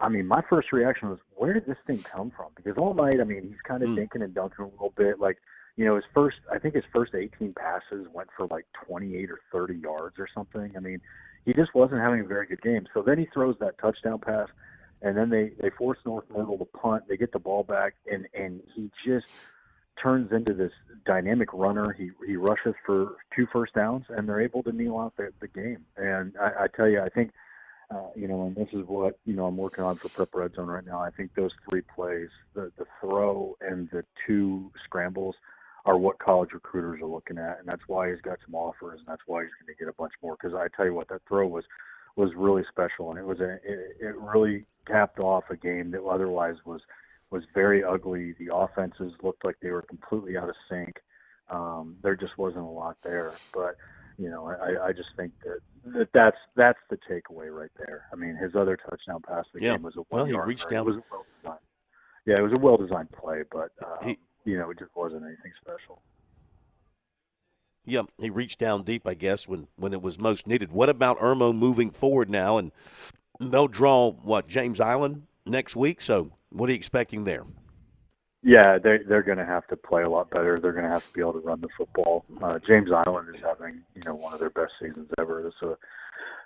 I 0.00 0.08
mean, 0.08 0.26
my 0.26 0.42
first 0.48 0.72
reaction 0.72 1.10
was, 1.10 1.18
where 1.34 1.52
did 1.52 1.66
this 1.66 1.78
thing 1.86 1.98
come 2.02 2.30
from? 2.30 2.48
Because 2.54 2.76
all 2.76 2.94
night, 2.94 3.20
I 3.20 3.24
mean, 3.24 3.42
he's 3.42 3.60
kind 3.66 3.82
of 3.82 3.90
mm. 3.90 3.96
dinking 3.96 4.22
and 4.22 4.34
dunking 4.34 4.64
a 4.64 4.68
little 4.68 4.92
bit. 4.96 5.18
Like, 5.18 5.38
you 5.76 5.84
know, 5.84 5.96
his 5.96 6.04
first, 6.12 6.36
I 6.52 6.58
think 6.58 6.74
his 6.74 6.84
first 6.92 7.14
18 7.14 7.54
passes 7.54 8.06
went 8.12 8.28
for 8.36 8.46
like 8.46 8.66
28 8.86 9.30
or 9.30 9.40
30 9.50 9.74
yards 9.76 10.18
or 10.18 10.28
something. 10.32 10.72
I 10.76 10.80
mean, 10.80 11.00
he 11.44 11.52
just 11.52 11.74
wasn't 11.74 12.00
having 12.00 12.20
a 12.20 12.24
very 12.24 12.46
good 12.46 12.62
game. 12.62 12.86
So 12.94 13.02
then 13.02 13.18
he 13.18 13.26
throws 13.32 13.56
that 13.60 13.78
touchdown 13.78 14.18
pass, 14.20 14.48
and 15.02 15.16
then 15.16 15.28
they 15.28 15.52
they 15.60 15.70
force 15.70 15.98
North 16.06 16.24
Myrtle 16.34 16.58
to 16.58 16.64
punt. 16.64 17.04
They 17.08 17.16
get 17.16 17.32
the 17.32 17.38
ball 17.38 17.64
back, 17.64 17.94
and 18.10 18.26
and 18.34 18.62
he 18.74 18.90
just 19.04 19.26
turns 20.02 20.32
into 20.32 20.54
this 20.54 20.72
dynamic 21.06 21.52
runner. 21.52 21.92
He 21.92 22.10
he 22.26 22.36
rushes 22.36 22.74
for 22.84 23.16
two 23.34 23.46
first 23.52 23.74
downs, 23.74 24.04
and 24.08 24.28
they're 24.28 24.40
able 24.40 24.62
to 24.64 24.72
kneel 24.72 24.98
out 24.98 25.14
the, 25.16 25.32
the 25.40 25.48
game. 25.48 25.84
And 25.96 26.34
I, 26.40 26.64
I 26.64 26.66
tell 26.74 26.88
you, 26.88 27.00
I 27.00 27.08
think 27.08 27.32
uh, 27.90 28.08
you 28.16 28.26
know, 28.26 28.46
and 28.46 28.56
this 28.56 28.68
is 28.72 28.86
what 28.86 29.18
you 29.24 29.34
know 29.34 29.46
I'm 29.46 29.56
working 29.56 29.84
on 29.84 29.96
for 29.96 30.08
Prep 30.08 30.34
Red 30.34 30.54
Zone 30.54 30.68
right 30.68 30.84
now. 30.84 31.00
I 31.00 31.10
think 31.10 31.34
those 31.34 31.52
three 31.68 31.82
plays, 31.82 32.28
the 32.54 32.72
the 32.78 32.86
throw 33.00 33.56
and 33.60 33.88
the 33.90 34.04
two 34.26 34.70
scrambles, 34.84 35.36
are 35.84 35.98
what 35.98 36.18
college 36.18 36.52
recruiters 36.52 37.00
are 37.02 37.06
looking 37.06 37.38
at, 37.38 37.58
and 37.58 37.68
that's 37.68 37.86
why 37.86 38.10
he's 38.10 38.20
got 38.20 38.38
some 38.44 38.54
offers, 38.54 39.00
and 39.00 39.06
that's 39.06 39.22
why 39.26 39.42
he's 39.42 39.52
going 39.60 39.74
to 39.74 39.78
get 39.78 39.88
a 39.88 39.96
bunch 39.96 40.12
more. 40.22 40.36
Because 40.40 40.54
I 40.56 40.68
tell 40.74 40.86
you 40.86 40.94
what, 40.94 41.08
that 41.08 41.22
throw 41.28 41.46
was 41.46 41.64
was 42.16 42.30
really 42.34 42.64
special, 42.70 43.10
and 43.10 43.18
it 43.18 43.24
was 43.24 43.40
a 43.40 43.54
it, 43.64 43.96
it 44.00 44.16
really 44.16 44.64
capped 44.86 45.20
off 45.20 45.44
a 45.50 45.56
game 45.56 45.90
that 45.90 46.02
otherwise 46.02 46.56
was 46.64 46.80
was 47.34 47.42
very 47.52 47.82
ugly. 47.82 48.32
The 48.38 48.54
offenses 48.54 49.12
looked 49.20 49.44
like 49.44 49.56
they 49.60 49.70
were 49.70 49.82
completely 49.82 50.36
out 50.36 50.48
of 50.48 50.54
sync. 50.70 51.00
Um, 51.50 51.96
there 52.00 52.14
just 52.14 52.38
wasn't 52.38 52.64
a 52.64 52.68
lot 52.68 52.96
there, 53.02 53.32
but 53.52 53.76
you 54.18 54.30
know, 54.30 54.46
I, 54.46 54.86
I 54.86 54.92
just 54.92 55.08
think 55.16 55.32
that, 55.44 55.58
that 55.92 56.08
that's 56.14 56.36
that's 56.54 56.78
the 56.90 56.96
takeaway 57.10 57.52
right 57.52 57.72
there. 57.76 58.04
I 58.12 58.16
mean, 58.16 58.36
his 58.36 58.54
other 58.54 58.76
touchdown 58.76 59.20
pass 59.26 59.44
the 59.52 59.60
yeah. 59.60 59.72
game 59.72 59.82
was 59.82 59.96
a 59.96 60.02
well, 60.10 60.24
he 60.24 60.38
reached 60.38 60.70
down. 60.70 60.86
It 60.86 60.94
was 60.94 61.02
well 61.10 61.26
designed. 61.42 61.58
Yeah, 62.24 62.38
it 62.38 62.42
was 62.42 62.52
a 62.56 62.60
well 62.60 62.76
designed 62.76 63.10
play, 63.10 63.42
but 63.50 63.72
um, 63.84 64.08
he, 64.08 64.18
you 64.44 64.56
know, 64.56 64.70
it 64.70 64.78
just 64.78 64.94
wasn't 64.94 65.24
anything 65.24 65.52
special. 65.60 66.02
Yeah, 67.84 68.02
he 68.18 68.30
reached 68.30 68.60
down 68.60 68.84
deep, 68.84 69.08
I 69.08 69.14
guess, 69.14 69.48
when 69.48 69.66
when 69.74 69.92
it 69.92 70.00
was 70.00 70.20
most 70.20 70.46
needed. 70.46 70.70
What 70.70 70.88
about 70.88 71.18
Irmo 71.18 71.52
moving 71.52 71.90
forward 71.90 72.30
now? 72.30 72.58
And 72.58 72.70
they'll 73.40 73.66
draw 73.66 74.12
what 74.12 74.46
James 74.46 74.80
Island 74.80 75.26
next 75.44 75.74
week, 75.74 76.00
so 76.00 76.30
what 76.54 76.68
are 76.68 76.72
you 76.72 76.76
expecting 76.76 77.24
there? 77.24 77.44
Yeah, 78.42 78.78
they 78.78 78.98
they're 78.98 79.22
going 79.22 79.38
to 79.38 79.44
have 79.44 79.66
to 79.68 79.76
play 79.76 80.02
a 80.02 80.08
lot 80.08 80.30
better. 80.30 80.58
They're 80.58 80.72
going 80.72 80.84
to 80.84 80.90
have 80.90 81.06
to 81.06 81.12
be 81.12 81.20
able 81.20 81.32
to 81.34 81.40
run 81.40 81.60
the 81.60 81.68
football. 81.76 82.24
Uh, 82.42 82.58
James 82.66 82.90
Island 82.92 83.34
is 83.34 83.40
having 83.42 83.82
you 83.94 84.02
know 84.04 84.14
one 84.14 84.34
of 84.34 84.40
their 84.40 84.50
best 84.50 84.72
seasons 84.80 85.08
ever. 85.18 85.46
It's 85.46 85.62
a 85.62 85.76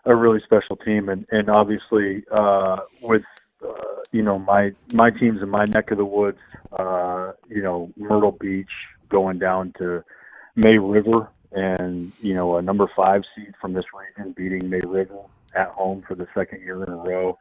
a 0.05 0.15
really 0.15 0.41
special 0.45 0.77
team, 0.77 1.09
and 1.09 1.27
and 1.31 1.51
obviously 1.51 2.25
uh, 2.31 2.79
with 3.03 3.25
uh, 3.67 4.03
you 4.13 4.23
know 4.23 4.39
my 4.39 4.73
my 4.93 5.11
teams 5.11 5.43
in 5.43 5.49
my 5.49 5.65
neck 5.65 5.91
of 5.91 5.99
the 5.99 6.05
woods. 6.05 6.39
Uh, 6.73 7.33
you 7.49 7.63
know 7.63 7.91
Myrtle 7.97 8.33
Beach 8.33 8.71
going 9.09 9.41
down 9.41 9.75
to 9.79 10.05
May 10.55 10.79
River, 10.79 11.29
and 11.51 12.13
you 12.21 12.35
know 12.35 12.59
a 12.59 12.63
number 12.63 12.89
five 12.95 13.23
seed 13.35 13.55
from 13.61 13.73
this 13.73 13.87
region 13.93 14.33
beating 14.33 14.71
May 14.71 14.81
River 14.87 15.19
at 15.57 15.69
home 15.71 16.05
for 16.07 16.15
the 16.15 16.29
second 16.33 16.61
year 16.61 16.85
in 16.85 16.93
a 16.93 16.97
row 16.97 17.37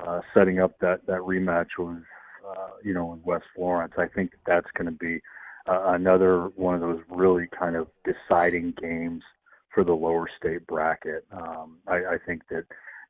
uh, 0.00 0.20
setting 0.34 0.60
up 0.60 0.78
that 0.80 1.06
that 1.06 1.20
rematch 1.20 1.68
with 1.78 2.02
uh, 2.48 2.68
you 2.82 2.94
know 2.94 3.12
in 3.12 3.22
West 3.22 3.46
Florence. 3.54 3.94
I 3.98 4.06
think 4.06 4.32
that's 4.46 4.70
going 4.72 4.86
to 4.86 4.92
be 4.92 5.20
uh, 5.68 5.92
another 5.94 6.46
one 6.56 6.74
of 6.74 6.80
those 6.80 7.00
really 7.08 7.48
kind 7.58 7.76
of 7.76 7.88
deciding 8.04 8.74
games 8.80 9.22
for 9.74 9.84
the 9.84 9.94
lower 9.94 10.28
state 10.38 10.66
bracket. 10.66 11.24
Um, 11.32 11.78
I, 11.86 11.96
I 11.96 12.18
think 12.24 12.42
that 12.48 12.64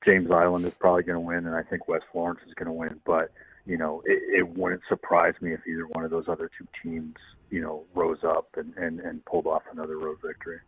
James 0.04 0.30
Island 0.30 0.64
is 0.64 0.74
probably 0.74 1.02
going 1.02 1.16
to 1.16 1.20
win, 1.20 1.46
and 1.46 1.54
I 1.54 1.62
think 1.62 1.88
West 1.88 2.04
Florence 2.12 2.40
is 2.46 2.54
going 2.54 2.66
to 2.66 2.72
win. 2.72 3.00
But 3.04 3.32
you 3.66 3.76
know, 3.76 4.02
it, 4.04 4.22
it 4.38 4.48
wouldn't 4.56 4.82
surprise 4.88 5.34
me 5.40 5.52
if 5.52 5.60
either 5.66 5.86
one 5.92 6.04
of 6.04 6.10
those 6.10 6.28
other 6.28 6.50
two 6.56 6.66
teams, 6.82 7.16
you 7.50 7.60
know, 7.60 7.84
rose 7.94 8.22
up 8.24 8.48
and, 8.56 8.72
and, 8.76 9.00
and 9.00 9.24
pulled 9.24 9.46
off 9.46 9.62
another 9.72 9.98
road 9.98 10.18
victory. 10.24 10.60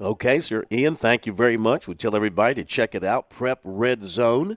Okay, 0.00 0.40
sir. 0.40 0.64
Ian, 0.70 0.96
thank 0.96 1.26
you 1.26 1.32
very 1.32 1.56
much. 1.56 1.86
We 1.86 1.94
tell 1.94 2.16
everybody 2.16 2.54
to 2.56 2.64
check 2.64 2.94
it 2.94 3.04
out, 3.04 3.30
Prep 3.30 3.60
Red 3.64 4.02
Zone, 4.02 4.56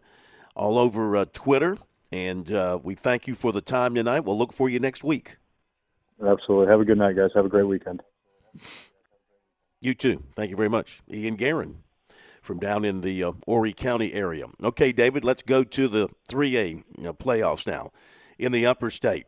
all 0.55 0.77
over 0.77 1.15
uh, 1.15 1.25
Twitter. 1.33 1.77
And 2.11 2.51
uh, 2.51 2.79
we 2.81 2.95
thank 2.95 3.27
you 3.27 3.35
for 3.35 3.51
the 3.51 3.61
time 3.61 3.95
tonight. 3.95 4.21
We'll 4.21 4.37
look 4.37 4.53
for 4.53 4.69
you 4.69 4.79
next 4.79 5.03
week. 5.03 5.37
Absolutely. 6.25 6.67
Have 6.67 6.79
a 6.79 6.85
good 6.85 6.97
night, 6.97 7.15
guys. 7.15 7.31
Have 7.35 7.45
a 7.45 7.49
great 7.49 7.67
weekend. 7.67 8.01
You 9.81 9.93
too. 9.93 10.23
Thank 10.35 10.49
you 10.49 10.55
very 10.55 10.69
much. 10.69 11.01
Ian 11.11 11.35
Guerin 11.35 11.83
from 12.41 12.59
down 12.59 12.85
in 12.85 13.01
the 13.01 13.23
uh, 13.23 13.33
Horry 13.45 13.73
County 13.73 14.13
area. 14.13 14.45
Okay, 14.63 14.91
David, 14.91 15.25
let's 15.25 15.43
go 15.43 15.63
to 15.63 15.87
the 15.87 16.09
3A 16.29 16.83
uh, 17.05 17.13
playoffs 17.13 17.67
now 17.67 17.91
in 18.37 18.51
the 18.51 18.65
upper 18.65 18.89
state. 18.89 19.25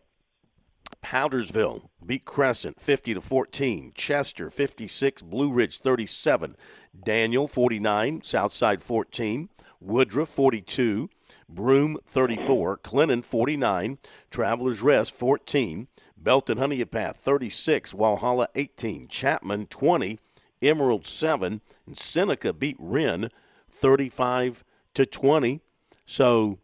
Powdersville 1.07 1.88
beat 2.05 2.25
Crescent 2.25 2.81
50 2.81 3.13
to 3.13 3.21
14. 3.21 3.93
Chester 3.95 4.49
56, 4.49 5.21
Blue 5.21 5.53
Ridge 5.53 5.79
37. 5.79 6.53
Daniel 7.01 7.47
49, 7.47 8.21
Southside 8.23 8.81
14. 8.81 9.47
Woodruff 9.79 10.27
42. 10.27 11.09
Broome 11.47 11.97
34. 12.05 12.75
Clinton 12.77 13.21
49. 13.21 13.99
Travelers 14.29 14.81
Rest 14.81 15.13
14. 15.13 15.88
Belton 16.17 16.57
Honea 16.57 16.91
Path 16.91 17.15
36. 17.15 17.93
Walhalla 17.93 18.47
18. 18.55 19.07
Chapman 19.07 19.67
20. 19.67 20.19
Emerald 20.61 21.07
7. 21.07 21.61
And 21.85 21.97
Seneca 21.97 22.51
beat 22.51 22.75
Wren 22.79 23.29
35 23.69 24.65
to 24.93 25.05
20. 25.05 25.61
So 26.05 26.59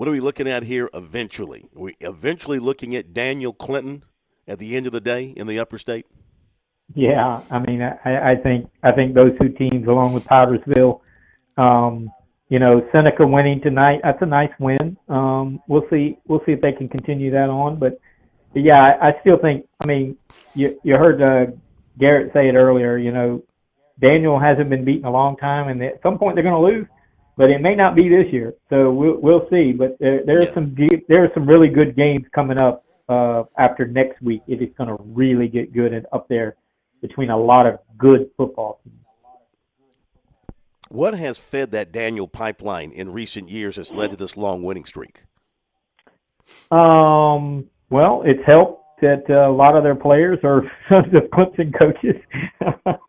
what 0.00 0.08
are 0.08 0.12
we 0.12 0.20
looking 0.20 0.48
at 0.48 0.62
here 0.62 0.88
eventually? 0.94 1.66
Are 1.76 1.82
we 1.82 1.96
eventually 2.00 2.58
looking 2.58 2.96
at 2.96 3.12
Daniel 3.12 3.52
Clinton 3.52 4.02
at 4.48 4.58
the 4.58 4.74
end 4.74 4.86
of 4.86 4.94
the 4.94 5.00
day 5.00 5.34
in 5.36 5.46
the 5.46 5.58
upper 5.58 5.76
state? 5.76 6.06
Yeah, 6.94 7.42
I 7.50 7.58
mean, 7.58 7.82
I, 7.82 8.30
I 8.30 8.34
think 8.36 8.70
I 8.82 8.92
think 8.92 9.12
those 9.14 9.38
two 9.38 9.50
teams, 9.50 9.86
along 9.86 10.14
with 10.14 10.24
Powdersville, 10.24 11.02
um, 11.58 12.10
you 12.48 12.58
know, 12.58 12.82
Seneca 12.92 13.26
winning 13.26 13.60
tonight, 13.60 14.00
that's 14.02 14.22
a 14.22 14.26
nice 14.26 14.50
win. 14.58 14.96
Um, 15.10 15.60
we'll 15.68 15.86
see. 15.90 16.16
We'll 16.26 16.40
see 16.46 16.52
if 16.52 16.62
they 16.62 16.72
can 16.72 16.88
continue 16.88 17.30
that 17.32 17.50
on. 17.50 17.78
But, 17.78 18.00
yeah, 18.54 18.82
I, 18.82 19.10
I 19.10 19.20
still 19.20 19.36
think. 19.36 19.68
I 19.82 19.86
mean, 19.86 20.16
you 20.54 20.80
you 20.82 20.94
heard 20.94 21.20
uh, 21.20 21.52
Garrett 21.98 22.32
say 22.32 22.48
it 22.48 22.54
earlier. 22.54 22.96
You 22.96 23.12
know, 23.12 23.42
Daniel 24.00 24.38
hasn't 24.40 24.70
been 24.70 24.86
beaten 24.86 25.04
a 25.04 25.12
long 25.12 25.36
time, 25.36 25.68
and 25.68 25.84
at 25.84 26.00
some 26.02 26.18
point 26.18 26.36
they're 26.36 26.42
going 26.42 26.54
to 26.54 26.78
lose 26.78 26.86
but 27.40 27.48
it 27.48 27.62
may 27.62 27.74
not 27.74 27.96
be 27.96 28.06
this 28.06 28.30
year. 28.30 28.52
So 28.68 28.92
we'll 28.92 29.16
we'll 29.18 29.48
see. 29.48 29.72
But 29.72 29.96
there 29.98 30.22
there 30.26 30.42
are 30.42 30.52
some 30.52 30.76
there 31.08 31.24
are 31.24 31.30
some 31.32 31.48
really 31.48 31.68
good 31.68 31.96
games 31.96 32.26
coming 32.34 32.60
up 32.60 32.84
uh, 33.08 33.44
after 33.56 33.86
next 33.86 34.20
week. 34.20 34.42
It 34.46 34.60
is 34.60 34.68
going 34.76 34.94
to 34.94 35.02
really 35.02 35.48
get 35.48 35.72
good 35.72 35.94
and 35.94 36.04
up 36.12 36.28
there 36.28 36.56
between 37.00 37.30
a 37.30 37.38
lot 37.38 37.64
of 37.64 37.78
good 37.96 38.28
football 38.36 38.78
teams. 38.84 38.96
What 40.90 41.14
has 41.14 41.38
fed 41.38 41.70
that 41.70 41.92
Daniel 41.92 42.28
pipeline 42.28 42.90
in 42.92 43.10
recent 43.10 43.48
years 43.48 43.76
has 43.76 43.90
led 43.90 44.10
to 44.10 44.16
this 44.16 44.36
long 44.36 44.62
winning 44.62 44.84
streak? 44.84 45.22
Um. 46.70 47.70
Well, 47.88 48.22
it's 48.26 48.44
helped 48.46 48.80
that 49.00 49.24
uh, 49.30 49.50
a 49.50 49.52
lot 49.52 49.76
of 49.76 49.82
their 49.82 49.94
players 49.94 50.38
are 50.44 50.70
sons 50.92 51.14
of 51.14 51.22
Clemson 51.30 51.72
coaches. 51.72 52.20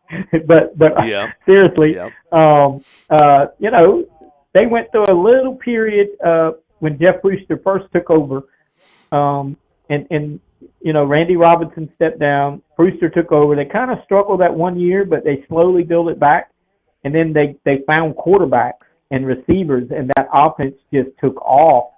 but 0.48 0.78
but 0.78 1.06
yeah. 1.06 1.34
seriously, 1.46 1.96
yeah. 1.96 2.10
um, 2.32 2.82
uh, 3.10 3.48
you 3.60 3.70
know, 3.70 4.06
they 4.54 4.66
went 4.66 4.92
through 4.92 5.06
a 5.10 5.14
little 5.14 5.56
period 5.56 6.10
uh, 6.26 6.52
when 6.80 7.00
Jeff 7.00 7.22
Brewster 7.22 7.60
first 7.64 7.86
took 7.94 8.10
over, 8.10 8.44
um, 9.12 9.58
and 9.90 10.08
and 10.12 10.40
you 10.82 10.94
know 10.94 11.06
Randy 11.06 11.38
Robinson 11.38 11.92
stepped 11.96 12.20
down. 12.20 12.62
Brewster 12.76 13.10
took 13.10 13.32
over. 13.32 13.56
They 13.56 13.66
kind 13.66 13.92
of 13.92 14.00
struggled 14.04 14.42
that 14.42 14.54
one 14.54 14.80
year, 14.80 15.06
but 15.06 15.24
they 15.24 15.46
slowly 15.48 15.84
built 15.84 16.10
it 16.10 16.20
back, 16.20 16.52
and 17.04 17.14
then 17.14 17.34
they 17.34 17.56
they 17.64 17.84
found 17.88 18.16
quarterbacks 18.16 18.86
and 19.12 19.26
receivers, 19.26 19.90
and 19.92 20.12
that 20.16 20.28
offense 20.34 20.76
just 20.94 21.10
took 21.20 21.40
off. 21.42 21.92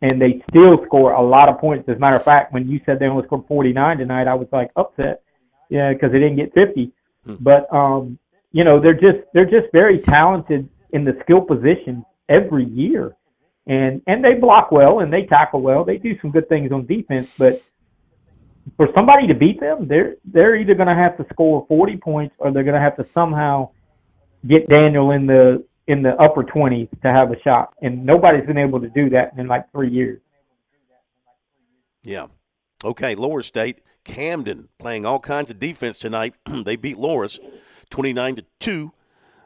And 0.00 0.20
they 0.20 0.42
still 0.50 0.84
score 0.84 1.12
a 1.12 1.22
lot 1.22 1.48
of 1.48 1.60
points. 1.60 1.88
As 1.88 1.96
a 1.96 2.00
matter 2.00 2.16
of 2.16 2.24
fact, 2.24 2.52
when 2.52 2.68
you 2.68 2.80
said 2.84 2.98
they 2.98 3.06
only 3.06 3.24
scored 3.24 3.46
49 3.46 3.98
tonight, 3.98 4.26
I 4.26 4.34
was 4.34 4.48
like 4.50 4.72
upset, 4.74 5.22
yeah, 5.68 5.92
because 5.92 6.10
they 6.10 6.18
didn't 6.18 6.36
get 6.36 6.52
50. 6.54 6.90
Hmm. 7.24 7.34
But 7.38 7.72
um, 7.72 8.18
you 8.50 8.64
know, 8.64 8.80
they're 8.80 8.94
just 8.94 9.18
they're 9.32 9.44
just 9.44 9.70
very 9.72 10.00
talented 10.00 10.68
in 10.92 11.04
the 11.04 11.16
skill 11.22 11.40
position 11.40 12.04
every 12.28 12.64
year. 12.64 13.12
And 13.66 14.02
and 14.06 14.24
they 14.24 14.34
block 14.34 14.72
well 14.72 15.00
and 15.00 15.12
they 15.12 15.24
tackle 15.24 15.60
well. 15.60 15.84
They 15.84 15.96
do 15.96 16.18
some 16.20 16.30
good 16.30 16.48
things 16.48 16.72
on 16.72 16.86
defense, 16.86 17.34
but 17.38 17.62
for 18.76 18.88
somebody 18.94 19.26
to 19.28 19.34
beat 19.34 19.60
them, 19.60 19.86
they're 19.86 20.16
they're 20.24 20.56
either 20.56 20.74
going 20.74 20.88
to 20.88 20.94
have 20.94 21.16
to 21.18 21.26
score 21.32 21.64
40 21.68 21.96
points 21.98 22.34
or 22.38 22.52
they're 22.52 22.64
going 22.64 22.74
to 22.74 22.80
have 22.80 22.96
to 22.96 23.06
somehow 23.12 23.70
get 24.46 24.68
Daniel 24.68 25.12
in 25.12 25.26
the 25.26 25.64
in 25.86 26.02
the 26.02 26.14
upper 26.20 26.42
20s 26.42 26.88
to 27.02 27.08
have 27.08 27.30
a 27.32 27.40
shot. 27.42 27.74
And 27.82 28.04
nobody's 28.04 28.46
been 28.46 28.58
able 28.58 28.80
to 28.80 28.88
do 28.88 29.10
that 29.10 29.32
in 29.36 29.46
like 29.48 29.70
3 29.72 29.90
years. 29.90 30.20
Yeah. 32.02 32.26
Okay, 32.84 33.14
Lower 33.14 33.42
State, 33.42 33.80
Camden 34.04 34.68
playing 34.78 35.04
all 35.04 35.20
kinds 35.20 35.50
of 35.50 35.60
defense 35.60 35.98
tonight. 35.98 36.34
they 36.46 36.76
beat 36.76 36.98
Loris 36.98 37.38
29 37.90 38.36
to 38.36 38.44
2. 38.58 38.92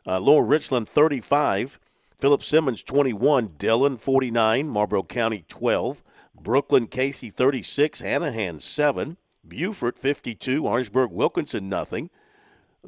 Uh, 0.06 0.20
Lower 0.20 0.44
Richland 0.44 0.88
35, 0.88 1.80
Philip 2.16 2.42
Simmons 2.42 2.82
21, 2.82 3.54
Dillon 3.58 3.96
49, 3.96 4.68
Marlboro 4.68 5.02
County 5.02 5.44
12, 5.48 6.04
Brookland 6.40 6.90
Cayce 6.90 7.32
36, 7.32 8.00
Hanahan 8.00 8.62
7, 8.62 9.16
Beaufort 9.46 9.98
52, 9.98 10.66
Orangeburg 10.66 11.10
Wilkinson 11.10 11.68
nothing. 11.68 12.08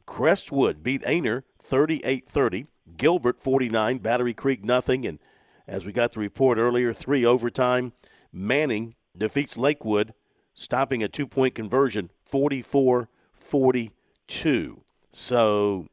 Crestwood 0.06 0.84
beat 0.84 1.02
Aynor 1.02 1.42
38-30, 1.62 2.68
Gilbert 2.96 3.42
49, 3.42 3.98
Battery 3.98 4.34
Creek 4.34 4.64
nothing, 4.64 5.04
and 5.04 5.18
as 5.66 5.84
we 5.84 5.92
got 5.92 6.12
the 6.12 6.20
report 6.20 6.56
earlier, 6.56 6.94
three 6.94 7.24
overtime. 7.24 7.92
Manning 8.32 8.94
defeats 9.16 9.58
Lakewood, 9.58 10.14
stopping 10.54 11.02
a 11.02 11.08
two-point 11.08 11.54
conversion 11.54 12.10
44-42. 12.30 14.80
So 15.12 15.88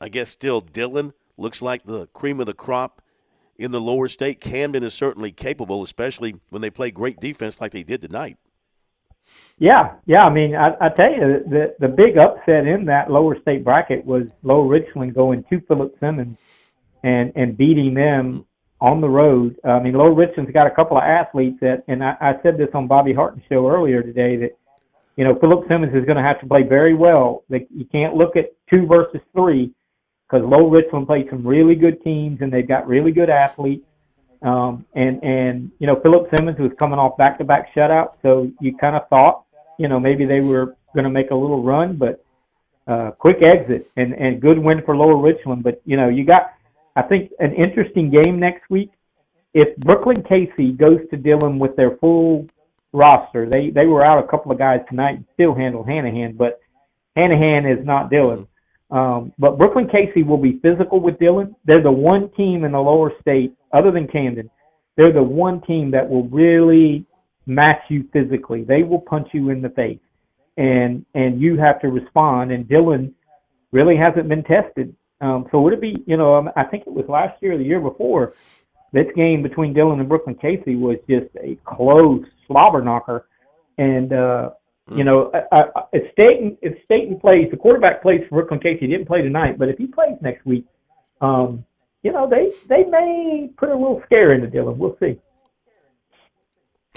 I 0.00 0.08
guess 0.08 0.30
still 0.30 0.60
Dillon 0.60 1.12
looks 1.36 1.62
like 1.62 1.84
the 1.84 2.06
cream 2.08 2.40
of 2.40 2.46
the 2.46 2.54
crop 2.54 3.02
in 3.56 3.72
the 3.72 3.80
lower 3.80 4.08
state. 4.08 4.40
Camden 4.40 4.82
is 4.82 4.94
certainly 4.94 5.32
capable, 5.32 5.82
especially 5.82 6.36
when 6.50 6.62
they 6.62 6.70
play 6.70 6.90
great 6.90 7.20
defense 7.20 7.60
like 7.60 7.72
they 7.72 7.82
did 7.82 8.00
tonight. 8.00 8.38
Yeah, 9.58 9.94
yeah. 10.06 10.24
I 10.24 10.32
mean, 10.32 10.54
I, 10.54 10.70
I 10.80 10.88
tell 10.88 11.10
you, 11.10 11.44
the 11.48 11.74
the 11.80 11.88
big 11.88 12.16
upset 12.16 12.66
in 12.66 12.84
that 12.86 13.10
lower 13.10 13.38
state 13.40 13.64
bracket 13.64 14.04
was 14.06 14.26
Lower 14.42 14.66
Richland 14.66 15.14
going 15.14 15.44
to 15.50 15.60
Philip 15.62 15.94
Simmons 16.00 16.38
and 17.02 17.32
and 17.34 17.56
beating 17.56 17.94
them 17.94 18.46
on 18.80 19.00
the 19.00 19.08
road. 19.08 19.56
I 19.64 19.80
mean, 19.80 19.94
Lower 19.94 20.14
Richland's 20.14 20.52
got 20.52 20.66
a 20.66 20.70
couple 20.70 20.96
of 20.96 21.02
athletes 21.02 21.58
that, 21.60 21.82
and 21.88 22.02
I, 22.04 22.14
I 22.20 22.32
said 22.42 22.56
this 22.56 22.68
on 22.72 22.86
Bobby 22.86 23.12
Harton's 23.12 23.44
show 23.48 23.68
earlier 23.68 24.02
today 24.02 24.36
that 24.36 24.56
you 25.16 25.24
know 25.24 25.36
Philip 25.40 25.66
Simmons 25.68 25.94
is 25.94 26.04
going 26.04 26.16
to 26.16 26.22
have 26.22 26.40
to 26.40 26.46
play 26.46 26.62
very 26.62 26.94
well. 26.94 27.44
You 27.50 27.84
can't 27.90 28.14
look 28.14 28.36
at 28.36 28.52
two 28.70 28.86
versus 28.86 29.20
three 29.34 29.74
because 30.28 30.46
Low 30.46 30.68
Richland 30.68 31.06
played 31.06 31.28
some 31.30 31.46
really 31.46 31.74
good 31.74 32.02
teams 32.02 32.40
and 32.40 32.52
they've 32.52 32.68
got 32.68 32.86
really 32.86 33.12
good 33.12 33.30
athletes. 33.30 33.84
Um, 34.40 34.84
and 34.94 35.22
and 35.24 35.72
you 35.80 35.88
know 35.88 35.98
Philip 36.00 36.30
Simmons 36.36 36.58
was 36.60 36.70
coming 36.78 36.98
off 36.98 37.16
back-to-back 37.16 37.74
shutouts, 37.74 38.12
so 38.22 38.48
you 38.60 38.76
kind 38.76 38.94
of 38.94 39.08
thought 39.08 39.44
you 39.78 39.88
know 39.88 39.98
maybe 39.98 40.26
they 40.26 40.40
were 40.40 40.76
going 40.94 41.04
to 41.04 41.10
make 41.10 41.32
a 41.32 41.34
little 41.34 41.62
run, 41.62 41.96
but 41.96 42.24
uh, 42.86 43.10
quick 43.18 43.42
exit 43.42 43.90
and 43.96 44.14
and 44.14 44.40
good 44.40 44.58
win 44.58 44.82
for 44.84 44.96
Lower 44.96 45.16
Richland. 45.16 45.64
But 45.64 45.82
you 45.84 45.96
know 45.96 46.08
you 46.08 46.24
got 46.24 46.52
I 46.94 47.02
think 47.02 47.32
an 47.40 47.52
interesting 47.52 48.10
game 48.10 48.38
next 48.38 48.70
week. 48.70 48.92
If 49.54 49.76
Brookland 49.78 50.28
Cayce 50.28 50.76
goes 50.76 51.00
to 51.10 51.16
Dillon 51.16 51.58
with 51.58 51.74
their 51.74 51.96
full 51.96 52.46
roster, 52.92 53.48
they 53.50 53.70
they 53.70 53.86
were 53.86 54.04
out 54.04 54.22
a 54.22 54.28
couple 54.28 54.52
of 54.52 54.58
guys 54.58 54.82
tonight 54.88 55.16
and 55.16 55.24
still 55.34 55.52
handle 55.52 55.84
Hanahan, 55.84 56.36
but 56.36 56.60
Hanahan 57.16 57.76
is 57.76 57.84
not 57.84 58.08
Dillon. 58.08 58.46
Um, 58.90 59.32
but 59.38 59.58
Brookland 59.58 59.92
Cayce 59.92 60.24
will 60.24 60.38
be 60.38 60.60
physical 60.60 61.00
with 61.00 61.18
Dillon. 61.18 61.54
They're 61.64 61.82
the 61.82 61.92
one 61.92 62.30
team 62.32 62.64
in 62.64 62.72
the 62.72 62.78
lower 62.78 63.12
state, 63.20 63.54
other 63.72 63.90
than 63.90 64.08
Camden, 64.08 64.50
they're 64.96 65.12
the 65.12 65.22
one 65.22 65.60
team 65.62 65.90
that 65.92 66.08
will 66.08 66.26
really 66.28 67.06
match 67.46 67.82
you 67.88 68.08
physically. 68.12 68.64
They 68.64 68.82
will 68.82 69.00
punch 69.00 69.28
you 69.32 69.50
in 69.50 69.62
the 69.62 69.68
face, 69.70 70.00
and 70.56 71.04
and 71.14 71.40
you 71.40 71.56
have 71.58 71.80
to 71.82 71.88
respond. 71.88 72.50
And 72.50 72.68
Dillon 72.68 73.14
really 73.70 73.96
hasn't 73.96 74.28
been 74.28 74.42
tested. 74.42 74.94
Um, 75.20 75.46
so 75.50 75.60
would 75.60 75.72
it 75.72 75.80
be, 75.80 75.94
you 76.06 76.16
know, 76.16 76.34
um, 76.34 76.50
I 76.56 76.64
think 76.64 76.84
it 76.86 76.92
was 76.92 77.04
last 77.08 77.42
year 77.42 77.52
or 77.52 77.58
the 77.58 77.64
year 77.64 77.80
before, 77.80 78.34
this 78.92 79.06
game 79.14 79.42
between 79.42 79.72
Dillon 79.72 80.00
and 80.00 80.08
Brookland 80.08 80.40
Cayce 80.40 80.62
was 80.66 80.96
just 81.08 81.26
a 81.42 81.56
close 81.64 82.24
slobber 82.46 82.82
knocker. 82.82 83.28
And 83.76 84.12
uh, 84.12 84.50
you 84.96 85.04
know, 85.04 85.30
if 85.92 86.12
Staten 86.12 86.56
if 86.62 86.82
Staten 86.84 87.18
plays, 87.20 87.50
the 87.50 87.56
quarterback 87.56 88.02
plays 88.02 88.20
for 88.28 88.42
Brookland 88.42 88.62
Cayce. 88.62 88.78
He 88.80 88.86
didn't 88.86 89.06
play 89.06 89.22
tonight, 89.22 89.58
but 89.58 89.68
if 89.68 89.76
he 89.76 89.86
plays 89.86 90.16
next 90.20 90.46
week, 90.46 90.64
um, 91.20 91.64
you 92.02 92.12
know, 92.12 92.28
they 92.28 92.50
they 92.68 92.84
may 92.84 93.50
put 93.56 93.68
a 93.68 93.74
little 93.74 94.02
scare 94.06 94.32
into 94.32 94.46
Dillon. 94.46 94.78
We'll 94.78 94.96
see. 95.00 95.18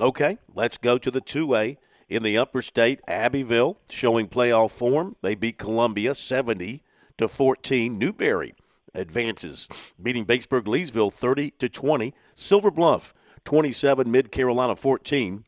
Okay, 0.01 0.37
let's 0.55 0.77
go 0.77 0.97
to 0.97 1.11
the 1.11 1.21
two 1.21 1.55
A 1.55 1.77
in 2.07 2.23
the 2.23 2.37
Upper 2.37 2.61
State. 2.61 3.01
Abbeville 3.07 3.77
showing 3.89 4.27
playoff 4.27 4.71
form. 4.71 5.15
They 5.21 5.35
beat 5.35 5.57
Columbia 5.57 6.15
seventy 6.15 6.83
to 7.17 7.27
fourteen. 7.27 7.97
Newberry 7.97 8.53
advances, 8.93 9.67
beating 10.01 10.25
Batesburg 10.25 10.63
Leesville 10.63 11.13
thirty 11.13 11.51
to 11.59 11.67
twenty. 11.67 12.13
Silver 12.35 12.71
Bluff 12.71 13.13
twenty 13.43 13.73
seven. 13.73 14.09
Mid 14.11 14.31
Carolina 14.31 14.75
fourteen. 14.75 15.45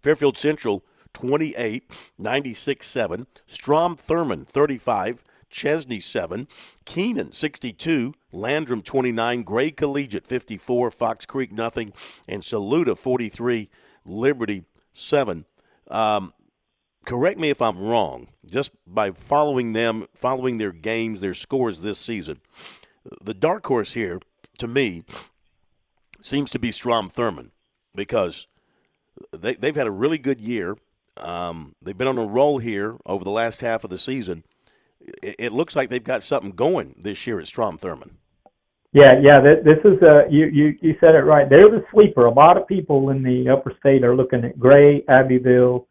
Fairfield 0.00 0.36
Central 0.36 0.84
28, 1.14 2.12
96 2.18 2.86
7. 2.86 3.26
Strom 3.46 3.96
Thurmond 3.96 4.46
35, 4.46 5.22
Chesnee 5.50 6.00
7, 6.00 6.48
Keenan 6.84 7.32
62, 7.32 8.14
Landrum 8.32 8.82
29, 8.82 9.42
Gray 9.42 9.70
Collegiate 9.70 10.26
54, 10.26 10.90
Fox 10.90 11.26
Creek 11.26 11.52
nothing, 11.52 11.92
and 12.26 12.42
Saluda 12.42 12.96
43, 12.96 13.68
Liberty 14.04 14.64
7. 14.92 15.44
Um, 15.90 16.32
correct 17.06 17.38
me 17.38 17.50
if 17.50 17.60
I'm 17.60 17.78
wrong, 17.78 18.28
just 18.44 18.72
by 18.86 19.10
following 19.10 19.74
them, 19.74 20.06
following 20.14 20.56
their 20.56 20.72
games, 20.72 21.20
their 21.20 21.34
scores 21.34 21.80
this 21.80 21.98
season. 21.98 22.40
The 23.20 23.34
dark 23.34 23.66
horse 23.66 23.92
here, 23.92 24.20
to 24.58 24.66
me, 24.66 25.04
seems 26.20 26.50
to 26.50 26.58
be 26.58 26.72
Strom 26.72 27.10
Thurmond 27.10 27.50
because 27.94 28.46
they, 29.32 29.54
they've 29.54 29.76
had 29.76 29.86
a 29.86 29.92
really 29.92 30.18
good 30.18 30.40
year. 30.40 30.76
Um, 31.16 31.74
they've 31.84 31.96
been 31.96 32.08
on 32.08 32.18
a 32.18 32.26
roll 32.26 32.58
here 32.58 32.96
over 33.06 33.24
the 33.24 33.30
last 33.30 33.60
half 33.60 33.84
of 33.84 33.90
the 33.90 33.98
season. 33.98 34.44
It, 35.22 35.36
it, 35.38 35.52
looks 35.52 35.76
like 35.76 35.90
they've 35.90 36.02
got 36.02 36.22
something 36.22 36.52
going 36.52 36.94
this 36.98 37.26
year 37.26 37.40
at 37.40 37.46
Strom 37.46 37.76
Thurmond. 37.76 38.14
Yeah, 38.92 39.14
yeah. 39.20 39.40
This, 39.40 39.64
this 39.64 39.78
is 39.92 40.02
uh, 40.02 40.26
you, 40.28 40.46
you 40.46 40.78
you 40.80 40.96
said 41.00 41.14
it 41.14 41.24
right. 41.24 41.48
They're 41.48 41.70
the 41.70 41.84
sleeper. 41.92 42.26
A 42.26 42.32
lot 42.32 42.56
of 42.56 42.68
people 42.68 43.10
in 43.10 43.22
the 43.22 43.48
upper 43.48 43.74
state 43.80 44.04
are 44.04 44.14
looking 44.14 44.44
at 44.44 44.58
Gray, 44.58 45.02
Abbeville, 45.08 45.88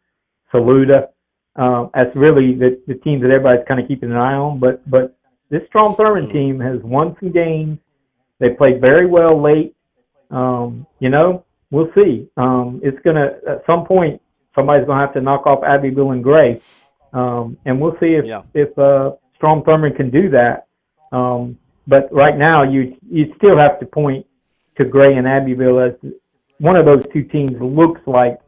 Saluda. 0.52 1.08
Um, 1.56 1.90
that's 1.94 2.14
really 2.16 2.54
the 2.54 2.80
the 2.86 2.94
teams 2.94 3.22
that 3.22 3.30
everybody's 3.30 3.66
kind 3.66 3.80
of 3.80 3.88
keeping 3.88 4.10
an 4.10 4.16
eye 4.16 4.34
on. 4.34 4.60
But 4.60 4.88
but 4.88 5.16
this 5.50 5.62
Strom 5.66 5.94
Thurmond 5.94 6.28
Mm-hmm. 6.28 6.32
team 6.32 6.60
has 6.60 6.80
won 6.82 7.16
some 7.20 7.32
games. 7.32 7.78
They 8.38 8.50
played 8.50 8.80
very 8.80 9.06
well 9.06 9.40
late. 9.40 9.74
Um, 10.30 10.86
you 11.00 11.10
know, 11.10 11.44
we'll 11.70 11.90
see. 11.94 12.28
Um, 12.36 12.80
it's 12.84 12.98
gonna 13.04 13.32
at 13.48 13.64
some 13.68 13.84
point 13.84 14.21
somebody's 14.54 14.86
gonna 14.86 15.00
have 15.00 15.14
to 15.14 15.20
knock 15.20 15.46
off 15.46 15.62
Abbeville 15.64 16.12
and 16.12 16.22
Gray, 16.22 16.60
um, 17.12 17.56
and 17.64 17.80
we'll 17.80 17.96
see 18.00 18.14
if 18.14 18.26
Yeah. 18.26 18.42
if 18.54 18.76
uh, 18.78 19.12
Strom 19.36 19.62
Thurmond 19.62 19.96
can 19.96 20.10
do 20.10 20.30
that. 20.30 20.66
Um, 21.10 21.58
but 21.86 22.12
right 22.12 22.36
now, 22.36 22.62
you 22.62 22.96
you 23.10 23.32
still 23.36 23.58
have 23.58 23.80
to 23.80 23.86
point 23.86 24.26
to 24.78 24.84
Gray 24.84 25.14
and 25.16 25.26
Abbeville 25.26 25.80
as 25.80 25.92
one 26.58 26.76
of 26.76 26.86
those 26.86 27.04
two 27.12 27.24
teams 27.24 27.52
looks 27.60 28.00
like 28.06 28.38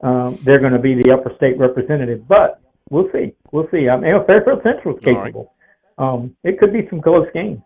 um, 0.00 0.38
they're 0.42 0.60
going 0.60 0.72
to 0.72 0.78
be 0.78 0.94
the 0.94 1.12
upper 1.12 1.34
state 1.36 1.58
representative. 1.58 2.26
But 2.28 2.60
we'll 2.88 3.10
see. 3.12 3.34
We'll 3.50 3.68
see. 3.70 3.88
I 3.88 3.96
mean, 3.96 4.14
Fairfield 4.26 4.62
Central 4.62 4.96
is 4.96 5.02
All 5.06 5.12
right. 5.14 5.24
capable. 5.24 5.52
Um, 5.98 6.36
it 6.44 6.58
could 6.60 6.72
be 6.72 6.86
some 6.88 7.00
close 7.02 7.26
games. 7.34 7.60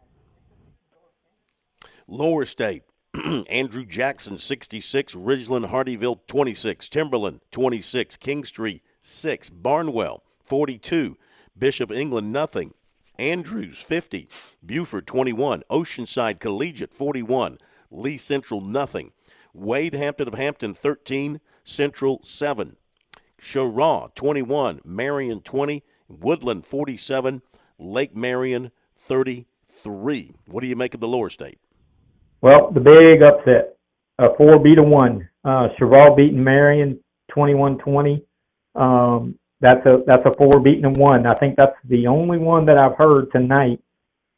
Lower 2.09 2.45
State, 2.45 2.83
Andrew 3.51 3.85
Jackson, 3.85 4.39
66. 4.39 5.15
Ridgeland 5.15 5.67
Hardeeville, 5.67 6.21
26. 6.27 6.89
Timberland, 6.89 7.41
26. 7.51 8.17
Kingstree, 8.17 8.81
6. 9.01 9.51
Barnwell, 9.51 10.23
42. 10.47 11.19
Bishop 11.59 11.93
England, 11.93 12.33
nothing. 12.33 12.73
Andrews, 13.19 13.83
50. 13.83 14.29
Buford, 14.65 15.07
21. 15.07 15.63
Oceanside 15.71 16.41
Collegiate, 16.41 16.95
41. 16.95 17.59
Lee 17.91 18.17
Central, 18.17 18.63
nothing. 18.63 19.13
Wade 19.53 19.93
Hampton 19.93 20.29
of 20.29 20.35
Hampton, 20.35 20.73
13. 20.73 21.41
Central, 21.65 22.21
7. 22.23 22.77
Cheraw, 23.39 24.15
21. 24.15 24.81
Marion, 24.87 25.43
20. 25.43 25.83
Woodland, 26.09 26.65
47. 26.65 27.43
Lake 27.79 28.17
Marion, 28.17 28.71
33. 28.97 30.35
What 30.47 30.63
do 30.63 30.67
you 30.67 30.77
make 30.77 30.95
of 30.95 31.01
the 31.01 31.09
lower 31.09 31.29
state? 31.29 31.59
Well, 32.43 32.70
the 32.73 32.81
big 32.81 33.23
upset, 33.23 33.77
a 34.19 34.35
four 34.36 34.59
beat 34.59 34.78
a 34.78 34.82
one. 34.82 35.28
Uh, 35.44 35.69
Cheraw 35.78 36.16
beating 36.16 36.43
Marion 36.43 36.98
21-20. 37.35 38.23
Um, 38.74 39.39
that's 39.60 39.85
a 39.86 39.98
that's 40.06 40.27
a 40.27 40.35
four 40.36 40.60
beating 40.60 40.85
a 40.85 40.90
one. 40.90 41.24
I 41.24 41.35
think 41.35 41.55
that's 41.56 41.77
the 41.89 42.09
only 42.09 42.39
one 42.39 42.66
that 42.66 42.78
I've 42.78 42.97
heard 42.97 43.31
tonight. 43.31 43.81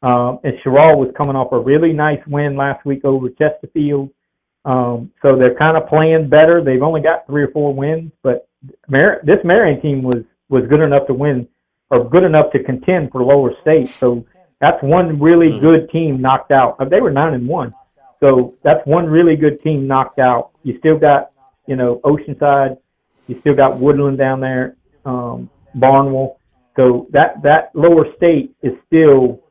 Um, 0.03 0.39
and 0.43 0.53
Cheraw 0.63 0.95
was 0.95 1.11
coming 1.17 1.35
off 1.35 1.51
a 1.51 1.59
really 1.59 1.93
nice 1.93 2.19
win 2.27 2.55
last 2.55 2.85
week 2.85 3.03
over 3.03 3.29
Chesterfield. 3.29 4.11
Um, 4.65 5.11
so 5.23 5.35
they're 5.35 5.55
kind 5.55 5.77
of 5.77 5.87
playing 5.87 6.29
better. 6.29 6.63
They've 6.63 6.81
only 6.83 7.01
got 7.01 7.25
three 7.25 7.43
or 7.43 7.47
four 7.51 7.73
wins, 7.73 8.11
but 8.21 8.47
Mar- 8.87 9.21
this 9.23 9.39
Marion 9.43 9.81
team 9.81 10.03
was 10.03 10.23
was 10.49 10.63
good 10.69 10.81
enough 10.81 11.07
to 11.07 11.13
win 11.13 11.47
or 11.89 12.07
good 12.07 12.23
enough 12.23 12.51
to 12.51 12.63
contend 12.63 13.11
for 13.11 13.23
lower 13.23 13.51
state. 13.61 13.89
So 13.89 14.25
that's 14.61 14.81
one 14.83 15.19
really 15.19 15.59
good 15.59 15.89
team 15.89 16.21
knocked 16.21 16.51
out. 16.51 16.75
Uh, 16.79 16.85
They 16.85 17.01
were 17.01 17.11
nine 17.11 17.33
and 17.33 17.47
one. 17.47 17.73
So 18.19 18.55
that's 18.63 18.85
one 18.85 19.05
really 19.05 19.35
good 19.35 19.61
team 19.61 19.87
knocked 19.87 20.19
out. 20.19 20.51
You 20.63 20.77
still 20.79 20.97
got, 20.97 21.31
you 21.67 21.75
know, 21.75 21.95
Oceanside. 22.03 22.77
You 23.27 23.39
still 23.39 23.55
got 23.55 23.79
Woodland 23.79 24.17
down 24.17 24.39
there, 24.39 24.75
um, 25.05 25.49
Barnwell. 25.75 26.39
So 26.75 27.07
that 27.11 27.41
that 27.43 27.71
lower 27.73 28.05
state 28.17 28.55
is 28.61 28.73
still, 28.87 29.41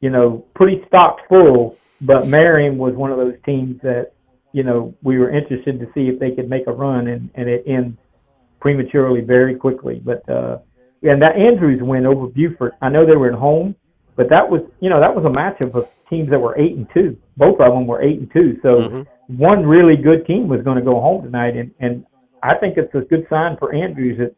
you 0.00 0.10
know, 0.10 0.44
pretty 0.54 0.82
stocked 0.86 1.22
full. 1.28 1.76
But 2.02 2.26
Marion 2.28 2.78
was 2.78 2.94
one 2.94 3.10
of 3.10 3.18
those 3.18 3.36
teams 3.44 3.80
that, 3.82 4.12
you 4.52 4.62
know, 4.62 4.94
we 5.02 5.18
were 5.18 5.30
interested 5.30 5.78
to 5.80 5.86
see 5.94 6.08
if 6.08 6.18
they 6.18 6.30
could 6.30 6.48
make 6.48 6.66
a 6.66 6.72
run, 6.72 7.08
and 7.08 7.30
and 7.34 7.48
it 7.48 7.64
ends 7.66 7.96
prematurely 8.60 9.20
very 9.20 9.54
quickly. 9.54 10.00
But 10.04 10.28
uh, 10.28 10.58
and 11.02 11.22
that 11.22 11.36
Andrews 11.36 11.80
win 11.82 12.06
over 12.06 12.26
Buford. 12.26 12.72
I 12.82 12.88
know 12.88 13.06
they 13.06 13.16
were 13.16 13.28
at 13.28 13.38
home, 13.38 13.74
but 14.16 14.28
that 14.30 14.48
was 14.48 14.62
you 14.80 14.90
know 14.90 15.00
that 15.00 15.14
was 15.14 15.24
a 15.24 15.28
matchup 15.28 15.74
of 15.74 15.88
teams 16.08 16.30
that 16.30 16.38
were 16.38 16.58
eight 16.58 16.76
and 16.76 16.86
two. 16.92 17.16
Both 17.36 17.60
of 17.60 17.72
them 17.72 17.86
were 17.86 18.02
eight 18.02 18.18
and 18.18 18.30
two. 18.32 18.58
So 18.62 19.06
one 19.28 19.64
really 19.64 19.96
good 19.96 20.26
team 20.26 20.48
was 20.48 20.62
going 20.62 20.76
to 20.76 20.84
go 20.84 21.00
home 21.00 21.22
tonight, 21.22 21.56
and 21.56 21.70
and 21.80 22.04
I 22.42 22.56
think 22.56 22.76
it's 22.76 22.94
a 22.94 23.00
good 23.00 23.26
sign 23.30 23.56
for 23.58 23.74
Andrews 23.74 24.18
that 24.18 24.34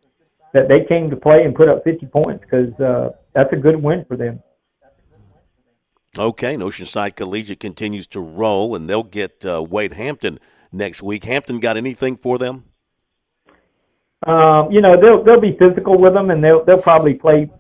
that 0.53 0.69
they 0.69 0.85
came 0.85 1.11
to 1.11 1.17
play 1.17 1.45
and 1.45 1.55
put 1.55 1.69
up 1.69 1.83
50 1.83 2.07
points 2.07 2.45
because 2.45 2.79
uh, 2.79 3.11
that's 3.35 3.53
a 3.53 3.57
good 3.57 3.83
win 3.83 4.05
for 4.07 4.19
them. 4.19 4.43
Okay, 6.19 6.53
and 6.53 6.63
Oceanside 6.63 7.17
Collegiate 7.17 7.59
continues 7.59 8.07
to 8.09 8.21
roll, 8.21 8.77
and 8.77 8.89
they'll 8.89 9.03
get 9.03 9.47
uh, 9.47 9.63
Wade 9.63 9.95
Hampton 9.95 10.39
next 10.71 11.03
week. 11.03 11.25
Hampton 11.25 11.59
got 11.59 11.79
anything 11.79 12.19
for 12.19 12.37
them? 12.37 12.65
Um, 14.27 14.71
you 14.71 14.81
know 14.81 15.01
they'll 15.01 15.25
they'll 15.25 15.41
be 15.41 15.57
physical 15.59 15.99
with 15.99 16.13
them, 16.13 16.31
and 16.31 16.45
they'll 16.45 16.65
they'll 16.65 16.83
probably 16.83 17.15
play 17.15 17.51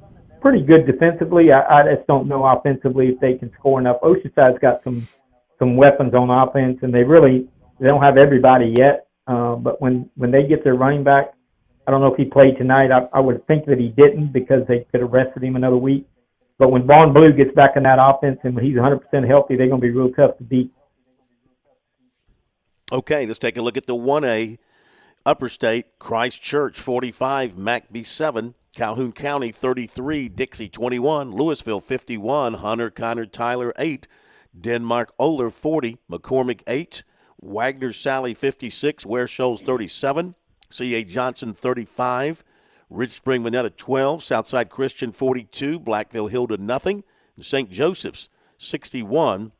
pretty 0.42 0.62
good 0.62 0.86
defensively. 0.86 1.52
I, 1.52 1.80
I 1.80 1.94
just 1.94 2.06
don't 2.06 2.28
know 2.28 2.44
offensively 2.44 3.08
if 3.08 3.20
they 3.20 3.34
can 3.34 3.50
score 3.58 3.80
enough. 3.80 3.96
Oceanside's 4.02 4.58
got 4.60 4.82
some 4.84 5.06
some 5.58 5.76
weapons 5.76 6.12
on 6.12 6.28
offense, 6.28 6.78
and 6.82 6.92
they 6.92 7.04
really 7.04 7.48
they 7.80 7.86
don't 7.86 8.02
have 8.02 8.18
everybody 8.18 8.74
yet. 8.76 9.06
Uh, 9.26 9.54
but 9.54 9.80
when 9.80 10.10
when 10.16 10.30
they 10.30 10.42
get 10.42 10.64
their 10.64 10.74
running 10.74 11.04
back, 11.04 11.32
I 11.86 11.90
don't 11.90 12.00
know 12.00 12.12
if 12.12 12.18
he 12.18 12.24
played 12.24 12.58
tonight. 12.58 12.90
I, 12.90 13.08
I 13.12 13.20
would 13.20 13.46
think 13.46 13.66
that 13.66 13.78
he 13.78 13.88
didn't 13.88 14.32
because 14.32 14.66
they 14.68 14.86
could 14.90 15.00
have 15.00 15.12
rested 15.12 15.42
him 15.42 15.56
another 15.56 15.76
week. 15.76 16.06
But 16.58 16.70
when 16.70 16.86
Vaughn 16.86 17.12
Blue 17.12 17.32
gets 17.32 17.52
back 17.54 17.76
in 17.76 17.84
that 17.84 17.98
offense 18.00 18.38
and 18.44 18.54
when 18.54 18.64
he's 18.64 18.76
100% 18.76 19.00
healthy, 19.26 19.56
they're 19.56 19.68
going 19.68 19.80
to 19.80 19.86
be 19.86 19.90
real 19.90 20.10
tough 20.10 20.36
to 20.38 20.44
beat. 20.44 20.70
Okay, 22.92 23.26
let's 23.26 23.38
take 23.38 23.56
a 23.56 23.62
look 23.62 23.76
at 23.76 23.86
the 23.86 23.96
1A 23.96 24.58
Upper 25.24 25.48
State. 25.48 25.98
Christchurch 25.98 26.78
45, 26.78 27.54
McBee 27.54 28.06
7, 28.06 28.54
Calhoun 28.74 29.12
County 29.12 29.52
33, 29.52 30.30
Dixie 30.30 30.68
21, 30.68 31.32
Lewisville 31.32 31.82
51, 31.82 32.54
Hunter 32.54 32.90
Kinard 32.90 33.30
Tyler 33.30 33.74
8, 33.78 34.08
Denmark 34.58 35.12
Olar 35.18 35.50
40, 35.50 35.98
McCormick 36.10 36.62
8, 36.66 37.02
Wagener 37.44 37.92
Salley 37.92 38.34
56, 38.34 39.04
Ware 39.04 39.26
Shoals 39.26 39.60
37, 39.60 40.34
C.A. 40.70 41.04
Johnson 41.04 41.52
35, 41.52 42.42
Ridge 42.88 43.10
Spring 43.10 43.42
Monetta 43.42 43.76
12, 43.76 44.22
Southside 44.22 44.70
Christian 44.70 45.12
42, 45.12 45.78
Blackville 45.78 46.30
Hilda 46.30 46.56
nothing, 46.56 47.04
and 47.36 47.44
St. 47.44 47.70
Joseph's 47.70 48.30
61, 48.56 49.52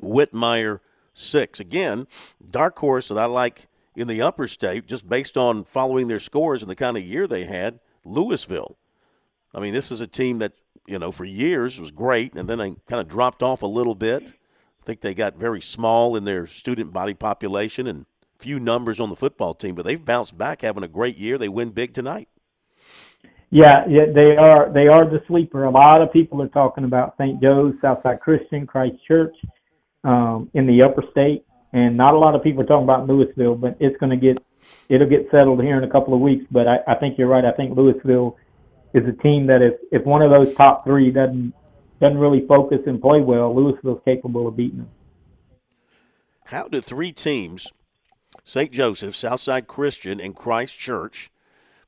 Whitmire 0.00 0.78
6. 1.14 1.58
Again, 1.58 2.06
dark 2.48 2.78
horse 2.78 3.08
that 3.08 3.18
I 3.18 3.24
like 3.24 3.66
in 3.96 4.06
the 4.06 4.22
upper 4.22 4.46
state, 4.46 4.86
just 4.86 5.08
based 5.08 5.36
on 5.36 5.64
following 5.64 6.06
their 6.06 6.20
scores 6.20 6.62
and 6.62 6.70
the 6.70 6.76
kind 6.76 6.96
of 6.96 7.02
year 7.02 7.26
they 7.26 7.44
had, 7.44 7.80
Lewisville. 8.06 8.76
I 9.54 9.60
mean, 9.60 9.72
this 9.72 9.90
is 9.90 10.00
a 10.00 10.06
team 10.06 10.38
that, 10.38 10.52
you 10.86 10.98
know, 10.98 11.10
for 11.12 11.24
years 11.24 11.80
was 11.80 11.90
great, 11.90 12.34
and 12.34 12.48
then 12.48 12.58
they 12.58 12.70
kind 12.88 13.00
of 13.00 13.08
dropped 13.08 13.42
off 13.42 13.62
a 13.62 13.66
little 13.66 13.94
bit. 13.94 14.22
I 14.22 14.84
think 14.84 15.00
they 15.00 15.14
got 15.14 15.36
very 15.36 15.60
small 15.60 16.16
in 16.16 16.24
their 16.24 16.46
student 16.46 16.92
body 16.92 17.14
population 17.14 17.86
and 17.86 18.06
few 18.38 18.60
numbers 18.60 19.00
on 19.00 19.08
the 19.08 19.16
football 19.16 19.54
team, 19.54 19.74
but 19.74 19.84
they've 19.84 20.04
bounced 20.04 20.36
back, 20.36 20.62
having 20.62 20.82
a 20.82 20.88
great 20.88 21.16
year. 21.16 21.38
They 21.38 21.48
win 21.48 21.70
big 21.70 21.94
tonight. 21.94 22.28
Yeah, 23.50 23.84
yeah, 23.88 24.06
they 24.12 24.36
are. 24.36 24.70
They 24.72 24.88
are 24.88 25.08
the 25.08 25.22
sleeper. 25.26 25.64
A 25.64 25.70
lot 25.70 26.02
of 26.02 26.12
people 26.12 26.42
are 26.42 26.48
talking 26.48 26.84
about 26.84 27.14
St. 27.16 27.40
Joe's, 27.40 27.74
Southside 27.80 28.20
Christian, 28.20 28.66
Christ 28.66 28.96
Church, 29.06 29.34
um, 30.04 30.50
in 30.54 30.66
the 30.66 30.82
Upper 30.82 31.04
State, 31.10 31.45
and 31.72 31.96
not 31.96 32.14
a 32.14 32.18
lot 32.18 32.34
of 32.34 32.42
people 32.42 32.62
are 32.62 32.66
talking 32.66 32.84
about 32.84 33.06
Lewisville. 33.06 33.60
But 33.60 33.76
it's 33.80 33.96
going 33.98 34.10
to 34.10 34.16
get, 34.16 34.42
it'll 34.88 35.08
get 35.08 35.28
settled 35.30 35.62
here 35.62 35.76
in 35.76 35.84
a 35.84 35.90
couple 35.90 36.14
of 36.14 36.20
weeks. 36.20 36.44
But 36.50 36.66
I, 36.66 36.78
I 36.86 36.94
think 36.94 37.18
you're 37.18 37.28
right. 37.28 37.44
I 37.44 37.52
think 37.52 37.76
Lewisville 37.76 38.36
is 38.94 39.06
a 39.06 39.12
team 39.22 39.46
that 39.46 39.62
if 39.62 39.74
if 39.92 40.04
one 40.06 40.22
of 40.22 40.30
those 40.30 40.54
top 40.54 40.84
three 40.84 41.10
doesn't 41.10 41.52
doesn't 42.00 42.18
really 42.18 42.46
focus 42.46 42.80
and 42.86 43.00
play 43.00 43.20
well, 43.20 43.54
Lewisville's 43.54 44.02
capable 44.04 44.48
of 44.48 44.56
beating 44.56 44.78
them. 44.78 44.90
How 46.46 46.68
do 46.68 46.80
three 46.80 47.12
teams, 47.12 47.72
St. 48.44 48.70
Joseph, 48.70 49.16
Southside 49.16 49.66
Christian, 49.66 50.20
and 50.20 50.36
Christ 50.36 50.78
Church, 50.78 51.30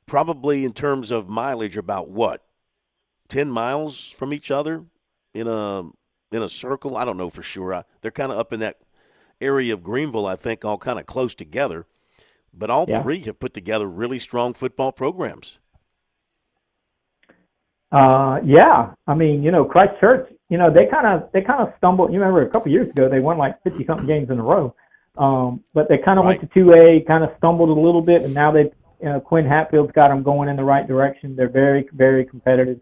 probably 0.06 0.64
in 0.64 0.72
terms 0.72 1.10
of 1.10 1.28
mileage, 1.28 1.76
about 1.76 2.09
what, 2.09 2.44
ten 3.28 3.50
miles 3.50 4.10
from 4.10 4.32
each 4.32 4.50
other 4.50 4.84
in 5.32 5.46
a 5.46 5.82
in 6.32 6.42
a 6.42 6.48
circle? 6.48 6.96
I 6.96 7.05
don't 7.05 7.18
know 7.18 7.30
for 7.30 7.42
sure. 7.42 7.72
I, 7.72 7.84
they're 8.00 8.10
kind 8.10 8.32
of 8.32 8.38
up 8.38 8.52
in 8.52 8.60
that 8.60 8.78
area 9.40 9.73
of 9.74 9.82
Greenville, 9.82 10.27
I 10.27 10.36
think, 10.36 10.65
all 10.65 10.78
kind 10.78 10.98
of 10.98 11.06
close 11.06 11.35
together. 11.35 11.86
But 12.52 12.70
all 12.70 12.86
Yeah. 12.89 13.02
three 13.02 13.20
have 13.20 13.39
put 13.39 13.55
together 13.55 13.86
really 13.86 14.19
strong 14.19 14.55
football 14.55 14.93
programs. 14.93 15.59
Uh, 17.90 18.40
yeah, 18.44 18.93
I 19.06 19.15
mean, 19.15 19.43
you 19.43 19.51
know, 19.51 19.65
Christ 19.65 19.98
Church, 20.01 20.31
you 20.51 20.59
know, 20.59 20.70
they 20.70 20.86
kind 20.86 21.06
of 21.06 21.31
they 21.32 21.40
kind 21.40 21.62
of 21.62 21.73
stumbled. 21.78 22.12
You 22.12 22.19
remember 22.20 22.43
a 22.43 22.51
couple 22.51 22.70
years 22.70 22.89
ago 22.90 23.09
they 23.09 23.20
won 23.20 23.39
like 23.39 23.62
fifty 23.62 23.85
something 23.86 24.06
games 24.15 24.31
in 24.31 24.39
a 24.39 24.43
row, 24.43 24.74
um, 25.16 25.65
but 25.73 25.89
they 25.89 25.97
kind 25.98 26.19
of 26.19 26.27
went 26.27 26.40
to 26.40 26.47
two 26.52 26.73
A, 26.74 27.01
kind 27.06 27.24
of 27.24 27.31
stumbled 27.39 27.70
a 27.70 27.81
little 27.81 28.02
bit, 28.02 28.23
and 28.23 28.35
now 28.35 28.51
they, 28.51 28.65
you 29.01 29.09
know, 29.09 29.20
Quinn 29.20 29.47
Hatfield's 29.47 29.93
got 29.93 30.09
them 30.09 30.23
going 30.23 30.48
in 30.51 30.56
the 30.56 30.65
right 30.65 30.86
direction. 30.86 31.35
They're 31.35 31.48
very 31.48 31.89
very 31.93 32.24
competitive. 32.27 32.81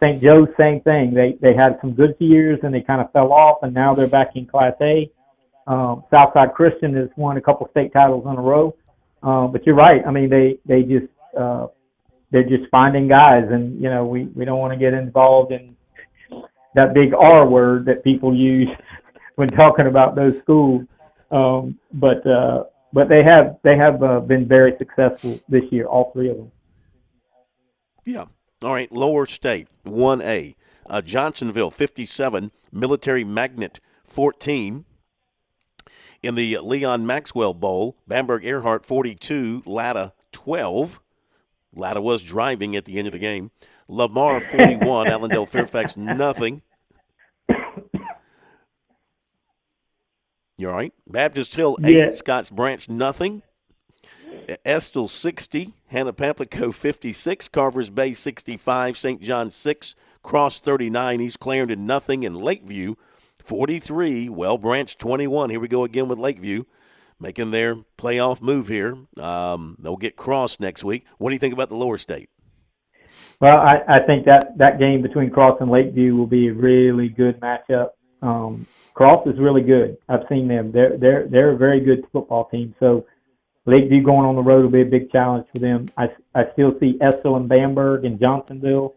St. 0.00 0.22
Joe's, 0.22 0.48
same 0.58 0.80
thing. 0.80 1.12
They 1.12 1.36
they 1.40 1.54
had 1.54 1.78
some 1.82 1.92
good 1.92 2.14
years 2.18 2.58
and 2.62 2.72
they 2.72 2.80
kind 2.80 3.00
of 3.02 3.12
fell 3.12 3.32
off, 3.32 3.58
and 3.62 3.74
now 3.74 3.94
they're 3.94 4.06
back 4.08 4.36
in 4.36 4.46
Class 4.46 4.74
A. 4.80 5.10
Um, 5.66 6.04
Southside 6.14 6.54
Christian 6.54 6.94
has 6.94 7.08
won 7.16 7.36
a 7.36 7.40
couple 7.40 7.68
state 7.70 7.92
titles 7.92 8.24
in 8.26 8.36
a 8.36 8.40
row. 8.40 8.74
Uh, 9.22 9.46
but 9.46 9.66
you're 9.66 9.74
right. 9.74 10.02
I 10.06 10.10
mean, 10.10 10.28
they 10.30 10.58
they 10.66 10.82
just 10.82 11.06
uh, 11.36 11.66
they're 12.30 12.48
just 12.48 12.70
finding 12.70 13.08
guys, 13.08 13.44
and 13.50 13.80
you 13.80 13.90
know 13.90 14.06
we 14.06 14.24
we 14.24 14.44
don't 14.44 14.58
want 14.58 14.72
to 14.72 14.78
get 14.78 14.94
involved 14.94 15.52
in 15.52 15.76
that 16.74 16.94
big 16.94 17.12
R 17.14 17.46
word 17.46 17.86
that 17.86 18.04
people 18.04 18.34
use 18.34 18.68
when 19.36 19.48
talking 19.48 19.86
about 19.86 20.14
those 20.14 20.38
schools. 20.38 20.82
Um, 21.30 21.78
but 21.92 22.24
uh, 22.26 22.64
but 22.92 23.08
they 23.08 23.24
have 23.24 23.58
they 23.62 23.76
have 23.76 24.02
uh, 24.02 24.20
been 24.20 24.46
very 24.46 24.76
successful 24.78 25.40
this 25.48 25.64
year, 25.70 25.86
all 25.86 26.12
three 26.12 26.30
of 26.30 26.36
them. 26.36 26.52
Yeah. 28.04 28.26
All 28.62 28.72
right. 28.72 28.90
Lower 28.92 29.26
State 29.26 29.68
one 29.82 30.22
A, 30.22 30.54
uh, 30.88 31.02
Johnsonville 31.02 31.70
fifty 31.70 32.06
seven, 32.06 32.52
Military 32.70 33.24
Magnet 33.24 33.80
fourteen. 34.04 34.84
In 36.22 36.34
the 36.34 36.58
Leon 36.58 37.06
Maxwell 37.06 37.54
Bowl, 37.54 37.96
Bamberg 38.06 38.42
Ehrhardt 38.42 38.84
42, 38.84 39.62
Latta 39.66 40.12
12. 40.32 41.00
Latta 41.74 42.00
was 42.00 42.22
driving 42.22 42.74
at 42.74 42.84
the 42.84 42.98
end 42.98 43.06
of 43.06 43.12
the 43.12 43.18
game. 43.18 43.50
Lamar 43.88 44.40
41, 44.50 45.08
Allendale 45.08 45.46
Fairfax 45.46 45.96
nothing. 45.96 46.62
You 50.58 50.70
all 50.70 50.74
right? 50.74 50.94
Baptist 51.06 51.54
Hill 51.54 51.76
8, 51.84 51.94
yeah. 51.94 52.14
Scotts 52.14 52.48
Branch 52.50 52.88
nothing. 52.88 53.42
Estill 54.64 55.08
60, 55.08 55.74
Hannah 55.88 56.12
Pamplico 56.12 56.72
56, 56.72 57.48
Carver's 57.48 57.90
Bay 57.90 58.14
65, 58.14 58.96
St. 58.96 59.20
John 59.20 59.50
6, 59.50 59.94
Cross 60.22 60.60
39, 60.60 61.20
East 61.20 61.40
Clarendon 61.40 61.84
nothing, 61.86 62.24
and 62.24 62.36
Lakeview 62.36 62.94
43, 63.46 64.28
Whale 64.28 64.58
Branch 64.58 64.98
21. 64.98 65.50
Here 65.50 65.60
we 65.60 65.68
go 65.68 65.84
again 65.84 66.08
with 66.08 66.18
Lakeview 66.18 66.64
making 67.20 67.50
their 67.50 67.76
playoff 67.98 68.40
move 68.40 68.68
here. 68.68 68.96
Um, 69.18 69.76
they'll 69.78 69.96
get 69.96 70.16
Cross 70.16 70.60
next 70.60 70.84
week. 70.84 71.04
What 71.18 71.30
do 71.30 71.34
you 71.34 71.38
think 71.38 71.54
about 71.54 71.68
the 71.68 71.76
lower 71.76 71.98
state? 71.98 72.28
Well, 73.40 73.56
I, 73.56 73.82
I 73.88 74.00
think 74.06 74.24
that 74.26 74.56
that 74.58 74.78
game 74.78 75.02
between 75.02 75.30
Cross 75.30 75.58
and 75.60 75.70
Lakeview 75.70 76.14
will 76.14 76.26
be 76.26 76.48
a 76.48 76.54
really 76.54 77.08
good 77.08 77.38
matchup. 77.40 77.90
Um, 78.22 78.66
Cross 78.94 79.26
is 79.26 79.38
really 79.38 79.62
good. 79.62 79.98
I've 80.08 80.24
seen 80.28 80.48
them. 80.48 80.72
They're 80.72 80.96
they're 80.96 81.26
they're 81.28 81.50
a 81.50 81.56
very 81.56 81.80
good 81.80 82.06
football 82.12 82.48
team. 82.48 82.74
So 82.80 83.04
Lakeview 83.66 84.02
going 84.02 84.26
on 84.26 84.36
the 84.36 84.42
road 84.42 84.62
will 84.62 84.70
be 84.70 84.80
a 84.80 84.86
big 84.86 85.12
challenge 85.12 85.46
for 85.52 85.58
them. 85.58 85.86
I 85.98 86.08
I 86.34 86.44
still 86.54 86.78
see 86.80 86.98
Estill 87.02 87.36
and 87.36 87.46
Bamberg 87.46 88.06
and 88.06 88.18
Johnsonville. 88.18 88.94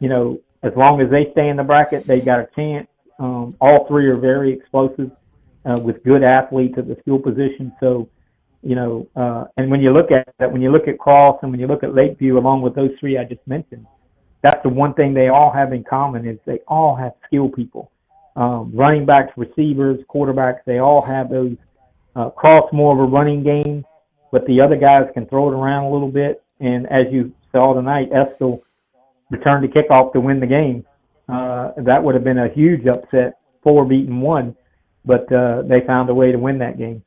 You 0.00 0.08
know, 0.10 0.40
as 0.62 0.72
long 0.76 1.00
as 1.00 1.10
they 1.10 1.30
stay 1.32 1.48
in 1.48 1.56
the 1.56 1.64
bracket, 1.64 2.06
they 2.06 2.20
got 2.20 2.40
a 2.40 2.48
chance. 2.54 2.88
Um, 3.18 3.52
all 3.60 3.86
three 3.88 4.06
are 4.06 4.16
very 4.16 4.52
explosive 4.52 5.10
uh, 5.64 5.80
with 5.80 6.02
good 6.04 6.22
athletes 6.22 6.74
at 6.78 6.88
the 6.88 6.96
skill 7.00 7.18
position. 7.18 7.72
So, 7.80 8.08
you 8.62 8.74
know, 8.74 9.08
uh, 9.16 9.44
and 9.56 9.70
when 9.70 9.80
you 9.80 9.92
look 9.92 10.10
at 10.10 10.32
that, 10.38 10.50
when 10.50 10.62
you 10.62 10.70
look 10.70 10.88
at 10.88 10.98
Cross 10.98 11.38
and 11.42 11.50
when 11.50 11.60
you 11.60 11.66
look 11.66 11.82
at 11.82 11.94
Lakeview, 11.94 12.38
along 12.38 12.62
with 12.62 12.74
those 12.74 12.90
three 12.98 13.18
I 13.18 13.24
just 13.24 13.46
mentioned, 13.46 13.86
that's 14.42 14.62
the 14.62 14.68
one 14.68 14.94
thing 14.94 15.14
they 15.14 15.28
all 15.28 15.52
have 15.52 15.72
in 15.72 15.84
common 15.84 16.26
is 16.26 16.38
they 16.46 16.60
all 16.66 16.96
have 16.96 17.12
skill 17.26 17.48
people. 17.48 17.90
Um, 18.34 18.72
running 18.74 19.04
backs, 19.04 19.32
receivers, 19.36 20.00
quarterbacks, 20.12 20.60
they 20.66 20.78
all 20.78 21.02
have 21.02 21.30
those. 21.30 21.56
Uh, 22.14 22.28
Cross 22.30 22.72
more 22.72 22.92
of 22.92 23.00
a 23.00 23.10
running 23.10 23.42
game, 23.42 23.84
but 24.32 24.44
the 24.46 24.60
other 24.60 24.76
guys 24.76 25.08
can 25.14 25.26
throw 25.26 25.50
it 25.50 25.54
around 25.54 25.84
a 25.84 25.90
little 25.90 26.10
bit. 26.10 26.42
And 26.60 26.86
as 26.90 27.06
you 27.10 27.32
saw 27.52 27.74
tonight, 27.74 28.10
Estill 28.12 28.62
returned 29.30 29.64
the 29.64 29.68
kickoff 29.68 30.12
to 30.12 30.20
win 30.20 30.40
the 30.40 30.46
game. 30.46 30.84
Uh, 31.28 31.72
that 31.76 32.02
would 32.02 32.14
have 32.14 32.24
been 32.24 32.38
a 32.38 32.48
huge 32.48 32.86
upset, 32.86 33.40
four 33.62 33.84
beating 33.84 34.20
one, 34.20 34.56
but 35.04 35.32
uh, 35.32 35.62
they 35.62 35.80
found 35.86 36.10
a 36.10 36.14
way 36.14 36.32
to 36.32 36.38
win 36.38 36.58
that 36.58 36.78
game. 36.78 37.02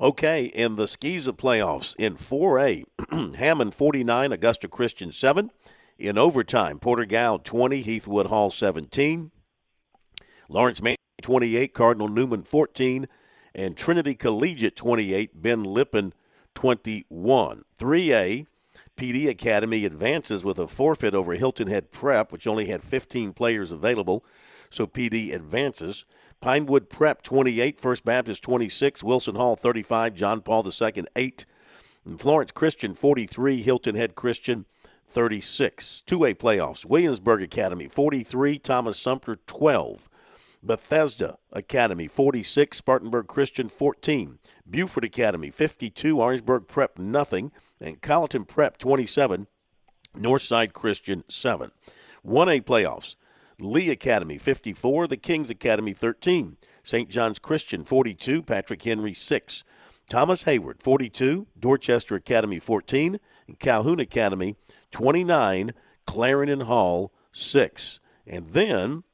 Okay, 0.00 0.46
in 0.46 0.74
the 0.74 0.86
SCISA 0.86 1.36
playoffs 1.36 1.94
in 1.96 2.16
4A, 2.16 3.36
Hammond 3.36 3.72
49, 3.72 4.32
Augusta 4.32 4.66
Christian 4.66 5.12
7. 5.12 5.50
In 5.96 6.18
overtime, 6.18 6.80
Porter-Gaud 6.80 7.44
20, 7.44 7.84
Heathwood 7.84 8.26
Hall 8.26 8.50
17. 8.50 9.30
Laurence 10.48 10.82
Manning 10.82 10.96
28, 11.22 11.72
Cardinal 11.72 12.08
Newman 12.08 12.42
14, 12.42 13.06
and 13.54 13.76
Trinity 13.76 14.16
Collegiate 14.16 14.74
28, 14.74 15.40
Ben 15.40 15.62
Lippen 15.62 16.12
21. 16.56 17.62
3A, 17.78 18.46
PD 19.02 19.28
Academy 19.28 19.84
advances 19.84 20.44
with 20.44 20.60
a 20.60 20.68
forfeit 20.68 21.12
over 21.12 21.32
Hilton 21.32 21.66
Head 21.66 21.90
Prep, 21.90 22.30
which 22.30 22.46
only 22.46 22.66
had 22.66 22.84
15 22.84 23.32
players 23.32 23.72
available, 23.72 24.24
so 24.70 24.86
PD 24.86 25.34
advances. 25.34 26.04
Pinewood 26.40 26.88
Prep 26.88 27.20
28, 27.22 27.80
First 27.80 28.04
Baptist 28.04 28.44
26, 28.44 29.02
Wilson 29.02 29.34
Hall 29.34 29.56
35, 29.56 30.14
John 30.14 30.40
Paul 30.40 30.64
II 30.64 31.04
8, 31.16 31.46
and 32.04 32.20
Florence 32.20 32.52
Christian 32.52 32.94
43, 32.94 33.60
Hilton 33.62 33.96
Head 33.96 34.14
Christian 34.14 34.66
36. 35.08 36.04
2A 36.06 36.36
playoffs. 36.36 36.86
Williamsburg 36.86 37.42
Academy 37.42 37.88
43, 37.88 38.60
Thomas 38.60 39.00
Sumter 39.00 39.34
12. 39.48 40.08
Bethesda 40.62 41.38
Academy 41.50 42.06
46, 42.06 42.76
Spartanburg 42.76 43.26
Christian 43.26 43.68
14, 43.68 44.38
Beaufort 44.72 45.04
Academy 45.04 45.50
52, 45.50 46.18
Orangeburg 46.18 46.66
Prep 46.66 46.98
nothing, 46.98 47.52
and 47.78 48.00
Colleton 48.00 48.46
Prep 48.46 48.78
27, 48.78 49.46
Northside 50.16 50.72
Christian 50.72 51.24
7. 51.28 51.70
1A 52.26 52.62
playoffs. 52.62 53.14
Lee 53.60 53.90
Academy 53.90 54.38
54, 54.38 55.06
the 55.06 55.18
Kings 55.18 55.50
Academy 55.50 55.92
13, 55.92 56.56
St. 56.82 57.10
John's 57.10 57.38
Christian 57.38 57.84
42, 57.84 58.42
Patrick 58.42 58.82
Henry 58.82 59.12
6, 59.12 59.62
Thomas 60.08 60.44
Heyward 60.44 60.82
42, 60.82 61.46
Dorchester 61.60 62.14
Academy 62.14 62.58
14, 62.58 63.20
and 63.46 63.58
Calhoun 63.58 64.00
Academy 64.00 64.56
29, 64.90 65.74
Clarendon 66.06 66.60
Hall 66.60 67.12
6. 67.30 68.00
And 68.26 68.46
then 68.48 69.04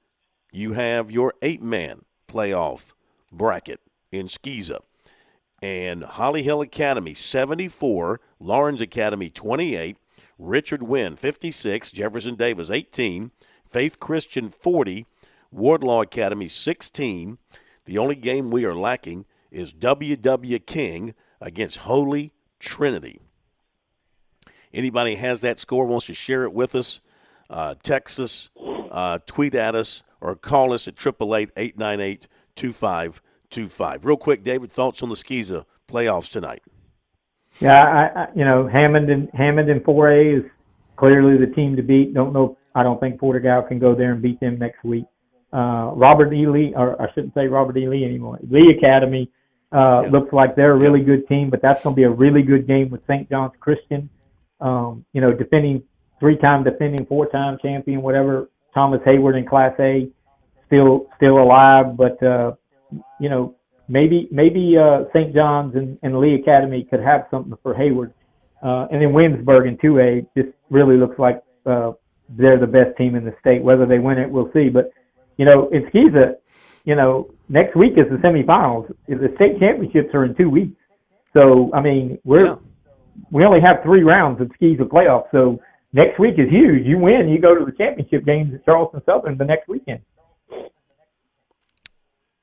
you 0.53 0.75
have 0.75 1.11
your 1.11 1.35
eight 1.43 1.61
man 1.61 2.05
playoff 2.29 2.93
bracket 3.33 3.81
in 4.13 4.29
SCISA 4.29 4.79
and 5.61 6.05
Holly 6.05 6.43
Hill 6.43 6.61
Academy 6.61 7.15
74, 7.15 8.21
Laurens 8.39 8.81
Academy 8.81 9.31
28, 9.31 9.97
Richard 10.39 10.83
Winn 10.83 11.17
56, 11.17 11.91
Jefferson 11.91 12.37
Davis 12.37 12.71
18, 12.71 13.31
Faith 13.69 13.99
Christian 13.99 14.51
40, 14.51 15.07
Wardlaw 15.51 16.03
Academy 16.03 16.49
16. 16.49 17.39
The 17.85 17.99
only 17.99 18.15
game 18.15 18.51
we 18.51 18.65
are 18.65 18.75
lacking 18.75 19.25
is 19.51 19.73
WW 19.73 20.65
King 20.67 21.15
against 21.41 21.79
Holy 21.79 22.33
Trinity. 22.61 23.21
Anybody 24.73 25.17
has 25.17 25.41
that 25.41 25.59
score 25.59 25.87
wants 25.87 26.07
to 26.07 26.15
share 26.15 26.45
it 26.45 26.53
with 26.53 26.75
us, 26.75 27.01
uh, 27.49 27.75
text 27.83 28.21
us, 28.21 28.51
uh, 28.91 29.19
tweet 29.27 29.55
at 29.55 29.75
us, 29.75 30.03
or 30.21 30.37
call 30.37 30.73
us 30.73 30.87
at 30.87 30.95
888 30.95 31.51
898 31.57 32.29
two 33.51 33.69
five. 33.69 34.05
Real 34.05 34.17
quick, 34.17 34.43
David, 34.43 34.71
thoughts 34.71 35.03
on 35.03 35.09
the 35.09 35.15
SCISA 35.15 35.65
playoffs 35.89 36.31
tonight? 36.31 36.63
Yeah, 37.61 37.83
I, 37.83 38.21
I, 38.21 38.29
you 38.35 38.45
know 38.45 38.69
Hammond 38.69 39.11
and 39.11 39.31
Hammond 39.35 39.69
in 39.69 39.81
4A 39.81 40.39
is 40.39 40.51
clearly 40.97 41.39
the 41.39 41.53
team 41.53 41.77
to 41.77 41.83
beat. 41.83 42.15
Don't 42.15 42.33
know. 42.33 42.57
I 42.75 42.83
don't 42.83 43.01
think 43.01 43.19
Porter-Gaud 43.19 43.69
can 43.69 43.79
go 43.79 43.95
there 43.95 44.13
and 44.13 44.23
beat 44.23 44.39
them 44.41 44.59
next 44.59 44.85
week. 44.85 45.05
Uh, 45.53 45.93
Robert 45.95 46.33
E. 46.33 46.47
Lee, 46.47 46.75
or 46.77 47.01
I 47.01 47.13
shouldn't 47.15 47.35
say 47.35 47.47
Robert 47.47 47.77
E. 47.77 47.89
Lee 47.89 48.05
anymore. 48.05 48.39
Lee 48.49 48.77
Academy 48.77 49.31
uh, 49.73 50.03
yeah. 50.05 50.11
looks 50.11 50.33
like 50.33 50.55
they're 50.55 50.73
a 50.73 50.79
really 50.79 51.01
good 51.01 51.27
team, 51.27 51.51
but 51.51 51.63
that's 51.63 51.83
going 51.83 51.95
to 51.95 51.97
be 51.97 52.05
a 52.05 52.11
really 52.11 52.43
good 52.43 52.67
game 52.67 52.91
with 52.91 53.01
St. 53.07 53.29
John's 53.29 53.55
Christian. 53.59 54.09
Um, 54.61 55.05
you 55.13 55.21
know, 55.21 55.33
defending 55.33 55.83
three-time 56.21 56.65
defending 56.65 57.07
four-time 57.07 57.59
champion, 57.63 58.03
whatever. 58.03 58.51
Thomas 58.75 59.01
Heyward 59.01 59.37
in 59.37 59.47
Class 59.47 59.75
A, 59.81 60.09
still 60.67 61.07
still 61.17 61.39
alive, 61.39 61.97
but 61.97 62.23
uh, 62.23 62.53
you 63.21 63.29
know, 63.29 63.55
maybe 63.89 64.29
maybe 64.31 64.77
uh, 64.77 65.05
St. 65.15 65.35
John's 65.35 65.75
and, 65.75 65.99
and 66.03 66.19
Lee 66.19 66.35
Academy 66.35 66.87
could 66.89 67.01
have 67.01 67.27
something 67.31 67.57
for 67.63 67.75
Heyward. 67.75 68.13
Uh, 68.63 68.89
and 68.91 69.01
then 69.01 69.13
Williamsburg 69.13 69.67
in 69.67 69.77
2A 69.79 70.27
just 70.37 70.49
really 70.71 70.97
looks 70.97 71.19
like 71.19 71.43
uh, 71.65 71.93
they're 72.29 72.59
the 72.59 72.67
best 72.67 72.97
team 72.97 73.15
in 73.15 73.25
the 73.25 73.35
state. 73.41 73.63
Whether 73.63 73.87
they 73.87 73.99
win 73.99 74.19
it, 74.19 74.31
we'll 74.31 74.51
see. 74.53 74.69
But 74.69 74.91
you 75.37 75.45
know, 75.45 75.69
in 75.69 75.85
SCISA, 75.91 76.35
you 76.85 76.95
know, 76.95 77.31
next 77.49 77.77
week 77.77 77.93
is 77.97 78.07
the 78.11 78.17
semifinals. 78.17 78.93
The 79.07 79.33
state 79.37 79.61
championships 79.61 80.15
are 80.15 80.25
in 80.25 80.35
two 80.35 80.51
weeks. 80.51 80.81
So 81.33 81.71
I 81.73 81.81
mean, 81.81 82.19
we're 82.25 82.47
yeah. 82.47 82.57
we 83.31 83.45
only 83.45 83.61
have 83.61 83.83
three 83.83 84.03
rounds 84.03 84.41
of 84.41 84.51
SCISA 84.61 84.89
playoffs. 84.89 85.31
So 85.31 85.61
next 85.93 86.19
week 86.19 86.35
is 86.39 86.51
huge. 86.51 86.85
You 86.85 86.99
win, 86.99 87.29
you 87.29 87.41
go 87.41 87.55
to 87.55 87.65
the 87.65 87.73
championship 87.73 88.25
games 88.25 88.55
at 88.55 88.65
Charleston 88.65 89.03
Southern 89.07 89.39
the 89.39 89.45
next 89.45 89.69
weekend. 89.69 90.01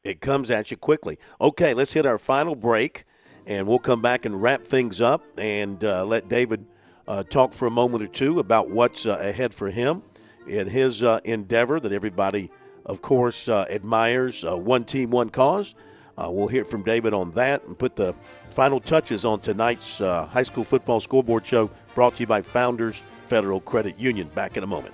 It 0.06 0.22
comes 0.22 0.52
at 0.52 0.70
you 0.70 0.78
quickly. 0.78 1.18
Okay, 1.42 1.74
let's 1.74 1.94
hit 1.94 2.06
our 2.06 2.20
final 2.20 2.56
break, 2.56 3.06
and 3.48 3.68
we'll 3.68 3.80
come 3.80 4.04
back 4.04 4.24
and 4.24 4.40
wrap 4.40 4.62
things 4.62 5.02
up 5.02 5.24
and 5.36 5.84
uh, 5.84 6.06
let 6.06 6.30
David 6.30 6.64
uh, 7.08 7.24
talk 7.24 7.54
for 7.54 7.66
a 7.66 7.72
moment 7.72 8.04
or 8.04 8.08
two 8.08 8.40
about 8.40 8.70
what's 8.70 9.08
uh, 9.08 9.18
ahead 9.20 9.52
for 9.52 9.72
him 9.72 10.04
in 10.48 10.68
his 10.68 11.02
uh, 11.02 11.20
endeavor 11.24 11.80
that 11.80 11.92
everybody, 11.92 12.52
of 12.86 13.02
course, 13.02 13.48
uh, 13.48 13.66
admires. 13.68 14.46
Uh, 14.46 14.56
one 14.56 14.84
team, 14.84 15.10
one 15.10 15.30
cause. 15.32 15.74
We'll 16.18 16.48
hear 16.48 16.64
from 16.64 16.84
David 16.84 17.14
on 17.14 17.32
that 17.32 17.64
and 17.66 17.78
put 17.78 17.96
the 17.96 18.16
final 18.52 18.80
touches 18.80 19.26
on 19.26 19.40
tonight's 19.42 19.98
high 19.98 20.44
school 20.44 20.64
football 20.64 21.00
scoreboard 21.02 21.46
show 21.46 21.70
brought 21.96 22.16
to 22.16 22.20
you 22.22 22.28
by 22.28 22.44
Founders 22.44 23.02
Federal 23.24 23.60
Credit 23.60 24.00
Union. 24.00 24.28
Back 24.36 24.56
in 24.56 24.64
a 24.64 24.68
moment. 24.68 24.94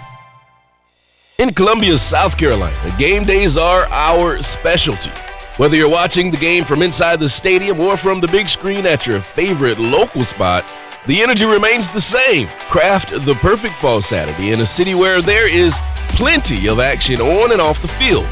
In 1.41 1.51
Columbia, 1.51 1.97
South 1.97 2.37
Carolina, 2.37 2.95
game 2.99 3.23
days 3.23 3.57
are 3.57 3.87
our 3.89 4.43
specialty. 4.43 5.09
Whether 5.57 5.75
you're 5.75 5.89
watching 5.89 6.29
the 6.29 6.37
game 6.37 6.63
from 6.63 6.83
inside 6.83 7.19
the 7.19 7.27
stadium 7.27 7.79
or 7.79 7.97
from 7.97 8.19
the 8.19 8.27
big 8.27 8.47
screen 8.47 8.85
at 8.85 9.07
your 9.07 9.19
favorite 9.19 9.79
local 9.79 10.23
spot, 10.23 10.63
the 11.07 11.19
energy 11.19 11.45
remains 11.45 11.89
the 11.89 11.99
same. 11.99 12.47
Craft 12.69 13.09
the 13.25 13.33
perfect 13.41 13.73
fall 13.73 14.03
Saturday 14.03 14.51
in 14.51 14.59
a 14.59 14.65
city 14.67 14.93
where 14.93 15.19
there 15.19 15.51
is 15.51 15.79
plenty 16.09 16.67
of 16.67 16.79
action 16.79 17.19
on 17.19 17.51
and 17.51 17.59
off 17.59 17.81
the 17.81 17.87
field. 17.87 18.27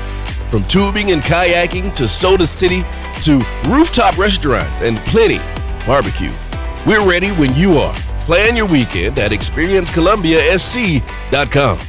From 0.51 0.63
tubing 0.65 1.09
and 1.09 1.23
kayaking 1.23 1.95
to 1.95 2.07
Soda 2.07 2.45
City 2.45 2.83
to 3.21 3.41
rooftop 3.69 4.19
restaurants 4.19 4.81
and 4.81 4.99
plenty 4.99 5.39
barbecue. 5.87 6.29
We're 6.85 7.09
ready 7.09 7.31
when 7.31 7.55
you 7.55 7.79
are. 7.79 7.95
Plan 8.27 8.55
your 8.55 8.67
weekend 8.67 9.17
at 9.17 9.31
experiencecolumbiasc.com. 9.31 11.88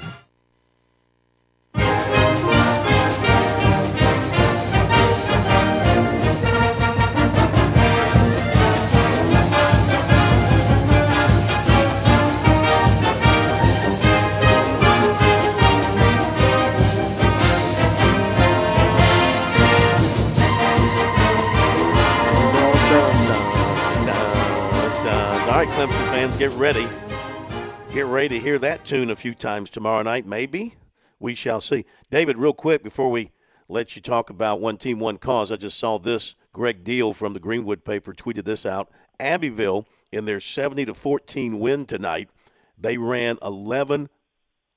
tune 28.91 29.09
a 29.09 29.15
few 29.15 29.33
times 29.33 29.69
tomorrow 29.69 30.03
night, 30.03 30.25
maybe. 30.25 30.75
We 31.17 31.33
shall 31.33 31.61
see. 31.61 31.85
David, 32.09 32.37
real 32.37 32.51
quick 32.51 32.83
before 32.83 33.09
we 33.09 33.31
let 33.69 33.95
you 33.95 34.01
talk 34.01 34.29
about 34.29 34.59
one 34.59 34.75
team, 34.75 34.99
one 34.99 35.17
cause, 35.17 35.49
I 35.49 35.55
just 35.55 35.79
saw 35.79 35.97
this. 35.97 36.35
Greg 36.51 36.83
Deal 36.83 37.13
from 37.13 37.31
the 37.31 37.39
Greenwood 37.39 37.85
paper 37.85 38.11
tweeted 38.11 38.43
this 38.43 38.65
out. 38.65 38.91
Abbeville, 39.17 39.87
in 40.11 40.25
their 40.25 40.41
70 40.41 40.87
to 40.87 40.93
14 40.93 41.57
win 41.57 41.85
tonight, 41.85 42.29
they 42.77 42.97
ran 42.97 43.37
11 43.41 44.09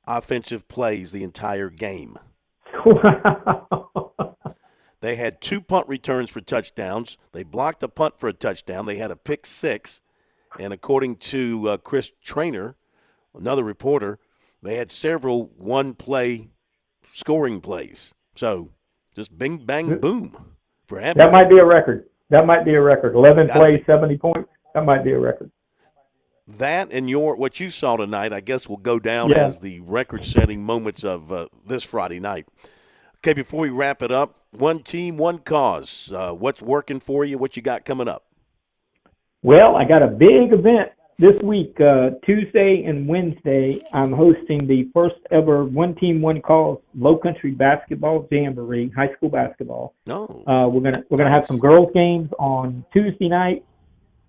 offensive 0.06 0.68
plays 0.68 1.10
the 1.10 1.24
entire 1.24 1.68
game. 1.68 2.16
they 5.00 5.16
had 5.16 5.40
two 5.40 5.60
punt 5.60 5.88
returns 5.88 6.30
for 6.30 6.40
touchdowns. 6.40 7.18
They 7.32 7.42
blocked 7.42 7.82
a 7.82 7.88
punt 7.88 8.20
for 8.20 8.28
a 8.28 8.32
touchdown. 8.32 8.86
They 8.86 8.98
had 8.98 9.10
a 9.10 9.16
pick 9.16 9.44
six 9.44 10.02
and 10.58 10.72
according 10.72 11.16
to 11.16 11.68
uh, 11.68 11.76
Chris 11.78 12.12
Trainor, 12.22 12.76
another 13.34 13.64
reporter, 13.64 14.18
they 14.62 14.76
had 14.76 14.90
several 14.90 15.50
one 15.56 15.94
play 15.94 16.48
scoring 17.10 17.60
plays. 17.60 18.14
So 18.34 18.70
just 19.14 19.36
bing, 19.38 19.58
bang, 19.58 19.98
boom 19.98 20.54
for. 20.86 21.00
That 21.00 21.32
might 21.32 21.48
be 21.48 21.58
a 21.58 21.64
record. 21.64 22.08
That 22.30 22.46
might 22.46 22.64
be 22.64 22.74
a 22.74 22.80
record. 22.80 23.14
11 23.14 23.46
Gotta 23.46 23.58
plays, 23.58 23.80
be. 23.80 23.84
70 23.84 24.18
points. 24.18 24.50
That 24.74 24.84
might 24.84 25.04
be 25.04 25.12
a 25.12 25.18
record. 25.18 25.50
That 26.46 26.92
and 26.92 27.08
your 27.08 27.36
what 27.36 27.58
you 27.58 27.70
saw 27.70 27.96
tonight, 27.96 28.32
I 28.32 28.40
guess, 28.40 28.68
will 28.68 28.76
go 28.76 28.98
down 28.98 29.30
yeah. 29.30 29.46
as 29.46 29.60
the 29.60 29.80
record-setting 29.80 30.62
moments 30.62 31.02
of 31.02 31.32
uh, 31.32 31.48
this 31.66 31.84
Friday 31.84 32.20
night. 32.20 32.46
Okay, 33.18 33.32
before 33.32 33.60
we 33.60 33.70
wrap 33.70 34.02
it 34.02 34.10
up, 34.10 34.36
one 34.50 34.82
team, 34.82 35.16
one 35.16 35.38
cause. 35.38 36.12
Uh, 36.14 36.32
what's 36.32 36.60
working 36.60 37.00
for 37.00 37.24
you? 37.24 37.38
What 37.38 37.56
you 37.56 37.62
got 37.62 37.86
coming 37.86 38.08
up? 38.08 38.26
Well, 39.42 39.76
I 39.76 39.84
got 39.84 40.02
a 40.02 40.06
big 40.06 40.52
event 40.52 40.90
this 41.18 41.40
week, 41.42 41.80
uh, 41.80 42.10
Tuesday 42.24 42.84
and 42.84 43.06
Wednesday. 43.06 43.80
I'm 43.92 44.12
hosting 44.12 44.66
the 44.66 44.88
first 44.92 45.16
ever 45.30 45.64
one 45.64 45.94
team, 45.94 46.20
one 46.20 46.40
call 46.40 46.82
low 46.94 47.16
country 47.16 47.52
basketball 47.52 48.26
jamboree, 48.30 48.90
high 48.90 49.12
school 49.14 49.28
basketball. 49.28 49.94
No. 50.06 50.24
Uh, 50.46 50.68
we're 50.68 50.80
gonna 50.80 51.04
we're 51.10 51.18
gonna 51.18 51.30
have 51.30 51.46
some 51.46 51.58
girls 51.58 51.90
games 51.94 52.30
on 52.38 52.84
Tuesday 52.92 53.28
night. 53.28 53.64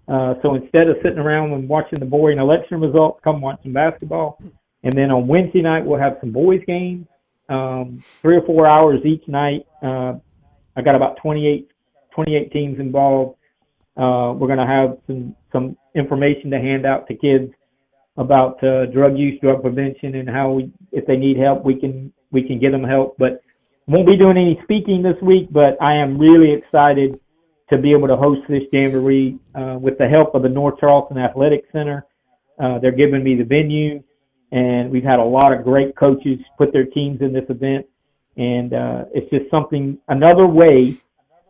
Uh, 0.07 0.35
so 0.41 0.53
instead 0.53 0.87
of 0.87 0.97
sitting 1.01 1.17
around 1.17 1.51
and 1.53 1.67
watching 1.67 1.99
the 1.99 2.05
boring 2.05 2.39
election 2.39 2.79
results, 2.79 3.19
come 3.23 3.41
watch 3.41 3.59
some 3.63 3.73
basketball. 3.73 4.39
And 4.83 4.93
then 4.93 5.09
on 5.09 5.27
Wednesday 5.27 5.61
night 5.61 5.83
we'll 5.83 5.99
have 5.99 6.17
some 6.19 6.31
boys 6.31 6.61
games, 6.67 7.07
um, 7.49 8.03
three 8.21 8.37
or 8.37 8.45
four 8.45 8.67
hours 8.67 9.03
each 9.03 9.27
night. 9.27 9.65
Uh, 9.81 10.13
I 10.75 10.81
got 10.83 10.93
about 10.93 11.17
28, 11.17 11.69
28 12.13 12.51
teams 12.51 12.79
involved. 12.79 13.37
Uh, 13.97 14.33
we're 14.37 14.47
going 14.47 14.59
to 14.59 14.67
have 14.67 14.97
some 15.07 15.35
some 15.51 15.77
information 15.95 16.51
to 16.51 16.59
hand 16.59 16.85
out 16.85 17.07
to 17.07 17.15
kids 17.15 17.51
about 18.17 18.63
uh, 18.63 18.85
drug 18.87 19.17
use, 19.17 19.39
drug 19.41 19.61
prevention, 19.61 20.15
and 20.15 20.29
how 20.29 20.51
we, 20.51 20.71
if 20.91 21.05
they 21.05 21.17
need 21.17 21.37
help, 21.37 21.63
we 21.63 21.79
can 21.79 22.13
we 22.31 22.43
can 22.43 22.59
get 22.59 22.71
them 22.71 22.83
help. 22.83 23.15
But 23.17 23.41
won't 23.87 24.07
be 24.07 24.17
doing 24.17 24.37
any 24.37 24.59
speaking 24.63 25.01
this 25.01 25.21
week. 25.21 25.47
But 25.51 25.77
I 25.81 25.95
am 25.95 26.17
really 26.17 26.53
excited 26.53 27.19
to 27.69 27.77
be 27.77 27.91
able 27.91 28.07
to 28.07 28.15
host 28.15 28.41
this 28.47 28.63
jamboree 28.71 29.37
uh, 29.55 29.77
with 29.79 29.97
the 29.97 30.07
help 30.07 30.35
of 30.35 30.43
the 30.43 30.49
North 30.49 30.79
Charleston 30.79 31.17
Athletic 31.17 31.65
Center. 31.71 32.05
Uh, 32.59 32.79
they're 32.79 32.91
giving 32.91 33.23
me 33.23 33.35
the 33.35 33.43
venue, 33.43 34.01
and 34.51 34.89
we've 34.89 35.03
had 35.03 35.19
a 35.19 35.23
lot 35.23 35.51
of 35.51 35.63
great 35.63 35.95
coaches 35.95 36.39
put 36.57 36.71
their 36.71 36.85
teams 36.85 37.21
in 37.21 37.33
this 37.33 37.43
event, 37.49 37.85
and 38.37 38.73
uh, 38.73 39.05
it's 39.13 39.29
just 39.29 39.49
something 39.49 39.97
another 40.07 40.45
way 40.45 40.95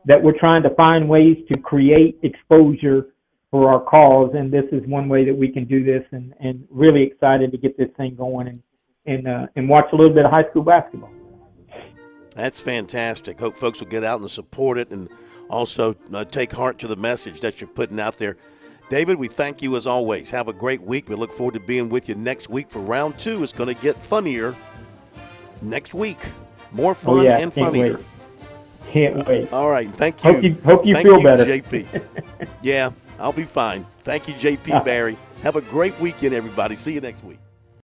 that 0.06 0.22
we're 0.22 0.38
trying 0.38 0.64
to 0.64 0.70
find 0.76 1.10
ways 1.10 1.38
to 1.52 1.60
create 1.60 2.18
exposure 2.24 3.08
for 3.52 3.70
our 3.72 3.80
cause, 3.80 4.32
and 4.34 4.52
this 4.52 4.66
is 4.72 4.86
one 4.88 5.08
way 5.08 5.26
that 5.26 5.36
we 5.36 5.50
can 5.50 5.66
do 5.66 5.84
this. 5.84 6.04
And, 6.12 6.34
and 6.40 6.68
really 6.70 7.04
excited 7.04 7.52
to 7.52 7.58
get 7.58 7.78
this 7.78 7.90
thing 7.98 8.16
going 8.16 8.48
and 8.48 8.62
and 9.06 9.28
uh, 9.28 9.48
and 9.56 9.70
watch 9.70 9.86
a 9.94 9.96
little 9.96 10.14
bit 10.14 10.26
of 10.26 10.32
high 10.32 10.50
school 10.50 10.64
basketball. 10.64 11.12
That's 12.36 12.60
fantastic. 12.60 13.40
Hope 13.40 13.56
folks 13.56 13.80
will 13.80 13.88
get 13.88 14.04
out 14.04 14.20
and 14.20 14.30
support 14.30 14.78
it, 14.78 14.92
and 14.92 15.10
also 15.50 15.96
uh, 16.14 16.26
take 16.26 16.52
heart 16.52 16.80
to 16.80 16.88
the 16.88 16.96
message 16.96 17.40
that 17.42 17.62
you're 17.62 17.68
putting 17.68 18.00
out 18.00 18.18
there. 18.18 18.38
David, 18.90 19.18
we 19.18 19.28
thank 19.28 19.62
you 19.62 19.76
as 19.76 19.88
always. 19.88 20.30
Have 20.30 20.48
a 20.48 20.54
great 20.54 20.82
week. 20.82 21.10
We 21.10 21.16
look 21.16 21.34
forward 21.34 21.56
to 21.56 21.60
being 21.60 21.90
with 21.90 22.08
you 22.08 22.16
next 22.16 22.50
week 22.50 22.70
for 22.70 22.80
round 22.80 23.18
two. 23.18 23.42
It's 23.42 23.54
going 23.54 23.74
to 23.74 23.82
get 23.82 23.98
funnier 23.98 24.56
next 25.62 25.94
week. 25.94 26.20
More 26.72 26.94
fun 26.94 27.20
oh, 27.20 27.22
yeah. 27.22 27.38
and 27.38 27.54
Can't 27.54 27.66
funnier. 27.68 27.96
Wait. 27.96 28.06
Can't 28.92 29.28
wait. 29.28 29.52
All 29.52 29.70
right. 29.70 29.94
Thank 29.96 30.24
you. 30.24 30.32
Hope 30.32 30.44
you, 30.44 30.58
hope 30.64 30.86
you 30.86 30.94
thank 30.94 31.08
feel 31.08 31.18
you, 31.18 31.24
better. 31.24 31.46
JP. 31.46 32.04
yeah, 32.62 32.92
I'll 33.20 33.34
be 33.34 33.44
fine. 33.44 33.86
Thank 34.00 34.28
you, 34.28 34.34
JP 34.34 34.86
Barry. 34.86 35.18
Have 35.44 35.56
a 35.56 35.62
great 35.62 36.00
weekend, 36.00 36.34
everybody. 36.34 36.76
See 36.76 36.94
you 36.94 37.02
next 37.02 37.24
week. 37.24 37.40